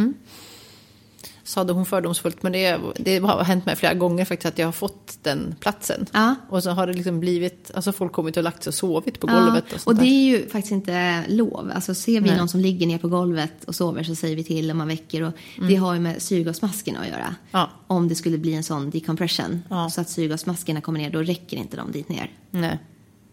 Sade 1.44 1.72
hon 1.72 1.86
fördomsfullt, 1.86 2.42
men 2.42 2.52
det, 2.52 2.80
det 2.96 3.18
har 3.18 3.44
hänt 3.44 3.66
mig 3.66 3.76
flera 3.76 3.94
gånger 3.94 4.24
faktiskt 4.24 4.46
att 4.46 4.58
jag 4.58 4.66
har 4.66 4.72
fått 4.72 5.18
den 5.22 5.54
platsen. 5.60 6.06
Ja. 6.12 6.34
Och 6.48 6.62
så 6.62 6.70
har 6.70 6.86
det 6.86 6.92
liksom 6.92 7.20
blivit, 7.20 7.70
alltså 7.74 7.92
folk 7.92 8.12
kommit 8.12 8.36
och 8.36 8.42
lagt 8.42 8.62
sig 8.62 8.70
och 8.70 8.74
sovit 8.74 9.20
på 9.20 9.26
golvet 9.26 9.64
och 9.66 9.74
och 9.74 9.80
sånt 9.80 10.00
det 10.00 10.06
är 10.06 10.24
ju 10.24 10.48
faktiskt 10.48 10.72
inte 10.72 11.24
lov. 11.28 11.72
Alltså 11.74 11.94
ser 11.94 12.20
vi 12.20 12.28
Nej. 12.28 12.38
någon 12.38 12.48
som 12.48 12.60
ligger 12.60 12.86
ner 12.86 12.98
på 12.98 13.08
golvet 13.08 13.64
och 13.64 13.74
sover 13.74 14.02
så 14.02 14.14
säger 14.14 14.36
vi 14.36 14.44
till 14.44 14.70
om 14.70 14.78
man 14.78 14.88
väcker. 14.88 15.22
Och 15.22 15.32
Det 15.68 15.76
har 15.76 15.94
ju 15.94 16.00
med 16.00 16.22
syrgasmaskerna 16.22 17.00
att 17.00 17.08
göra. 17.08 17.24
Mm. 17.24 17.34
Ja. 17.50 17.70
Om 17.86 18.08
det 18.08 18.14
skulle 18.14 18.38
bli 18.38 18.54
en 18.54 18.64
sån 18.64 18.90
decompression. 18.90 19.62
Ja. 19.70 19.90
Så 19.90 20.00
att 20.00 20.10
syrgasmaskerna 20.10 20.80
kommer 20.80 20.98
ner, 20.98 21.10
då 21.10 21.22
räcker 21.22 21.56
inte 21.56 21.76
de 21.76 21.92
dit 21.92 22.08
ner. 22.08 22.30
Nej, 22.50 22.78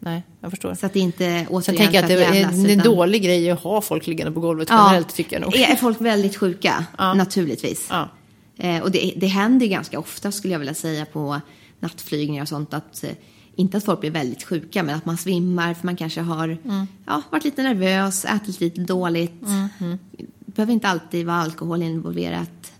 nej, 0.03 0.23
jag 0.41 0.49
förstår. 0.51 0.73
Så 0.75 0.85
att 0.85 0.93
det 0.93 0.99
inte 0.99 1.45
återigen 1.49 1.63
Sen 1.63 1.75
tänker 1.77 1.93
jag 1.93 2.01
att 2.03 2.07
det 2.07 2.13
är 2.25 2.33
jävlas, 2.33 2.53
en, 2.59 2.65
utan- 2.65 2.85
dålig 2.85 3.23
grej 3.23 3.51
att 3.51 3.59
ha 3.59 3.81
folk 3.81 4.07
liggande 4.07 4.31
på 4.31 4.39
golvet 4.39 4.67
generellt 4.71 5.15
tycker 5.15 5.35
jag 5.35 5.41
nog. 5.41 5.55
Är 5.55 5.75
folk 5.75 6.01
väldigt 6.01 6.35
sjuka, 6.37 6.85
Ja. 6.97 7.13
naturligtvis. 7.13 7.87
Ja. 7.89 8.09
Eh, 8.57 8.81
och 8.81 8.91
det, 8.91 9.13
det 9.17 9.27
händer 9.27 9.65
ganska 9.67 9.99
ofta 9.99 10.31
skulle 10.31 10.53
jag 10.53 10.59
vilja 10.59 10.73
säga 10.73 11.05
på 11.05 11.41
nattflygningar 11.79 12.41
och 12.41 12.49
sånt 12.49 12.73
att 12.73 13.03
eh, 13.03 13.09
inte 13.55 13.77
att 13.77 13.85
folk 13.85 13.99
blir 13.99 14.11
väldigt 14.11 14.43
sjuka 14.43 14.83
men 14.83 14.95
att 14.95 15.05
man 15.05 15.17
svimmar 15.17 15.73
för 15.73 15.85
man 15.85 15.95
kanske 15.95 16.21
har 16.21 16.47
Mm. 16.65 16.87
ja, 17.05 17.21
varit 17.31 17.43
lite 17.43 17.63
nervös, 17.63 18.25
ätit 18.25 18.59
lite 18.61 18.81
dåligt. 18.81 19.41
Mm-hmm. 19.41 19.97
Det 20.17 20.55
behöver 20.55 20.73
inte 20.73 20.87
alltid 20.87 21.25
vara 21.25 21.37
alkohol 21.37 21.81
involverat. 21.83 22.71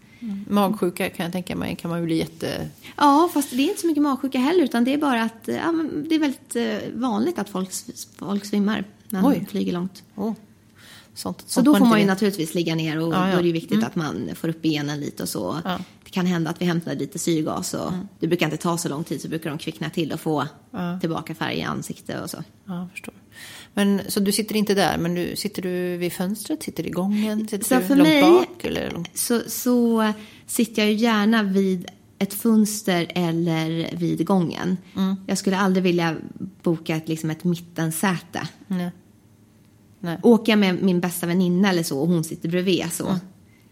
Magsjuka 0.50 1.10
kan 1.10 1.24
jag 1.24 1.34
tänka 1.34 1.56
mig 1.56 1.76
kan 1.76 1.90
man 1.92 2.00
ju 2.00 2.06
bli 2.06 2.18
jätte... 2.18 2.70
Ja, 2.98 3.30
fast 3.34 3.50
det 3.50 3.56
är 3.62 3.68
inte 3.70 3.82
så 3.82 3.88
mycket 3.88 4.04
magsjuka 4.04 4.40
heller 4.40 4.64
utan 4.64 4.84
det 4.84 4.94
är 4.94 4.98
bara 4.98 5.24
att 5.24 5.42
ja, 5.46 5.74
det 6.10 6.16
är 6.16 6.20
väldigt 6.20 6.56
eh, 6.56 6.78
vanligt 6.94 7.40
att 7.40 7.50
folk, 7.50 7.70
folk 8.18 8.46
svimmar 8.46 8.86
när 9.10 9.22
man 9.22 9.32
Oj. 9.32 9.46
flyger 9.50 9.74
långt. 9.74 10.04
Oh. 10.16 10.34
Sånt, 11.14 11.42
Så 11.42 11.48
sånt 11.48 11.66
då 11.66 11.76
får 11.76 11.86
man 11.86 12.00
ju 12.00 12.06
vet. 12.06 12.14
naturligtvis 12.14 12.54
ligga 12.54 12.76
ner 12.76 13.00
och 13.00 13.14
Ja, 13.14 13.28
ja. 13.28 13.32
då 13.34 13.38
är 13.38 13.42
det 13.42 13.48
ju 13.48 13.54
viktigt 13.54 13.84
att 13.84 13.96
man 13.96 14.30
får 14.36 14.48
upp 14.48 14.62
benen 14.62 15.00
lite 15.00 15.24
och 15.24 15.30
så. 15.30 15.58
Ja. 15.66 15.80
Det 16.04 16.10
kan 16.10 16.26
hända 16.26 16.50
att 16.50 16.62
vi 16.62 16.66
hämtar 16.66 16.96
lite 16.96 17.20
syrgas 17.20 17.74
och 17.74 17.92
det 18.20 18.28
brukar 18.28 18.46
inte 18.46 18.58
ta 18.58 18.78
så 18.78 18.90
lång 18.90 19.04
tid 19.04 19.22
så 19.22 19.28
brukar 19.28 19.50
de 19.50 19.60
kvickna 19.60 19.90
till 19.90 20.12
och 20.12 20.20
få 20.20 20.48
tillbaka 21.00 21.36
färg 21.36 21.58
i 21.58 21.62
ansikte 21.62 22.22
och 22.22 22.30
så. 22.30 22.44
Ja, 22.66 22.88
förstår. 22.92 23.14
Men, 23.74 24.02
så 24.08 24.20
du 24.20 24.32
sitter 24.32 24.56
inte 24.56 24.74
där, 24.74 24.98
men 24.98 25.16
du, 25.16 25.36
sitter 25.36 25.62
du 25.62 25.98
vid 25.98 26.14
fönstret? 26.14 26.64
Sitter 26.64 26.88
i 26.88 26.90
gången? 26.90 27.48
Sitter 27.48 27.66
Så 27.66 27.76
du 27.76 27.82
för 27.82 27.96
långt 27.96 28.10
mig- 28.10 28.22
bak? 28.22 28.66
Eller 28.66 28.92
långt... 28.92 29.18
Så, 29.18 29.42
så 29.48 30.14
sitter 30.48 30.82
jag 30.82 30.92
ju 30.92 30.98
gärna 30.98 31.44
vid 31.44 31.86
ett 32.20 32.34
fönster 32.34 33.12
eller 33.16 33.90
vid 33.96 34.26
gången. 34.26 34.78
Jag 35.28 35.38
skulle 35.38 35.58
aldrig 35.58 35.84
vilja 35.84 36.16
boka 36.64 36.96
ett, 36.96 37.08
liksom 37.10 37.30
ett 37.30 37.44
mittensäte. 37.44 38.48
Nej. 38.68 38.92
Nej. 40.00 40.18
Åker 40.24 40.52
jag 40.52 40.60
med 40.60 40.84
min 40.84 41.00
bästa 41.00 41.28
väninna 41.28 41.70
eller 41.70 41.84
så 41.84 42.00
och 42.00 42.08
hon 42.08 42.24
sitter 42.24 42.50
bredvid 42.50 42.86
så. 42.92 43.20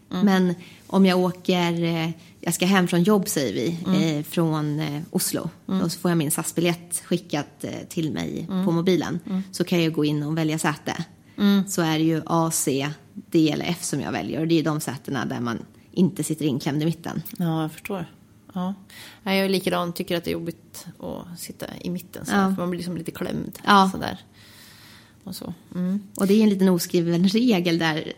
Men 0.08 0.54
om 0.86 1.06
jag 1.06 1.18
åker, 1.18 1.82
eh, 1.84 2.10
jag 2.40 2.54
ska 2.54 2.66
hem 2.66 2.88
från 2.88 3.02
jobb 3.02 3.28
säger 3.28 3.52
vi, 3.52 3.78
eh, 4.18 4.24
från 4.24 4.80
eh, 4.80 5.02
Oslo. 5.10 5.50
Och 5.66 5.92
så 5.92 5.98
får 5.98 6.10
jag 6.10 6.18
min 6.18 6.30
SAS-biljett 6.30 7.02
skickat 7.04 7.64
eh, 7.64 7.72
till 7.88 8.12
mig 8.12 8.46
på 8.48 8.70
mobilen. 8.70 9.20
Så 9.52 9.64
kan 9.64 9.82
jag 9.82 9.92
gå 9.92 10.04
in 10.04 10.22
och 10.22 10.38
välja 10.38 10.58
säte. 10.58 11.04
Så 11.68 11.82
är 11.82 11.98
det 11.98 12.04
ju 12.04 12.22
A, 12.26 12.50
C, 12.52 12.90
D 13.14 13.50
eller 13.50 13.64
F 13.64 13.84
som 13.84 14.00
jag 14.00 14.12
väljer. 14.12 14.40
Och 14.40 14.48
det 14.48 14.58
är 14.58 14.64
de 14.64 14.80
sätena 14.80 15.24
där 15.24 15.40
man 15.40 15.58
inte 15.92 16.24
sitter 16.24 16.44
inklämd 16.44 16.82
i 16.82 16.84
mitten. 16.84 17.22
Ja, 17.38 17.62
jag 17.62 17.72
förstår. 17.72 18.06
Ja. 18.54 18.74
Jag 19.22 19.34
är 19.34 19.48
likadan, 19.48 19.92
tycker 19.92 20.16
att 20.16 20.24
det 20.24 20.30
är 20.30 20.32
jobbigt 20.32 20.86
att 20.98 21.40
sitta 21.40 21.66
i 21.80 21.90
mitten. 21.90 22.26
Så 22.26 22.32
Ja. 22.32 22.54
För 22.54 22.62
man 22.62 22.70
blir 22.70 22.78
liksom 22.78 22.96
lite 22.96 23.10
klämd. 23.10 23.58
Ja. 23.66 23.88
Sådär. 23.92 24.18
Och 25.24 25.36
så. 25.36 25.54
Mm. 25.74 26.02
Och 26.16 26.26
det 26.26 26.34
är 26.34 26.42
en 26.42 26.48
liten 26.48 26.68
oskriven 26.68 27.28
regel 27.28 27.78
där 27.78 28.12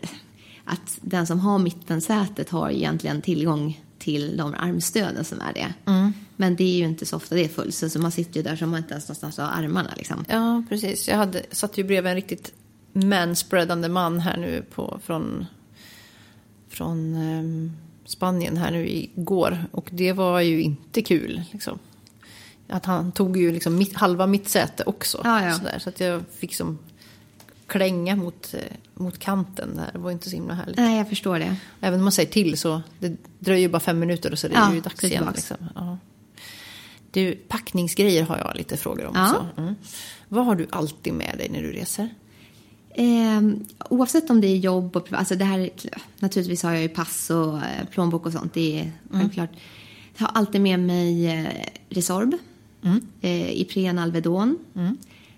att 0.65 0.99
den 1.01 1.27
som 1.27 1.39
har 1.39 1.59
mittensätet 1.59 2.49
har 2.49 2.69
egentligen 2.69 3.21
tillgång 3.21 3.83
till 4.03 4.37
de 4.37 4.53
armstöden 4.53 5.25
som 5.25 5.41
är 5.41 5.53
det. 5.53 5.73
Mm. 5.85 6.13
Men 6.35 6.55
det 6.55 6.63
är 6.63 6.77
ju 6.77 6.85
inte 6.85 7.05
så 7.05 7.15
ofta 7.15 7.35
det 7.35 7.43
är 7.43 7.49
fullt, 7.49 7.75
så, 7.75 7.89
så 7.89 7.99
man 7.99 8.11
sitter 8.11 8.37
ju 8.37 8.43
där 8.43 8.55
så 8.55 8.67
man 8.67 8.77
inte 8.77 8.93
ens 8.93 9.07
någonstans 9.07 9.37
har 9.37 9.45
armarna 9.45 9.93
liksom. 9.97 10.25
Ja, 10.29 10.63
precis. 10.69 11.07
Jag 11.07 11.17
hade, 11.17 11.43
satt 11.51 11.77
ju 11.77 11.83
bredvid 11.83 12.09
en 12.09 12.15
riktigt 12.15 12.53
manspreadande 12.93 13.89
man 13.89 14.19
här 14.19 14.37
nu 14.37 14.65
på, 14.73 14.99
från, 15.03 15.45
från 16.69 17.15
ehm, 17.15 17.71
Spanien 18.05 18.57
här 18.57 18.71
nu 18.71 18.87
igår. 18.87 19.65
Och 19.71 19.89
det 19.91 20.13
var 20.13 20.39
ju 20.41 20.61
inte 20.61 21.01
kul. 21.01 21.41
Liksom. 21.51 21.79
Att 22.67 22.85
han 22.85 23.11
tog 23.11 23.37
ju 23.37 23.51
liksom 23.51 23.75
mitt, 23.75 23.95
halva 23.95 24.27
mitt 24.27 24.49
säte 24.49 24.83
också. 24.83 25.21
Ja, 25.23 25.45
ja. 25.45 25.53
Sådär, 25.53 25.79
så 25.79 25.89
att 25.89 25.99
jag 25.99 26.23
fick 26.37 26.55
som 26.55 26.79
klänga 27.67 28.15
mot, 28.15 28.53
eh, 28.53 28.59
mot 28.93 29.19
kanten 29.19 29.75
där. 29.75 29.89
Det 29.93 29.99
var 29.99 30.11
inte 30.11 30.29
så 30.29 30.35
himla 30.35 30.53
härligt. 30.53 30.77
Nej, 30.77 30.97
jag 30.97 31.09
förstår 31.09 31.39
det. 31.39 31.55
Även 31.81 31.99
om 31.99 32.03
man 32.05 32.11
säger 32.11 32.31
till 32.31 32.57
så 32.57 32.81
det 32.99 33.17
dröjer 33.39 33.69
bara 33.69 33.79
fem 33.79 33.99
minuter 33.99 34.31
och 34.31 34.39
så 34.39 34.47
är 34.47 34.51
det 34.51 34.55
Ja, 34.57 34.73
ju 34.73 34.81
dags 34.81 35.03
är 35.03 35.07
igen. 35.07 35.27
Liksom. 35.35 35.57
Ja. 35.75 35.97
Du, 37.11 37.31
packningsgrejer 37.35 38.23
har 38.23 38.37
jag 38.37 38.55
lite 38.57 38.77
frågor 38.77 39.05
om 39.05 39.13
Ja. 39.15 39.29
också. 39.29 39.47
Mm. 39.61 39.75
Vad 40.27 40.45
har 40.45 40.55
du 40.55 40.67
alltid 40.69 41.13
med 41.13 41.35
dig 41.37 41.49
när 41.49 41.61
du 41.61 41.71
reser? 41.71 42.09
Eh, 42.95 43.41
oavsett 43.89 44.29
om 44.29 44.41
det 44.41 44.47
är 44.47 44.57
jobb 44.57 44.95
och 44.95 45.13
alltså 45.13 45.35
det 45.35 45.45
här, 45.45 45.69
naturligtvis 46.19 46.63
har 46.63 46.71
jag 46.73 46.81
ju 46.81 46.89
pass 46.89 47.29
och 47.29 47.57
eh, 47.57 47.85
plånbok 47.91 48.25
och 48.25 48.31
sånt, 48.31 48.53
det 48.53 48.79
är 48.79 48.91
självklart. 49.11 49.49
Jag 50.17 50.25
har 50.27 50.31
alltid 50.39 50.61
med 50.61 50.79
mig 50.79 51.27
eh, 51.27 51.47
Resorb, 51.89 52.33
eh, 53.21 53.61
Ipren 53.61 53.99
Alvedon. 53.99 54.57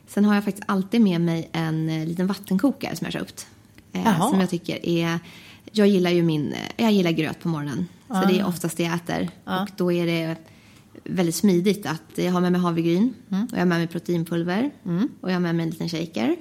Sen 0.08 0.26
har 0.26 0.36
jag 0.36 0.44
faktiskt 0.44 0.66
alltid 0.68 1.02
med 1.02 1.22
mig 1.22 1.50
en 1.52 1.90
eh, 1.90 2.06
liten 2.08 2.28
vattenkokare 2.28 2.96
som 2.96 3.06
jag 3.06 3.14
har 3.14 3.20
köpt. 3.20 3.48
Eh, 3.92 4.02
Jaha. 4.06 4.30
som 4.30 4.40
jag 4.40 4.50
tycker 4.50 4.86
är, 4.86 5.20
jag 5.72 5.88
gillar 5.88 6.12
ju 6.12 6.24
min, 6.24 6.54
jag 6.78 6.92
gillar 6.92 7.12
gröt 7.12 7.40
på 7.40 7.48
morgonen. 7.48 7.88
Så 8.08 8.14
det 8.28 8.40
är 8.40 8.48
oftast 8.48 8.78
det 8.78 8.84
jag 8.84 8.96
äter. 8.96 9.30
Och 9.44 9.70
då 9.78 9.92
är 9.92 10.06
det 10.06 10.36
väldigt 11.04 11.36
smidigt 11.36 11.86
att 11.86 12.02
jag 12.16 12.32
har 12.32 12.42
med 12.42 12.52
mig 12.52 12.62
havregryn 12.62 13.14
och 13.30 13.52
jag 13.52 13.60
har 13.60 13.66
med 13.66 13.78
mig 13.78 13.88
proteinpulver 13.88 14.72
och 15.22 15.30
jag 15.30 15.36
har 15.36 15.40
med 15.40 15.56
mig 15.56 15.64
en 15.64 15.70
liten 15.70 15.90
shaker. 15.90 16.36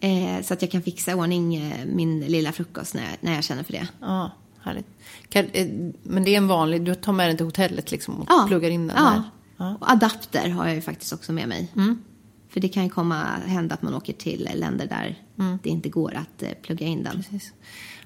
Eh, 0.00 0.42
så 0.42 0.54
att 0.54 0.62
jag 0.62 0.70
kan 0.70 0.82
fixa 0.82 1.14
ordning 1.14 1.72
min 1.86 2.20
lilla 2.20 2.52
frukost 2.52 2.94
när 2.94 3.02
jag, 3.02 3.12
när 3.20 3.34
jag 3.34 3.44
känner 3.44 3.62
för 3.62 3.72
det. 3.72 3.88
Ja, 4.00 4.30
härligt. 4.62 4.86
Kan, 5.28 5.44
eh, 5.52 5.68
men 6.02 6.24
det 6.24 6.34
är 6.34 6.36
en 6.36 6.48
vanlig, 6.48 6.84
du 6.84 6.94
tar 6.94 7.12
med 7.12 7.28
den 7.28 7.36
till 7.36 7.46
hotellet 7.46 7.90
liksom 7.90 8.14
och 8.20 8.26
Ja. 8.28 8.44
pluggar 8.48 8.70
in 8.70 8.86
den 8.86 8.96
ja. 8.96 9.08
här? 9.08 9.22
Ja. 9.56 9.76
Och 9.80 9.90
adapter 9.90 10.48
har 10.48 10.66
jag 10.66 10.74
ju 10.74 10.80
faktiskt 10.80 11.12
också 11.12 11.32
med 11.32 11.48
mig. 11.48 11.72
För 12.50 12.60
det 12.60 12.68
kan 12.68 12.84
ju 12.84 12.88
komma 12.88 13.24
hända 13.46 13.74
att 13.74 13.82
man 13.82 13.94
åker 13.94 14.12
till 14.12 14.48
länder 14.54 14.86
där 14.86 15.18
det 15.62 15.68
inte 15.68 15.88
går 15.88 16.14
att 16.14 16.42
eh, 16.42 16.50
plugga 16.62 16.86
in 16.86 17.02
den. 17.02 17.16
Precis. 17.16 17.52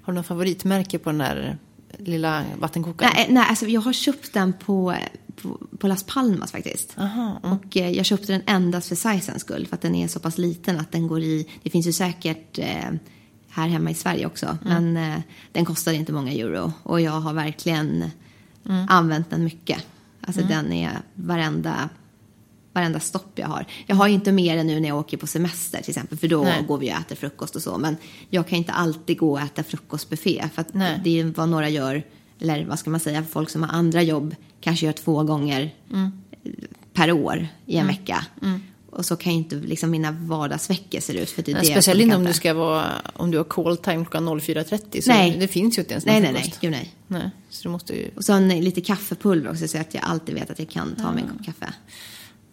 Har 0.02 0.12
du 0.12 0.16
något 0.16 0.26
favoritmärke 0.26 0.98
på 0.98 1.10
den 1.10 1.18
där 1.18 1.58
lilla 1.98 2.44
vattenkokaren? 2.58 3.12
Nej, 3.16 3.26
nej 3.30 3.46
alltså 3.48 3.66
jag 3.66 3.80
har 3.80 3.92
köpt 3.92 4.32
den 4.32 4.52
på, 4.52 4.94
på, 5.36 5.60
på 5.78 5.88
Las 5.88 6.02
Palmas 6.02 6.52
faktiskt. 6.52 6.98
Aha, 6.98 7.40
Och 7.42 7.76
eh, 7.76 7.90
jag 7.90 8.06
köpte 8.06 8.32
den 8.32 8.42
endast 8.46 8.88
för 8.88 8.96
sizens 8.96 9.40
skull. 9.40 9.66
För 9.66 9.74
att 9.74 9.82
den 9.82 9.94
är 9.94 10.08
så 10.08 10.20
pass 10.20 10.38
liten 10.38 10.80
att 10.80 10.92
den 10.92 11.06
går 11.06 11.20
i... 11.20 11.48
Det 11.62 11.70
finns 11.70 11.86
ju 11.86 11.92
säkert 11.92 12.58
eh, 12.58 12.90
här 13.48 13.68
hemma 13.68 13.90
i 13.90 13.94
Sverige 13.94 14.26
också. 14.26 14.58
Men 14.62 14.96
eh, 14.96 15.18
den 15.52 15.64
kostar 15.64 15.92
inte 15.92 16.12
många 16.12 16.32
euro. 16.32 16.72
Och 16.82 17.00
jag 17.00 17.12
har 17.20 17.32
verkligen 17.32 18.10
använt 18.88 19.30
den 19.30 19.44
mycket. 19.44 19.86
Alltså 20.20 20.42
den 20.42 20.72
är 20.72 20.90
varenda, 21.14 21.88
varenda 22.74 23.00
stopp 23.00 23.32
jag 23.34 23.46
har. 23.46 23.66
Jag 23.86 23.96
har 23.96 24.08
ju 24.08 24.14
inte 24.14 24.32
med 24.32 24.58
den 24.58 24.66
nu 24.66 24.80
när 24.80 24.88
jag 24.88 24.98
åker 24.98 25.16
på 25.16 25.26
semester 25.26 25.78
till 25.78 25.90
exempel. 25.90 26.18
För 26.18 26.28
då 26.28 26.42
Nej. 26.42 26.64
går 26.68 26.78
vi 26.78 26.92
och 26.92 26.96
äter 26.96 27.16
frukost 27.16 27.56
och 27.56 27.62
så. 27.62 27.78
Men 27.78 27.96
jag 28.30 28.48
kan 28.48 28.58
inte 28.58 28.72
alltid 28.72 29.18
gå 29.18 29.32
och 29.32 29.40
äta 29.40 29.62
frukostbuffé. 29.62 30.44
För 30.54 30.64
Nej. 30.72 31.00
det 31.04 31.20
är 31.20 31.24
vad 31.24 31.48
några 31.48 31.68
gör. 31.68 32.02
Eller 32.40 32.64
vad 32.64 32.78
ska 32.78 32.90
man 32.90 33.00
säga, 33.00 33.24
folk 33.30 33.50
som 33.50 33.62
har 33.62 33.70
andra 33.70 34.02
jobb 34.02 34.34
kanske 34.60 34.86
gör 34.86 34.92
två 34.92 35.22
gånger 35.22 35.74
per 36.92 37.12
år 37.12 37.48
i 37.66 37.76
en 37.76 37.86
vecka. 37.86 38.24
Och 38.90 39.04
så 39.06 39.16
kan 39.16 39.32
ju 39.32 39.38
inte 39.38 39.56
liksom 39.56 39.90
mina 39.90 40.12
vardagsveckor 40.12 41.00
se 41.00 41.22
ut. 41.22 41.30
För 41.30 41.42
det 41.42 41.50
är 41.50 41.54
Nej, 41.54 41.64
det 41.64 41.70
Speciellt 41.70 42.00
inte 42.00 42.16
om 42.16 42.24
du 42.24 42.32
ska 42.32 42.54
vara, 42.54 42.86
om 43.12 43.30
du 43.30 43.36
har 43.36 43.44
call 43.44 43.76
time 43.76 44.04
klockan 44.04 44.28
04.30. 44.28 45.00
Så 45.00 45.10
Nej. 45.10 45.36
Det 45.40 45.48
finns 45.48 45.78
ju 45.78 45.82
inte 45.82 45.92
ens 45.92 46.06
Nej, 46.06 46.14
någon 46.14 46.22
nej, 46.22 46.32
nej. 46.32 46.42
frukost. 46.42 46.60
Gud, 46.60 46.70
nej. 46.70 46.94
nej. 47.06 47.30
Så 47.50 47.62
du 47.62 47.68
måste 47.68 47.92
ju, 47.92 48.10
Och 48.16 48.24
så 48.24 48.32
en, 48.32 48.48
lite 48.48 48.80
kaffepulver 48.80 49.50
också 49.50 49.68
så 49.68 49.78
att 49.78 49.94
jag 49.94 50.04
alltid 50.04 50.34
vet 50.34 50.50
att 50.50 50.58
jag 50.58 50.68
kan 50.68 50.96
ta 50.96 51.12
mig 51.12 51.22
en 51.22 51.28
kopp 51.28 51.46
kaffe. 51.46 51.74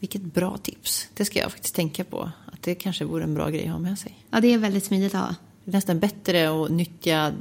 Vilket 0.02 0.22
bra 0.22 0.58
tips. 0.58 1.08
Det 1.14 1.26
ska 1.26 1.40
jag 1.40 1.52
faktiskt 1.52 1.76
tänka 1.76 2.04
på. 2.04 2.32
Att 2.46 2.62
det 2.62 2.76
kanske 2.76 3.06
vore 3.06 3.24
en 3.24 3.34
bra 3.34 3.50
grej 3.50 3.66
att 3.66 3.72
ha 3.72 3.80
med 3.80 4.00
sig. 4.00 4.26
Ja, 4.30 4.40
det 4.40 4.54
är 4.54 4.58
väldigt 4.58 4.86
smidigt 4.86 5.16
att 5.16 5.22
ha. 5.22 5.36
Det 5.64 5.72
är 5.72 5.74
nästan 5.74 6.00
bättre 6.00 6.64
att 6.64 6.72
nyttja 6.72 7.34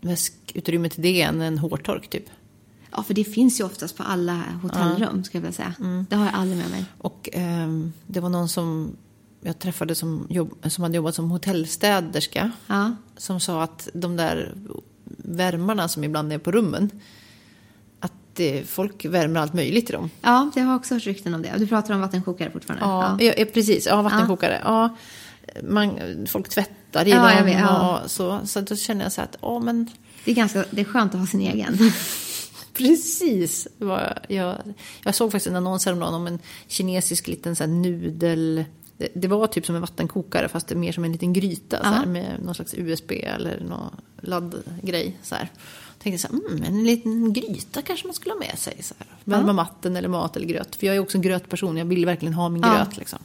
väskutrymmet 0.00 0.92
till 0.92 1.02
det 1.02 1.22
än 1.22 1.40
en 1.40 1.58
hårtork 1.58 2.10
typ. 2.10 2.24
Ja, 2.90 3.02
för 3.02 3.14
det 3.14 3.24
finns 3.24 3.60
ju 3.60 3.64
oftast 3.64 3.96
på 3.96 4.02
alla 4.02 4.42
hotellrum, 4.62 5.24
ska 5.24 5.38
jag 5.38 5.42
vilja 5.42 5.52
säga. 5.52 5.74
Mm. 5.80 6.06
Det 6.10 6.16
har 6.16 6.24
jag 6.24 6.34
aldrig 6.34 6.58
med 6.58 6.70
mig. 6.70 6.84
Och 6.98 7.28
ehm, 7.32 7.92
det 8.06 8.20
var 8.20 8.28
någon 8.28 8.48
som 8.48 8.96
jag 9.40 9.58
träffade 9.58 9.94
som, 9.94 10.26
jobb, 10.30 10.54
som 10.64 10.82
hade 10.82 10.96
jobbat 10.96 11.14
som 11.14 11.30
hotellstäderska. 11.30 12.50
Ja. 12.66 12.96
Som 13.16 13.40
sa 13.40 13.62
att 13.62 13.88
de 13.94 14.16
där 14.16 14.54
värmarna 15.16 15.88
som 15.88 16.04
ibland 16.04 16.32
är 16.32 16.38
på 16.38 16.52
rummen. 16.52 16.90
Att 18.32 18.40
eh, 18.40 18.62
folk 18.62 19.04
värmer 19.04 19.40
allt 19.40 19.54
möjligt 19.54 19.90
i 19.90 19.92
dem. 19.92 20.10
Ja, 20.20 20.50
det 20.54 20.60
har 20.60 20.68
jag 20.72 20.76
också 20.76 20.94
hört 20.94 21.06
rykten 21.06 21.34
om 21.34 21.42
det. 21.42 21.52
Du 21.58 21.66
pratar 21.66 21.94
om 21.94 22.00
vattenkokare 22.00 22.50
fortfarande? 22.50 22.84
Ja, 22.84 23.16
ja. 23.20 23.32
ja 23.36 23.44
precis. 23.54 23.86
Ja, 23.86 24.02
vattenkokare. 24.02 24.60
Ja. 24.64 24.96
man, 25.62 25.98
folk 26.26 26.48
tvättar 26.48 27.06
i 27.06 27.10
Ja, 27.10 27.16
dem. 27.16 27.30
jag 27.36 27.44
vet, 27.44 27.60
ja. 27.60 28.00
och 28.00 28.10
så, 28.10 28.40
så 28.44 28.60
då 28.60 28.76
känner 28.76 29.04
jag 29.04 29.12
så 29.12 29.20
att, 29.22 29.36
ja 29.42 29.58
men 29.58 29.90
Det, 30.24 30.30
är 30.30 30.34
ganska, 30.34 30.64
det 30.70 30.80
är 30.80 30.84
skönt 30.84 31.14
att 31.14 31.20
ha 31.20 31.26
sin 31.26 31.40
egen. 31.40 31.78
Precis. 32.74 33.68
Det 33.78 33.84
var, 33.84 34.18
jag, 34.28 34.56
jag 35.04 35.14
såg 35.14 35.32
faktiskt 35.32 35.46
en 35.50 35.56
annons 35.56 35.86
häromdagen 35.86 36.14
om 36.14 36.26
en 36.26 36.38
kinesisk 36.68 37.28
liten 37.28 37.56
så 37.56 37.66
nudel... 37.66 38.64
Det, 38.98 39.08
det 39.14 39.28
var 39.28 39.46
typ 39.46 39.66
som 39.66 39.74
en 39.74 39.80
vattenkokare 39.80 40.48
fast 40.48 40.68
det 40.68 40.74
mer 40.74 40.92
som 40.92 41.04
en 41.04 41.12
liten 41.12 41.32
gryta 41.32 42.02
så 42.02 42.08
med 42.08 42.36
någon 42.42 42.54
slags 42.54 42.74
USB 42.74 43.12
eller 43.12 43.60
någon 43.60 43.96
laddgrej. 44.22 45.18
Så 45.22 45.34
här. 45.34 45.50
Tänkte 46.02 46.18
så 46.18 46.28
här, 46.32 46.50
mm, 46.52 46.62
en 46.62 46.84
liten 46.84 47.32
gryta 47.32 47.82
kanske 47.82 48.06
man 48.06 48.14
skulle 48.14 48.32
ha 48.34 48.38
med 48.38 48.58
sig. 48.58 48.82
Så 48.82 48.94
här. 48.98 49.06
Värma 49.24 49.46
Ja. 49.46 49.52
matten 49.52 49.96
eller 49.96 50.08
mat 50.08 50.36
eller 50.36 50.46
gröt. 50.46 50.76
För 50.76 50.86
jag 50.86 50.96
är 50.96 51.00
också 51.00 51.18
en 51.18 51.22
grötperson, 51.22 51.76
jag 51.76 51.84
vill 51.84 52.06
verkligen 52.06 52.34
ha 52.34 52.48
min 52.48 52.62
Ja. 52.62 52.74
gröt. 52.74 52.96
Liksom. 52.96 53.18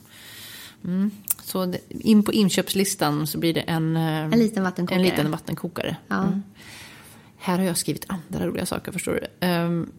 Mm. 0.83 1.11
Så 1.43 1.73
in 1.89 2.23
på 2.23 2.33
inköpslistan 2.33 3.27
så 3.27 3.37
blir 3.37 3.53
det 3.53 3.61
en, 3.61 3.97
eh, 3.97 4.23
En 4.23 4.31
liten 4.31 4.63
vattenkokare. 4.63 4.99
En 4.99 5.05
liten 5.05 5.31
vattenkokare. 5.31 5.97
Ja. 6.07 6.23
Mm. 6.23 6.43
Här 7.37 7.57
har 7.57 7.65
jag 7.65 7.77
skrivit 7.77 8.05
andra 8.07 8.47
roliga 8.47 8.65
saker, 8.65 8.91
förstår 8.91 9.13
du. 9.13 9.47
Ehm, 9.47 9.89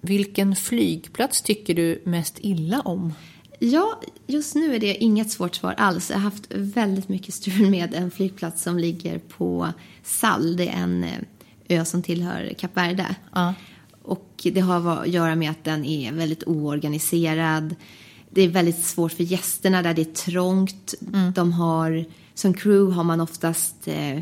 vilken 0.00 0.56
flygplats 0.56 1.42
tycker 1.42 1.74
du 1.74 2.02
mest 2.04 2.38
illa 2.40 2.80
om? 2.80 3.14
Ja, 3.58 4.00
just 4.26 4.54
nu 4.54 4.74
är 4.74 4.78
det 4.78 4.94
inget 4.96 5.30
svårt 5.30 5.54
svar 5.54 5.74
alls. 5.78 6.10
Jag 6.10 6.16
har 6.16 6.22
haft 6.22 6.46
väldigt 6.50 7.08
mycket 7.08 7.34
strul 7.34 7.70
med 7.70 7.94
en 7.94 8.10
flygplats 8.10 8.62
som 8.62 8.78
ligger 8.78 9.18
på 9.18 9.68
Sall. 10.02 10.56
Det 10.56 10.68
är 10.68 10.72
en 10.82 11.04
eh, 11.04 11.10
ö 11.72 11.84
som 11.84 12.02
tillhör 12.02 12.54
Kap 12.58 12.76
Verde. 12.76 13.14
Ja. 13.32 13.54
Och 14.02 14.28
det 14.42 14.60
har 14.60 15.02
att 15.02 15.08
göra 15.08 15.34
med 15.34 15.50
att 15.50 15.64
den 15.64 15.84
är 15.84 16.12
väldigt 16.12 16.44
oorganiserad. 16.44 17.74
Det 18.30 18.42
är 18.42 18.48
väldigt 18.48 18.84
svårt 18.84 19.12
för 19.12 19.24
gästerna 19.24 19.82
där 19.82 19.94
det 19.94 20.02
är 20.02 20.14
trångt. 20.14 20.94
De 21.34 21.52
har, 21.52 22.04
som 22.34 22.54
crew 22.54 22.94
har 22.94 23.04
man 23.04 23.20
oftast 23.20 23.88
eh, 23.88 24.20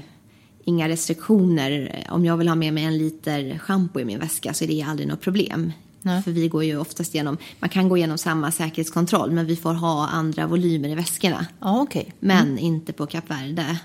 inga 0.64 0.89
restriktioner. 0.89 2.05
Om 2.10 2.24
jag 2.24 2.36
vill 2.36 2.48
ha 2.48 2.55
med 2.55 2.74
mig 2.74 2.85
en 2.85 2.98
liter 2.98 3.59
schampo 3.59 4.01
i 4.01 4.05
min 4.05 4.18
väska 4.18 4.55
så 4.55 4.64
är 4.64 4.68
det 4.68 4.82
aldrig 4.82 5.09
något 5.09 5.20
problem. 5.20 5.72
Nej. 6.02 6.22
För 6.22 6.31
vi 6.31 6.48
går 6.48 6.64
ju 6.64 6.78
oftast 6.78 7.14
igenom, 7.14 7.36
man 7.60 7.70
kan 7.70 7.89
gå 7.89 7.97
igenom 7.97 8.18
samma 8.18 8.52
säkerhetskontroll 8.52 9.31
men 9.31 9.47
vi 9.47 9.56
får 9.56 9.74
ha 9.74 10.09
andra 10.09 10.47
volymer 10.47 10.89
i 10.89 10.94
väskorna. 10.94 11.47
Ja, 11.60 11.81
okej. 11.81 12.14
Men 12.20 12.59
inte 12.59 12.93
på 12.93 13.06
Kap 13.06 13.31
Verde. 13.31 13.81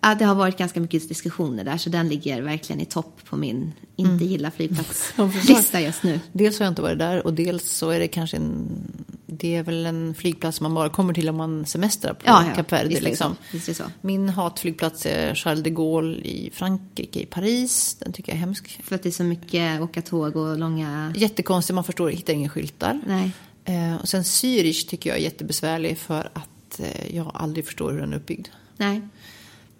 Ja, 0.00 0.14
det 0.14 0.24
har 0.24 0.34
varit 0.34 0.58
ganska 0.58 0.80
mycket 0.80 1.08
diskussioner 1.08 1.64
där 1.64 1.76
så 1.76 1.90
den 1.90 2.08
ligger 2.08 2.42
verkligen 2.42 2.80
i 2.80 2.84
topp 2.84 3.20
på 3.24 3.36
min 3.36 3.72
inte 3.96 4.24
gilla 4.24 4.50
flygplats-lista 4.50 5.80
just 5.86 6.02
nu. 6.02 6.20
Dels 6.32 6.58
har 6.58 6.66
jag 6.66 6.70
inte 6.70 6.82
varit 6.82 6.98
där 6.98 7.26
och 7.26 7.34
dels 7.34 7.70
så 7.70 7.90
är 7.90 7.98
det 8.00 8.08
kanske 8.08 8.36
en... 8.36 8.68
Det 9.26 9.56
är 9.56 9.62
väl 9.62 9.86
en 9.86 10.14
flygplats 10.14 10.60
man 10.60 10.74
bara 10.74 10.88
kommer 10.88 11.14
till 11.14 11.28
om 11.28 11.36
man 11.36 11.66
semestrar 11.66 12.14
på 12.14 12.20
Ja, 12.24 12.44
ja, 12.48 12.54
Kap 12.54 12.72
Verde. 12.72 12.88
det 12.88 13.00
Liksom. 13.00 13.36
så. 13.74 13.84
Min 14.00 14.28
hatflygplats 14.28 15.06
är 15.06 15.34
Charles 15.34 15.62
de 15.62 15.70
Gaulle 15.70 16.16
i 16.16 16.50
Frankrike, 16.54 17.20
i 17.20 17.26
Paris. 17.26 17.96
Den 18.00 18.12
tycker 18.12 18.32
jag 18.32 18.36
är 18.36 18.40
hemsk. 18.40 18.80
För 18.84 18.94
att 18.94 19.02
det 19.02 19.08
är 19.08 19.10
så 19.10 19.24
mycket 19.24 19.80
åka 19.80 20.02
tåg 20.02 20.36
och 20.36 20.58
långa... 20.58 21.12
Jättekonstig, 21.16 21.74
man 21.74 21.84
förstår, 21.84 22.10
hittar 22.10 22.32
inga 22.32 22.48
skyltar. 22.48 23.00
Nej. 23.06 23.30
Eh, 23.64 23.96
och 23.96 24.08
sen 24.08 24.22
Zürich 24.22 24.88
tycker 24.88 25.10
jag 25.10 25.18
är 25.18 25.22
jättebesvärlig 25.22 25.98
för 25.98 26.30
att 26.32 26.80
eh, 26.80 27.16
jag 27.16 27.30
aldrig 27.34 27.64
förstår 27.66 27.92
hur 27.92 28.00
den 28.00 28.12
är 28.12 28.16
uppbyggd. 28.16 28.48
Nej. 28.76 29.00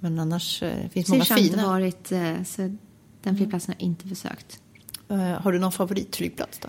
Men 0.00 0.18
annars 0.18 0.62
eh, 0.62 0.88
finns 0.90 1.08
många 1.08 1.22
Zürich 1.24 1.30
har 1.32 1.38
inte 1.38 1.50
fina. 1.56 1.66
varit... 1.68 2.12
eh, 2.12 2.42
Så 2.44 2.76
den 3.22 3.36
flygplatsen 3.36 3.74
har 3.74 3.80
jag 3.80 3.86
inte 3.86 4.06
besökt. 4.06 4.60
Eh, 5.08 5.18
har 5.18 5.52
du 5.52 5.58
någon 5.58 5.72
favoritflygplats 5.72 6.58
då? 6.58 6.68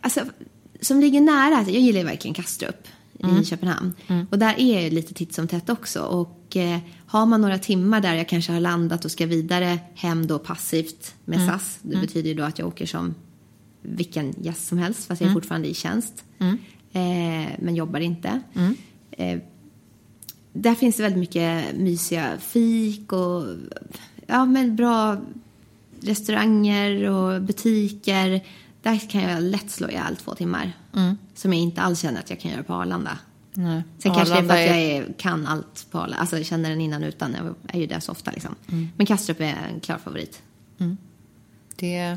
Alltså, 0.00 0.20
som 0.80 1.00
ligger 1.00 1.20
nära, 1.20 1.56
alltså, 1.56 1.72
jag 1.72 1.82
gillar 1.82 2.04
verkligen 2.04 2.34
Kastrup. 2.34 2.88
i 3.40 3.44
Köpenhamn. 3.44 3.92
Och 4.30 4.38
där 4.38 4.54
är 4.60 4.82
jag 4.82 4.92
lite 4.92 5.14
titt 5.14 5.34
som 5.34 5.48
tätt 5.48 5.70
också. 5.70 6.00
Och 6.02 6.56
eh, 6.56 6.78
har 7.06 7.26
man 7.26 7.40
några 7.40 7.58
timmar 7.58 8.00
där 8.00 8.14
jag 8.14 8.28
kanske 8.28 8.52
har 8.52 8.60
landat 8.60 9.04
och 9.04 9.10
ska 9.10 9.26
vidare 9.26 9.78
hem 9.94 10.26
då 10.26 10.38
passivt 10.38 11.14
med 11.24 11.46
SAS. 11.48 11.78
Det 11.82 11.96
betyder 12.00 12.28
ju 12.28 12.34
då 12.34 12.42
att 12.42 12.58
jag 12.58 12.68
åker 12.68 12.86
som 12.86 13.14
vilken 13.82 14.34
gäst 14.40 14.66
som 14.66 14.78
helst 14.78 15.04
fast 15.06 15.20
jag 15.20 15.30
är 15.30 15.34
fortfarande 15.34 15.68
i 15.68 15.74
tjänst. 15.74 16.24
Eh, 16.92 17.52
men 17.58 17.74
jobbar 17.74 18.00
inte. 18.00 18.40
Eh, 19.10 19.38
där 20.56 20.74
finns 20.74 20.96
det 20.96 21.02
väldigt 21.02 21.20
mycket 21.20 21.76
mysiga 21.76 22.38
fik 22.38 23.12
och 23.12 23.44
ja, 24.26 24.44
men 24.44 24.76
bra 24.76 25.16
restauranger 26.00 27.10
och 27.10 27.42
butiker. 27.42 28.44
Där 28.82 29.10
kan 29.10 29.22
jag 29.22 29.42
lätt 29.42 29.70
slå 29.70 29.88
ihjäl 29.88 30.16
två 30.16 30.34
timmar. 30.34 30.72
Som 31.34 31.52
jag 31.52 31.62
inte 31.62 31.80
alls 31.82 32.00
känner 32.00 32.20
att 32.20 32.30
jag 32.30 32.40
kan 32.40 32.50
göra 32.50 32.62
på 32.62 32.74
Arlanda. 32.74 33.18
Nej. 33.54 33.82
Sen 33.98 34.14
kanske 34.14 34.34
det 34.34 34.38
är 34.40 34.42
för 34.46 34.54
Arlanda 34.54 34.54
att 34.54 34.60
jag 34.60 34.78
är, 34.78 35.12
kan 35.18 35.46
allt 35.46 35.86
på 35.90 35.98
Arlanda. 35.98 36.16
Alltså 36.16 36.36
jag 36.36 36.46
känner 36.46 36.70
den 36.70 36.80
innan 36.80 37.02
och 37.02 37.08
utan. 37.08 37.34
Jag 37.34 37.54
är 37.76 37.80
ju 37.80 37.86
där 37.86 38.00
så 38.00 38.12
ofta 38.12 38.30
liksom. 38.30 38.54
Men 38.96 39.06
Kastrup 39.06 39.40
är 39.40 39.56
en 39.74 39.80
klar 39.80 39.98
favorit. 39.98 40.42
Det, 41.76 42.16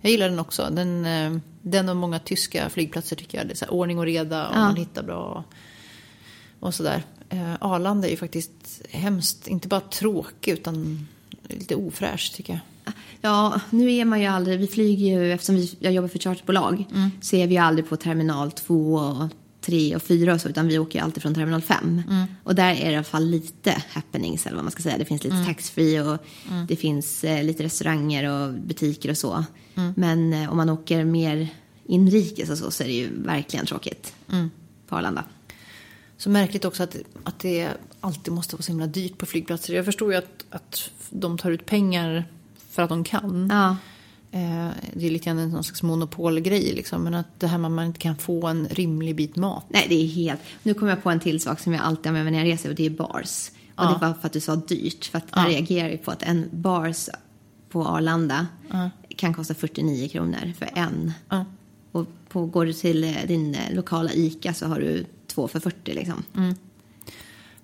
jag 0.00 0.10
gillar 0.10 0.28
den 0.28 0.38
också. 0.38 0.68
Den, 0.72 1.04
eh, 1.06 1.38
den 1.62 1.88
och 1.88 1.96
många 1.96 2.18
tyska 2.18 2.70
flygplatser 2.70 3.16
tycker 3.16 3.38
jag. 3.38 3.46
Det 3.46 3.52
är 3.52 3.56
så 3.56 3.66
ordning 3.66 3.98
och 3.98 4.04
reda 4.04 4.48
och 4.48 4.56
Ja. 4.56 4.60
man 4.60 4.76
hittar 4.76 5.02
bra. 5.02 5.44
Och 6.60 6.74
sådär. 6.74 7.02
Eh, 7.32 7.54
Arlanda 7.60 8.06
är 8.08 8.10
ju 8.10 8.16
faktiskt 8.16 8.82
hemskt, 8.90 9.48
inte 9.48 9.68
bara 9.68 9.80
tråkig 9.80 10.52
utan 10.52 11.08
lite 11.42 11.74
ofräsch 11.74 12.32
tycker 12.36 12.52
jag. 12.52 12.60
Ja, 13.20 13.60
nu 13.70 13.92
är 13.92 14.04
man 14.04 14.20
ju 14.20 14.26
aldrig, 14.26 14.58
vi 14.58 14.66
flyger 14.66 15.06
ju, 15.06 15.32
eftersom 15.32 15.54
vi, 15.54 15.76
jag 15.78 15.92
jobbar 15.92 16.08
för 16.08 16.18
charterbolag, 16.18 16.84
så 17.20 17.36
är 17.36 17.46
vi 17.46 17.54
ju 17.54 17.60
aldrig 17.60 17.88
på 17.88 17.96
terminal 17.96 18.52
2 18.52 18.94
och 18.94 19.28
3 19.60 19.96
och 19.96 20.02
4 20.02 20.34
och 20.34 20.40
så, 20.40 20.48
utan 20.48 20.68
vi 20.68 20.78
åker 20.78 20.98
ju 20.98 21.04
alltid 21.04 21.22
från 21.22 21.34
terminal 21.34 21.62
5. 21.62 22.02
Och 22.44 22.54
där 22.54 22.74
är 22.74 22.84
det 22.84 22.92
i 22.92 22.94
alla 22.94 23.04
fall 23.04 23.26
lite 23.26 23.82
happenings, 23.90 24.46
eller 24.46 24.56
vad 24.56 24.64
man 24.64 24.72
ska 24.72 24.82
säga. 24.82 24.98
Det 24.98 25.04
finns 25.04 25.24
lite 25.24 25.44
taxfree 25.46 26.00
och 26.02 26.18
det 26.68 26.76
finns 26.76 27.24
eh, 27.24 27.44
lite 27.44 27.62
restauranger 27.62 28.30
och 28.30 28.54
butiker 28.54 29.10
och 29.10 29.18
så. 29.18 29.44
Men 29.96 30.32
eh, 30.32 30.50
om 30.50 30.56
man 30.56 30.70
åker 30.70 31.04
mer 31.04 31.48
inrikes 31.86 32.50
och 32.50 32.58
så, 32.58 32.70
så 32.70 32.82
är 32.82 32.86
det 32.86 32.94
ju 32.94 33.08
verkligen 33.22 33.66
tråkigt 33.66 34.14
på 34.88 34.96
Arlanda. 34.96 35.24
Så 36.22 36.30
märkligt 36.30 36.64
också 36.64 36.82
att, 36.82 36.96
att 37.24 37.38
det 37.38 37.68
alltid 38.00 38.32
måste 38.32 38.56
vara 38.56 38.62
så 38.62 38.72
himla 38.72 38.86
dyrt 38.86 39.18
på 39.18 39.26
flygplatser. 39.26 39.74
Jag 39.74 39.84
förstår 39.84 40.12
ju 40.12 40.18
att, 40.18 40.44
att 40.50 40.90
de 41.10 41.38
tar 41.38 41.50
ut 41.50 41.66
pengar 41.66 42.24
för 42.70 42.82
att 42.82 42.88
de 42.88 43.04
kan. 43.04 43.48
Ja, 43.50 43.76
Eh, 44.34 44.68
det 44.92 45.06
är 45.06 45.10
lite 45.10 45.24
grann 45.24 45.38
en 45.38 45.50
någon 45.50 45.64
slags 45.64 45.82
monopolgrej 45.82 46.72
liksom. 46.74 47.04
Men 47.04 47.14
att 47.14 47.40
det 47.40 47.46
här 47.46 47.58
med 47.58 47.68
att 47.68 47.72
man 47.72 47.86
inte 47.86 47.98
kan 47.98 48.16
få 48.16 48.46
en 48.46 48.68
rimlig 48.68 49.16
bit 49.16 49.36
mat. 49.36 49.64
nej 49.68 49.86
det 49.88 49.94
är 49.94 50.06
helt... 50.06 50.40
Nu 50.62 50.74
kommer 50.74 50.92
jag 50.92 51.02
på 51.02 51.10
en 51.10 51.20
till 51.20 51.40
sak 51.40 51.60
som 51.60 51.72
jag 51.72 51.82
alltid 51.82 52.06
har 52.06 52.12
med 52.12 52.24
mig 52.24 52.32
när 52.32 52.38
jag 52.38 52.52
reser 52.52 52.68
och 52.68 52.74
det 52.74 52.86
är 52.86 52.90
bars. 52.90 53.48
Och 53.48 53.54
Ja. 53.76 53.98
det 54.00 54.06
var 54.06 54.14
för 54.14 54.26
att 54.26 54.32
du 54.32 54.40
sa 54.40 54.56
dyrt. 54.56 55.04
För 55.04 55.18
att 55.18 55.32
där 55.32 55.46
reagerar 55.46 55.88
jag 55.88 56.04
på 56.04 56.10
att 56.10 56.22
en 56.22 56.48
bars 56.52 57.08
på 57.68 57.86
Arlanda 57.86 58.46
kan 59.16 59.34
kosta 59.34 59.54
49 59.54 60.08
kronor 60.08 60.52
för 60.58 60.70
en. 60.74 61.12
Ja. 61.28 61.44
Och 61.92 62.06
på, 62.28 62.46
går 62.46 62.66
du 62.66 62.72
till 62.72 63.04
eh, 63.04 63.14
din 63.26 63.54
eh, 63.54 63.74
lokala 63.74 64.12
ICA 64.12 64.54
så 64.54 64.66
har 64.66 64.80
du 64.80 65.04
två 65.34 65.48
för 65.48 65.60
40 65.60 65.92
liksom. 65.94 66.22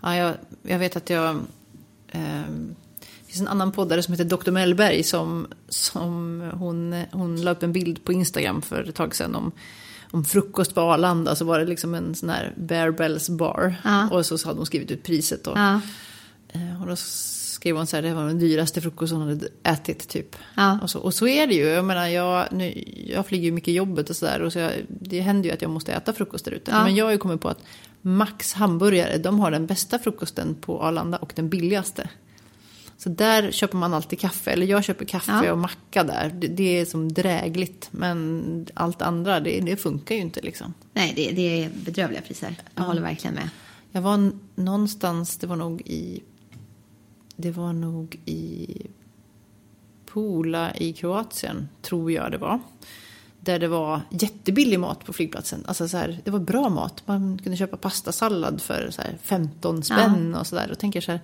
Ja, 0.00 0.16
jag, 0.16 0.34
jag 0.62 0.78
vet 0.78 0.96
att 0.96 1.10
jag... 1.10 1.40
ehm, 2.08 2.74
det 3.00 3.32
finns 3.32 3.40
en 3.40 3.48
annan 3.48 3.72
poddare 3.72 4.02
som 4.02 4.14
heter 4.14 4.24
Dr. 4.24 4.50
Mellberg 4.50 5.02
som, 5.02 5.46
som 5.68 6.40
hon, 6.54 7.04
hon 7.12 7.42
la 7.42 7.50
upp 7.50 7.62
en 7.62 7.72
bild 7.72 8.04
på 8.04 8.12
Instagram 8.12 8.62
för 8.62 8.88
ett 8.88 8.94
tag 8.94 9.14
sedan 9.14 9.34
om, 9.34 9.52
om 10.10 10.24
frukost 10.24 10.74
på 10.74 10.80
Arlanda. 10.80 11.36
Så 11.36 11.44
var 11.44 11.58
det 11.58 11.64
liksom 11.64 11.94
en 11.94 12.14
sån 12.14 12.28
här 12.28 12.52
Bear 12.56 12.90
Bells 12.90 13.28
bar. 13.28 13.74
Ja. 13.84 14.08
Och 14.10 14.26
så 14.26 14.38
hade 14.48 14.58
hon 14.58 14.66
skrivit 14.66 14.90
ut 14.90 15.02
priset. 15.02 15.46
Och, 15.46 15.58
Ja. 15.58 15.80
eh, 16.52 16.82
och 16.82 16.88
då 16.88 16.96
skrev 17.58 17.76
hon 17.76 17.86
så 17.86 17.96
här, 17.96 18.02
det 18.02 18.14
var 18.14 18.26
den 18.26 18.38
dyraste 18.38 18.80
frukosten 18.80 19.18
hon 19.18 19.28
hade 19.28 19.48
ätit 19.62 20.08
typ. 20.08 20.36
Ja. 20.56 20.78
Och, 20.82 20.90
så, 20.90 20.98
och 20.98 21.14
så 21.14 21.26
är 21.28 21.46
det 21.46 21.54
ju. 21.54 21.64
Jag 21.64 21.84
menar, 21.84 22.06
jag, 22.06 22.52
nu, 22.52 22.84
jag 23.06 23.26
flyger 23.26 23.44
ju 23.44 23.52
mycket 23.52 23.74
jobbet 23.74 24.10
och 24.10 24.16
sådär. 24.16 24.42
Och 24.42 24.52
så 24.52 24.58
jag, 24.58 24.72
det 24.88 25.20
händer 25.20 25.48
ju 25.48 25.54
att 25.54 25.62
jag 25.62 25.70
måste 25.70 25.92
äta 25.92 26.12
frukost 26.12 26.44
där 26.44 26.52
ute. 26.52 26.70
Ja. 26.70 26.84
Men 26.84 26.96
jag 26.96 27.04
har 27.04 27.12
ju 27.12 27.18
kommit 27.18 27.40
på 27.40 27.48
att 27.48 27.62
Max 28.02 28.52
hamburgare, 28.52 29.18
de 29.18 29.40
har 29.40 29.50
den 29.50 29.66
bästa 29.66 29.98
frukosten 29.98 30.54
på 30.54 30.82
Arlanda 30.82 31.18
och 31.18 31.32
den 31.36 31.48
billigaste. 31.48 32.08
Så 32.98 33.08
där 33.08 33.50
köper 33.50 33.76
man 33.76 33.94
alltid 33.94 34.20
kaffe, 34.20 34.50
eller 34.50 34.66
jag 34.66 34.84
köper 34.84 35.04
kaffe 35.04 35.40
Ja. 35.44 35.52
och 35.52 35.58
macka 35.58 36.04
där. 36.04 36.32
Det, 36.34 36.46
det 36.46 36.80
är 36.80 36.84
som 36.84 37.12
drägligt, 37.12 37.88
men 37.90 38.66
allt 38.74 39.02
andra, 39.02 39.40
det, 39.40 39.60
det 39.60 39.76
funkar 39.76 40.14
ju 40.14 40.20
inte 40.20 40.40
liksom. 40.40 40.74
Nej, 40.92 41.12
det, 41.16 41.30
det 41.30 41.64
är 41.64 41.70
bedrövliga 41.84 42.20
priser. 42.20 42.56
Jag 42.74 42.82
håller 42.82 43.02
verkligen 43.02 43.34
med. 43.34 43.48
Jag 43.92 44.02
var 44.02 44.32
någonstans, 44.54 45.36
det 45.36 45.46
var 45.46 45.56
nog 45.56 45.80
i... 45.80 46.22
Det 47.40 47.50
var 47.50 47.72
nog 47.72 48.20
i 48.24 48.66
Pula 50.12 50.74
i 50.74 50.92
Kroatien, 50.92 51.68
tror 51.82 52.12
jag 52.12 52.32
det 52.32 52.38
var. 52.38 52.60
Där 53.40 53.58
det 53.58 53.68
var 53.68 54.00
jättebillig 54.10 54.80
mat 54.80 55.04
på 55.04 55.12
flygplatsen. 55.12 55.64
Alltså 55.66 55.88
så 55.88 55.96
här, 55.96 56.20
det 56.24 56.30
var 56.30 56.38
bra 56.38 56.68
mat. 56.68 57.02
Man 57.06 57.38
kunde 57.42 57.56
köpa 57.56 57.76
pastasallad 57.76 58.62
för 58.62 58.90
så 58.90 59.02
här 59.02 59.18
15 59.22 59.82
spänn 59.82 60.34
och 60.34 60.46
sådär. 60.46 60.66
Då 60.68 60.74
tänker 60.74 61.00
så 61.00 61.12
här, 61.12 61.20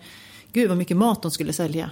gud 0.52 0.68
vad 0.68 0.78
mycket 0.78 0.96
mat 0.96 1.22
de 1.22 1.30
skulle 1.30 1.52
sälja. 1.52 1.90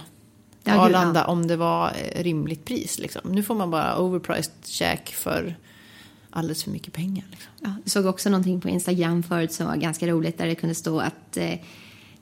Ja, 0.63 0.73
gud, 0.73 0.81
Arlanda 0.81 1.19
ja. 1.19 1.25
om 1.25 1.47
det 1.47 1.55
var 1.55 1.87
eh, 1.87 2.23
rimligt 2.23 2.65
pris. 2.65 2.99
Liksom. 2.99 3.21
Nu 3.31 3.43
får 3.43 3.55
man 3.55 3.71
bara 3.71 3.97
overpriced 3.97 4.53
käk 4.65 5.09
för 5.09 5.55
alldeles 6.29 6.63
för 6.63 6.71
mycket 6.71 6.93
pengar. 6.93 7.25
Liksom. 7.31 7.51
Ja, 7.59 7.75
jag 7.83 7.91
såg 7.91 8.05
också 8.05 8.29
någonting 8.29 8.61
på 8.61 8.69
Instagram 8.69 9.23
förut 9.23 9.51
som 9.51 9.67
var 9.67 9.75
ganska 9.75 10.07
roligt 10.07 10.37
där 10.37 10.47
det 10.47 10.55
kunde 10.55 10.75
stå 10.75 10.99
att 10.99 11.37
eh, 11.37 11.59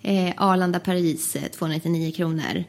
eh, 0.02 0.34
Arlanda 0.38 0.80
Paris 0.80 1.36
eh, 1.36 1.48
299 1.48 2.12
kronor. 2.12 2.64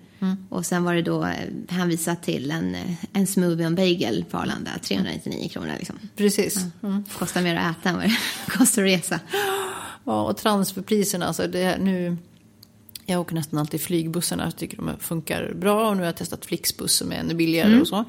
Och 0.48 0.66
sen 0.66 0.84
var 0.84 0.94
det 0.94 1.02
då 1.02 1.24
eh, 1.24 1.48
hänvisat 1.68 2.22
till 2.22 2.50
en, 2.50 2.74
eh, 2.74 2.94
en 3.12 3.26
smoothie 3.26 3.64
och 3.64 3.66
en 3.66 3.74
bagel 3.74 4.24
på 4.30 4.38
Arlanda 4.38 4.70
399 4.82 5.48
kronor. 5.48 5.74
Liksom. 5.78 5.96
Precis. 6.16 6.66
Mm. 6.82 7.04
Kostar 7.18 7.42
mer 7.42 7.56
att 7.56 7.78
äta 7.78 7.88
än 7.88 7.96
vad 7.96 8.04
det 8.04 8.16
kostar 8.46 8.82
att 8.82 8.88
resa. 8.88 9.20
Ja, 10.04 10.22
och 10.22 10.36
transferpriserna, 10.36 11.26
alltså 11.26 11.46
det 11.46 11.78
nu... 11.78 12.16
Jag 13.06 13.20
åker 13.20 13.34
nästan 13.34 13.58
alltid 13.58 13.80
flygbussarna, 13.80 14.44
jag 14.44 14.56
tycker 14.56 14.76
de 14.76 14.98
funkar 14.98 15.54
bra 15.54 15.88
och 15.88 15.96
nu 15.96 16.02
har 16.02 16.06
jag 16.06 16.16
testat 16.16 16.46
Flixbus 16.46 16.92
som 16.92 17.12
är 17.12 17.16
ännu 17.16 17.34
billigare 17.34 17.80
och 17.80 17.88
så. 17.88 18.04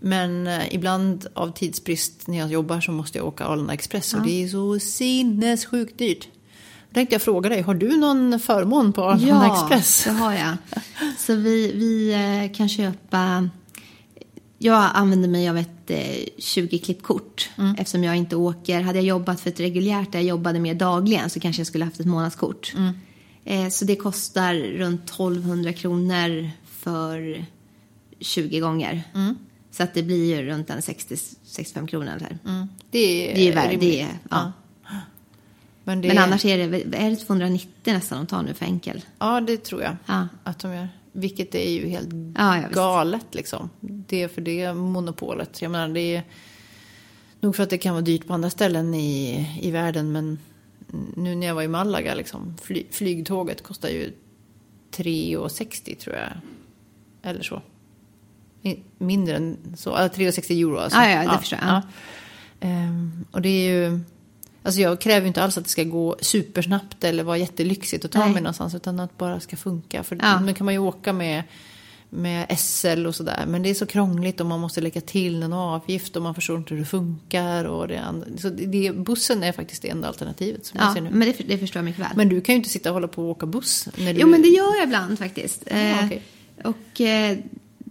Men 0.00 0.46
eh, 0.46 0.74
ibland 0.74 1.26
av 1.34 1.52
tidsbrist 1.52 2.26
när 2.26 2.38
jag 2.38 2.50
jobbar 2.50 2.80
så 2.80 2.92
måste 2.92 3.18
jag 3.18 3.26
åka 3.26 3.44
Arlanda 3.44 3.72
Express 3.72 4.14
och 4.14 4.22
det 4.22 4.44
är 4.44 4.48
så 4.48 4.78
sinnessjukt 4.78 5.98
dyrt. 5.98 6.28
Då 6.90 6.94
tänkte 6.94 7.14
jag 7.14 7.22
fråga 7.22 7.48
dig, 7.48 7.60
har 7.60 7.74
du 7.74 7.96
någon 7.96 8.40
förmån 8.40 8.92
på 8.92 9.04
Arlanda 9.04 9.46
Express? 9.46 10.04
det 10.04 10.10
har 10.10 10.32
jag. 10.32 10.56
Så 11.18 11.34
vi, 11.34 11.72
vi 11.72 12.12
eh, 12.12 12.56
kan 12.56 12.68
köpa... 12.68 13.48
Jag 14.58 14.90
använder 14.94 15.28
mig 15.28 15.48
av 15.48 15.58
ett 15.58 15.90
eh, 15.90 15.96
20-klippkort 16.38 17.48
eftersom 17.78 18.04
jag 18.04 18.16
inte 18.16 18.36
åker. 18.36 18.80
Hade 18.80 18.98
jag 18.98 19.06
jobbat 19.06 19.40
för 19.40 19.50
ett 19.50 19.60
reguljärt 19.60 20.12
där 20.12 20.18
jag 20.18 20.28
jobbade 20.28 20.60
mer 20.60 20.74
dagligen 20.74 21.30
så 21.30 21.40
kanske 21.40 21.60
jag 21.60 21.66
skulle 21.66 21.84
haft 21.84 22.00
ett 22.00 22.06
månadskort. 22.06 22.74
Eh, 23.44 23.68
så 23.68 23.84
det 23.84 23.96
kostar 23.96 24.54
runt 24.54 25.04
1200 25.04 25.72
kronor 25.72 26.50
för 26.64 27.44
20 28.20 28.60
gånger. 28.60 29.02
Så 29.70 29.82
att 29.82 29.94
det 29.94 30.02
blir 30.02 30.36
ju 30.36 30.46
runt 30.46 30.70
en 30.70 30.80
60-65 30.80 31.86
kronor. 31.86 32.38
Mm. 32.44 32.68
Det 32.90 33.30
är, 33.30 33.34
Det 33.34 33.48
är 33.48 33.54
värre. 33.54 33.76
Det 33.76 34.00
är, 34.00 34.08
ja. 34.30 34.52
Men, 35.88 36.00
det, 36.00 36.08
Men 36.08 36.18
annars 36.18 36.44
är 36.44 36.68
det, 36.68 36.96
är 36.98 37.10
det 37.10 37.16
290 37.16 37.68
nästan 37.84 38.18
de 38.18 38.26
tar 38.26 38.42
nu 38.42 38.54
för 38.54 38.64
enkel. 38.64 39.04
Ja, 39.18 39.40
det 39.40 39.56
tror 39.64 39.82
jag 39.82 39.96
Ja. 40.06 40.28
att 40.44 40.58
de 40.58 40.74
gör. 40.74 40.88
Vilket 41.12 41.54
är 41.54 41.70
ju 41.70 41.88
helt 41.88 42.08
Ja, 42.36 42.56
ja, 42.56 42.68
galet 42.72 43.26
liksom. 43.30 43.70
Det 43.80 44.22
är 44.22 44.28
för 44.28 44.40
det 44.40 44.74
monopolet. 44.74 45.62
Jag 45.62 45.70
menar, 45.70 45.88
det 45.88 46.00
är 46.16 46.22
nog 47.40 47.56
för 47.56 47.62
att 47.62 47.70
det 47.70 47.78
kan 47.78 47.94
vara 47.94 48.02
dyrt 48.02 48.26
på 48.26 48.34
andra 48.34 48.50
ställen 48.50 48.94
i, 48.94 49.46
i 49.62 49.70
världen. 49.70 50.12
Men 50.12 50.38
nu 51.16 51.34
när 51.34 51.46
jag 51.46 51.54
var 51.54 51.62
i 51.62 51.68
Malaga, 51.68 52.14
liksom, 52.14 52.56
fly, 52.62 52.84
flygtåget 52.90 53.62
kostar 53.62 53.88
ju 53.88 54.12
3,60 54.96 55.96
tror 55.96 56.16
jag. 56.16 56.28
Eller 57.22 57.42
så. 57.42 57.62
Mindre 58.98 59.36
än 59.36 59.56
så. 59.76 59.90
Äh, 59.90 60.10
3,60 60.10 60.60
euro 60.60 60.76
alltså. 60.78 60.98
Ja, 60.98 61.10
ja, 61.22 61.32
det 61.32 61.38
förstår 61.38 61.58
jag. 61.62 61.68
Ja. 61.68 61.82
Ehm, 62.60 63.24
och 63.30 63.42
det 63.42 63.48
är 63.48 63.70
ju... 63.72 64.00
Alltså 64.68 64.80
jag 64.80 65.00
kräver 65.00 65.20
ju 65.20 65.26
inte 65.28 65.42
alls 65.42 65.58
att 65.58 65.64
det 65.64 65.70
ska 65.70 65.84
gå 65.84 66.16
supersnabbt 66.20 67.04
eller 67.04 67.22
vara 67.24 67.36
jättelyxigt 67.38 68.04
att 68.04 68.12
ta 68.12 68.18
Nej. 68.18 68.32
mig 68.32 68.42
någonstans. 68.42 68.74
Utan 68.74 69.00
att 69.00 69.10
det 69.10 69.18
bara 69.18 69.40
ska 69.40 69.56
funka. 69.56 70.02
För 70.02 70.18
Ja. 70.22 70.40
nu 70.40 70.54
kan 70.54 70.64
man 70.64 70.74
ju 70.74 70.78
åka 70.80 71.12
med, 71.12 71.42
med 72.10 72.58
SL 72.58 73.06
och 73.06 73.14
sådär. 73.14 73.44
Men 73.48 73.62
det 73.62 73.70
är 73.70 73.74
så 73.74 73.86
krångligt 73.86 74.40
och 74.40 74.46
man 74.46 74.60
måste 74.60 74.80
lägga 74.80 75.00
till 75.00 75.42
en 75.42 75.52
avgift 75.52 76.16
och 76.16 76.22
man 76.22 76.34
förstår 76.34 76.56
inte 76.58 76.74
hur 76.74 76.80
det 76.80 76.86
funkar. 76.86 77.64
Och 77.64 77.88
det, 77.88 77.96
andra. 78.00 78.26
Så 78.38 78.48
det, 78.48 78.92
bussen 78.96 79.42
är 79.42 79.52
faktiskt 79.52 79.82
det 79.82 79.88
enda 79.90 80.08
alternativet 80.08 80.66
som 80.66 80.78
jag 80.80 80.88
Ja, 80.90 80.94
ser 80.94 81.00
nu. 81.00 81.10
men 81.10 81.28
det, 81.38 81.44
det 81.48 81.58
förstår 81.58 81.80
jag 81.80 81.84
mycket 81.84 82.00
väl. 82.02 82.10
Men 82.16 82.28
du 82.28 82.40
kan 82.40 82.52
ju 82.52 82.56
inte 82.56 82.68
sitta 82.70 82.90
och 82.90 82.94
hålla 82.94 83.08
på 83.08 83.22
och 83.24 83.30
åka 83.30 83.46
buss. 83.46 83.88
När 83.96 84.14
du... 84.14 84.20
Jo, 84.20 84.26
men 84.28 84.42
det 84.42 84.48
gör 84.48 84.76
jag 84.76 84.84
ibland 84.84 85.18
faktiskt. 85.18 85.62
Eh, 85.66 86.04
okej. 86.04 86.22
Och 86.64 87.00
eh, 87.00 87.38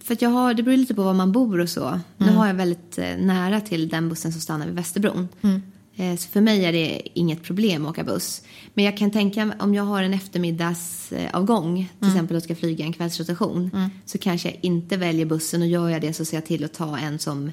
för 0.03 0.13
att 0.13 0.21
jag 0.21 0.29
har, 0.29 0.53
det 0.53 0.63
beror 0.63 0.77
lite 0.77 0.95
på 0.95 1.03
var 1.03 1.13
man 1.13 1.31
bor 1.31 1.59
och 1.59 1.69
så. 1.69 1.99
Nu 2.17 2.31
har 2.31 2.47
jag 2.47 2.53
väldigt 2.53 2.97
eh, 2.97 3.17
nära 3.17 3.61
till 3.61 3.89
den 3.89 4.09
bussen 4.09 4.31
som 4.31 4.41
stannar 4.41 4.65
vid 4.65 4.75
Västerbron. 4.75 5.27
Eh, 5.41 5.49
Så 5.97 6.27
för 6.29 6.41
mig 6.41 6.65
är 6.65 6.71
det 6.73 7.01
inget 7.13 7.43
problem 7.43 7.85
att 7.85 7.89
åka 7.91 8.03
buss. 8.03 8.41
Men 8.73 8.85
jag 8.85 8.97
kan 8.97 9.11
tänka 9.11 9.53
om 9.59 9.73
jag 9.75 9.83
har 9.83 10.03
en 10.03 10.13
eftermiddagsavgång, 10.13 11.89
till 11.99 12.07
exempel 12.07 12.37
och 12.37 12.43
ska 12.43 12.55
flyga 12.55 12.85
en 12.85 12.93
kvällsrotation, 12.93 13.89
så 14.05 14.17
kanske 14.17 14.49
jag 14.49 14.57
inte 14.61 14.97
väljer 14.97 15.25
bussen 15.25 15.61
och 15.61 15.67
gör 15.67 15.89
jag 15.89 16.01
det 16.01 16.13
så 16.13 16.25
ser 16.25 16.37
jag 16.37 16.45
till 16.45 16.63
att 16.63 16.73
ta 16.73 16.97
en 16.97 17.19
som 17.19 17.51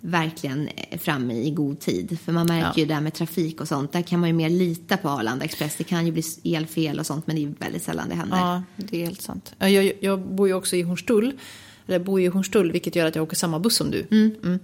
verkligen 0.00 0.68
är 0.90 0.98
framme 0.98 1.34
i 1.34 1.50
god 1.50 1.80
tid. 1.80 2.18
För 2.24 2.32
man 2.32 2.46
märker 2.46 2.66
Ja. 2.66 2.72
ju 2.76 2.84
det 2.86 2.94
där 2.94 3.00
med 3.00 3.14
trafik 3.14 3.60
och 3.60 3.68
sånt, 3.68 3.92
där 3.92 4.02
kan 4.02 4.20
man 4.20 4.28
ju 4.28 4.32
mer 4.32 4.50
lita 4.50 4.96
på 4.96 5.08
Arlanda 5.08 5.44
Express. 5.44 5.74
Det 5.78 5.84
kan 5.84 6.06
ju 6.06 6.12
bli 6.12 6.22
elfel 6.56 6.98
och 6.98 7.06
sånt, 7.06 7.26
men 7.26 7.36
det 7.36 7.42
är 7.44 7.54
väldigt 7.58 7.82
sällan 7.82 8.08
det 8.08 8.14
händer. 8.14 8.36
Ja, 8.36 8.62
det 8.76 8.96
är 9.02 9.04
helt 9.06 9.22
sant. 9.22 9.54
Ja, 9.58 9.68
Jag, 9.68 9.92
jag 10.00 10.20
bor 10.20 10.48
ju 10.48 10.54
också 10.54 10.76
i 10.76 10.82
Hornstull, 10.82 11.32
eller 11.86 11.98
bor 11.98 12.20
ju 12.20 12.26
i 12.26 12.28
Hornstull, 12.28 12.72
vilket 12.72 12.96
gör 12.96 13.06
att 13.06 13.14
jag 13.16 13.22
åker 13.22 13.36
samma 13.36 13.58
buss 13.58 13.76
som 13.76 13.90
du. 13.90 14.06
Mm. 14.10 14.58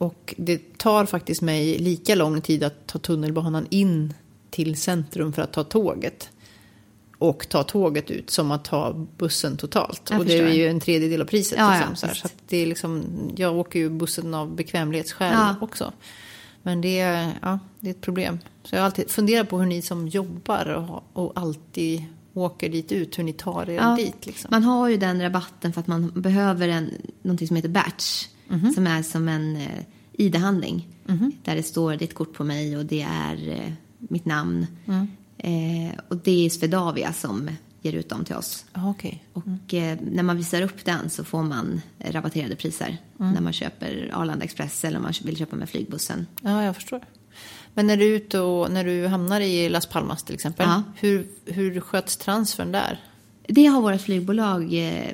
Och 0.00 0.34
det 0.38 0.78
tar 0.78 1.06
faktiskt 1.06 1.42
mig 1.42 1.78
lika 1.78 2.14
lång 2.14 2.40
tid 2.40 2.64
att 2.64 2.86
ta 2.86 2.98
tunnelbanan 2.98 3.66
in 3.70 4.14
till 4.50 4.76
centrum 4.76 5.32
för 5.32 5.42
att 5.42 5.52
ta 5.52 5.64
tåget. 5.64 6.28
Och 7.18 7.48
ta 7.48 7.62
tåget 7.62 8.10
ut 8.10 8.30
som 8.30 8.50
att 8.50 8.64
ta 8.64 9.06
bussen 9.16 9.56
totalt. 9.56 10.02
Jag 10.10 10.20
och 10.20 10.26
det 10.26 10.38
är 10.38 10.52
ju 10.52 10.68
en 10.68 10.80
tredjedel 10.80 11.20
av 11.20 11.24
priset. 11.24 11.58
Ja, 11.58 11.70
liksom, 11.88 12.08
ja, 12.08 12.14
så 12.14 12.28
så 12.28 12.34
det 12.48 12.56
är 12.56 12.66
liksom, 12.66 13.04
jag 13.36 13.56
åker 13.56 13.78
ju 13.78 13.90
bussen 13.90 14.34
av 14.34 14.54
bekvämlighetsskäl 14.56 15.32
Ja. 15.32 15.54
också. 15.60 15.92
Men 16.62 16.80
det 16.80 17.00
är, 17.00 17.32
ja, 17.42 17.58
det 17.80 17.86
är 17.88 17.90
ett 17.90 18.00
problem. 18.00 18.38
Så 18.64 18.74
jag 18.74 18.80
har 18.80 18.86
alltid 18.86 19.10
funderat 19.10 19.48
på 19.48 19.58
hur 19.58 19.66
ni 19.66 19.82
som 19.82 20.08
jobbar 20.08 20.66
och, 20.66 21.24
och 21.24 21.32
alltid 21.34 22.04
åker 22.34 22.68
dit 22.68 22.92
ut, 22.92 23.18
hur 23.18 23.24
ni 23.24 23.32
tar 23.32 23.70
er 23.70 23.74
Ja, 23.74 23.96
dit. 23.96 24.26
Liksom. 24.26 24.48
Man 24.50 24.62
har 24.62 24.88
ju 24.88 24.96
den 24.96 25.22
rabatten 25.22 25.72
för 25.72 25.80
att 25.80 25.86
man 25.86 26.10
behöver 26.14 26.68
en, 26.68 26.90
någonting 27.22 27.46
som 27.48 27.56
heter 27.56 27.68
batch. 27.68 28.26
Mhm. 28.50 28.72
Som 28.72 28.86
är 28.86 29.02
som 29.02 29.28
en 29.28 29.56
eh, 29.56 29.84
ID-handling. 30.12 30.88
Där 31.44 31.56
det 31.56 31.62
står 31.62 31.96
ditt 31.96 32.14
kort 32.14 32.32
på 32.32 32.44
mig 32.44 32.76
och 32.76 32.86
det 32.86 33.02
är 33.02 33.48
eh, 33.48 33.72
mitt 33.98 34.24
namn. 34.24 34.66
Mm. 34.86 35.08
Eh, 35.38 35.94
och 36.08 36.16
det 36.16 36.46
är 36.46 36.50
Swedavia 36.50 37.12
som 37.12 37.50
ger 37.82 37.92
ut 37.92 38.08
dem 38.08 38.24
till 38.24 38.34
oss. 38.36 38.64
Ja, 38.72 38.90
okej. 38.90 39.24
Och 39.32 39.74
eh, 39.74 39.98
när 40.10 40.22
man 40.22 40.36
visar 40.36 40.62
upp 40.62 40.84
den 40.84 41.10
så 41.10 41.24
får 41.24 41.42
man 41.42 41.80
rabatterade 41.98 42.56
priser. 42.56 42.98
Mm. 43.20 43.32
När 43.32 43.40
man 43.40 43.52
köper 43.52 44.10
Arlanda 44.14 44.44
Express 44.44 44.84
eller 44.84 44.96
om 44.96 45.02
man 45.02 45.12
vill 45.24 45.36
köpa 45.36 45.56
med 45.56 45.68
flygbussen. 45.68 46.26
Ja, 46.42 46.64
jag 46.64 46.74
förstår. 46.74 47.00
Men 47.74 47.86
när 47.86 47.96
du 47.96 48.04
är 48.04 48.16
ute 48.16 48.40
och 48.40 48.72
när 48.72 48.84
du 48.84 49.06
hamnar 49.06 49.40
i 49.40 49.68
Las 49.68 49.86
Palmas 49.86 50.22
till 50.22 50.34
exempel. 50.34 50.66
Ja. 50.68 50.82
Hur, 50.96 51.26
hur 51.44 51.80
sköts 51.80 52.16
transfern 52.16 52.72
där? 52.72 53.00
Det 53.46 53.66
har 53.66 53.80
våra 53.80 53.98
flygbolag 53.98 54.74
eh, 54.74 55.10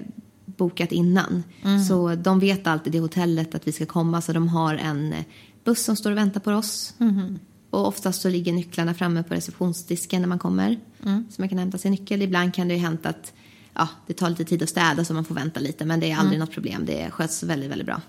bokat 0.56 0.92
innan. 0.92 1.42
Mm. 1.62 1.84
Så 1.84 2.14
de 2.14 2.38
vet 2.40 2.66
alltid 2.66 2.92
det 2.92 3.00
hotellet 3.00 3.54
att 3.54 3.68
vi 3.68 3.72
ska 3.72 3.86
komma. 3.86 4.20
Så 4.20 4.32
de 4.32 4.48
har 4.48 4.74
en 4.74 5.12
eh, 5.12 5.24
buss 5.64 5.84
som 5.84 5.96
står 5.96 6.10
och 6.10 6.16
väntar 6.16 6.40
på 6.40 6.50
oss. 6.52 6.94
Mm-hmm. 6.98 7.38
Och 7.70 7.86
oftast 7.88 8.22
så 8.22 8.28
ligger 8.28 8.52
nycklarna 8.52 8.94
framme 8.94 9.22
på 9.22 9.34
receptionsdisken 9.34 10.20
när 10.22 10.28
man 10.28 10.38
kommer. 10.38 10.80
Mm. 11.04 11.26
Så 11.30 11.42
man 11.42 11.48
kan 11.48 11.58
hämta 11.58 11.78
sin 11.78 11.90
nyckel. 11.90 12.22
Ibland 12.22 12.54
kan 12.54 12.68
det 12.68 12.74
ju 12.74 12.80
hänt 12.80 13.06
att 13.06 13.32
ja, 13.74 13.88
det 14.06 14.12
tar 14.14 14.30
lite 14.30 14.44
tid 14.44 14.62
att 14.62 14.68
städa 14.68 15.04
så 15.04 15.14
man 15.14 15.24
får 15.24 15.34
vänta 15.34 15.60
lite. 15.60 15.84
Men 15.84 16.00
det 16.00 16.06
är 16.06 16.10
Mm. 16.10 16.20
aldrig 16.20 16.38
något 16.40 16.50
problem. 16.50 16.86
Det 16.86 17.10
sköts 17.10 17.42
väldigt, 17.42 17.70
väldigt 17.70 17.86
bra. 17.86 18.00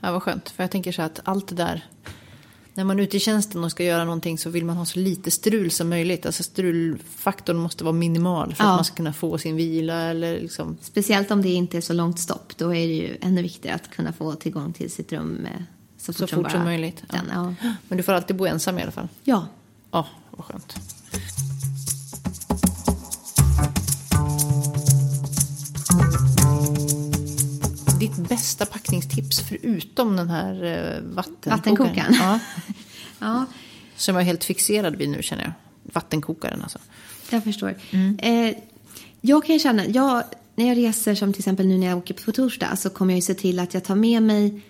Ja, 0.00 0.12
vad 0.12 0.22
skönt. 0.22 0.48
För 0.50 0.62
jag 0.62 0.70
tänker 0.70 0.92
så 0.92 1.02
att 1.02 1.20
allt 1.24 1.48
det 1.48 1.54
där. 1.54 1.84
När 2.80 2.84
man 2.84 2.98
är 2.98 3.02
ute 3.02 3.16
i 3.16 3.20
tjänsten 3.20 3.64
och 3.64 3.70
ska 3.70 3.84
göra 3.84 4.04
någonting 4.04 4.38
så 4.38 4.50
vill 4.50 4.64
man 4.64 4.76
ha 4.76 4.84
så 4.84 4.98
lite 4.98 5.30
strul 5.30 5.70
som 5.70 5.88
möjligt. 5.88 6.26
Alltså 6.26 6.42
strulfaktorn 6.42 7.56
måste 7.56 7.84
vara 7.84 7.92
minimal 7.92 8.54
för 8.54 8.64
Ja. 8.64 8.70
att 8.70 8.76
man 8.78 8.84
ska 8.84 8.96
kunna 8.96 9.12
få 9.12 9.38
sin 9.38 9.56
vila 9.56 9.94
eller 9.94 10.40
liksom. 10.40 10.76
Speciellt 10.82 11.30
om 11.30 11.42
det 11.42 11.48
inte 11.48 11.76
är 11.76 11.80
så 11.80 11.92
långt 11.92 12.18
stopp. 12.18 12.52
Då 12.56 12.74
är 12.74 12.86
det 12.88 12.94
ju 12.94 13.16
ännu 13.20 13.42
viktigare 13.42 13.74
att 13.76 13.90
kunna 13.90 14.12
få 14.12 14.34
tillgång 14.34 14.72
till 14.72 14.90
sitt 14.90 15.12
rum 15.12 15.46
eh, 15.46 15.62
så 15.98 16.12
fort, 16.12 16.28
Så 16.30 16.36
fort 16.36 16.50
som 16.50 16.64
möjligt. 16.64 17.02
Ja. 17.08 17.16
Den, 17.16 17.54
ja. 17.62 17.74
Men 17.88 17.96
du 17.96 18.02
får 18.02 18.12
alltid 18.12 18.36
bo 18.36 18.46
ensam 18.46 18.78
i 18.78 18.82
alla 18.82 18.90
fall. 18.92 19.08
ja. 19.24 19.46
Ja, 19.92 20.06
vad 20.30 20.44
skönt. 20.46 20.76
Ditt 28.00 28.16
bästa 28.28 28.66
packningstips 28.66 29.40
förutom 29.40 30.16
den 30.16 30.30
här 30.30 30.64
eh, 30.64 31.02
vattenkokaren? 31.14 31.56
Vattenkokaren. 31.58 32.14
Ja, 32.14 32.38
ja. 33.18 33.46
som 33.96 34.14
jag 34.14 34.22
är 34.22 34.26
helt 34.26 34.44
fixerad 34.44 34.96
vid 34.96 35.08
nu 35.08 35.22
känner 35.22 35.42
jag. 35.42 35.52
Vattenkokaren 35.92 36.62
alltså. 36.62 36.78
Jag 37.30 37.44
förstår. 37.44 37.74
Mm. 37.90 38.18
Eh, 38.18 38.56
jag 39.20 39.44
kan 39.44 39.58
känna, 39.58 39.86
jag, 39.86 40.22
när 40.56 40.68
jag 40.68 40.76
reser 40.76 41.14
som 41.14 41.32
till 41.32 41.40
exempel 41.40 41.66
nu 41.66 41.78
när 41.78 41.86
jag 41.86 41.98
åker 41.98 42.14
på 42.14 42.32
torsdag 42.32 42.76
så 42.76 42.90
kommer 42.90 43.12
jag 43.14 43.16
ju 43.18 43.22
se 43.22 43.34
till 43.34 43.58
att 43.58 43.74
jag 43.74 43.84
tar 43.84 43.94
med 43.94 44.22
mig 44.22 44.62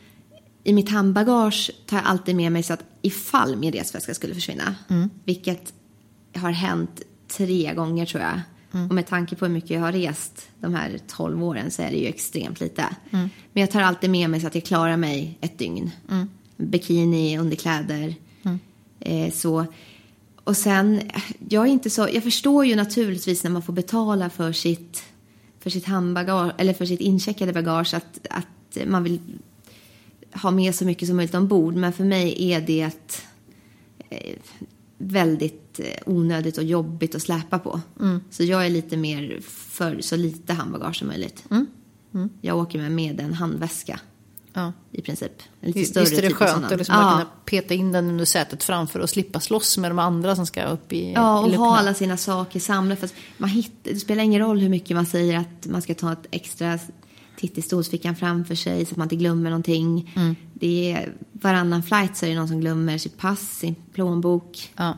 i 0.65 0.73
mitt 0.73 0.91
handbagage 0.91 1.71
tar 1.87 1.97
jag 1.97 2.07
alltid 2.07 2.37
med 2.37 2.53
mig 2.53 2.63
så 2.63 2.73
att 2.73 2.85
ifall 3.03 3.57
min 3.57 3.73
resväska 3.73 4.15
skulle 4.15 4.35
försvinna, 4.35 4.75
Mm. 4.89 5.11
vilket 5.25 5.73
har 6.37 6.51
hänt 6.51 7.03
tre 7.29 7.75
gånger 7.75 8.07
tror 8.07 8.23
jag. 8.23 8.41
Mm. 8.73 8.89
Och 8.89 8.95
med 8.95 9.07
tanke 9.07 9.37
på 9.37 9.45
hur 9.45 9.53
mycket 9.53 9.71
jag 9.71 9.81
har 9.81 9.93
rest 9.93 10.49
de 10.61 10.75
här 10.75 11.01
12 11.07 11.45
åren 11.45 11.71
så 11.71 11.83
är 11.83 11.91
det 11.91 11.97
ju 11.97 12.07
extremt 12.07 12.61
lite. 12.61 12.83
Mm. 13.11 13.29
Men 13.53 13.61
jag 13.61 13.71
tar 13.71 13.81
alltid 13.81 14.11
med 14.11 14.31
mig 14.31 14.41
så 14.41 14.47
att 14.47 14.55
jag 14.55 14.65
klarar 14.65 14.97
mig 14.97 15.39
ett 15.41 15.59
dygn. 15.59 15.91
Bikini, 16.57 17.39
underkläder. 17.39 18.15
Eh, 19.01 19.33
så. 19.33 19.67
Och 20.45 20.57
sen, 20.57 21.01
jag 21.49 21.67
är 21.67 21.71
inte 21.71 21.91
så, 21.91 22.09
jag 22.13 22.23
förstår 22.23 22.67
ju 22.67 22.77
naturligtvis 22.77 23.45
när 23.45 23.51
man 23.51 23.63
får 23.63 23.73
betala 23.73 24.31
för 24.31 24.53
sitt, 24.53 25.03
för 25.61 25.71
sitt 25.71 25.87
handbagage, 25.87 26.53
eller 26.59 26.73
för 26.73 26.87
sitt 26.87 27.01
incheckade 27.01 27.53
bagage 27.53 27.95
att, 27.95 28.27
att 28.31 28.87
man 28.87 29.05
vill 29.05 29.21
ha 30.33 30.51
med 30.51 30.75
så 30.75 30.85
mycket 30.85 31.09
som 31.09 31.17
möjligt 31.17 31.35
ombord. 31.35 31.75
Men 31.75 31.93
för 31.93 32.05
mig 32.05 32.53
är 32.53 32.61
det 32.61 32.91
eh, 34.11 34.37
väldigt 34.99 35.70
eh, 35.81 35.87
onödigt 36.07 36.59
och 36.59 36.65
jobbigt 36.65 37.15
att 37.15 37.23
släpa 37.23 37.59
på. 37.59 37.81
Så 38.31 38.45
jag 38.45 38.67
är 38.67 38.71
lite 38.71 38.97
mer 38.97 39.41
för 39.45 40.01
så 40.01 40.17
lite 40.17 40.53
handbagage 40.53 40.97
som 40.97 41.09
möjligt. 41.09 41.45
Jag 42.41 42.59
åker 42.59 42.79
med, 42.79 42.93
med 42.93 43.21
en 43.21 43.35
handväska 43.35 44.01
Ja. 44.53 44.73
i 44.91 45.03
princip. 45.03 45.33
En 45.61 45.67
lite 45.67 45.79
Visst 45.81 45.97
är 45.97 46.01
det 46.01 46.29
typ 46.29 46.33
skönt 46.37 46.65
att 46.65 46.79
liksom 46.79 46.97
bara 46.97 47.13
kunna 47.13 47.27
peta 47.45 47.75
in 47.75 47.93
den 47.93 48.09
under 48.09 48.25
sätet 48.25 48.65
framför 48.65 49.01
och 49.01 49.11
slippa 49.11 49.41
slåss 49.41 49.79
med 49.79 49.91
de 49.91 49.99
andra 49.99 50.37
som 50.37 50.47
ska 50.47 50.65
upp 50.65 50.93
i 50.93 51.13
Ja, 51.13 51.41
och 51.41 51.51
ha 51.51 51.79
alla 51.79 51.95
sina 51.95 52.17
saker 52.17 52.61
samlade. 52.61 53.01
För 53.01 53.11
man 53.37 53.51
hittar, 53.51 53.93
det 53.93 54.01
spelar 54.01 54.23
ingen 54.25 54.41
roll 54.41 54.59
hur 54.59 54.69
mycket 54.69 54.97
man 54.97 55.07
säger 55.07 55.39
att 55.39 55.67
man 55.67 55.83
ska 55.83 55.95
ta 55.95 56.13
ett 56.13 56.27
extra 56.31 56.79
titt 57.37 57.59
i 57.59 57.63
stolsfickan 57.63 58.17
framför 58.17 58.55
sig 58.55 58.87
så 58.87 58.91
att 58.91 58.97
man 58.97 59.05
inte 59.05 59.17
glömmer 59.17 59.51
någonting. 59.51 60.13
Mm. 60.17 60.37
Det 60.55 60.93
är, 60.93 61.13
varannan 61.33 61.83
flight 61.83 62.17
så 62.17 62.27
är 62.27 62.31
det 62.31 62.37
någon 62.37 62.49
som 62.49 62.61
glömmer 62.61 62.99
sitt 62.99 63.19
pass, 63.19 63.59
sin 63.59 63.75
plånbok. 63.93 64.73
Ja. 64.77 64.97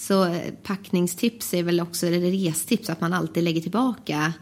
Så 0.00 0.24
eh, 0.24 0.52
packningstips 0.62 1.54
är 1.54 1.62
väl 1.62 1.80
också, 1.80 2.06
eller 2.06 2.20
restips, 2.30 2.90
att 2.90 3.00
man 3.00 3.12
alltid 3.12 3.44
lägger 3.44 3.60
tillbaka 3.60 4.32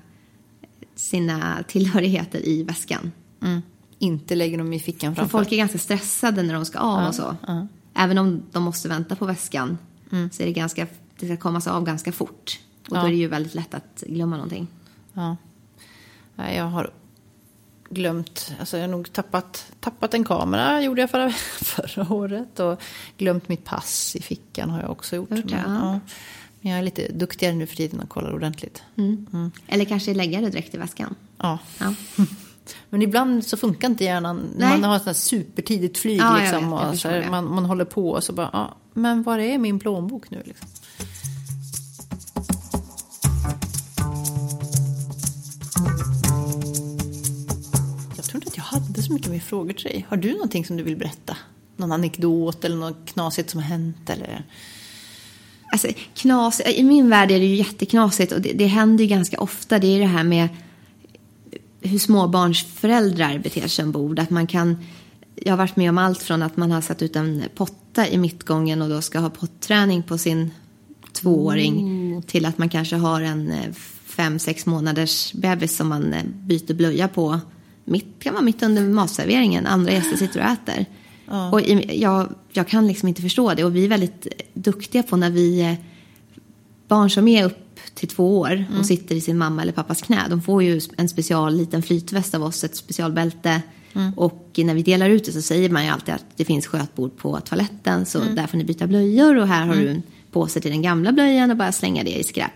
sina 0.95 1.63
tillhörigheter 1.69 2.49
i 2.49 2.63
väskan. 2.63 3.13
Mm. 3.43 3.63
Inte 3.99 4.35
lägger 4.35 4.59
dem 4.59 4.73
i 4.73 4.81
fickan 4.81 5.15
För 5.15 5.21
framför. 5.23 5.39
folk 5.39 5.53
är 5.53 5.57
ganska 5.57 5.79
stressade 5.79 6.43
när 6.43 6.55
de 6.55 6.65
ska 6.65 6.79
av 6.79 7.09
och 7.09 7.15
så. 7.15 7.37
Även 7.95 8.19
om 8.19 8.43
de 8.53 8.63
måste 8.63 8.89
vänta 8.89 9.17
på 9.17 9.27
väskan 9.27 9.79
så 10.11 10.43
är 10.43 10.47
det 10.47 10.53
ganska, 10.53 10.87
det 11.19 11.27
ska 11.27 11.37
komma 11.37 11.61
sig 11.61 11.73
av 11.73 11.85
ganska 11.85 12.13
fort. 12.13 12.61
Och 12.91 12.97
Ja. 12.97 13.01
då 13.01 13.07
är 13.07 13.11
det 13.11 13.17
ju 13.17 13.29
väldigt 13.29 13.55
lätt 13.55 13.75
att 13.75 14.05
glömma 14.07 14.37
någonting. 14.37 14.67
Ja. 15.13 15.37
Jag 16.37 16.65
har 16.65 16.91
glömt, 17.91 18.53
alltså 18.61 18.77
jag 18.77 18.85
har 18.85 18.91
nog 18.91 19.13
tappat, 19.13 19.73
tappat 19.81 20.15
en 20.15 20.25
kamera, 20.25 20.83
gjorde 20.83 21.01
jag 21.01 21.11
förra, 21.11 21.31
förra 21.61 22.13
året. 22.13 22.61
Och 22.61 22.83
glömt 23.19 23.49
mitt 23.49 23.65
pass 23.65 24.17
i 24.17 24.23
fickan 24.23 24.71
har 24.71 24.81
jag 24.81 24.91
också 24.91 25.17
gjort. 25.17 25.29
Det, 25.29 25.45
men, 25.45 25.51
ja. 25.51 25.65
ja. 25.67 26.01
men 26.61 26.73
jag 26.73 26.79
är 26.79 26.83
lite 26.83 27.13
duktigare 27.13 27.55
nu 27.55 27.67
för 27.67 27.77
tiden 27.77 28.01
och 28.01 28.09
kollar 28.09 28.35
ordentligt. 28.35 28.83
Mm. 28.97 29.51
Eller 29.67 29.85
kanske 29.85 30.15
lägga 30.15 30.41
det 30.41 30.51
direkt 30.51 30.75
i 30.75 30.79
väskan. 30.79 31.15
Ja. 31.39 31.59
Ja. 31.79 31.95
Men 32.91 33.03
ibland 33.03 33.47
så 33.47 33.57
funkar 33.57 33.89
inte 33.89 34.05
hjärnan. 34.05 34.51
Nej. 34.57 34.81
man 34.81 34.91
har 34.91 35.11
ett 35.11 35.17
supertidigt 35.17 35.99
flyg 35.99 36.23
liksom. 36.41 36.71
vet, 36.71 36.89
och 36.89 36.99
så 36.99 37.09
här, 37.09 37.31
man, 37.31 37.55
man 37.55 37.65
håller 37.65 37.85
på 37.85 38.11
och 38.11 38.25
så 38.25 38.33
bara, 38.33 38.75
men 38.93 39.23
var 39.23 39.39
är 39.39 39.59
min 39.59 39.79
plånbok 39.79 40.31
nu 40.31 40.43
liksom? 40.45 40.69
Så 49.09 49.15
mycket 49.15 49.31
mer 49.31 49.41
frågor 49.41 49.73
till 49.73 49.85
dig. 49.85 50.07
Har 50.09 50.17
du 50.17 50.33
någonting 50.33 50.65
som 50.65 50.77
du 50.77 50.83
vill 50.83 50.97
berätta? 50.97 51.37
Någon 51.77 51.93
anekdot 51.93 52.65
eller 52.65 52.77
något 52.77 53.13
knasigt 53.13 53.51
som 53.51 53.61
har 53.61 53.69
hänt 53.69 54.11
eller? 54.11 54.45
Alltså, 55.73 55.89
knas, 56.15 56.61
I 56.67 56.83
min 56.83 57.11
värld 57.11 57.31
är 57.31 57.39
det 57.39 57.47
ju 57.47 57.55
jätteknasigt 57.55 58.33
och 58.33 58.41
det, 58.41 58.53
det 58.53 58.67
händer 58.67 59.05
ju 59.05 59.11
ganska 59.11 59.41
ofta. 59.41 59.79
Det 59.79 59.87
är 59.87 59.99
det 59.99 60.07
här 60.07 60.25
med 60.25 60.49
hur 61.81 61.99
småbarnsföräldrar 61.99 63.39
beter 63.39 63.69
sig 63.69 63.85
ombord. 63.85 64.19
Att 64.19 64.31
man 64.31 64.47
kan, 64.47 64.77
jag 65.35 65.53
har 65.53 65.59
varit 65.59 65.77
med 65.77 65.91
om 65.91 65.99
allt 65.99 66.23
från 66.23 66.43
att 66.43 66.57
man 66.57 66.71
har 66.71 66.81
satt 66.81 67.03
ut 67.03 67.17
en 67.17 67.43
potta 67.55 68.09
i 68.09 68.19
mittgången 68.19 68.83
och 68.83 68.89
då 68.89 69.01
ska 69.01 69.19
ha 69.19 69.31
potträning 69.31 70.03
på 70.03 70.19
sin 70.19 70.51
tvååring 71.13 72.23
till 72.27 72.47
att 72.47 72.59
man 72.59 72.69
kanske 72.69 72.97
har 72.97 73.21
en 73.21 73.51
eh, 73.51 73.73
fem, 74.05 74.39
sex 74.39 74.67
månaders 74.67 75.33
bebis 75.33 75.77
som 75.77 75.89
man 75.89 76.13
eh, 76.13 76.25
byter 76.25 76.75
blöja 76.75 77.09
på. 77.09 77.41
Mitt, 77.91 78.07
kan 78.19 78.33
vara 78.35 78.45
mitt 78.45 78.63
under 78.63 78.83
matserveringen, 78.83 79.67
andra 79.67 79.93
gäster 79.93 80.17
sitter 80.17 80.41
och 80.41 80.47
äter. 80.47 80.87
Ja. 81.31 81.51
Och 81.53 81.61
jag, 81.93 82.29
jag 82.53 82.69
kan 82.69 82.87
liksom 82.87 83.09
inte 83.09 83.23
förstå 83.23 83.55
det. 83.55 83.65
Och 83.65 83.77
vi 83.77 83.85
är 83.85 83.89
väldigt 83.89 84.27
duktiga 84.55 85.03
på 85.03 85.17
när 85.17 85.31
vi... 85.31 85.61
eh, 85.61 85.75
Barn 86.89 87.11
som 87.11 87.29
är 87.29 87.45
upp 87.45 87.81
till 87.95 88.09
två 88.09 88.39
år 88.39 88.51
Mm. 88.53 88.79
och 88.81 88.87
sitter 88.87 89.15
i 89.15 89.21
sin 89.21 89.39
mamma 89.39 89.63
eller 89.63 89.73
pappas 89.73 90.03
knä. 90.03 90.21
De 90.31 90.43
får 90.43 90.63
ju 90.63 90.81
en 90.97 91.09
special 91.09 91.57
liten 91.57 91.83
flytväst 91.83 92.35
av 92.35 92.43
oss, 92.43 92.65
ett 92.65 92.77
specialbälte. 92.77 93.63
Mm. 93.95 94.13
Och 94.17 94.51
när 94.57 94.75
vi 94.75 94.83
delar 94.83 95.09
ut 95.11 95.25
det 95.25 95.33
så 95.33 95.43
säger 95.43 95.71
man 95.71 95.85
ju 95.85 95.91
alltid 95.91 96.15
att 96.15 96.25
det 96.37 96.45
finns 96.45 96.67
skötbord 96.67 97.17
på 97.17 97.41
toaletten. 97.41 98.07
Så 98.07 98.21
Mm. 98.21 98.35
där 98.35 98.47
får 98.47 98.59
ni 98.59 98.65
byta 98.65 98.87
blöjor 98.87 99.37
och 99.39 99.49
här 99.49 99.67
har 99.67 99.75
du 99.77 99.89
en 99.89 100.03
påse 100.33 100.61
till 100.61 100.71
den 100.71 100.83
gamla 100.83 101.13
blöjan 101.13 101.51
och 101.51 101.57
bara 101.57 101.73
slänga 101.73 102.05
det 102.05 102.19
i 102.19 102.25
skräp. 102.25 102.53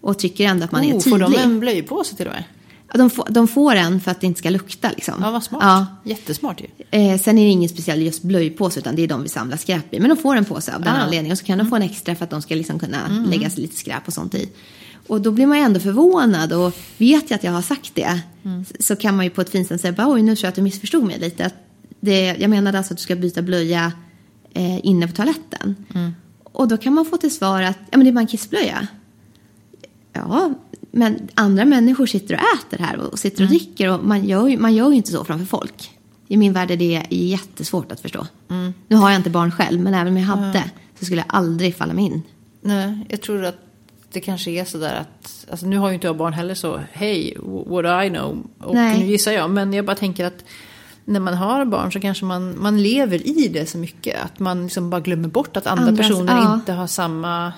Och 0.00 0.18
tycker 0.18 0.44
ändå 0.44 0.64
att 0.64 0.72
man 0.72 0.84
är 0.84 0.94
Oh, 0.94 1.00
får 1.00 1.10
tydlig. 1.18 1.38
de 1.38 1.42
en 1.42 1.60
blöjpåse 1.60 2.16
till 2.16 2.26
och 2.26 2.32
med? 2.32 2.44
De, 2.94 3.10
får, 3.10 3.26
de 3.30 3.48
får 3.48 3.74
en 3.74 4.00
för 4.00 4.10
att 4.10 4.20
det 4.20 4.26
inte 4.26 4.38
ska 4.38 4.50
lukta 4.50 4.90
liksom. 4.90 5.14
Ja, 5.22 5.30
vad 5.30 5.42
smart. 5.44 5.62
Ja. 5.62 5.86
Jättesmart 6.04 6.60
ju. 6.60 6.66
Eh, 6.90 7.18
sen 7.20 7.38
är 7.38 7.44
det 7.44 7.50
ingen 7.50 7.68
speciell 7.68 8.02
just 8.02 8.22
blöjpåse 8.22 8.80
utan 8.80 8.96
det 8.96 9.02
är 9.02 9.08
de 9.08 9.22
vi 9.22 9.28
samlar 9.28 9.56
skräp 9.56 9.94
i. 9.94 10.00
Men 10.00 10.08
de 10.10 10.16
får 10.16 10.36
en 10.36 10.44
påse 10.44 10.74
av 10.74 10.80
den 10.80 10.88
Ah. 10.88 10.94
Mm. 10.94 11.04
anledningen. 11.04 11.32
Och 11.32 11.38
så 11.38 11.44
kan 11.44 11.58
de 11.58 11.66
få 11.70 11.76
en 11.76 11.82
extra 11.82 12.14
för 12.14 12.24
att 12.24 12.30
de 12.30 12.42
ska 12.42 12.54
liksom 12.54 12.78
kunna 12.78 13.24
lägga 13.30 13.50
lite 13.56 13.76
skräp 13.76 14.06
och 14.06 14.12
sånt 14.12 14.34
i. 14.34 14.48
Och 15.06 15.20
då 15.20 15.30
blir 15.30 15.46
man 15.46 15.58
ju 15.58 15.64
ändå 15.64 15.80
förvånad 15.80 16.52
och 16.52 16.76
vet 16.98 17.30
jag 17.30 17.38
att 17.38 17.44
jag 17.44 17.52
har 17.52 17.62
sagt 17.62 17.94
det 17.94 18.20
Mm. 18.44 18.64
så 18.80 18.96
kan 18.96 19.16
man 19.16 19.24
ju 19.24 19.30
på 19.30 19.40
ett 19.40 19.50
fint 19.50 19.68
sätt 19.68 19.80
säga 19.80 19.94
oj 20.08 20.22
nu 20.22 20.36
tror 20.36 20.44
jag 20.44 20.48
att 20.48 20.54
du 20.54 20.62
missförstod 20.62 21.04
mig 21.04 21.18
lite. 21.18 21.46
Att 21.46 21.54
det, 22.00 22.36
jag 22.38 22.50
menade 22.50 22.78
alltså 22.78 22.92
att 22.94 22.98
du 22.98 23.02
ska 23.02 23.16
byta 23.16 23.42
blöja 23.42 23.92
eh, 24.54 24.86
inne 24.86 25.06
på 25.08 25.12
toaletten. 25.14 25.76
Mm. 25.94 26.14
Och 26.44 26.68
då 26.68 26.76
kan 26.76 26.94
man 26.94 27.06
få 27.06 27.16
till 27.16 27.34
svar 27.34 27.62
att 27.62 27.78
ja, 27.90 27.96
men 27.98 28.00
det 28.04 28.10
är 28.10 28.12
bara 28.12 28.20
en 28.20 28.26
kissblöja. 28.26 28.86
Ja, 30.12 30.54
men 30.90 31.28
andra 31.34 31.64
människor 31.64 32.06
sitter 32.06 32.34
och 32.34 32.40
äter 32.40 32.84
här 32.84 32.96
och 32.96 33.18
sitter 33.18 33.42
och 33.42 33.48
dricker 33.48 33.92
och 33.92 34.04
man 34.04 34.24
gör, 34.24 34.48
ju, 34.48 34.58
man 34.58 34.74
gör 34.74 34.90
ju 34.90 34.96
inte 34.96 35.10
så 35.10 35.24
framför 35.24 35.46
folk. 35.46 35.90
I 36.28 36.36
min 36.36 36.52
värld 36.52 36.70
är 36.70 36.76
det 36.76 37.02
jättesvårt 37.10 37.92
att 37.92 38.00
förstå. 38.00 38.26
Nu 38.88 38.96
har 38.96 39.10
jag 39.10 39.18
inte 39.18 39.30
barn 39.30 39.50
själv, 39.50 39.80
men 39.80 39.94
även 39.94 40.12
om 40.12 40.16
jag 40.18 40.26
hade 40.26 40.64
så 40.98 41.04
skulle 41.04 41.20
jag 41.20 41.36
aldrig 41.36 41.76
falla 41.76 41.94
mig 41.94 42.04
in. 42.04 42.22
Nej, 42.60 43.06
jag 43.08 43.20
tror 43.20 43.44
att 43.44 43.56
det 44.12 44.20
kanske 44.20 44.50
är 44.50 44.64
sådär 44.64 44.94
att, 45.00 45.46
alltså 45.50 45.66
nu 45.66 45.78
har 45.78 45.88
ju 45.88 45.94
inte 45.94 46.06
jag 46.06 46.16
barn 46.16 46.32
heller 46.32 46.54
så, 46.54 46.80
hej, 46.92 47.36
what 47.42 47.84
do 47.84 48.02
I 48.02 48.08
know? 48.08 48.46
Och 48.60 48.74
Nej. 48.74 48.98
nu 48.98 49.06
gissar 49.06 49.32
jag, 49.32 49.50
men 49.50 49.72
jag 49.72 49.84
bara 49.84 49.96
tänker 49.96 50.24
att 50.24 50.44
när 51.04 51.20
man 51.20 51.34
har 51.34 51.64
barn 51.64 51.92
så 51.92 52.00
kanske 52.00 52.24
man, 52.24 52.62
man 52.62 52.82
lever 52.82 53.28
i 53.28 53.48
det 53.48 53.66
så 53.66 53.78
mycket 53.78 54.22
att 54.24 54.38
man 54.38 54.62
liksom 54.64 54.90
bara 54.90 55.00
glömmer 55.00 55.28
bort 55.28 55.56
att 55.56 55.66
andra 55.66 55.84
Andras- 55.84 55.96
personer 55.96 56.32
ja. 56.36 56.54
inte 56.54 56.72
har 56.72 56.86
samma... 56.86 57.52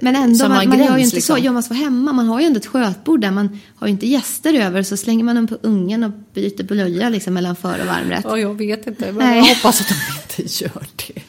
Men 0.00 0.16
ändå, 0.16 0.48
man, 0.48 0.68
man 0.68 0.78
gör 0.78 0.84
ju 0.84 0.92
gräns, 0.92 1.04
inte 1.04 1.16
liksom. 1.16 1.36
så. 1.36 1.42
Gör 1.42 1.52
man 1.52 1.62
så 1.62 1.74
hemma, 1.74 2.12
man 2.12 2.26
har 2.26 2.40
ju 2.40 2.46
ändå 2.46 2.58
ett 2.58 2.66
skötbord 2.66 3.20
där 3.20 3.30
man 3.30 3.60
har 3.76 3.86
ju 3.86 3.92
inte 3.92 4.06
gäster 4.06 4.54
över 4.54 4.82
så 4.82 4.96
slänger 4.96 5.24
man 5.24 5.36
dem 5.36 5.46
på 5.46 5.58
ungen 5.62 6.04
och 6.04 6.10
byter 6.34 6.62
blöja 6.62 7.08
liksom 7.08 7.34
mellan 7.34 7.56
för 7.56 7.80
och 7.80 7.86
varmrätt. 7.86 8.24
Ja, 8.24 8.38
jag 8.38 8.54
vet 8.54 8.86
inte, 8.86 9.12
men 9.12 9.26
Nej. 9.26 9.38
jag 9.38 9.44
hoppas 9.44 9.80
att 9.80 9.88
de 9.88 9.94
inte 10.42 10.64
gör 10.64 10.86
det. 10.96 11.22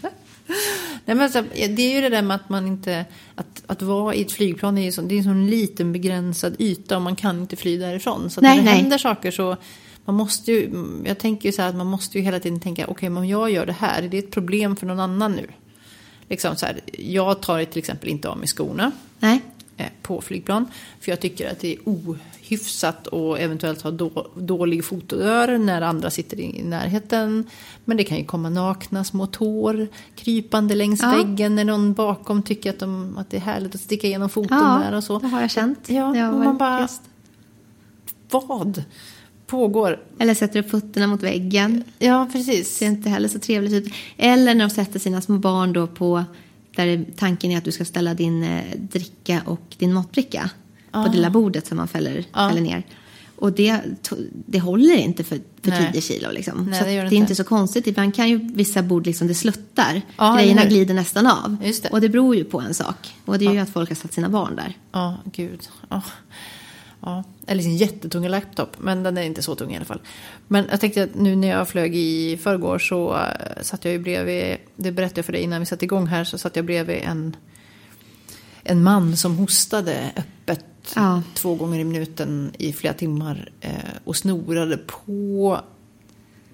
Nej, 1.05 1.15
men 1.15 1.21
alltså, 1.21 1.43
det 1.51 1.81
är 1.81 1.95
ju 1.95 2.01
det 2.01 2.09
där 2.09 2.21
med 2.21 2.35
att 2.35 2.49
man 2.49 2.67
inte... 2.67 3.05
Att, 3.35 3.63
att 3.67 3.81
vara 3.81 4.13
i 4.13 4.21
ett 4.21 4.31
flygplan 4.31 4.77
är 4.77 4.83
ju 4.85 4.91
så, 4.91 5.01
det 5.01 5.15
är 5.15 5.17
en 5.17 5.23
sån 5.23 5.49
liten 5.49 5.93
begränsad 5.93 6.55
yta 6.59 6.95
och 6.95 7.01
man 7.01 7.15
kan 7.15 7.39
inte 7.41 7.55
fly 7.55 7.77
därifrån. 7.77 8.29
Så 8.29 8.41
Nej, 8.41 8.49
när 8.49 8.63
det 8.63 8.69
nej. 8.71 8.81
händer 8.81 8.97
saker 8.97 9.31
så... 9.31 9.57
Man 10.05 10.15
måste 10.15 10.51
ju, 10.51 10.71
jag 11.05 11.17
tänker 11.17 11.49
ju 11.49 11.53
så 11.53 11.61
här 11.61 11.69
att 11.69 11.75
man 11.75 11.87
måste 11.87 12.17
ju 12.17 12.23
hela 12.23 12.39
tiden 12.39 12.59
tänka, 12.59 12.87
okej, 12.87 13.09
men 13.09 13.23
om 13.23 13.27
jag 13.27 13.51
gör 13.51 13.65
det 13.65 13.75
här, 13.79 14.03
är 14.03 14.07
det 14.07 14.17
ett 14.17 14.31
problem 14.31 14.75
för 14.75 14.85
någon 14.85 14.99
annan 14.99 15.31
nu? 15.31 15.47
Liksom 16.29 16.55
så 16.55 16.65
här, 16.65 16.79
jag 16.97 17.41
tar 17.41 17.63
till 17.65 17.79
exempel 17.79 18.09
inte 18.09 18.29
av 18.29 18.37
mig 18.37 18.47
skorna 18.47 18.91
Nej, 19.19 19.41
eh, 19.77 19.85
på 20.01 20.21
flygplan. 20.21 20.65
För 20.99 21.11
jag 21.11 21.19
tycker 21.19 21.51
att 21.51 21.59
det 21.59 21.73
är 21.73 21.79
ohyfsat 21.85 23.07
och 23.07 23.39
eventuellt 23.39 23.81
ha 23.81 23.91
då, 23.91 24.27
dålig 24.35 24.85
fotodör 24.85 25.57
när 25.57 25.81
andra 25.81 26.09
sitter 26.09 26.39
i 26.39 26.63
närheten. 26.63 27.43
Men 27.85 27.97
det 27.97 28.03
kan 28.03 28.17
ju 28.17 28.25
komma 28.25 28.49
nakna 28.49 29.03
små 29.03 29.27
tår 29.27 29.87
krypande 30.15 30.75
längs 30.75 31.01
Ja. 31.01 31.11
väggen 31.11 31.55
när 31.55 31.63
någon 31.65 31.93
bakom 31.93 32.43
tycker 32.43 32.69
att, 32.69 32.79
de, 32.79 33.17
att 33.17 33.29
det 33.29 33.37
är 33.37 33.41
härligt 33.41 33.75
att 33.75 33.81
sticka 33.81 34.07
igenom 34.07 34.29
foten 34.29 34.57
ja, 34.57 34.81
där 34.85 34.97
och 34.97 35.03
så. 35.03 35.19
det 35.19 35.27
har 35.27 35.41
jag 35.41 35.51
känt. 35.51 35.79
Ja, 35.89 36.07
och 36.29 36.39
man 36.39 36.57
bara- 36.57 36.81
just. 36.81 37.01
Vad 38.29 38.83
pågår? 39.47 39.99
Eller 40.19 40.33
sätter 40.33 40.59
upp 40.59 40.69
fötterna 40.69 41.07
mot 41.07 41.23
väggen. 41.23 41.83
Ja, 41.99 42.29
precis. 42.31 42.77
ser 42.77 42.85
inte 42.85 43.09
heller 43.09 43.27
så 43.29 43.39
trevligt 43.39 43.73
ut. 43.73 43.93
Eller 44.17 44.55
när 44.55 44.67
de 44.67 44.69
sätter 44.73 44.99
sina 44.99 45.21
små 45.21 45.37
barn 45.37 45.73
då 45.73 45.87
på 45.87 46.23
där 46.75 47.05
tanken 47.15 47.51
är 47.51 47.57
att 47.57 47.65
du 47.65 47.71
ska 47.71 47.85
ställa 47.85 48.13
din 48.13 48.43
eh, 48.43 48.63
dricka 48.77 49.41
och 49.45 49.61
din 49.77 49.93
matbricka 49.93 50.49
på 50.91 51.03
det 51.03 51.11
lilla 51.15 51.29
bordet 51.29 51.67
som 51.67 51.77
man 51.77 51.87
fäller, 51.87 52.25
Ja. 52.33 52.49
fäller 52.49 52.61
ner. 52.61 52.83
Och 53.35 53.51
det, 53.51 53.79
det 54.31 54.59
håller 54.59 54.95
inte 54.95 55.23
för, 55.23 55.39
för 55.61 55.69
Nej. 55.69 55.89
10 55.93 56.01
kilo. 56.01 56.31
Liksom. 56.31 56.65
Nej, 56.69 56.79
så 56.79 56.85
det 56.85 56.91
det 56.91 56.95
det 56.95 56.99
är 57.01 57.03
inte. 57.03 57.15
inte 57.15 57.35
så 57.35 57.43
konstigt. 57.43 57.87
Ibland 57.87 58.15
kan 58.15 58.29
ju 58.29 58.37
vissa 58.53 58.83
bord 58.83 59.05
liksom, 59.05 59.27
det 59.27 59.33
sluttar. 59.35 60.01
Ja, 60.17 60.35
Grejerna 60.35 60.61
hur? 60.61 60.69
glider 60.69 60.93
nästan 60.93 61.27
av. 61.27 61.57
Just 61.63 61.83
det. 61.83 61.89
Och 61.89 62.01
det 62.01 62.09
beror 62.09 62.35
ju 62.35 62.43
på 62.43 62.61
en 62.61 62.73
sak. 62.73 63.13
Och 63.25 63.39
det 63.39 63.45
är 63.45 63.51
ju 63.53 63.59
att 63.59 63.69
folk 63.69 63.89
har 63.89 63.95
satt 63.95 64.13
sina 64.13 64.29
barn 64.29 64.55
där. 64.55 64.73
Ja, 64.91 65.17
gud. 65.33 65.59
Ja. 65.89 66.01
Ja. 67.01 67.23
Eller 67.47 67.63
sin 67.63 67.77
jättetunga 67.77 68.29
laptop, 68.29 68.69
men 68.79 69.03
den 69.03 69.17
är 69.17 69.21
inte 69.21 69.41
så 69.41 69.55
tung 69.55 69.73
i 69.73 69.75
alla 69.75 69.85
fall. 69.85 70.01
Men 70.47 70.65
jag 70.71 70.79
tänkte 70.79 71.03
att 71.03 71.15
nu 71.15 71.35
när 71.35 71.47
jag 71.47 71.69
flög 71.69 71.95
i 71.95 72.37
förrgår 72.37 72.79
så 72.79 73.13
uh, 73.13 73.21
satt 73.61 73.85
jag 73.85 73.91
ju 73.91 73.99
bredvid, 73.99 74.57
det 74.75 74.91
berättade 74.91 75.19
jag 75.19 75.25
för 75.25 75.33
dig 75.33 75.41
innan 75.41 75.59
vi 75.59 75.65
satte 75.65 75.85
igång 75.85 76.07
här, 76.07 76.23
så 76.23 76.37
satt 76.37 76.55
jag 76.55 76.65
bredvid 76.65 77.01
en, 77.03 77.35
en 78.63 78.83
man 78.83 79.17
som 79.17 79.37
hostade 79.37 80.11
öppet 80.15 80.65
Ja. 80.95 81.21
två 81.33 81.55
gånger 81.55 81.79
i 81.79 81.83
minuten 81.83 82.51
i 82.57 82.73
flera 82.73 82.93
timmar 82.93 83.51
eh, 83.61 83.71
och 84.03 84.15
snorade 84.15 84.77
på, 84.77 85.59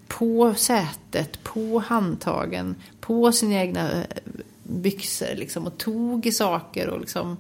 på 0.07 0.53
sätet, 0.53 1.43
på 1.43 1.79
handtagen, 1.79 2.75
på 2.99 3.31
sina 3.31 3.55
egna 3.55 3.91
eh, 3.91 4.05
byxor 4.63 5.35
liksom, 5.35 5.67
och 5.67 5.77
tog 5.77 6.25
i 6.25 6.31
saker 6.31 6.87
och 6.87 6.99
liksom 6.99 7.37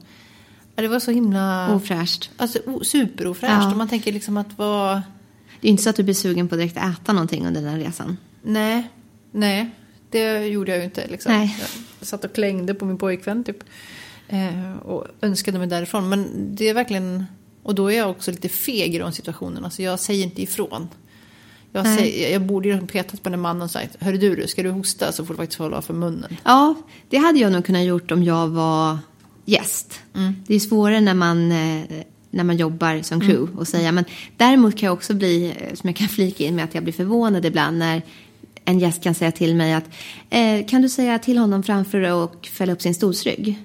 det 0.81 0.87
var 0.87 0.99
så 0.99 1.11
himla... 1.11 1.75
Ofräscht. 1.75 2.29
Alltså 2.37 2.59
superofräscht. 2.81 3.63
Ja. 3.63 3.71
Och 3.71 3.77
man 3.77 3.87
tänker 3.87 4.11
liksom 4.11 4.37
att 4.37 4.57
vad... 4.57 5.01
Det 5.61 5.67
är 5.67 5.71
inte 5.71 5.83
så 5.83 5.89
att 5.89 5.95
du 5.95 6.03
blir 6.03 6.13
sugen 6.13 6.47
på 6.47 6.55
att 6.55 6.59
direkt 6.59 6.77
äta 6.77 7.13
någonting 7.13 7.47
under 7.47 7.61
den 7.61 7.79
resan. 7.79 8.17
Nej, 8.41 8.89
nej. 9.31 9.69
Det 10.09 10.47
gjorde 10.47 10.71
jag 10.71 10.79
ju 10.79 10.85
inte. 10.85 11.07
Liksom. 11.07 11.31
Nej. 11.31 11.57
Jag 11.99 12.07
satt 12.07 12.25
och 12.25 12.33
klängde 12.33 12.73
på 12.73 12.85
min 12.85 12.97
pojkvän 12.97 13.43
typ. 13.43 13.63
Eh, 14.27 14.77
och 14.77 15.07
önskade 15.21 15.59
mig 15.59 15.67
därifrån. 15.67 16.09
Men 16.09 16.29
det 16.55 16.69
är 16.69 16.73
verkligen... 16.73 17.25
Och 17.63 17.75
då 17.75 17.91
är 17.91 17.97
jag 17.97 18.09
också 18.09 18.31
lite 18.31 18.49
feg 18.49 18.95
i 18.95 18.97
de 18.97 19.11
situationerna. 19.11 19.69
Så 19.69 19.81
jag 19.81 19.99
säger 19.99 20.23
inte 20.23 20.41
ifrån. 20.41 20.87
Jag, 21.71 21.87
säger, 21.87 22.33
jag 22.33 22.41
borde 22.41 22.67
ju 22.67 22.73
ha 22.73 22.87
petat 22.87 23.23
på 23.23 23.29
den 23.29 23.39
mannen 23.39 23.61
och 23.61 23.71
sagt 23.71 23.95
Hörru 23.99 24.17
du, 24.17 24.47
ska 24.47 24.63
du 24.63 24.69
hosta 24.69 25.11
så 25.11 25.25
får 25.25 25.33
du 25.33 25.37
faktiskt 25.37 25.59
hålla 25.59 25.81
för 25.81 25.93
munnen. 25.93 26.37
Ja, 26.43 26.75
det 27.09 27.17
hade 27.17 27.39
jag 27.39 27.51
nog 27.51 27.65
kunnat 27.65 27.83
gjort 27.83 28.11
om 28.11 28.23
jag 28.23 28.47
var 28.47 28.97
gäst. 29.45 29.99
Det 30.47 30.55
är 30.55 30.59
svårare 30.59 31.01
när 31.01 31.13
man, 31.13 31.51
eh, 31.51 31.81
när 32.31 32.43
man 32.43 32.57
jobbar 32.57 33.01
som 33.01 33.19
crew 33.19 33.59
och 33.59 33.67
säga. 33.67 33.91
Men 33.91 34.05
däremot 34.37 34.77
kan 34.77 34.87
jag 34.87 34.93
också 34.93 35.13
bli, 35.13 35.45
eh, 35.57 35.75
som 35.75 35.89
jag 35.89 35.95
kan 35.95 36.07
flika 36.17 36.43
in 36.43 36.55
med, 36.55 36.65
att 36.65 36.75
jag 36.75 36.83
blir 36.83 36.93
förvånad 36.93 37.45
ibland 37.45 37.77
när 37.77 38.01
en 38.65 38.79
gäst 38.79 39.03
kan 39.03 39.15
säga 39.15 39.31
till 39.31 39.55
mig 39.55 39.73
att 39.73 39.89
eh, 40.29 40.65
kan 40.67 40.81
du 40.81 40.89
säga 40.89 41.19
till 41.19 41.37
honom 41.37 41.63
framför 41.63 42.11
och 42.11 42.47
fälla 42.47 42.73
upp 42.73 42.81
sin 42.81 42.95
stolsrygg? 42.95 43.59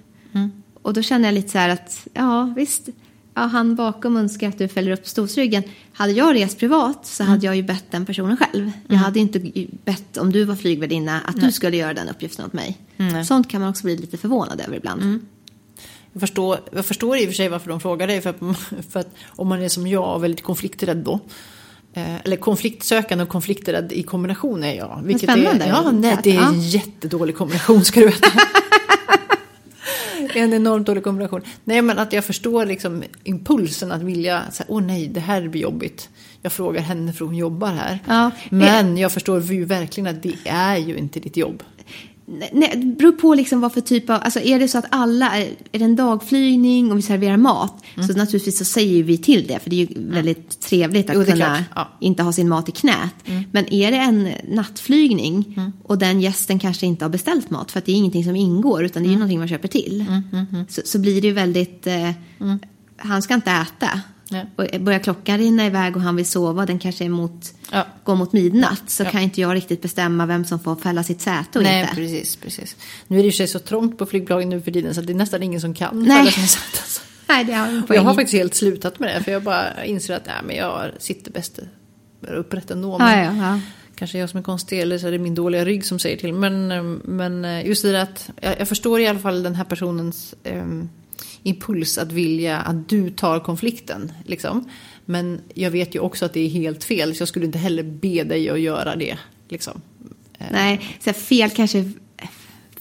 Och 0.83 0.95
då 0.95 1.03
känner 1.03 1.29
jag 1.29 1.35
lite 1.35 1.49
så 1.49 1.59
här 1.59 1.69
att, 1.69 2.07
ja 2.13 2.53
visst, 2.57 2.89
ja, 3.35 3.43
han 3.43 3.75
bakom 3.75 4.17
önskar 4.17 4.49
att 4.49 4.59
du 4.59 4.69
fäller 4.69 4.93
upp 4.93 5.07
stolsryggen. 5.07 5.63
Hade 5.93 6.13
jag 6.13 6.35
rest 6.35 6.59
privat 6.59 7.07
så 7.07 7.25
hade 7.25 7.47
jag 7.47 7.57
ju 7.57 7.63
bett 7.63 7.85
den 7.91 8.07
personen 8.07 8.37
själv. 8.37 8.71
Jag 8.89 8.97
hade 8.97 9.19
inte 9.19 9.69
bett, 9.85 10.17
om 10.17 10.33
du 10.33 10.45
var 10.45 10.57
flygvärdinna, 10.57 11.21
att 11.21 11.41
du 11.41 11.53
skulle 11.53 11.77
göra 11.77 11.95
den 11.95 12.09
uppgiften 12.09 12.45
åt 12.45 12.53
mig. 12.53 12.79
Nej. 12.97 13.25
Sånt 13.25 13.49
kan 13.49 13.61
man 13.61 13.71
också 13.71 13.85
bli 13.85 13.97
lite 13.97 14.17
förvånad 14.17 14.61
över 14.61 14.77
ibland. 14.77 15.03
Jag 16.19 16.21
förstår, 16.21 16.59
jag 16.73 16.87
förstår 16.87 17.17
i 17.19 17.25
och 17.25 17.29
för 17.29 17.35
sig 17.35 17.49
varför 17.49 17.71
de 17.71 17.81
frågar 17.81 18.07
dig. 18.07 18.21
För 18.21 18.31
att, 18.31 18.37
för 18.93 19.01
att 19.01 19.09
om 19.27 19.49
man 19.49 19.63
är 19.63 19.69
som 19.69 19.87
jag 19.87 20.15
och 20.15 20.25
väldigt 20.25 20.43
konflikträdd 20.45 20.97
då. 20.97 21.21
Eh, 21.95 22.17
eller 22.25 22.37
konfliktsökande 22.37 23.25
och 23.25 23.31
konflikträdd 23.31 23.93
i 23.93 24.03
kombination 24.03 24.65
är 24.65 24.75
jag. 24.75 25.01
Vilket 25.05 25.31
spännande. 25.31 25.65
Är, 25.65 25.69
ja, 25.69 25.91
nej, 25.91 26.17
det 26.23 26.31
är 26.31 26.35
Ja. 26.35 26.49
en 26.49 26.61
jättedålig 26.61 27.37
kombination 27.37 27.85
ska 27.85 28.01
du 28.01 28.07
veta. 28.07 28.29
En 30.35 30.53
enormt 30.55 30.87
dålig 30.87 31.05
kombination. 31.05 31.41
Nej, 31.65 31.83
men 31.83 31.99
att 31.99 32.13
jag 32.13 32.25
förstår 32.25 32.67
liksom 32.67 33.03
impulsen 33.25 33.93
att 33.93 34.03
vilja, 34.03 34.43
så 34.53 34.63
här, 34.63 34.73
åh 34.73 34.83
nej, 34.83 35.09
det 35.09 35.21
här 35.21 35.49
blir 35.49 35.63
jobbigt. 35.63 36.09
Jag 36.43 36.53
frågar 36.53 36.81
henne 36.81 37.13
för 37.13 37.25
hon 37.25 37.35
jobbar 37.35 37.69
här. 37.73 37.99
Ja. 38.09 38.31
Men 38.51 38.97
jag 38.99 39.13
förstår 39.13 39.41
ju 39.43 39.65
verkligen 39.65 40.07
att 40.17 40.23
det 40.23 40.35
är 40.45 40.77
ju 40.77 40.97
inte 40.97 41.21
ditt 41.21 41.37
jobb. 41.37 41.63
Nej, 42.53 42.73
det 42.77 42.87
beror 42.87 43.13
på 43.13 43.35
liksom 43.35 43.61
vad 43.61 43.73
för 43.73 43.81
typ 43.81 44.11
av, 44.11 44.21
alltså 44.23 44.41
är 44.41 44.59
det 44.59 44.69
så 44.69 44.79
att 44.79 44.85
alla, 44.91 45.39
är, 45.39 45.51
är 45.73 45.79
det 45.79 45.85
en 45.85 45.97
dagflygning 45.97 46.91
och 46.91 46.99
vi 46.99 47.03
serverar 47.03 47.37
mat 47.37 47.85
så 47.95 48.13
naturligtvis 48.13 48.59
så 48.59 48.65
säger 48.65 49.03
vi 49.03 49.19
till 49.19 49.47
det 49.47 49.59
för 49.59 49.71
det 49.71 49.77
är 49.77 49.87
ju 49.87 49.89
väldigt 49.97 50.61
trevligt 50.61 51.11
att 51.11 51.17
Jo, 51.17 51.25
kunna. 51.25 51.65
Ja. 51.75 51.89
inte 52.01 52.23
ha 52.23 52.33
sin 52.33 52.49
mat 52.49 52.69
i 52.69 52.73
knät. 52.73 53.15
Men 53.53 53.73
är 53.73 53.91
det 53.91 53.97
en 53.97 54.29
nattflygning 54.49 55.61
och 55.83 55.99
den 55.99 56.21
gästen 56.21 56.59
kanske 56.59 56.87
inte 56.87 57.05
har 57.05 57.11
beställt 57.11 57.51
mat 57.51 57.73
för 57.73 57.79
att 57.79 57.85
det 57.85 57.93
är 57.93 57.97
ingenting 57.97 58.25
som 58.25 58.37
ingår 58.37 58.85
utan 58.85 59.03
det 59.03 59.09
är 59.09 59.11
ju 59.11 59.17
någonting 59.17 59.39
man 59.39 59.49
köper 59.49 59.69
till. 59.69 60.05
Så, 60.69 60.81
så 60.85 60.99
blir 60.99 61.21
det 61.21 61.27
ju 61.27 61.35
väldigt, 61.35 61.87
eh, 61.87 62.11
han 62.97 63.23
ska 63.23 63.35
inte 63.35 63.51
äta. 63.51 64.01
Nej. 64.31 64.47
Och 64.57 64.81
börjar 64.81 64.99
klockan 64.99 65.39
rinna 65.39 65.67
iväg 65.67 65.97
och 65.97 66.03
han 66.03 66.17
vill 66.17 66.27
sova, 66.27 66.67
den 66.67 66.79
kanske 66.79 67.05
är 67.05 67.09
mot, 67.09 67.55
Ja. 67.73 67.87
går 68.05 68.15
mot 68.17 68.33
midnatt, 68.33 68.83
så 68.91 69.03
Ja. 69.03 69.11
kan 69.11 69.21
inte 69.21 69.41
jag 69.41 69.55
riktigt 69.55 69.83
bestämma 69.83 70.27
vem 70.27 70.45
som 70.45 70.61
får 70.61 70.77
fälla 70.77 71.03
sitt 71.03 71.21
säte 71.21 71.59
och 71.59 71.63
Nej, 71.65 71.81
inte. 71.81 71.95
precis, 71.95 72.37
precis. 72.37 72.77
Nu 73.07 73.19
är 73.19 73.23
det 73.23 73.29
ju 73.29 73.47
så 73.47 73.59
trångt 73.59 73.99
på 73.99 74.07
flygplanen 74.07 74.49
nu 74.49 74.61
för 74.61 74.71
tiden 74.71 74.95
så 74.95 75.01
det 75.01 75.13
är 75.13 75.15
nästan 75.15 75.43
ingen 75.43 75.61
som 75.61 75.75
kan 75.75 76.03
Nej. 76.03 76.17
fälla 76.19 76.31
sin 76.31 76.49
säte, 76.49 76.65
alltså. 76.81 77.03
Nej, 77.29 77.45
det 77.45 77.53
har. 77.53 77.85
Jag 77.89 78.03
har 78.03 78.15
faktiskt 78.15 78.35
helt 78.35 78.55
slutat 78.55 78.99
med 78.99 79.15
det 79.17 79.23
för 79.25 79.33
jag 79.33 79.43
bara 79.43 79.85
inser 79.85 80.15
att 80.17 80.27
nej, 80.27 80.35
men 80.47 80.57
jag 80.57 80.91
sitter 80.99 81.31
bäst 81.33 81.59
upprätt 82.29 82.71
ändå. 82.71 82.93
Ja, 82.93 82.99
Men 82.99 83.37
ja, 83.39 83.47
ja. 83.55 83.61
Kanske 83.95 84.19
jag 84.19 84.31
som 84.31 84.39
är 84.39 84.43
konstig 84.45 84.81
eller 84.81 84.99
så 84.99 85.07
är 85.07 85.13
det 85.13 85.19
min 85.19 85.35
dåliga 85.35 85.65
rygg 85.65 85.85
som 85.87 85.99
säger 85.99 86.17
till. 86.17 86.33
Men, 86.35 86.73
eh, 86.73 86.83
men 87.05 87.45
eh, 87.45 87.67
just 87.67 87.83
det 87.83 87.93
där 87.93 88.03
att 88.03 88.31
jag, 88.41 88.61
jag 88.61 88.69
förstår 88.69 89.01
i 89.01 89.07
alla 89.07 89.19
fall 89.19 89.43
den 89.43 89.55
här 89.55 89.65
personens 89.65 90.35
ehm, 90.45 90.89
impuls 91.43 91.99
att 91.99 92.13
vilja 92.13 92.59
att 92.59 92.89
du 92.89 93.11
tar 93.11 93.41
konflikten. 93.41 94.13
Liksom. 94.25 94.65
Men 95.05 95.41
jag 95.55 95.71
vet 95.71 95.95
ju 95.95 95.99
också 96.01 96.25
att 96.25 96.33
det 96.33 96.41
är 96.41 96.49
helt 96.49 96.85
fel 96.85 97.15
så 97.17 97.21
jag 97.23 97.29
skulle 97.29 97.47
inte 97.47 97.59
heller 97.59 97.83
be 97.83 98.25
dig 98.25 98.51
att 98.51 98.61
göra 98.61 98.97
det. 98.97 99.19
Liksom. 99.49 99.81
Nej, 100.51 100.97
så 101.05 101.13
fel 101.13 101.51
kanske 101.51 101.93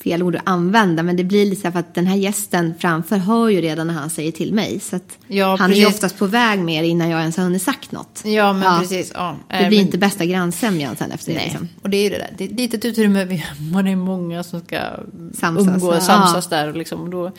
fel 0.04 0.24
ord 0.24 0.36
att 0.36 0.42
använda, 0.46 1.04
men 1.04 1.16
det 1.18 1.24
blir 1.24 1.46
lite 1.46 1.62
så 1.62 1.72
för 1.72 1.80
att 1.80 1.96
den 1.96 2.06
här 2.08 2.16
gästen 2.16 2.74
framför 2.80 3.18
hör 3.18 3.50
ju 3.50 3.62
redan 3.62 3.88
när 3.88 3.94
han 3.94 4.10
säger 4.10 4.32
till 4.32 4.54
mig. 4.54 4.80
Så 4.80 4.96
att 4.96 5.18
Ja, 5.28 5.56
han 5.60 5.72
är 5.72 5.76
ju 5.76 5.86
oftast 5.86 6.18
på 6.18 6.26
väg 6.26 6.60
med 6.60 6.84
det 6.84 6.88
innan 6.88 7.10
jag 7.10 7.20
ens 7.20 7.38
har 7.38 7.44
hunnit 7.44 7.62
sagt 7.62 7.92
något. 7.92 8.22
Ja, 8.26 8.54
men 8.54 8.80
precis. 8.80 9.12
Ja, 9.16 9.36
Det 9.50 9.56
eh, 9.56 9.68
blir 9.68 9.78
men- 9.78 9.86
inte 9.86 9.98
bästa 9.98 10.26
grannsämjan 10.26 10.96
sen 10.96 11.12
efter 11.12 11.32
det. 11.32 11.38
Nej, 11.38 11.48
Liksom. 11.50 11.68
och 11.82 11.90
det 11.90 11.98
är 11.98 12.04
ju 12.04 12.10
det 12.10 12.18
där. 12.18 12.34
Det 12.38 12.44
är 12.44 12.48
ett 12.50 12.60
litet 12.60 12.86
utrymme, 12.86 13.42
man 13.74 13.88
är 13.88 13.96
många 13.96 14.44
som 14.44 14.62
ska 14.62 14.80
Samsas, 15.34 15.68
umgås, 15.68 15.96
ja. 15.96 16.02
samsas 16.02 16.48
där. 16.50 16.68
Och 16.68 16.78
liksom, 16.78 17.10
då, 17.10 17.32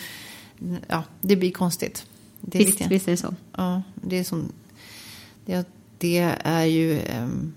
ja, 0.88 1.04
det 1.20 1.36
blir 1.36 1.50
konstigt. 1.52 2.06
Det 2.40 2.58
är 2.58 2.64
Visst, 2.66 2.80
visst 2.86 3.08
är 3.08 3.12
det 3.12 3.16
så. 3.16 3.34
Ja, 3.56 3.82
det 3.94 4.18
är 4.18 4.24
som... 4.24 4.52
Det, 5.46 5.68
det 5.98 6.18
är 6.44 6.64
ju 6.64 7.00
em, 7.00 7.54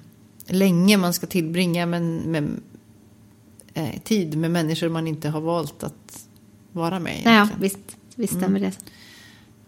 länge 0.47 0.97
man 0.97 1.13
ska 1.13 1.27
tillbringa 1.27 1.85
med, 1.85 2.01
med 2.01 2.49
eh, 3.73 3.99
tid 4.03 4.37
med 4.37 4.51
människor 4.51 4.89
man 4.89 5.07
inte 5.07 5.29
har 5.29 5.41
valt 5.41 5.83
att 5.83 6.25
vara 6.71 6.99
med. 6.99 7.13
Nej, 7.13 7.21
ja, 7.23 7.31
egentligen. 7.31 7.61
visst, 7.61 7.97
visst 8.15 8.33
Mm. 8.33 8.43
stämmer 8.43 8.59
det. 8.59 8.71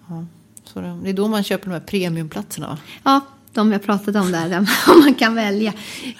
Ja, 0.07 0.25
så 0.63 0.81
det, 0.81 0.99
det 1.03 1.09
är 1.09 1.13
då 1.13 1.27
man 1.27 1.43
köper 1.43 1.65
de 1.65 1.71
här 1.73 1.79
premiumplatserna 1.79 2.67
va? 2.67 2.77
Ja, 3.03 3.21
de 3.53 3.71
jag 3.71 3.83
pratade 3.83 4.19
om 4.19 4.31
där, 4.31 4.49
där 4.49 4.57
om 4.93 4.99
man 4.99 5.13
kan 5.15 5.35
välja. 5.35 5.73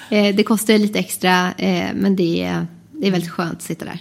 Eh, 0.10 0.35
det 0.35 0.44
kostar 0.44 0.77
lite 0.77 0.99
extra, 0.99 1.52
eh, 1.53 1.90
men 1.95 2.15
det 2.15 2.44
är, 2.44 2.68
det 2.91 3.07
är 3.07 3.11
väldigt 3.11 3.31
skönt 3.31 3.53
att 3.53 3.61
sitta 3.61 3.85
där. 3.85 3.99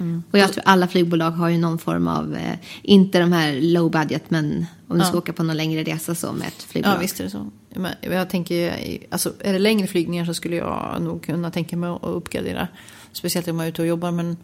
Mm. 0.00 0.22
Och 0.30 0.38
jag 0.38 0.52
tror 0.52 0.62
alla 0.66 0.88
flygbolag 0.88 1.30
har 1.30 1.48
ju 1.48 1.58
någon 1.58 1.78
form 1.78 2.08
av, 2.08 2.34
eh, 2.36 2.54
inte 2.82 3.18
de 3.18 3.32
här 3.32 3.52
low 3.60 3.90
budget, 3.90 4.22
men 4.28 4.66
om 4.88 4.96
du 4.98 5.02
Ja. 5.04 5.08
ska 5.08 5.18
åka 5.18 5.32
på 5.32 5.42
någon 5.42 5.56
längre 5.56 5.82
resa 5.84 6.14
så 6.14 6.32
med 6.32 6.48
ett 6.48 6.62
flygbolag. 6.62 6.96
Ja, 6.96 7.00
visst 7.00 7.20
är 7.20 7.24
det 7.24 7.30
så. 7.30 7.50
Men 7.76 7.92
jag 8.00 8.30
tänker, 8.30 8.76
alltså, 9.10 9.32
är 9.40 9.52
det 9.52 9.58
längre 9.58 9.86
flygningar 9.86 10.24
så 10.24 10.34
skulle 10.34 10.56
jag 10.56 10.96
nog 11.00 11.22
kunna 11.22 11.50
tänka 11.50 11.76
mig 11.76 11.90
att 11.90 12.02
uppgradera. 12.02 12.68
Speciellt 13.12 13.48
om 13.48 13.56
man 13.56 13.66
är 13.66 13.70
ute 13.70 13.82
och 13.82 13.88
jobbar. 13.88 14.10
Men 14.10 14.36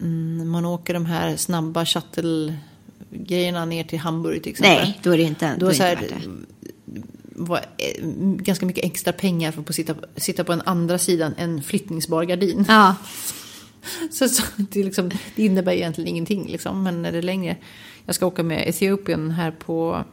mm, 0.00 0.48
man 0.50 0.64
åker 0.64 0.94
de 0.94 1.06
här 1.06 1.36
snabba 1.36 1.84
shuttle-grejerna 1.86 3.64
ner 3.64 3.84
till 3.84 3.98
Hamburg 3.98 4.42
till 4.42 4.50
exempel. 4.52 4.76
Nej, 4.84 5.00
då 5.02 5.10
är 5.10 5.16
det 5.16 5.22
inte, 5.22 5.56
Då 5.58 5.66
är 5.66 5.70
det 5.70 5.90
inte 5.92 6.14
värt 6.14 6.22
det. 6.24 7.00
var, 7.36 7.58
eh, 7.58 8.06
ganska 8.20 8.66
mycket 8.66 8.84
extra 8.84 9.12
pengar 9.12 9.52
för 9.52 9.60
att 9.60 9.74
sitta, 9.74 9.94
sitta 10.16 10.44
på 10.44 10.52
en 10.52 10.62
andra 10.64 10.98
sidan 10.98 11.34
en 11.38 11.62
flyttningsbar 11.62 12.24
gardin. 12.24 12.64
Ja, 12.68 12.94
Så, 14.10 14.28
så 14.28 14.42
det, 14.56 14.80
är 14.80 14.84
liksom, 14.84 15.10
det 15.36 15.42
innebär 15.44 15.72
egentligen 15.72 16.08
ingenting, 16.08 16.46
liksom, 16.48 16.82
men 16.82 17.04
är 17.04 17.12
det 17.12 17.22
längre. 17.22 17.56
Jag 18.06 18.14
ska 18.14 18.26
åka 18.26 18.42
med 18.42 18.68
Etiopien 18.68 19.30
här 19.30 19.50
på 19.50 20.04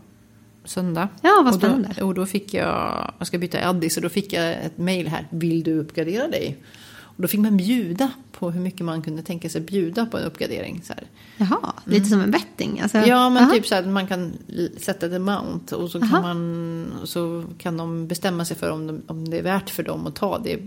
söndag. 0.66 1.08
Ja, 1.22 1.42
vad 1.46 1.54
och 1.54 1.60
då, 1.60 1.68
spännande. 1.68 2.04
och 2.04 2.14
då 2.14 2.26
fick 2.26 2.54
jag, 2.54 3.12
jag 3.18 3.28
ska 3.28 3.38
byta 3.38 3.68
Addis 3.70 3.98
och 3.98 4.04
då 4.04 4.10
fick 4.10 4.34
jag 4.34 4.52
ett 4.52 4.78
mejl 4.78 5.08
här. 5.08 5.28
Vill 5.30 5.64
du 5.64 5.80
uppgradera 5.80 6.28
dig? 6.28 6.58
Och 7.04 7.22
då 7.22 7.28
fick 7.28 7.40
man 7.40 7.58
bjuda 7.58 8.12
på 8.32 8.52
hur 8.52 8.62
mycket 8.62 8.86
man 8.86 9.02
kunde 9.02 9.22
tänka 9.22 9.50
sig 9.50 9.62
bjuda 9.62 10.06
på 10.06 10.18
en 10.18 10.24
uppgradering. 10.24 10.82
Så 10.84 10.94
här. 10.94 11.04
jaha, 11.38 11.74
lite 11.86 12.06
som 12.06 12.22
en 12.22 12.32
betting. 12.32 12.80
Alltså, 12.80 12.98
Mm. 12.98 13.10
Ja, 13.10 13.30
men 13.30 13.44
jaha. 13.44 13.54
typ 13.54 13.68
så 13.68 13.76
här, 13.76 13.84
man 13.84 14.08
kan 14.08 14.34
sätta 14.78 15.06
ett 15.06 15.14
amount 15.14 15.72
och 15.76 15.92
så 15.92 16.00
kan, 16.00 16.14
Aha. 16.14 16.22
man, 16.22 16.92
så 17.04 17.44
kan 17.58 17.78
de 17.78 18.08
bestämma 18.08 18.46
sig 18.46 18.58
för 18.58 18.70
om, 18.70 18.88
de, 18.88 19.02
om 19.08 19.30
det 19.30 19.38
är 19.38 19.44
värt 19.44 19.70
för 19.70 19.84
dem 19.84 20.08
att 20.08 20.16
ta 20.16 20.40
det, 20.40 20.58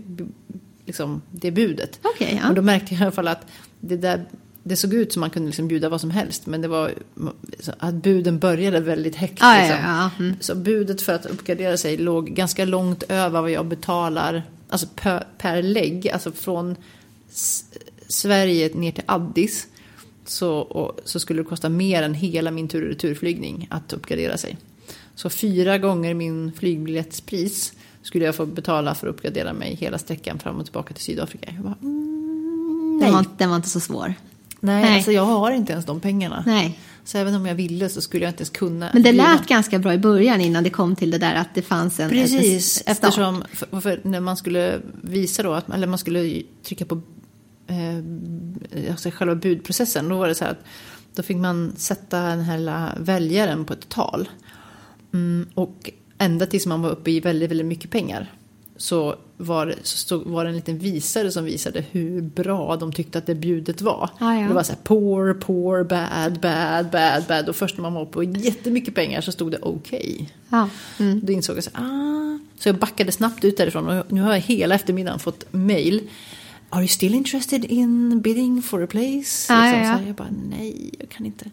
liksom, 0.85 1.21
det 1.31 1.51
budet. 1.51 1.99
Okej, 2.01 2.39
ja. 2.41 2.49
Och 2.49 2.55
då 2.55 2.61
märkte 2.61 2.93
jag 2.93 3.01
i 3.01 3.03
alla 3.03 3.11
fall 3.11 3.27
att 3.27 3.47
det 3.79 3.97
där 3.97 4.25
det 4.67 4.75
såg 4.75 4.93
ut 4.93 5.13
som 5.13 5.19
man 5.19 5.29
kunde 5.29 5.47
liksom 5.47 5.67
bjuda 5.67 5.89
vad 5.89 6.01
som 6.01 6.11
helst. 6.11 6.45
Men 6.45 6.61
det 6.61 6.67
var 6.67 6.93
att 7.77 7.93
buden 7.93 8.39
började 8.39 8.79
väldigt 8.79 9.15
högt. 9.15 9.37
Ja, 9.39 9.55
ja, 9.55 9.61
liksom. 9.61 9.83
ja, 9.83 10.09
mm. 10.19 10.35
Så 10.39 10.55
budet 10.55 11.01
för 11.01 11.13
att 11.13 11.25
uppgradera 11.25 11.77
sig 11.77 11.97
låg 11.97 12.29
ganska 12.29 12.65
långt 12.65 13.03
över 13.03 13.41
vad 13.41 13.51
jag 13.51 13.65
betalar 13.65 14.43
alltså 14.69 14.87
per, 14.95 15.27
per 15.37 15.61
lägg. 15.61 16.09
Alltså 16.09 16.31
från 16.31 16.75
S- 17.31 17.65
Sverige 18.07 18.75
ner 18.75 18.91
till 18.91 19.03
Addis. 19.05 19.67
Så, 20.25 20.55
och, 20.55 20.99
så 21.03 21.19
skulle 21.19 21.41
det 21.41 21.49
kosta 21.49 21.69
mer 21.69 22.03
än 22.03 22.13
hela 22.13 22.51
min 22.51 22.67
tur 22.67 22.81
och 22.83 22.89
returflygning 22.89 23.67
att 23.71 23.93
uppgradera 23.93 24.37
sig. 24.37 24.57
Så 25.15 25.29
fyra 25.29 25.77
gånger 25.77 26.13
min 26.13 26.51
flygbiljettspris 26.53 27.73
skulle 28.05 28.25
jag 28.25 28.35
få 28.35 28.45
betala 28.45 28.95
för 28.95 29.07
att 29.07 29.13
uppgradera 29.13 29.53
mig 29.53 29.75
hela 29.75 29.97
sträckan 29.97 30.39
fram 30.39 30.57
och 30.57 30.65
tillbaka 30.65 30.93
till 30.93 31.03
Sydafrika. 31.03 31.53
Jag 31.55 31.63
bara, 31.63 31.75
mm, 31.81 32.97
nej. 32.99 33.05
Den, 33.05 33.13
var, 33.13 33.25
den 33.37 33.49
var 33.49 33.55
inte 33.55 33.69
så 33.69 33.79
svår. 33.79 34.13
Nej, 34.59 34.81
Nej. 34.81 34.95
alltså 34.95 35.11
jag 35.11 35.25
har 35.25 35.51
inte 35.51 35.73
ens 35.73 35.85
de 35.85 35.99
pengarna. 35.99 36.43
Nej. 36.45 36.79
Så 37.03 37.17
även 37.17 37.35
om 37.35 37.45
jag 37.45 37.55
ville 37.55 37.89
så 37.89 38.01
skulle 38.01 38.23
jag 38.23 38.29
inte 38.29 38.41
ens 38.41 38.49
kunna. 38.49 38.89
Men 38.93 39.03
det 39.03 39.11
bjuda. 39.11 39.33
lät 39.33 39.47
ganska 39.47 39.79
bra 39.79 39.93
i 39.93 39.97
början 39.97 40.41
innan 40.41 40.63
det 40.63 40.69
kom 40.69 40.95
till 40.95 41.11
det 41.11 41.17
där 41.17 41.35
att 41.35 41.55
det 41.55 41.61
fanns 41.61 41.99
en 41.99 42.09
Precis, 42.09 42.43
en 42.77 42.95
start. 42.95 43.05
eftersom 43.05 43.43
för, 43.53 43.81
för 43.81 44.01
när 44.03 44.19
man 44.19 44.37
skulle 44.37 44.79
visa 45.01 45.43
då, 45.43 45.53
att, 45.53 45.69
eller 45.69 45.87
man 45.87 45.97
skulle 45.97 46.41
trycka 46.63 46.85
på 46.85 47.01
eh, 47.67 48.91
alltså 48.91 49.09
själva 49.11 49.35
budprocessen, 49.35 50.09
då 50.09 50.17
var 50.17 50.27
det 50.27 50.35
så 50.35 50.43
här 50.43 50.51
att 50.51 50.65
då 51.15 51.23
fick 51.23 51.37
man 51.37 51.73
sätta 51.77 52.21
den 52.21 52.41
här 52.41 52.91
väljaren 52.99 53.65
på 53.65 53.73
ett 53.73 53.89
tal. 53.89 54.29
Mm, 55.13 55.47
och 55.53 55.91
ända 56.17 56.45
tills 56.45 56.65
man 56.65 56.81
var 56.81 56.89
uppe 56.89 57.11
i 57.11 57.19
väldigt, 57.19 57.51
väldigt 57.51 57.67
mycket 57.67 57.91
pengar 57.91 58.31
så 58.77 59.15
var 59.37 59.65
det, 59.65 59.75
så 59.83 59.97
stod, 59.97 60.27
var 60.27 60.43
det 60.43 60.49
en 60.49 60.55
liten 60.55 60.77
visare 60.77 61.31
som 61.31 61.45
visade 61.45 61.85
hur 61.91 62.21
bra 62.21 62.75
de 62.75 62.93
tyckte 62.93 63.17
att 63.17 63.25
det 63.25 63.35
bjudet 63.35 63.81
var. 63.81 64.09
Ah, 64.19 64.33
ja. 64.33 64.47
Det 64.47 64.53
var 64.53 64.63
så 64.63 64.71
här 64.71 64.79
poor, 64.83 65.33
poor, 65.33 65.83
bad, 65.83 66.39
bad, 66.39 66.89
bad, 66.89 67.23
bad. 67.27 67.49
Och 67.49 67.55
först 67.55 67.77
när 67.77 67.89
man 67.89 67.93
var 67.93 68.23
i 68.23 68.31
jättemycket 68.39 68.95
pengar 68.95 69.21
så 69.21 69.31
stod 69.31 69.51
det 69.51 69.57
okej. 69.61 70.29
Ja. 70.49 70.69
Mm. 70.99 71.19
Då 71.23 71.33
insåg 71.33 71.57
jag 71.57 71.63
så, 71.63 71.69
ah. 71.73 72.39
så 72.59 72.69
jag 72.69 72.75
backade 72.75 73.11
snabbt 73.11 73.43
ut 73.43 73.57
därifrån 73.57 73.89
och 73.89 74.11
nu 74.11 74.21
har 74.21 74.33
jag 74.33 74.39
hela 74.39 74.75
eftermiddagen 74.75 75.19
fått 75.19 75.45
mail. 75.53 76.09
Are 76.69 76.81
you 76.81 76.87
still 76.87 77.15
interested 77.15 77.65
in 77.65 78.21
bidding 78.21 78.61
for 78.61 78.83
a 78.83 78.87
place? 78.87 79.53
Ja, 79.53 79.61
liksom, 79.61 79.79
ja, 79.79 79.87
ja. 79.87 79.97
Så 79.97 80.03
jag 80.07 80.15
bara, 80.15 80.33
nej, 80.49 80.91
jag 80.99 81.09
kan 81.09 81.25
inte. 81.25 81.45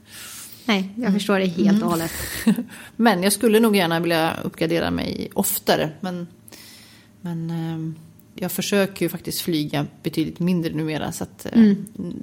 Nej, 0.64 0.89
jag 0.97 1.12
förstår 1.12 1.39
det 1.39 1.44
Mm. 1.44 1.66
helt 1.66 1.82
och 1.82 1.90
hållet. 1.90 2.12
Men 2.97 3.22
jag 3.22 3.32
skulle 3.32 3.60
nog 3.60 3.76
gärna 3.76 4.01
vilja 4.01 4.36
uppgradera 4.44 4.90
mig 4.90 5.30
oftare. 5.34 5.90
Men, 6.01 6.26
men 7.20 7.51
eh, 7.51 7.94
jag 8.43 8.52
försöker 8.52 9.05
ju 9.05 9.09
faktiskt 9.09 9.40
flyga 9.40 9.86
betydligt 10.02 10.39
mindre 10.39 10.72
numera. 10.74 11.12
Så 11.12 11.24
att, 11.24 11.47
eh, 11.52 11.72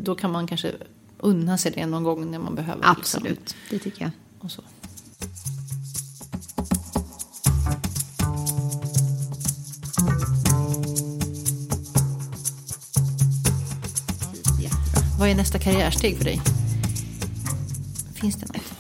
då 0.03 0.16
kan 0.16 0.32
man 0.32 0.48
kanske 0.48 0.72
unna 1.18 1.57
sig 1.57 1.72
det 1.76 1.86
någon 1.86 2.03
gång 2.03 2.32
när 2.32 2.40
man 2.40 2.56
behöver. 2.56 2.80
liksom. 2.82 2.95
Absolut, 2.99 3.56
det 3.70 3.80
tycker 3.80 4.02
jag. 4.02 4.11
Och 4.40 4.52
så. 4.52 4.61
Vad 15.20 15.30
är 15.30 15.36
nästa 15.36 15.60
karriärsteg 15.60 16.18
för 16.18 16.24
dig? 16.24 16.41
Finns 18.22 18.36
det 18.36 18.48
något? 18.48 18.74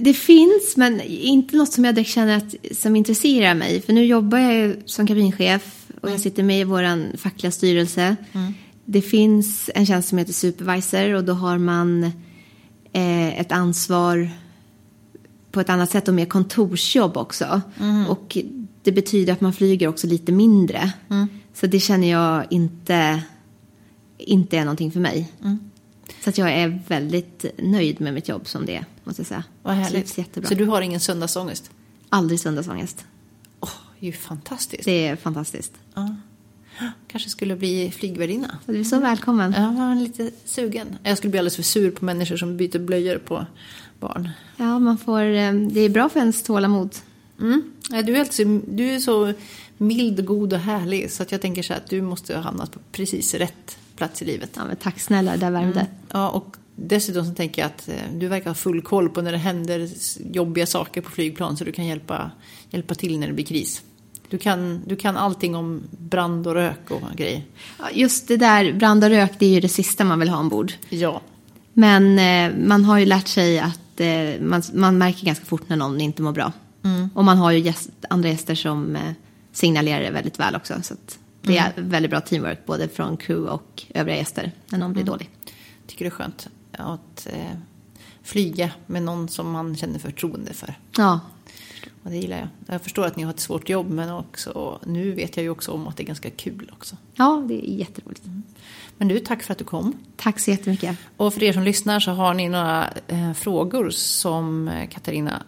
Det 0.00 0.14
finns, 0.14 0.76
men 0.76 1.00
inte 1.00 1.56
något 1.56 1.72
som 1.72 1.84
jag 1.84 1.94
direkt 1.94 2.10
känner 2.10 2.36
att, 2.36 2.76
som 2.76 2.96
intresserar 2.96 3.54
mig. 3.54 3.80
För 3.80 3.92
nu 3.92 4.04
jobbar 4.04 4.38
jag 4.38 4.54
ju 4.54 4.82
som 4.86 5.06
kabinchef 5.06 5.86
och 6.00 6.10
jag 6.10 6.20
sitter 6.20 6.42
med 6.42 6.60
i 6.60 6.64
vår 6.64 7.16
fackliga 7.16 7.50
styrelse. 7.50 8.16
Det 8.84 9.02
finns 9.02 9.70
en 9.74 9.86
tjänst 9.86 10.08
som 10.08 10.18
heter 10.18 10.32
supervisor 10.32 11.14
och 11.14 11.24
då 11.24 11.32
har 11.32 11.58
man 11.58 12.04
eh, 12.92 13.40
ett 13.40 13.52
ansvar 13.52 14.30
på 15.50 15.60
ett 15.60 15.70
annat 15.70 15.90
sätt 15.90 16.08
och 16.08 16.14
mer 16.14 16.26
kontorsjobb 16.26 17.16
också. 17.16 17.60
Och 18.08 18.38
det 18.82 18.92
betyder 18.92 19.32
att 19.32 19.40
man 19.40 19.52
flyger 19.52 19.88
också 19.88 20.06
lite 20.06 20.32
mindre. 20.32 20.92
Så 21.54 21.66
det 21.66 21.80
känner 21.80 22.10
jag 22.10 22.44
inte, 22.50 23.22
inte 24.18 24.58
är 24.58 24.64
någonting 24.64 24.92
för 24.92 25.00
mig. 25.00 25.32
Så 26.20 26.30
att 26.30 26.38
jag 26.38 26.52
är 26.52 26.80
väldigt 26.88 27.44
nöjd 27.58 28.00
med 28.00 28.14
mitt 28.14 28.28
jobb 28.28 28.46
som 28.46 28.66
det 28.66 28.76
är, 28.76 28.84
måste 29.04 29.20
jag 29.20 29.26
säga. 29.26 29.44
Vad 29.62 29.74
härligt. 29.74 30.18
Jättebra. 30.18 30.48
Så 30.48 30.54
du 30.54 30.64
har 30.64 30.82
ingen 30.82 31.00
söndagsångest? 31.00 31.70
Aldrig 32.08 32.40
söndagsångest. 32.40 33.04
Åh, 33.60 33.70
det 34.00 34.06
är 34.06 34.10
ju 34.10 34.16
fantastiskt. 34.16 34.84
Det 34.84 35.06
är 35.06 35.16
fantastiskt. 35.16 35.72
Ja. 35.94 36.16
Kanske 37.06 37.30
skulle 37.30 37.56
bli 37.56 37.90
flygvärdinna. 37.90 38.58
Du 38.66 38.80
är 38.80 38.84
så 38.84 39.00
välkommen. 39.00 39.52
Jag 39.52 39.72
var 39.72 39.94
lite 39.94 40.30
sugen. 40.44 40.98
Jag 41.02 41.18
skulle 41.18 41.30
bli 41.30 41.38
alldeles 41.38 41.56
för 41.56 41.62
sur 41.62 41.90
på 41.90 42.04
människor 42.04 42.36
som 42.36 42.56
byter 42.56 42.78
blöjor 42.78 43.18
på 43.18 43.46
barn. 44.00 44.28
Ja, 44.56 44.78
man 44.78 44.98
får, 44.98 45.22
eh, 45.22 45.52
det 45.52 45.80
är 45.80 45.88
bra 45.88 46.08
för 46.08 46.20
ens 46.20 46.42
tålamod. 46.42 46.96
Mm. 47.40 47.72
Du, 48.04 48.16
är 48.16 48.20
alltså, 48.20 48.44
du 48.44 48.84
är 48.84 49.00
så 49.00 49.32
mild, 49.78 50.26
god 50.26 50.52
och 50.52 50.58
härlig 50.58 51.10
så 51.10 51.22
att 51.22 51.32
jag 51.32 51.40
tänker 51.40 51.62
så 51.62 51.72
här 51.72 51.80
att 51.80 51.90
du 51.90 52.02
måste 52.02 52.34
ha 52.34 52.42
hamnat 52.42 52.72
på 52.72 52.78
precis 52.92 53.34
rätt 53.34 53.78
plats 53.96 54.22
i 54.22 54.24
livet. 54.24 54.50
Ja, 54.56 54.64
men 54.64 54.76
tack 54.76 55.00
snälla, 55.00 55.36
det 55.36 55.50
värmde. 55.50 55.80
Mm. 55.80 55.92
Ja, 56.12 56.28
och 56.28 56.56
dessutom 56.76 57.24
så 57.24 57.34
tänker 57.34 57.62
jag 57.62 57.66
att 57.66 57.88
eh, 57.88 57.94
du 58.12 58.28
verkar 58.28 58.50
ha 58.50 58.54
full 58.54 58.82
koll 58.82 59.08
på 59.08 59.22
när 59.22 59.32
det 59.32 59.38
händer 59.38 59.88
jobbiga 60.32 60.66
saker 60.66 61.00
på 61.00 61.10
flygplan 61.10 61.56
så 61.56 61.64
du 61.64 61.72
kan 61.72 61.86
hjälpa, 61.86 62.30
hjälpa 62.70 62.94
till 62.94 63.18
när 63.18 63.26
det 63.26 63.32
blir 63.32 63.44
kris. 63.44 63.82
Du 64.28 64.38
kan, 64.38 64.82
du 64.86 64.96
kan 64.96 65.16
allting 65.16 65.56
om 65.56 65.82
brand 65.90 66.46
och 66.46 66.54
rök 66.54 66.90
och 66.90 67.16
grejer. 67.16 67.42
Ja, 67.78 67.84
just 67.92 68.28
det 68.28 68.36
där, 68.36 68.72
brand 68.72 69.04
och 69.04 69.10
rök, 69.10 69.32
det 69.38 69.46
är 69.46 69.50
ju 69.50 69.60
det 69.60 69.68
sista 69.68 70.04
man 70.04 70.20
vill 70.20 70.28
ha 70.28 70.38
ombord. 70.38 70.72
Ja. 70.88 71.20
Men 71.72 72.18
eh, 72.18 72.58
man 72.66 72.84
har 72.84 72.98
ju 72.98 73.06
lärt 73.06 73.28
sig 73.28 73.58
att 73.58 74.00
eh, 74.00 74.40
man, 74.40 74.62
man 74.74 74.98
märker 74.98 75.26
ganska 75.26 75.44
fort 75.44 75.68
när 75.68 75.76
någon 75.76 76.00
inte 76.00 76.22
mår 76.22 76.32
bra. 76.32 76.52
Mm. 76.84 77.10
Och 77.14 77.24
man 77.24 77.38
har 77.38 77.50
ju 77.50 77.58
gäst, 77.58 77.90
andra 78.10 78.28
gäster 78.28 78.54
som 78.54 78.96
eh, 78.96 79.12
signalerar 79.52 80.00
det 80.00 80.10
väldigt 80.10 80.40
väl 80.40 80.56
också. 80.56 80.74
Så 80.82 80.94
det 81.46 81.58
är 81.58 81.72
mm. 81.76 81.88
väldigt 81.88 82.10
bra 82.10 82.20
teamwork 82.20 82.66
både 82.66 82.88
från 82.88 83.16
crew 83.16 83.52
och 83.52 83.82
övriga 83.94 84.16
gäster 84.16 84.52
när 84.68 84.78
någon 84.78 84.92
blir 84.92 85.02
mm. 85.02 85.12
dålig. 85.12 85.30
Tycker 85.86 86.04
det 86.04 86.08
är 86.08 86.10
skönt 86.10 86.48
att 86.72 87.26
eh, 87.30 87.58
flyga 88.22 88.70
med 88.86 89.02
någon 89.02 89.28
som 89.28 89.50
man 89.50 89.76
känner 89.76 89.98
förtroende 89.98 90.52
för. 90.52 90.74
Ja. 90.96 91.20
Och 92.02 92.10
det 92.10 92.16
gillar 92.16 92.38
jag. 92.38 92.48
Jag 92.66 92.82
förstår 92.82 93.06
att 93.06 93.16
ni 93.16 93.22
har 93.22 93.30
ett 93.30 93.40
svårt 93.40 93.68
jobb 93.68 93.90
men 93.90 94.10
också, 94.10 94.80
nu 94.86 95.12
vet 95.12 95.36
jag 95.36 95.44
ju 95.44 95.50
också 95.50 95.72
om 95.72 95.88
att 95.88 95.96
det 95.96 96.02
är 96.02 96.06
ganska 96.06 96.30
kul 96.30 96.70
också. 96.72 96.96
Ja, 97.14 97.44
det 97.48 97.70
är 97.70 97.74
jätteroligt. 97.74 98.24
Mm. 98.24 98.42
Men 98.98 99.08
du, 99.08 99.18
tack 99.18 99.42
för 99.42 99.52
att 99.52 99.58
du 99.58 99.64
kom. 99.64 99.98
Tack 100.16 100.40
så 100.40 100.50
jättemycket. 100.50 100.98
Och 101.16 101.34
för 101.34 101.42
er 101.42 101.52
som 101.52 101.62
lyssnar 101.62 102.00
så 102.00 102.10
har 102.10 102.34
ni 102.34 102.48
några 102.48 102.88
eh, 103.06 103.32
frågor 103.32 103.90
som 103.90 104.68
eh, 104.68 104.88
Katarina 104.88 105.42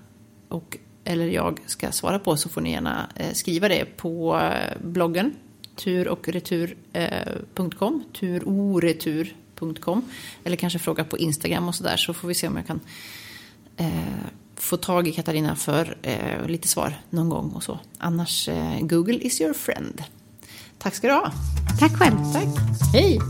och 0.49 0.79
eller 1.05 1.27
jag 1.27 1.61
ska 1.67 1.93
svara 1.93 2.19
på 2.19 2.37
så 2.37 2.49
får 2.49 2.61
ni 2.61 2.71
gärna 2.71 3.07
eh, 3.15 3.33
skriva 3.33 3.69
det 3.69 3.97
på 3.97 4.41
bloggen 5.77 6.41
turochretur.com, 6.43 7.95
eh, 7.95 8.21
turoretur.com 8.21 10.03
eller 10.45 10.57
kanske 10.57 10.79
fråga 10.79 11.05
på 11.05 11.19
Instagram 11.19 11.69
och 11.69 11.75
sådär 11.75 11.97
så 11.97 12.15
får 12.15 12.29
vi 12.29 12.35
se 12.35 12.49
om 12.49 12.57
jag 12.57 12.67
kan 12.67 12.81
eh, 13.77 13.91
få 14.57 14.77
tag 14.77 15.09
i 15.09 15.13
Katarina 15.13 15.57
för 15.57 15.99
eh, 16.03 16.47
lite 16.47 16.69
svar 16.69 17.01
någon 17.11 17.29
gång 17.29 17.51
och 17.51 17.63
så. 17.63 17.79
Annars, 17.99 18.49
eh, 18.49 18.81
Google 18.81 19.19
is 19.19 19.41
your 19.41 19.55
friend. 19.55 20.03
Tack 20.79 20.95
ska 20.95 21.07
du 21.07 21.15
ha. 21.15 21.33
Tack 21.81 21.93
själv. 21.99 22.17
Tack. 22.33 22.49
Hej. 22.93 23.21